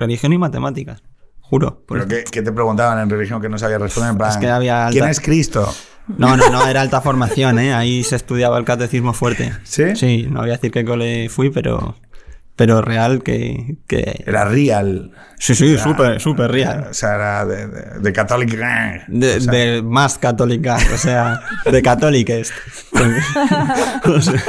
religión, 0.00 0.32
y 0.32 0.38
matemáticas. 0.38 1.00
Juro. 1.40 1.84
Pero 1.88 2.08
¿qué, 2.08 2.24
qué 2.28 2.42
te 2.42 2.50
preguntaban 2.50 2.98
en 2.98 3.08
religión 3.08 3.40
que 3.40 3.48
no 3.48 3.56
sabías 3.56 3.80
responder? 3.80 4.10
En 4.10 4.18
plan, 4.18 4.30
Es 4.30 4.36
que 4.38 4.48
había 4.50 4.88
¿Quién 4.90 5.04
alta- 5.04 5.12
es 5.12 5.20
Cristo? 5.20 5.72
No, 6.18 6.36
no, 6.36 6.50
no, 6.50 6.66
era 6.66 6.80
alta 6.80 7.00
formación, 7.00 7.60
¿eh? 7.60 7.72
Ahí 7.72 8.02
se 8.02 8.16
estudiaba 8.16 8.58
el 8.58 8.64
catecismo 8.64 9.12
fuerte. 9.12 9.52
¿Sí? 9.62 9.94
Sí, 9.94 10.26
no 10.28 10.40
voy 10.40 10.50
a 10.50 10.54
decir 10.54 10.72
qué 10.72 10.84
cole 10.84 11.28
fui, 11.28 11.50
pero, 11.50 11.94
pero 12.56 12.82
real 12.82 13.22
que... 13.22 13.76
que... 13.86 14.24
Era 14.26 14.44
real. 14.44 15.12
Sí, 15.38 15.54
sí, 15.54 15.78
súper, 15.78 16.20
súper 16.20 16.50
O 16.50 16.52
real. 16.52 16.88
sea, 16.90 17.14
era 17.14 17.46
de, 17.46 17.68
de, 17.68 18.00
de 18.00 18.12
católico. 18.12 18.56
De, 19.06 19.36
O 19.36 19.40
sea, 19.40 19.52
de 19.52 19.82
más 19.82 20.18
católica, 20.18 20.78
o 20.92 20.96
sea, 20.98 21.40
de 21.70 21.80
católiques. 21.82 22.52
O 24.04 24.20
sea, 24.20 24.42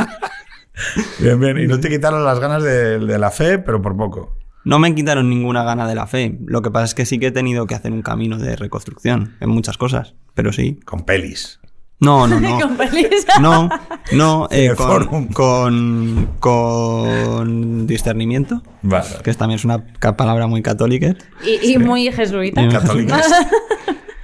Bien, 1.19 1.39
bien. 1.39 1.57
Y 1.59 1.67
no 1.67 1.79
te 1.79 1.89
quitaron 1.89 2.23
las 2.23 2.39
ganas 2.39 2.63
de, 2.63 2.99
de 2.99 3.17
la 3.19 3.31
fe, 3.31 3.57
pero 3.59 3.81
por 3.81 3.95
poco. 3.97 4.37
no 4.65 4.79
me 4.79 4.93
quitaron 4.93 5.29
ninguna 5.29 5.63
gana 5.63 5.87
de 5.87 5.95
la 5.95 6.07
fe. 6.07 6.37
Lo 6.45 6.61
que 6.61 6.69
pasa 6.71 6.85
es 6.85 6.93
que 6.95 7.05
sí 7.05 7.19
que 7.19 7.27
he 7.27 7.31
tenido 7.31 7.65
que 7.67 7.75
hacer 7.75 7.91
un 7.91 8.01
camino 8.01 8.37
de 8.37 8.55
reconstrucción 8.55 9.35
en 9.39 9.49
muchas 9.49 9.77
cosas, 9.77 10.13
pero 10.35 10.51
sí. 10.53 10.79
Con 10.85 11.03
pelis. 11.05 11.59
No, 11.99 12.27
no, 12.27 12.39
no. 12.39 12.59
Con 12.61 12.77
pelis. 12.77 13.25
No, 13.41 13.69
no, 14.13 14.47
eh, 14.51 14.73
con, 14.75 15.27
con, 15.27 16.27
con 16.39 17.87
discernimiento, 17.87 18.61
Vale. 18.81 19.05
que 19.23 19.33
también 19.33 19.57
es 19.57 19.65
una 19.65 19.83
palabra 20.17 20.47
muy 20.47 20.61
católica, 20.61 21.15
Y, 21.45 21.73
y 21.73 21.77
muy 21.77 22.11
jesuita. 22.11 22.61
Y- 22.61 22.69
Católicos. 22.69 23.21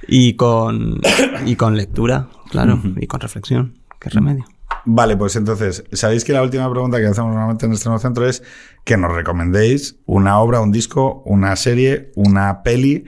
y 0.08 0.34
con, 0.34 1.00
y 1.46 1.56
con 1.56 1.76
lectura, 1.76 2.28
claro, 2.50 2.80
y 2.96 3.06
con 3.06 3.20
reflexión. 3.20 3.78
¿Qué 4.00 4.10
remedio? 4.10 4.44
Vale, 4.84 5.16
pues 5.16 5.36
entonces, 5.36 5.84
sabéis 5.92 6.24
que 6.24 6.32
la 6.32 6.42
última 6.42 6.70
pregunta 6.70 6.98
que 6.98 7.06
hacemos 7.06 7.30
normalmente 7.30 7.66
en 7.66 7.72
este 7.72 7.88
nuevo 7.88 8.00
centro 8.00 8.28
es 8.28 8.42
que 8.84 8.96
nos 8.96 9.12
recomendéis 9.12 9.96
una 10.06 10.38
obra, 10.38 10.60
un 10.60 10.72
disco, 10.72 11.22
una 11.24 11.56
serie, 11.56 12.12
una 12.16 12.62
peli 12.62 13.04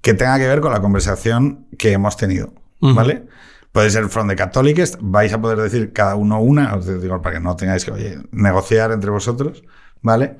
que 0.00 0.14
tenga 0.14 0.38
que 0.38 0.46
ver 0.46 0.60
con 0.60 0.72
la 0.72 0.80
conversación 0.80 1.66
que 1.78 1.92
hemos 1.92 2.16
tenido. 2.16 2.52
¿Vale? 2.80 3.26
Puede 3.72 3.90
ser 3.90 4.08
From 4.08 4.26
the 4.26 4.36
Catholics, 4.36 4.98
vais 5.00 5.32
a 5.32 5.40
poder 5.40 5.58
decir 5.58 5.92
cada 5.92 6.16
uno 6.16 6.40
una, 6.40 6.74
os 6.74 6.86
digo 7.00 7.20
para 7.22 7.36
que 7.36 7.40
no 7.40 7.54
tengáis 7.56 7.84
que 7.84 7.92
oye, 7.92 8.18
negociar 8.32 8.90
entre 8.90 9.10
vosotros, 9.10 9.62
¿vale? 10.02 10.38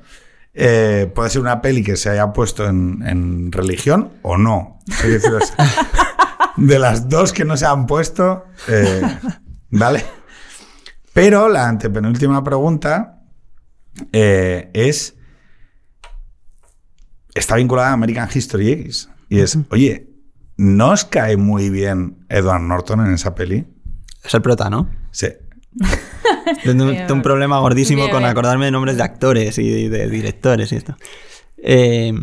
Eh, 0.53 1.09
puede 1.15 1.29
ser 1.29 1.41
una 1.41 1.61
peli 1.61 1.81
que 1.81 1.95
se 1.95 2.09
haya 2.09 2.33
puesto 2.33 2.67
en, 2.67 3.01
en 3.07 3.51
religión 3.51 4.11
o 4.21 4.37
no. 4.37 4.79
Decir, 5.01 5.31
de 6.57 6.79
las 6.79 7.07
dos 7.07 7.31
que 7.31 7.45
no 7.45 7.55
se 7.55 7.65
han 7.65 7.85
puesto, 7.85 8.45
eh, 8.67 9.01
¿vale? 9.69 10.03
Pero 11.13 11.49
la 11.49 11.67
antepenúltima 11.67 12.43
pregunta 12.43 13.21
eh, 14.11 14.69
es. 14.73 15.15
Está 17.33 17.55
vinculada 17.55 17.89
a 17.89 17.93
American 17.93 18.29
History 18.33 18.71
X. 18.71 19.09
Y 19.29 19.39
es, 19.39 19.57
oye, 19.69 20.09
¿no 20.57 20.89
os 20.89 21.05
cae 21.05 21.37
muy 21.37 21.69
bien 21.69 22.25
Edward 22.27 22.61
Norton 22.61 23.05
en 23.05 23.13
esa 23.13 23.33
peli? 23.35 23.65
Es 24.23 24.33
el 24.33 24.41
prota, 24.41 24.69
¿no? 24.69 24.89
Sí. 25.11 25.27
Tengo, 26.63 26.91
un 27.13 27.21
problema 27.21 27.59
gordísimo 27.59 28.03
Bien, 28.03 28.13
con 28.13 28.25
acordarme 28.25 28.65
de 28.65 28.71
nombres 28.71 28.97
de 28.97 29.03
actores 29.03 29.57
y 29.57 29.87
de 29.87 30.09
directores 30.09 30.71
y 30.73 30.75
esto. 30.75 30.97
Eh, 31.57 32.13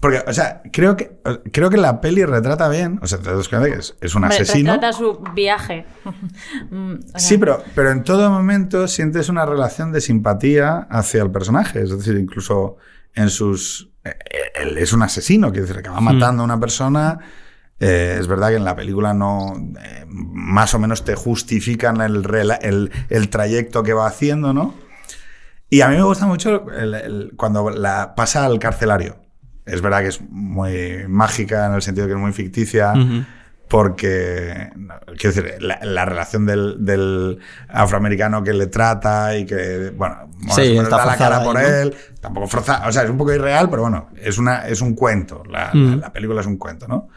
Porque, 0.00 0.22
o 0.26 0.32
sea, 0.32 0.62
creo 0.72 0.96
que, 0.96 1.18
creo 1.52 1.70
que 1.70 1.76
la 1.76 2.00
peli 2.00 2.24
retrata 2.24 2.68
bien. 2.68 3.00
O 3.02 3.06
sea, 3.06 3.18
te 3.18 3.32
das 3.34 3.48
cuenta 3.48 3.68
que 3.68 3.78
es, 3.78 3.96
es 4.00 4.14
un 4.14 4.22
Hombre, 4.24 4.36
asesino. 4.42 4.72
Retrata 4.74 4.96
su 4.96 5.18
viaje. 5.34 5.86
Mm, 6.70 6.94
o 6.94 7.18
sea, 7.18 7.18
Sí, 7.20 7.38
pero, 7.38 7.62
pero 7.74 7.90
en 7.90 8.04
todo 8.04 8.30
momento 8.30 8.86
sientes 8.88 9.28
una 9.28 9.44
relación 9.46 9.90
de 9.92 10.00
simpatía 10.00 10.86
hacia 10.90 11.22
el 11.22 11.30
personaje. 11.30 11.82
Es 11.82 11.90
decir, 11.90 12.16
incluso 12.16 12.76
en 13.14 13.30
sus. 13.30 13.90
eh, 14.04 14.14
Él 14.60 14.78
es 14.78 14.92
un 14.92 15.02
asesino, 15.02 15.50
quiere 15.50 15.66
decir, 15.66 15.82
que 15.82 15.88
va 15.90 16.00
matando 16.00 16.42
a 16.42 16.44
una 16.44 16.60
persona. 16.60 17.18
Eh, 17.80 18.16
es 18.20 18.26
verdad 18.26 18.48
que 18.50 18.56
en 18.56 18.64
la 18.64 18.76
película 18.76 19.14
no. 19.14 19.54
eh, 19.80 20.04
más 20.08 20.74
o 20.74 20.78
menos 20.78 21.04
te 21.04 21.14
justifican 21.14 22.00
el, 22.00 22.22
rela- 22.24 22.58
el, 22.60 22.90
el 23.08 23.28
trayecto 23.30 23.82
que 23.82 23.92
va 23.94 24.06
haciendo, 24.06 24.52
¿no? 24.52 24.74
Y 25.70 25.80
a 25.82 25.88
mí 25.88 25.96
me 25.96 26.02
gusta 26.02 26.26
mucho 26.26 26.70
el- 26.70 26.94
el- 26.94 27.32
cuando 27.36 27.70
la 27.70 28.14
pasa 28.14 28.44
al 28.46 28.58
carcelario. 28.58 29.16
Es 29.68 29.80
verdad 29.82 30.00
que 30.02 30.08
es 30.08 30.20
muy 30.30 31.04
mágica 31.08 31.66
en 31.66 31.74
el 31.74 31.82
sentido 31.82 32.06
que 32.06 32.14
es 32.14 32.18
muy 32.18 32.32
ficticia 32.32 32.92
ujú. 32.92 33.24
porque 33.68 34.70
no, 34.76 34.94
quiero 35.18 35.34
decir 35.34 35.54
la, 35.62 35.78
la 35.82 36.04
relación 36.04 36.46
del, 36.46 36.84
del 36.84 37.38
afroamericano 37.68 38.42
que 38.42 38.54
le 38.54 38.66
trata 38.66 39.36
y 39.36 39.44
que 39.46 39.92
bueno 39.96 40.28
Sí, 40.54 40.62
o 40.62 40.64
menos 40.70 40.84
está 40.84 40.96
da 40.98 41.06
la 41.06 41.16
cara 41.16 41.38
ahí, 41.38 41.44
por 41.44 41.54
¿no? 41.54 41.60
él 41.60 41.94
tampoco 42.20 42.46
forzada 42.48 42.88
o 42.88 42.92
sea 42.92 43.02
es 43.02 43.10
un 43.10 43.18
poco 43.18 43.32
irreal 43.34 43.68
pero 43.68 43.82
bueno 43.82 44.08
es 44.16 44.38
una 44.38 44.66
es 44.68 44.80
un 44.80 44.94
cuento 44.94 45.42
la, 45.50 45.70
la- 45.74 45.96
la 45.96 46.12
película 46.12 46.40
es 46.40 46.46
un 46.46 46.56
cuento 46.56 46.86
no 46.88 47.08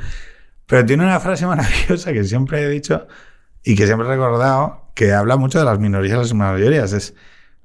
Pero 0.66 0.86
tiene 0.86 1.04
una 1.04 1.20
frase 1.20 1.46
maravillosa 1.54 2.12
que 2.14 2.24
siempre 2.24 2.62
he 2.64 2.70
dicho 2.70 3.08
y 3.64 3.76
que 3.76 3.86
siempre 3.86 4.08
he 4.08 4.12
recordado, 4.12 4.92
que 4.96 5.14
habla 5.14 5.38
mucho 5.38 5.60
de 5.60 5.66
las 5.66 5.78
minorías 5.78 6.16
y 6.16 6.18
las 6.20 6.34
mayorías. 6.34 6.94
Es 6.94 7.14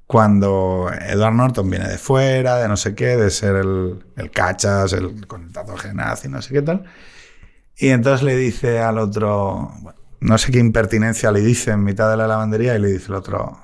cuando 0.07 0.89
Edward 1.01 1.33
Norton 1.33 1.69
viene 1.69 1.87
de 1.87 1.97
fuera, 1.97 2.57
de 2.57 2.67
no 2.69 2.77
sé 2.77 2.95
qué, 2.95 3.17
de 3.17 3.29
ser 3.29 3.57
el, 3.57 4.05
el 4.15 4.31
cachas, 4.31 4.93
el 4.93 5.27
con 5.27 5.43
el 5.43 5.51
tatuaje 5.51 5.93
nazi, 5.93 6.29
no 6.29 6.41
sé 6.41 6.53
qué 6.53 6.61
tal. 6.61 6.85
Y 7.75 7.89
entonces 7.89 8.23
le 8.23 8.35
dice 8.35 8.79
al 8.79 8.97
otro, 8.97 9.71
bueno, 9.81 9.99
no 10.21 10.37
sé 10.37 10.51
qué 10.51 10.59
impertinencia 10.59 11.31
le 11.31 11.41
dice 11.41 11.71
en 11.71 11.83
mitad 11.83 12.09
de 12.09 12.17
la 12.17 12.25
lavandería 12.25 12.75
y 12.75 12.79
le 12.79 12.87
dice 12.87 13.07
el 13.09 13.15
otro, 13.15 13.59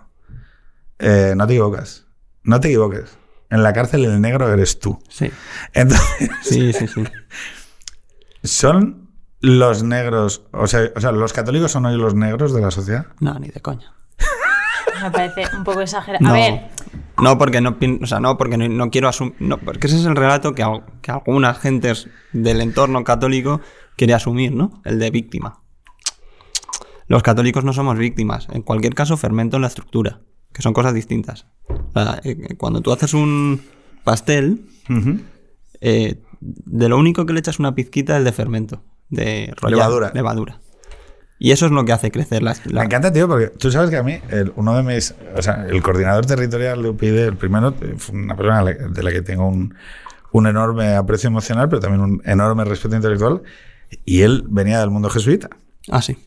eh, 0.99 1.33
no 1.35 1.47
te 1.47 1.53
equivocas, 1.53 2.05
no 2.43 2.59
te 2.59 2.67
equivoques. 2.67 3.17
En 3.49 3.63
la 3.63 3.71
cárcel 3.71 4.03
el 4.03 4.19
negro 4.19 4.51
eres 4.51 4.79
tú. 4.79 5.01
Sí, 5.09 5.31
Entonces, 5.73 6.29
sí, 6.41 6.73
sí. 6.73 6.87
sí. 6.87 7.03
¿son 8.43 9.09
los 9.39 9.83
negros, 9.83 10.43
o 10.51 10.67
sea, 10.67 10.91
o 10.95 10.99
sea, 10.99 11.11
los 11.11 11.33
católicos 11.33 11.71
son 11.71 11.85
hoy 11.85 11.97
los 11.97 12.15
negros 12.15 12.53
de 12.53 12.61
la 12.61 12.71
sociedad? 12.71 13.07
No, 13.19 13.39
ni 13.39 13.49
de 13.49 13.61
coña. 13.61 13.93
Me 15.03 15.11
parece 15.11 15.43
un 15.57 15.63
poco 15.63 15.81
exagerado. 15.81 16.23
No, 16.23 16.31
A 16.31 16.33
ver, 16.33 16.61
no 17.21 17.37
porque 17.37 17.61
no, 17.61 17.77
o 18.01 18.05
sea, 18.05 18.19
no 18.19 18.37
porque 18.37 18.57
no, 18.57 18.67
no 18.67 18.89
quiero 18.89 19.07
asumir, 19.09 19.35
no, 19.39 19.57
porque 19.57 19.87
ese 19.87 19.97
es 19.97 20.05
el 20.05 20.15
relato 20.15 20.53
que, 20.55 20.63
al- 20.63 20.83
que 21.01 21.11
algunas 21.11 21.57
gentes 21.59 22.09
del 22.31 22.61
entorno 22.61 23.03
católico 23.03 23.61
quiere 23.95 24.13
asumir, 24.13 24.51
¿no? 24.53 24.81
El 24.85 24.99
de 24.99 25.11
víctima. 25.11 25.61
Los 27.07 27.21
católicos 27.21 27.63
no 27.63 27.73
somos 27.73 27.97
víctimas. 27.97 28.47
En 28.51 28.61
cualquier 28.61 28.95
caso, 28.95 29.17
fermento 29.17 29.57
en 29.57 29.61
la 29.61 29.67
estructura, 29.67 30.21
que 30.53 30.61
son 30.61 30.73
cosas 30.73 30.93
distintas. 30.93 31.45
Sea, 31.93 32.19
eh, 32.23 32.55
cuando 32.57 32.81
tú 32.81 32.91
haces 32.91 33.13
un 33.13 33.61
pastel, 34.03 34.65
eh, 35.81 36.21
de 36.39 36.89
lo 36.89 36.97
único 36.97 37.25
que 37.25 37.33
le 37.33 37.39
echas 37.39 37.59
una 37.59 37.75
pizquita 37.75 38.17
es 38.17 38.23
de 38.23 38.31
fermento, 38.31 38.83
de 39.09 39.53
rollar- 39.57 39.71
Levadura. 39.77 40.11
levadura. 40.13 40.59
Y 41.39 41.51
eso 41.51 41.65
es 41.65 41.71
lo 41.71 41.83
que 41.83 41.91
hace 41.91 42.09
crecer 42.11 42.41
la, 42.43 42.55
la- 42.65 42.81
Me 42.81 42.85
encanta, 42.85 43.11
tío, 43.11 43.27
porque 43.27 43.47
tú 43.47 43.69
sabes 43.71 43.89
que 43.89 43.97
a 43.97 44.03
mí, 44.03 44.19
el- 44.29 44.53
uno 44.55 44.75
de 44.75 44.83
mis. 44.83 45.13
O 45.35 45.41
sea, 45.41 45.65
el 45.69 45.81
coordinador 45.81 46.25
territorial 46.25 46.81
de 46.81 46.89
UPyD, 46.89 47.17
el 47.27 47.35
primero, 47.37 47.73
eh, 47.81 47.95
fue 47.97 48.15
una 48.15 48.35
persona 48.35 48.63
de 48.63 49.03
la 49.03 49.11
que 49.11 49.21
tengo 49.21 49.47
un, 49.47 49.75
un 50.31 50.47
enorme 50.47 50.95
aprecio 50.95 51.27
emocional, 51.27 51.67
pero 51.69 51.81
también 51.81 52.01
un 52.01 52.21
enorme 52.25 52.63
respeto 52.63 52.95
intelectual. 52.95 53.41
Y 54.05 54.21
él 54.21 54.45
venía 54.47 54.79
del 54.79 54.89
mundo 54.89 55.09
jesuita. 55.09 55.49
Ah, 55.91 56.01
sí. 56.01 56.17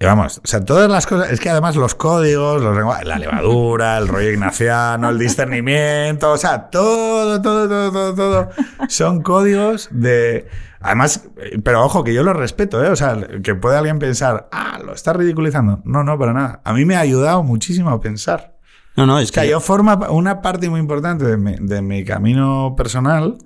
Y 0.00 0.04
vamos, 0.04 0.38
o 0.42 0.46
sea, 0.48 0.64
todas 0.64 0.90
las 0.90 1.06
cosas, 1.06 1.30
es 1.30 1.38
que 1.38 1.48
además 1.48 1.76
los 1.76 1.94
códigos, 1.94 2.60
los 2.60 2.76
la 3.04 3.18
levadura, 3.18 3.98
el 3.98 4.08
rollo 4.08 4.30
ignaciano, 4.30 5.10
el 5.10 5.16
discernimiento, 5.18 6.32
o 6.32 6.36
sea, 6.38 6.70
todo, 6.70 7.40
todo, 7.40 7.68
todo, 7.68 7.92
todo, 7.92 8.14
todo, 8.14 8.50
son 8.88 9.22
códigos 9.22 9.88
de... 9.92 10.48
Además, 10.82 11.28
eh, 11.36 11.58
pero 11.62 11.84
ojo, 11.84 12.04
que 12.04 12.14
yo 12.14 12.22
lo 12.22 12.32
respeto, 12.32 12.84
¿eh? 12.84 12.88
O 12.88 12.96
sea, 12.96 13.18
que 13.42 13.54
puede 13.54 13.76
alguien 13.76 13.98
pensar, 13.98 14.48
ah, 14.52 14.80
lo 14.84 14.94
está 14.94 15.12
ridiculizando. 15.12 15.80
No, 15.84 16.04
no, 16.04 16.18
para 16.18 16.32
nada. 16.32 16.60
A 16.64 16.72
mí 16.72 16.84
me 16.84 16.96
ha 16.96 17.00
ayudado 17.00 17.42
muchísimo 17.42 17.90
a 17.90 18.00
pensar. 18.00 18.58
No, 18.96 19.06
no, 19.06 19.18
es 19.18 19.30
O 19.30 19.32
sea, 19.32 19.44
que 19.44 19.50
yo 19.50 19.60
forma 19.60 20.10
una 20.10 20.42
parte 20.42 20.68
muy 20.68 20.80
importante 20.80 21.24
de 21.24 21.36
mi, 21.36 21.56
de 21.58 21.80
mi 21.80 22.04
camino 22.04 22.74
personal, 22.76 23.38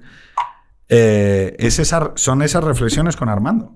eh, 0.89 1.55
es 1.59 1.78
esa, 1.78 2.12
son 2.16 2.43
esas 2.43 2.64
reflexiones 2.64 3.16
con 3.16 3.28
Armando. 3.28 3.74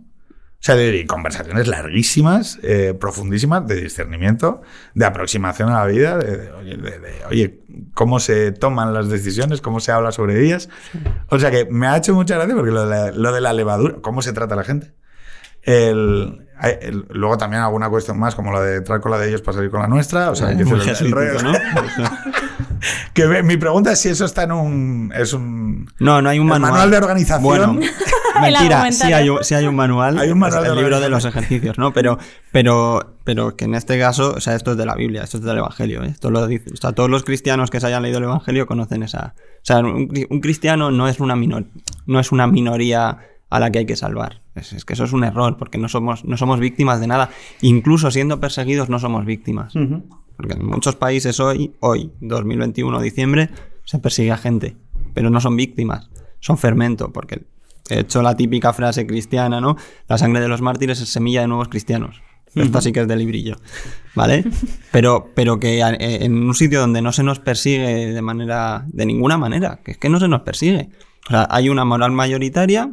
O 0.60 0.62
sea, 0.62 0.74
de, 0.76 1.06
conversaciones 1.06 1.68
larguísimas, 1.68 2.58
eh, 2.62 2.92
profundísimas, 2.92 3.66
de 3.66 3.76
discernimiento, 3.80 4.60
de 4.94 5.06
aproximación 5.06 5.70
a 5.70 5.78
la 5.80 5.86
vida, 5.86 6.18
de, 6.18 6.36
de, 6.36 6.52
oye, 6.52 6.76
de- 6.76 7.24
oye, 7.30 7.60
cómo 7.94 8.20
se 8.20 8.52
toman 8.52 8.92
las 8.92 9.08
decisiones, 9.08 9.62
cómo 9.62 9.80
se 9.80 9.90
habla 9.90 10.12
sobre 10.12 10.44
ellas. 10.44 10.68
O 11.30 11.38
sea 11.38 11.50
que 11.50 11.64
me 11.70 11.86
ha 11.86 11.96
hecho 11.96 12.14
mucha 12.14 12.34
gracia 12.36 12.54
porque 12.54 12.72
lo 12.72 12.86
de 12.86 12.90
la, 12.90 13.10
lo 13.10 13.32
de 13.32 13.40
la 13.40 13.54
levadura, 13.54 13.96
cómo 14.02 14.20
se 14.20 14.34
trata 14.34 14.54
la 14.54 14.64
gente. 14.64 14.92
El, 15.62 16.46
el- 16.82 17.06
luego 17.08 17.38
también 17.38 17.62
alguna 17.62 17.88
cuestión 17.88 18.18
más, 18.18 18.34
como 18.34 18.52
la 18.52 18.60
de 18.60 18.76
entrar 18.76 19.00
con 19.00 19.12
la 19.12 19.18
de 19.18 19.28
ellos 19.28 19.40
para 19.40 19.56
salir 19.56 19.70
con 19.70 19.80
la 19.80 19.88
nuestra. 19.88 20.30
O 20.30 20.34
sea, 20.34 20.54
que 20.54 20.64
muy 20.64 20.78
el- 20.80 20.88
el 20.90 21.42
¿no? 21.42 21.52
que 23.14 23.42
mi 23.42 23.56
pregunta 23.56 23.92
es 23.92 24.00
si 24.00 24.08
eso 24.08 24.24
está 24.24 24.44
en 24.44 24.52
un. 24.52 25.12
Es 25.16 25.32
un. 25.32 25.90
No, 25.98 26.20
no 26.22 26.28
hay 26.28 26.38
un 26.38 26.46
manual. 26.46 26.72
manual 26.72 26.90
de 26.90 26.96
organización. 26.98 27.42
Bueno, 27.42 27.72
mentira, 28.40 28.90
sí 28.92 29.12
hay, 29.12 29.28
un, 29.28 29.42
sí 29.44 29.54
hay 29.54 29.66
un 29.66 29.74
manual. 29.74 30.18
Hay 30.18 30.30
un 30.30 30.38
manual 30.38 30.62
es 30.64 30.68
de 30.68 30.74
el 30.74 30.78
libro 30.80 31.00
de 31.00 31.08
los 31.08 31.24
ejercicios, 31.24 31.78
¿no? 31.78 31.92
Pero, 31.92 32.18
pero, 32.52 33.16
pero 33.24 33.56
que 33.56 33.64
en 33.66 33.74
este 33.74 33.98
caso, 33.98 34.34
o 34.36 34.40
sea, 34.40 34.54
esto 34.54 34.72
es 34.72 34.76
de 34.76 34.86
la 34.86 34.94
Biblia, 34.94 35.22
esto 35.22 35.36
es 35.38 35.42
del 35.44 35.58
Evangelio, 35.58 36.02
¿eh? 36.02 36.08
Esto 36.08 36.30
lo 36.30 36.46
dice, 36.46 36.70
o 36.72 36.76
sea, 36.76 36.92
todos 36.92 37.10
los 37.10 37.24
cristianos 37.24 37.70
que 37.70 37.80
se 37.80 37.86
hayan 37.86 38.02
leído 38.02 38.18
el 38.18 38.24
Evangelio 38.24 38.66
conocen 38.66 39.02
esa. 39.02 39.34
O 39.38 39.64
sea, 39.64 39.78
un, 39.80 40.08
cri- 40.08 40.26
un 40.30 40.40
cristiano 40.40 40.90
no 40.90 41.08
es 41.08 41.20
una 41.20 41.36
minor, 41.36 41.64
no 42.06 42.20
es 42.20 42.32
una 42.32 42.46
minoría 42.46 43.18
a 43.50 43.60
la 43.60 43.70
que 43.70 43.80
hay 43.80 43.86
que 43.86 43.96
salvar. 43.96 44.40
Es, 44.54 44.72
es 44.72 44.84
que 44.84 44.92
eso 44.94 45.04
es 45.04 45.12
un 45.12 45.24
error, 45.24 45.56
porque 45.56 45.76
no 45.78 45.88
somos, 45.88 46.24
no 46.24 46.36
somos 46.36 46.60
víctimas 46.60 47.00
de 47.00 47.06
nada. 47.08 47.30
Incluso 47.60 48.10
siendo 48.10 48.40
perseguidos 48.40 48.88
no 48.88 48.98
somos 48.98 49.24
víctimas. 49.24 49.74
Porque 50.40 50.54
en 50.54 50.64
muchos 50.64 50.96
países 50.96 51.38
hoy, 51.38 51.74
hoy, 51.80 52.10
2021, 52.20 52.98
diciembre, 53.02 53.50
se 53.84 53.98
persigue 53.98 54.32
a 54.32 54.38
gente, 54.38 54.74
pero 55.12 55.28
no 55.28 55.38
son 55.38 55.54
víctimas, 55.54 56.08
son 56.40 56.56
fermento, 56.56 57.12
porque 57.12 57.42
de 57.90 58.00
hecho 58.00 58.22
la 58.22 58.34
típica 58.34 58.72
frase 58.72 59.06
cristiana, 59.06 59.60
¿no? 59.60 59.76
La 60.08 60.16
sangre 60.16 60.40
de 60.40 60.48
los 60.48 60.62
mártires 60.62 60.98
es 61.02 61.10
semilla 61.10 61.42
de 61.42 61.48
nuevos 61.48 61.68
cristianos. 61.68 62.22
Esta 62.54 62.80
sí 62.80 62.90
que 62.90 63.00
es 63.00 63.06
de 63.06 63.16
librillo, 63.16 63.56
¿vale? 64.14 64.44
Pero, 64.92 65.30
pero 65.34 65.60
que 65.60 65.80
eh, 65.80 66.24
en 66.24 66.42
un 66.42 66.54
sitio 66.54 66.80
donde 66.80 67.02
no 67.02 67.12
se 67.12 67.22
nos 67.22 67.38
persigue 67.38 68.12
de 68.12 68.22
manera, 68.22 68.86
de 68.88 69.04
ninguna 69.04 69.36
manera, 69.36 69.80
que 69.84 69.90
es 69.90 69.98
que 69.98 70.08
no 70.08 70.18
se 70.18 70.26
nos 70.26 70.40
persigue. 70.40 70.88
O 71.28 71.30
sea, 71.30 71.46
hay 71.50 71.68
una 71.68 71.84
moral 71.84 72.12
mayoritaria 72.12 72.92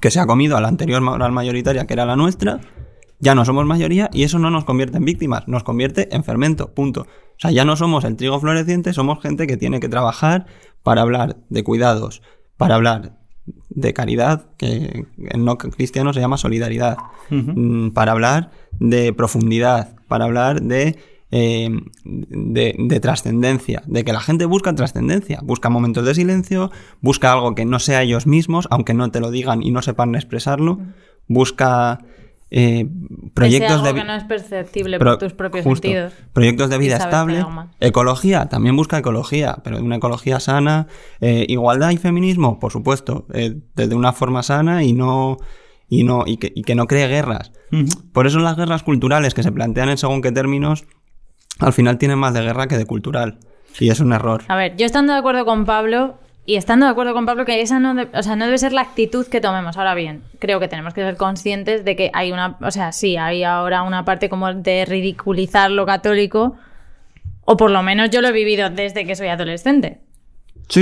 que 0.00 0.10
se 0.10 0.18
ha 0.18 0.26
comido 0.26 0.56
a 0.56 0.60
la 0.60 0.68
anterior 0.68 1.00
moral 1.00 1.30
mayoritaria, 1.30 1.86
que 1.86 1.94
era 1.94 2.04
la 2.04 2.16
nuestra, 2.16 2.60
ya 3.20 3.34
no 3.34 3.44
somos 3.44 3.66
mayoría 3.66 4.10
y 4.12 4.24
eso 4.24 4.38
no 4.38 4.50
nos 4.50 4.64
convierte 4.64 4.98
en 4.98 5.04
víctimas, 5.04 5.48
nos 5.48 5.64
convierte 5.64 6.14
en 6.14 6.24
fermento, 6.24 6.74
punto. 6.74 7.02
O 7.02 7.38
sea, 7.38 7.50
ya 7.50 7.64
no 7.64 7.76
somos 7.76 8.04
el 8.04 8.16
trigo 8.16 8.40
floreciente, 8.40 8.92
somos 8.92 9.20
gente 9.20 9.46
que 9.46 9.56
tiene 9.56 9.80
que 9.80 9.88
trabajar 9.88 10.46
para 10.82 11.02
hablar 11.02 11.36
de 11.48 11.64
cuidados, 11.64 12.22
para 12.56 12.76
hablar 12.76 13.18
de 13.68 13.92
caridad, 13.92 14.46
que 14.56 15.06
en 15.18 15.44
no 15.44 15.58
cristiano 15.58 16.12
se 16.12 16.20
llama 16.20 16.36
solidaridad, 16.36 16.96
mm, 17.30 17.90
para 17.90 18.12
hablar 18.12 18.50
de 18.78 19.12
profundidad, 19.12 19.96
para 20.08 20.24
hablar 20.24 20.62
de, 20.62 20.96
eh, 21.30 21.70
de, 22.04 22.74
de 22.78 23.00
trascendencia, 23.00 23.82
de 23.86 24.04
que 24.04 24.12
la 24.12 24.20
gente 24.20 24.44
busca 24.46 24.74
trascendencia, 24.74 25.40
busca 25.42 25.68
momentos 25.68 26.04
de 26.04 26.14
silencio, 26.14 26.70
busca 27.00 27.32
algo 27.32 27.54
que 27.54 27.64
no 27.64 27.78
sea 27.78 28.02
ellos 28.02 28.26
mismos, 28.26 28.68
aunque 28.70 28.94
no 28.94 29.10
te 29.10 29.20
lo 29.20 29.30
digan 29.30 29.62
y 29.62 29.70
no 29.70 29.82
sepan 29.82 30.14
expresarlo, 30.14 30.78
busca 31.26 32.00
eh, 32.56 32.86
proyectos 33.34 33.72
algo 33.72 33.84
de 33.86 33.94
que 33.94 34.00
vi- 34.02 34.06
no 34.06 34.14
es 34.14 34.22
perceptible 34.24 34.98
Pro- 35.00 35.12
por 35.12 35.18
tus 35.18 35.32
propios 35.32 35.64
justo. 35.64 35.88
sentidos. 35.88 36.12
Proyectos 36.32 36.70
de 36.70 36.78
vida 36.78 36.96
estable. 36.98 37.44
Ecología, 37.80 38.46
también 38.46 38.76
busca 38.76 38.96
ecología, 38.98 39.58
pero 39.64 39.78
una 39.80 39.96
ecología 39.96 40.38
sana. 40.38 40.86
Eh, 41.20 41.46
igualdad 41.48 41.90
y 41.90 41.96
feminismo, 41.96 42.60
por 42.60 42.70
supuesto, 42.70 43.26
eh, 43.34 43.56
desde 43.74 43.94
una 43.96 44.12
forma 44.12 44.42
sana 44.44 44.84
y 44.84 44.92
no. 44.92 45.36
Y, 45.88 46.04
no, 46.04 46.24
y, 46.26 46.38
que, 46.38 46.50
y 46.54 46.62
que 46.62 46.74
no 46.74 46.86
cree 46.86 47.06
guerras. 47.08 47.52
Por 48.12 48.26
eso 48.26 48.38
las 48.38 48.56
guerras 48.56 48.82
culturales 48.82 49.34
que 49.34 49.42
se 49.42 49.52
plantean 49.52 49.90
en 49.90 49.98
según 49.98 50.22
qué 50.22 50.32
términos, 50.32 50.86
al 51.60 51.72
final 51.72 51.98
tienen 51.98 52.18
más 52.18 52.32
de 52.34 52.40
guerra 52.42 52.68
que 52.68 52.78
de 52.78 52.86
cultural. 52.86 53.38
Y 53.78 53.90
es 53.90 54.00
un 54.00 54.12
error. 54.12 54.42
A 54.48 54.56
ver, 54.56 54.76
yo 54.76 54.86
estando 54.86 55.12
de 55.12 55.18
acuerdo 55.18 55.44
con 55.44 55.64
Pablo 55.66 56.14
y 56.46 56.56
estando 56.56 56.86
de 56.86 56.92
acuerdo 56.92 57.14
con 57.14 57.24
Pablo 57.26 57.44
que 57.44 57.60
esa 57.62 57.78
no, 57.80 57.94
de- 57.94 58.08
o 58.12 58.22
sea, 58.22 58.36
no 58.36 58.44
debe 58.44 58.58
ser 58.58 58.72
la 58.72 58.82
actitud 58.82 59.26
que 59.26 59.40
tomemos. 59.40 59.76
Ahora 59.76 59.94
bien, 59.94 60.22
creo 60.38 60.60
que 60.60 60.68
tenemos 60.68 60.92
que 60.94 61.00
ser 61.02 61.16
conscientes 61.16 61.84
de 61.84 61.96
que 61.96 62.10
hay 62.12 62.32
una, 62.32 62.56
o 62.60 62.70
sea, 62.70 62.92
sí, 62.92 63.16
hay 63.16 63.44
ahora 63.44 63.82
una 63.82 64.04
parte 64.04 64.28
como 64.28 64.52
de 64.52 64.84
ridiculizar 64.84 65.70
lo 65.70 65.86
católico, 65.86 66.56
o 67.46 67.56
por 67.56 67.70
lo 67.70 67.82
menos 67.82 68.10
yo 68.10 68.20
lo 68.20 68.28
he 68.28 68.32
vivido 68.32 68.68
desde 68.70 69.06
que 69.06 69.16
soy 69.16 69.28
adolescente. 69.28 70.00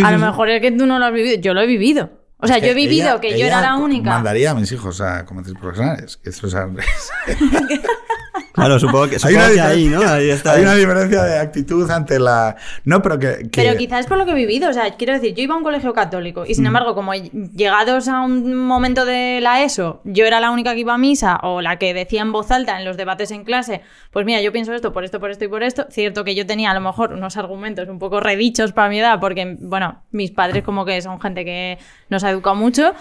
a 0.05 0.11
lo 0.13 0.19
mejor 0.19 0.49
es 0.51 0.61
que 0.61 0.73
tú 0.73 0.87
no 0.87 0.99
lo 0.99 1.07
has 1.07 1.13
vivido, 1.13 1.41
yo 1.41 1.55
lo 1.55 1.61
he 1.61 1.67
vivido. 1.67 2.11
O 2.39 2.49
sea, 2.49 2.59
yo 2.59 2.69
he 2.73 2.75
vivido 2.75 3.11
Ella- 3.11 3.21
que 3.21 3.39
yo 3.39 3.47
era 3.47 3.61
la 3.61 3.77
única. 3.77 4.11
Mandaría 4.11 4.51
a 4.51 4.55
mis 4.55 4.73
hijos 4.73 5.01
a 5.01 5.25
cometer 5.25 5.55
profesionales. 5.55 6.17
Que 6.17 6.31
eso 6.31 6.49
es. 6.49 6.55
Claro, 8.53 8.79
supongo 8.79 9.09
que, 9.09 9.15
Hay 9.17 9.19
supongo 9.21 9.39
una 9.39 9.49
que 9.55 9.61
ahí, 9.61 9.83
diferencia- 9.85 10.07
¿no? 10.09 10.15
Ahí 10.15 10.31
está. 10.31 10.53
Hay 10.53 10.63
una 10.63 10.75
diferencia 10.75 11.23
de 11.25 11.39
actitud 11.39 11.91
ante 11.91 12.19
la. 12.19 12.57
No, 12.85 13.03
pero 13.03 13.19
que. 13.19 13.49
que- 13.51 13.63
Pero 13.63 13.77
quizás 13.79 14.01
es 14.01 14.07
por 14.07 14.19
lo 14.19 14.25
que 14.25 14.33
he 14.33 14.35
vivido. 14.35 14.71
O 14.71 14.73
sea, 14.73 14.95
quiero 14.97 15.13
decir, 15.13 15.35
yo 15.35 15.43
iba 15.43 15.55
a 15.55 15.59
un 15.59 15.65
colegio 15.65 15.93
católico 15.93 16.43
Mm. 16.43 16.47
y 16.49 16.55
sin 16.55 16.67
embargo, 16.67 16.95
como 16.95 17.13
llegados 17.15 18.09
a 18.09 18.21
un 18.23 18.55
momento 18.55 19.05
de 19.05 19.41
la 19.41 19.63
ESO, 19.63 20.01
yo 20.05 20.25
era 20.25 20.41
la 20.41 20.51
única 20.51 20.75
que 20.75 20.81
iba 20.81 20.95
a 20.95 20.99
misa 20.99 21.39
o 21.43 21.61
la 21.61 21.79
que 21.79 21.93
decía 21.95 22.23
en 22.23 22.33
voz 22.33 22.51
alta 22.51 22.79
en 22.79 22.85
los 22.85 22.97
debates 22.97 23.31
en 23.31 23.45
clase, 23.45 23.83
pues 24.11 24.25
mira, 24.27 24.41
yo 24.41 24.53
pienso 24.53 24.73
esto 24.73 24.93
por 24.93 25.05
esto, 25.05 25.21
por 25.21 25.31
esto 25.31 25.45
y 25.45 25.49
por 25.49 25.63
esto. 25.63 25.87
Cierto 25.91 26.25
que 26.25 26.35
yo 26.35 26.47
tenía 26.47 26.71
a 26.71 26.75
lo 26.75 26.81
mejor 26.81 27.13
unos 27.13 27.37
argumentos 27.37 27.89
un 27.89 27.99
poco 27.99 28.21
redichos 28.21 28.73
para 28.73 28.89
mi 28.89 28.99
edad, 29.01 29.19
porque, 29.21 29.57
bueno, 29.61 30.03
mis 30.11 30.31
padres 30.31 30.63
como 30.63 30.85
que 30.85 31.01
son 31.03 31.21
gente 31.21 31.45
que 31.45 31.79
nos 32.09 32.25
ha 32.25 32.31
educado 32.31 32.57
mucho. 32.57 32.93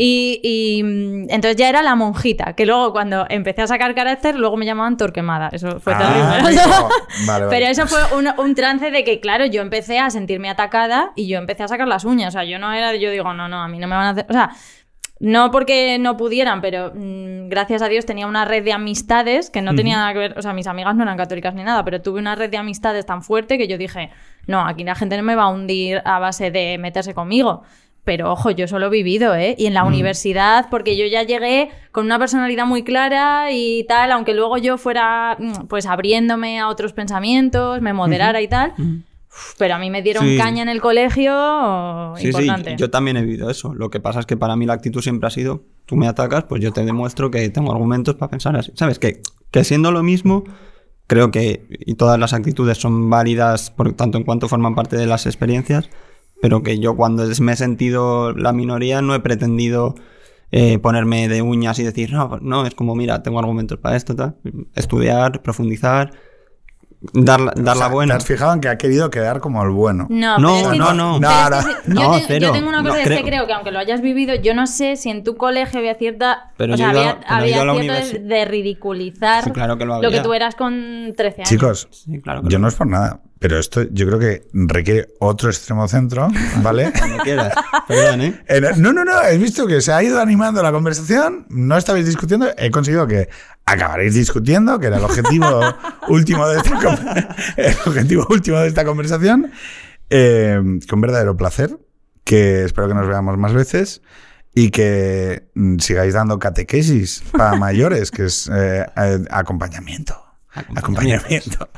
Y, 0.00 0.38
y, 0.44 0.82
mm, 0.84 1.26
entonces 1.30 1.56
ya 1.56 1.68
era 1.68 1.82
la 1.82 1.96
monjita, 1.96 2.52
que 2.52 2.64
luego 2.66 2.92
cuando 2.92 3.26
empecé 3.28 3.62
a 3.62 3.66
sacar 3.66 3.96
carácter, 3.96 4.36
luego 4.36 4.56
me 4.56 4.64
llamaban 4.64 4.96
Torquemada. 4.96 5.48
Eso 5.50 5.80
fue 5.80 5.92
Ah, 5.94 5.98
terrible. 5.98 6.60
amigo. 6.62 6.88
Vale, 7.26 7.44
vale. 7.44 7.46
Pero 7.50 7.66
eso 7.66 7.86
fue 7.88 7.98
un, 8.16 8.28
un 8.38 8.54
trance 8.54 8.92
de 8.92 9.02
que, 9.02 9.18
claro, 9.18 9.44
yo 9.46 9.60
empecé 9.60 9.98
a 9.98 10.08
sentirme 10.10 10.50
atacada 10.50 11.10
y 11.16 11.26
yo 11.26 11.38
empecé 11.38 11.64
a 11.64 11.68
sacar 11.68 11.88
las 11.88 12.04
uñas. 12.04 12.28
O 12.28 12.38
sea, 12.38 12.44
yo 12.44 12.60
no 12.60 12.72
era, 12.72 12.94
yo 12.94 13.10
digo, 13.10 13.32
no, 13.34 13.48
no, 13.48 13.60
a 13.60 13.66
mí 13.66 13.78
no 13.80 13.88
me 13.88 13.96
van 13.96 14.06
a 14.06 14.10
hacer. 14.10 14.26
O 14.28 14.32
sea, 14.32 14.50
No 15.20 15.50
porque 15.50 15.98
no 15.98 16.16
pudieran, 16.16 16.60
pero 16.60 16.92
mm, 16.94 17.48
gracias 17.48 17.82
a 17.82 17.88
Dios 17.88 18.06
tenía 18.06 18.28
una 18.28 18.44
red 18.44 18.62
de 18.62 18.72
amistades 18.72 19.50
que 19.50 19.62
no 19.62 19.74
tenía 19.74 19.96
nada 19.96 20.12
que 20.12 20.18
ver, 20.20 20.38
o 20.38 20.42
sea, 20.42 20.52
mis 20.52 20.68
amigas 20.68 20.94
no 20.94 21.02
eran 21.02 21.16
católicas 21.16 21.54
ni 21.56 21.64
nada, 21.64 21.84
pero 21.84 22.00
tuve 22.00 22.20
una 22.20 22.36
red 22.36 22.50
de 22.50 22.56
amistades 22.56 23.04
tan 23.04 23.24
fuerte 23.24 23.58
que 23.58 23.66
yo 23.66 23.76
dije, 23.78 24.10
no, 24.46 24.64
aquí 24.64 24.84
la 24.84 24.94
gente 24.94 25.16
no 25.16 25.24
me 25.24 25.34
va 25.34 25.42
a 25.42 25.48
hundir 25.48 26.00
a 26.04 26.20
base 26.20 26.52
de 26.52 26.78
meterse 26.78 27.14
conmigo. 27.14 27.64
Pero 28.08 28.32
ojo, 28.32 28.50
yo 28.50 28.66
solo 28.66 28.86
he 28.86 28.88
vivido, 28.88 29.34
¿eh? 29.34 29.54
Y 29.58 29.66
en 29.66 29.74
la 29.74 29.84
universidad, 29.84 30.68
porque 30.70 30.96
yo 30.96 31.04
ya 31.04 31.24
llegué 31.24 31.68
con 31.92 32.06
una 32.06 32.18
personalidad 32.18 32.64
muy 32.64 32.82
clara 32.82 33.52
y 33.52 33.84
tal, 33.86 34.12
aunque 34.12 34.32
luego 34.32 34.56
yo 34.56 34.78
fuera 34.78 35.36
mm, 35.38 35.66
pues 35.68 35.84
abriéndome 35.84 36.58
a 36.58 36.68
otros 36.68 36.94
pensamientos, 36.94 37.82
me 37.82 37.92
moderara 37.92 38.40
y 38.40 38.48
tal. 38.48 38.72
Uf, 38.78 39.54
Pero 39.58 39.74
a 39.74 39.78
mí 39.78 39.90
me 39.90 40.00
dieron 40.00 40.24
Sí. 40.24 40.38
caña 40.38 40.62
en 40.62 40.70
el 40.70 40.80
colegio 40.80 42.14
Sí, 42.16 42.28
importante. 42.28 42.70
sí, 42.70 42.76
yo 42.78 42.88
también 42.88 43.18
he 43.18 43.22
vivido 43.22 43.50
eso. 43.50 43.74
Lo 43.74 43.90
que 43.90 44.00
pasa 44.00 44.20
es 44.20 44.24
que 44.26 44.38
para 44.38 44.56
mí 44.56 44.64
la 44.64 44.72
actitud 44.72 45.02
siempre 45.02 45.26
ha 45.26 45.30
sido, 45.30 45.64
tú 45.84 45.94
me 45.96 46.08
atacas, 46.08 46.44
pues 46.44 46.62
yo 46.62 46.72
te 46.72 46.86
demuestro 46.86 47.30
que 47.30 47.46
tengo 47.50 47.72
argumentos 47.72 48.14
para 48.14 48.30
pensar 48.30 48.56
así. 48.56 48.72
¿Sabes? 48.74 48.98
Que, 48.98 49.20
que 49.50 49.64
siendo 49.64 49.92
lo 49.92 50.02
mismo, 50.02 50.44
creo 51.06 51.30
que 51.30 51.66
y 51.70 51.94
todas 51.96 52.18
las 52.18 52.32
actitudes 52.32 52.78
son 52.78 53.10
válidas 53.10 53.70
por 53.70 53.92
tanto 53.92 54.16
en 54.16 54.24
cuanto 54.24 54.48
forman 54.48 54.74
parte 54.74 54.96
de 54.96 55.04
las 55.06 55.26
experiencias, 55.26 55.90
pero 56.42 56.62
que 56.62 56.78
yo 56.78 56.96
cuando 56.96 57.24
es- 57.30 57.40
me 57.40 57.52
he 57.52 57.56
sentido 57.56 58.32
la 58.32 58.52
minoría 58.52 59.02
no 59.02 59.14
he 59.14 59.20
pretendido 59.20 59.94
eh, 60.50 60.78
ponerme 60.78 61.28
de 61.28 61.42
uñas 61.42 61.78
y 61.78 61.82
decir, 61.84 62.10
no, 62.12 62.38
no, 62.40 62.64
es 62.64 62.74
como, 62.74 62.94
mira, 62.94 63.22
tengo 63.22 63.38
argumentos 63.38 63.78
para 63.78 63.96
esto, 63.96 64.16
tal. 64.16 64.36
Estudiar, 64.74 65.42
profundizar, 65.42 66.10
dar, 67.12 67.38
la- 67.40 67.52
dar 67.54 67.76
O 67.76 67.78
sea, 67.78 67.88
la 67.88 67.92
buena. 67.94 68.14
Te 68.14 68.18
has 68.18 68.24
fijado 68.26 68.54
en 68.54 68.60
que 68.60 68.68
ha 68.68 68.78
querido 68.78 69.10
quedar 69.10 69.40
como 69.40 69.62
el 69.62 69.68
bueno. 69.70 70.06
No, 70.08 70.38
No, 70.38 70.48
pero 70.54 70.66
es 70.66 70.72
que- 70.72 70.78
no, 70.78 70.94
no. 70.94 71.18
pero 71.20 71.30
No, 71.30 71.58
es 71.58 71.66
que 71.66 71.70
no. 71.70 71.94
yo, 71.94 72.00
tengo, 72.00 72.18
yo 72.18 72.24
cero. 72.26 72.50
tengo 72.52 72.68
una 72.70 72.82
cosa 72.82 73.02
es 73.02 73.08
que 73.08 73.22
creo- 73.24 73.46
que 73.46 73.52
aunque 73.52 73.70
lo 73.70 73.78
hayas 73.78 74.00
vivido, 74.00 74.34
yo 74.36 74.54
no 74.54 74.66
sé 74.66 74.96
si 74.96 75.10
en 75.10 75.22
tu 75.22 75.36
colegio 75.36 75.78
había 75.80 75.94
cierta. 75.96 76.52
Pero 76.56 76.74
o 76.74 76.76
sea, 76.78 76.88
había, 76.90 77.20
pero 77.20 77.34
había 77.34 77.54
cierto 77.54 77.74
de, 77.74 77.80
universi- 77.88 78.22
de 78.26 78.44
ridiculizar 78.46 79.44
Sí, 79.44 79.50
claro 79.50 79.76
que 79.78 79.84
lo 79.84 80.00
que 80.10 80.20
tú 80.20 80.32
eras 80.34 80.54
con 80.54 81.12
13 81.16 81.42
años. 81.42 81.48
Chicos, 81.50 81.88
Sí, 81.90 82.20
claro 82.20 82.42
que 82.42 82.48
yo 82.48 82.58
lo- 82.58 82.62
no 82.62 82.68
es 82.68 82.74
por 82.74 82.86
nada, 82.86 83.20
pero 83.38 83.58
esto 83.58 83.82
yo 83.90 84.06
creo 84.06 84.18
que 84.18 84.48
requiere 84.52 85.08
otro 85.20 85.48
extremo 85.50 85.86
centro, 85.88 86.28
¿vale? 86.62 86.92
Cuando 86.96 87.22
quieras. 87.22 87.52
Perdón, 87.86 88.20
¿eh? 88.22 88.42
No, 88.76 88.92
no, 88.92 89.04
no, 89.04 89.22
he 89.22 89.38
visto 89.38 89.66
que 89.66 89.80
se 89.80 89.92
ha 89.92 90.02
ido 90.02 90.20
animando 90.20 90.62
la 90.62 90.72
conversación, 90.72 91.46
no 91.48 91.76
estabais 91.76 92.06
discutiendo, 92.06 92.48
he 92.56 92.70
conseguido 92.70 93.06
que 93.06 93.28
acabaréis 93.64 94.14
discutiendo, 94.14 94.78
que 94.78 94.86
era 94.86 94.96
el 94.96 95.04
objetivo 95.04 95.60
último 96.08 96.48
de 96.48 96.56
esta, 96.58 97.24
el 97.56 97.76
objetivo 97.86 98.26
último 98.30 98.58
de 98.58 98.68
esta 98.68 98.84
conversación, 98.84 99.52
eh, 100.10 100.60
con 100.88 101.00
verdadero 101.00 101.36
placer, 101.36 101.78
que 102.24 102.64
espero 102.64 102.88
que 102.88 102.94
nos 102.94 103.06
veamos 103.06 103.38
más 103.38 103.52
veces 103.52 104.02
y 104.54 104.70
que 104.70 105.48
mm, 105.54 105.78
sigáis 105.78 106.14
dando 106.14 106.38
catequesis 106.38 107.22
para 107.32 107.56
mayores, 107.56 108.10
que 108.10 108.24
es 108.24 108.50
eh, 108.52 108.86
eh, 108.96 109.24
acompañamiento. 110.58 110.78
Acompañamiento. 110.78 111.68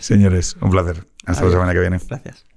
Señores, 0.00 0.56
un 0.60 0.70
placer. 0.70 1.06
Hasta 1.26 1.44
la 1.44 1.50
semana 1.50 1.72
que 1.72 1.80
viene. 1.80 1.98
Gracias. 2.08 2.47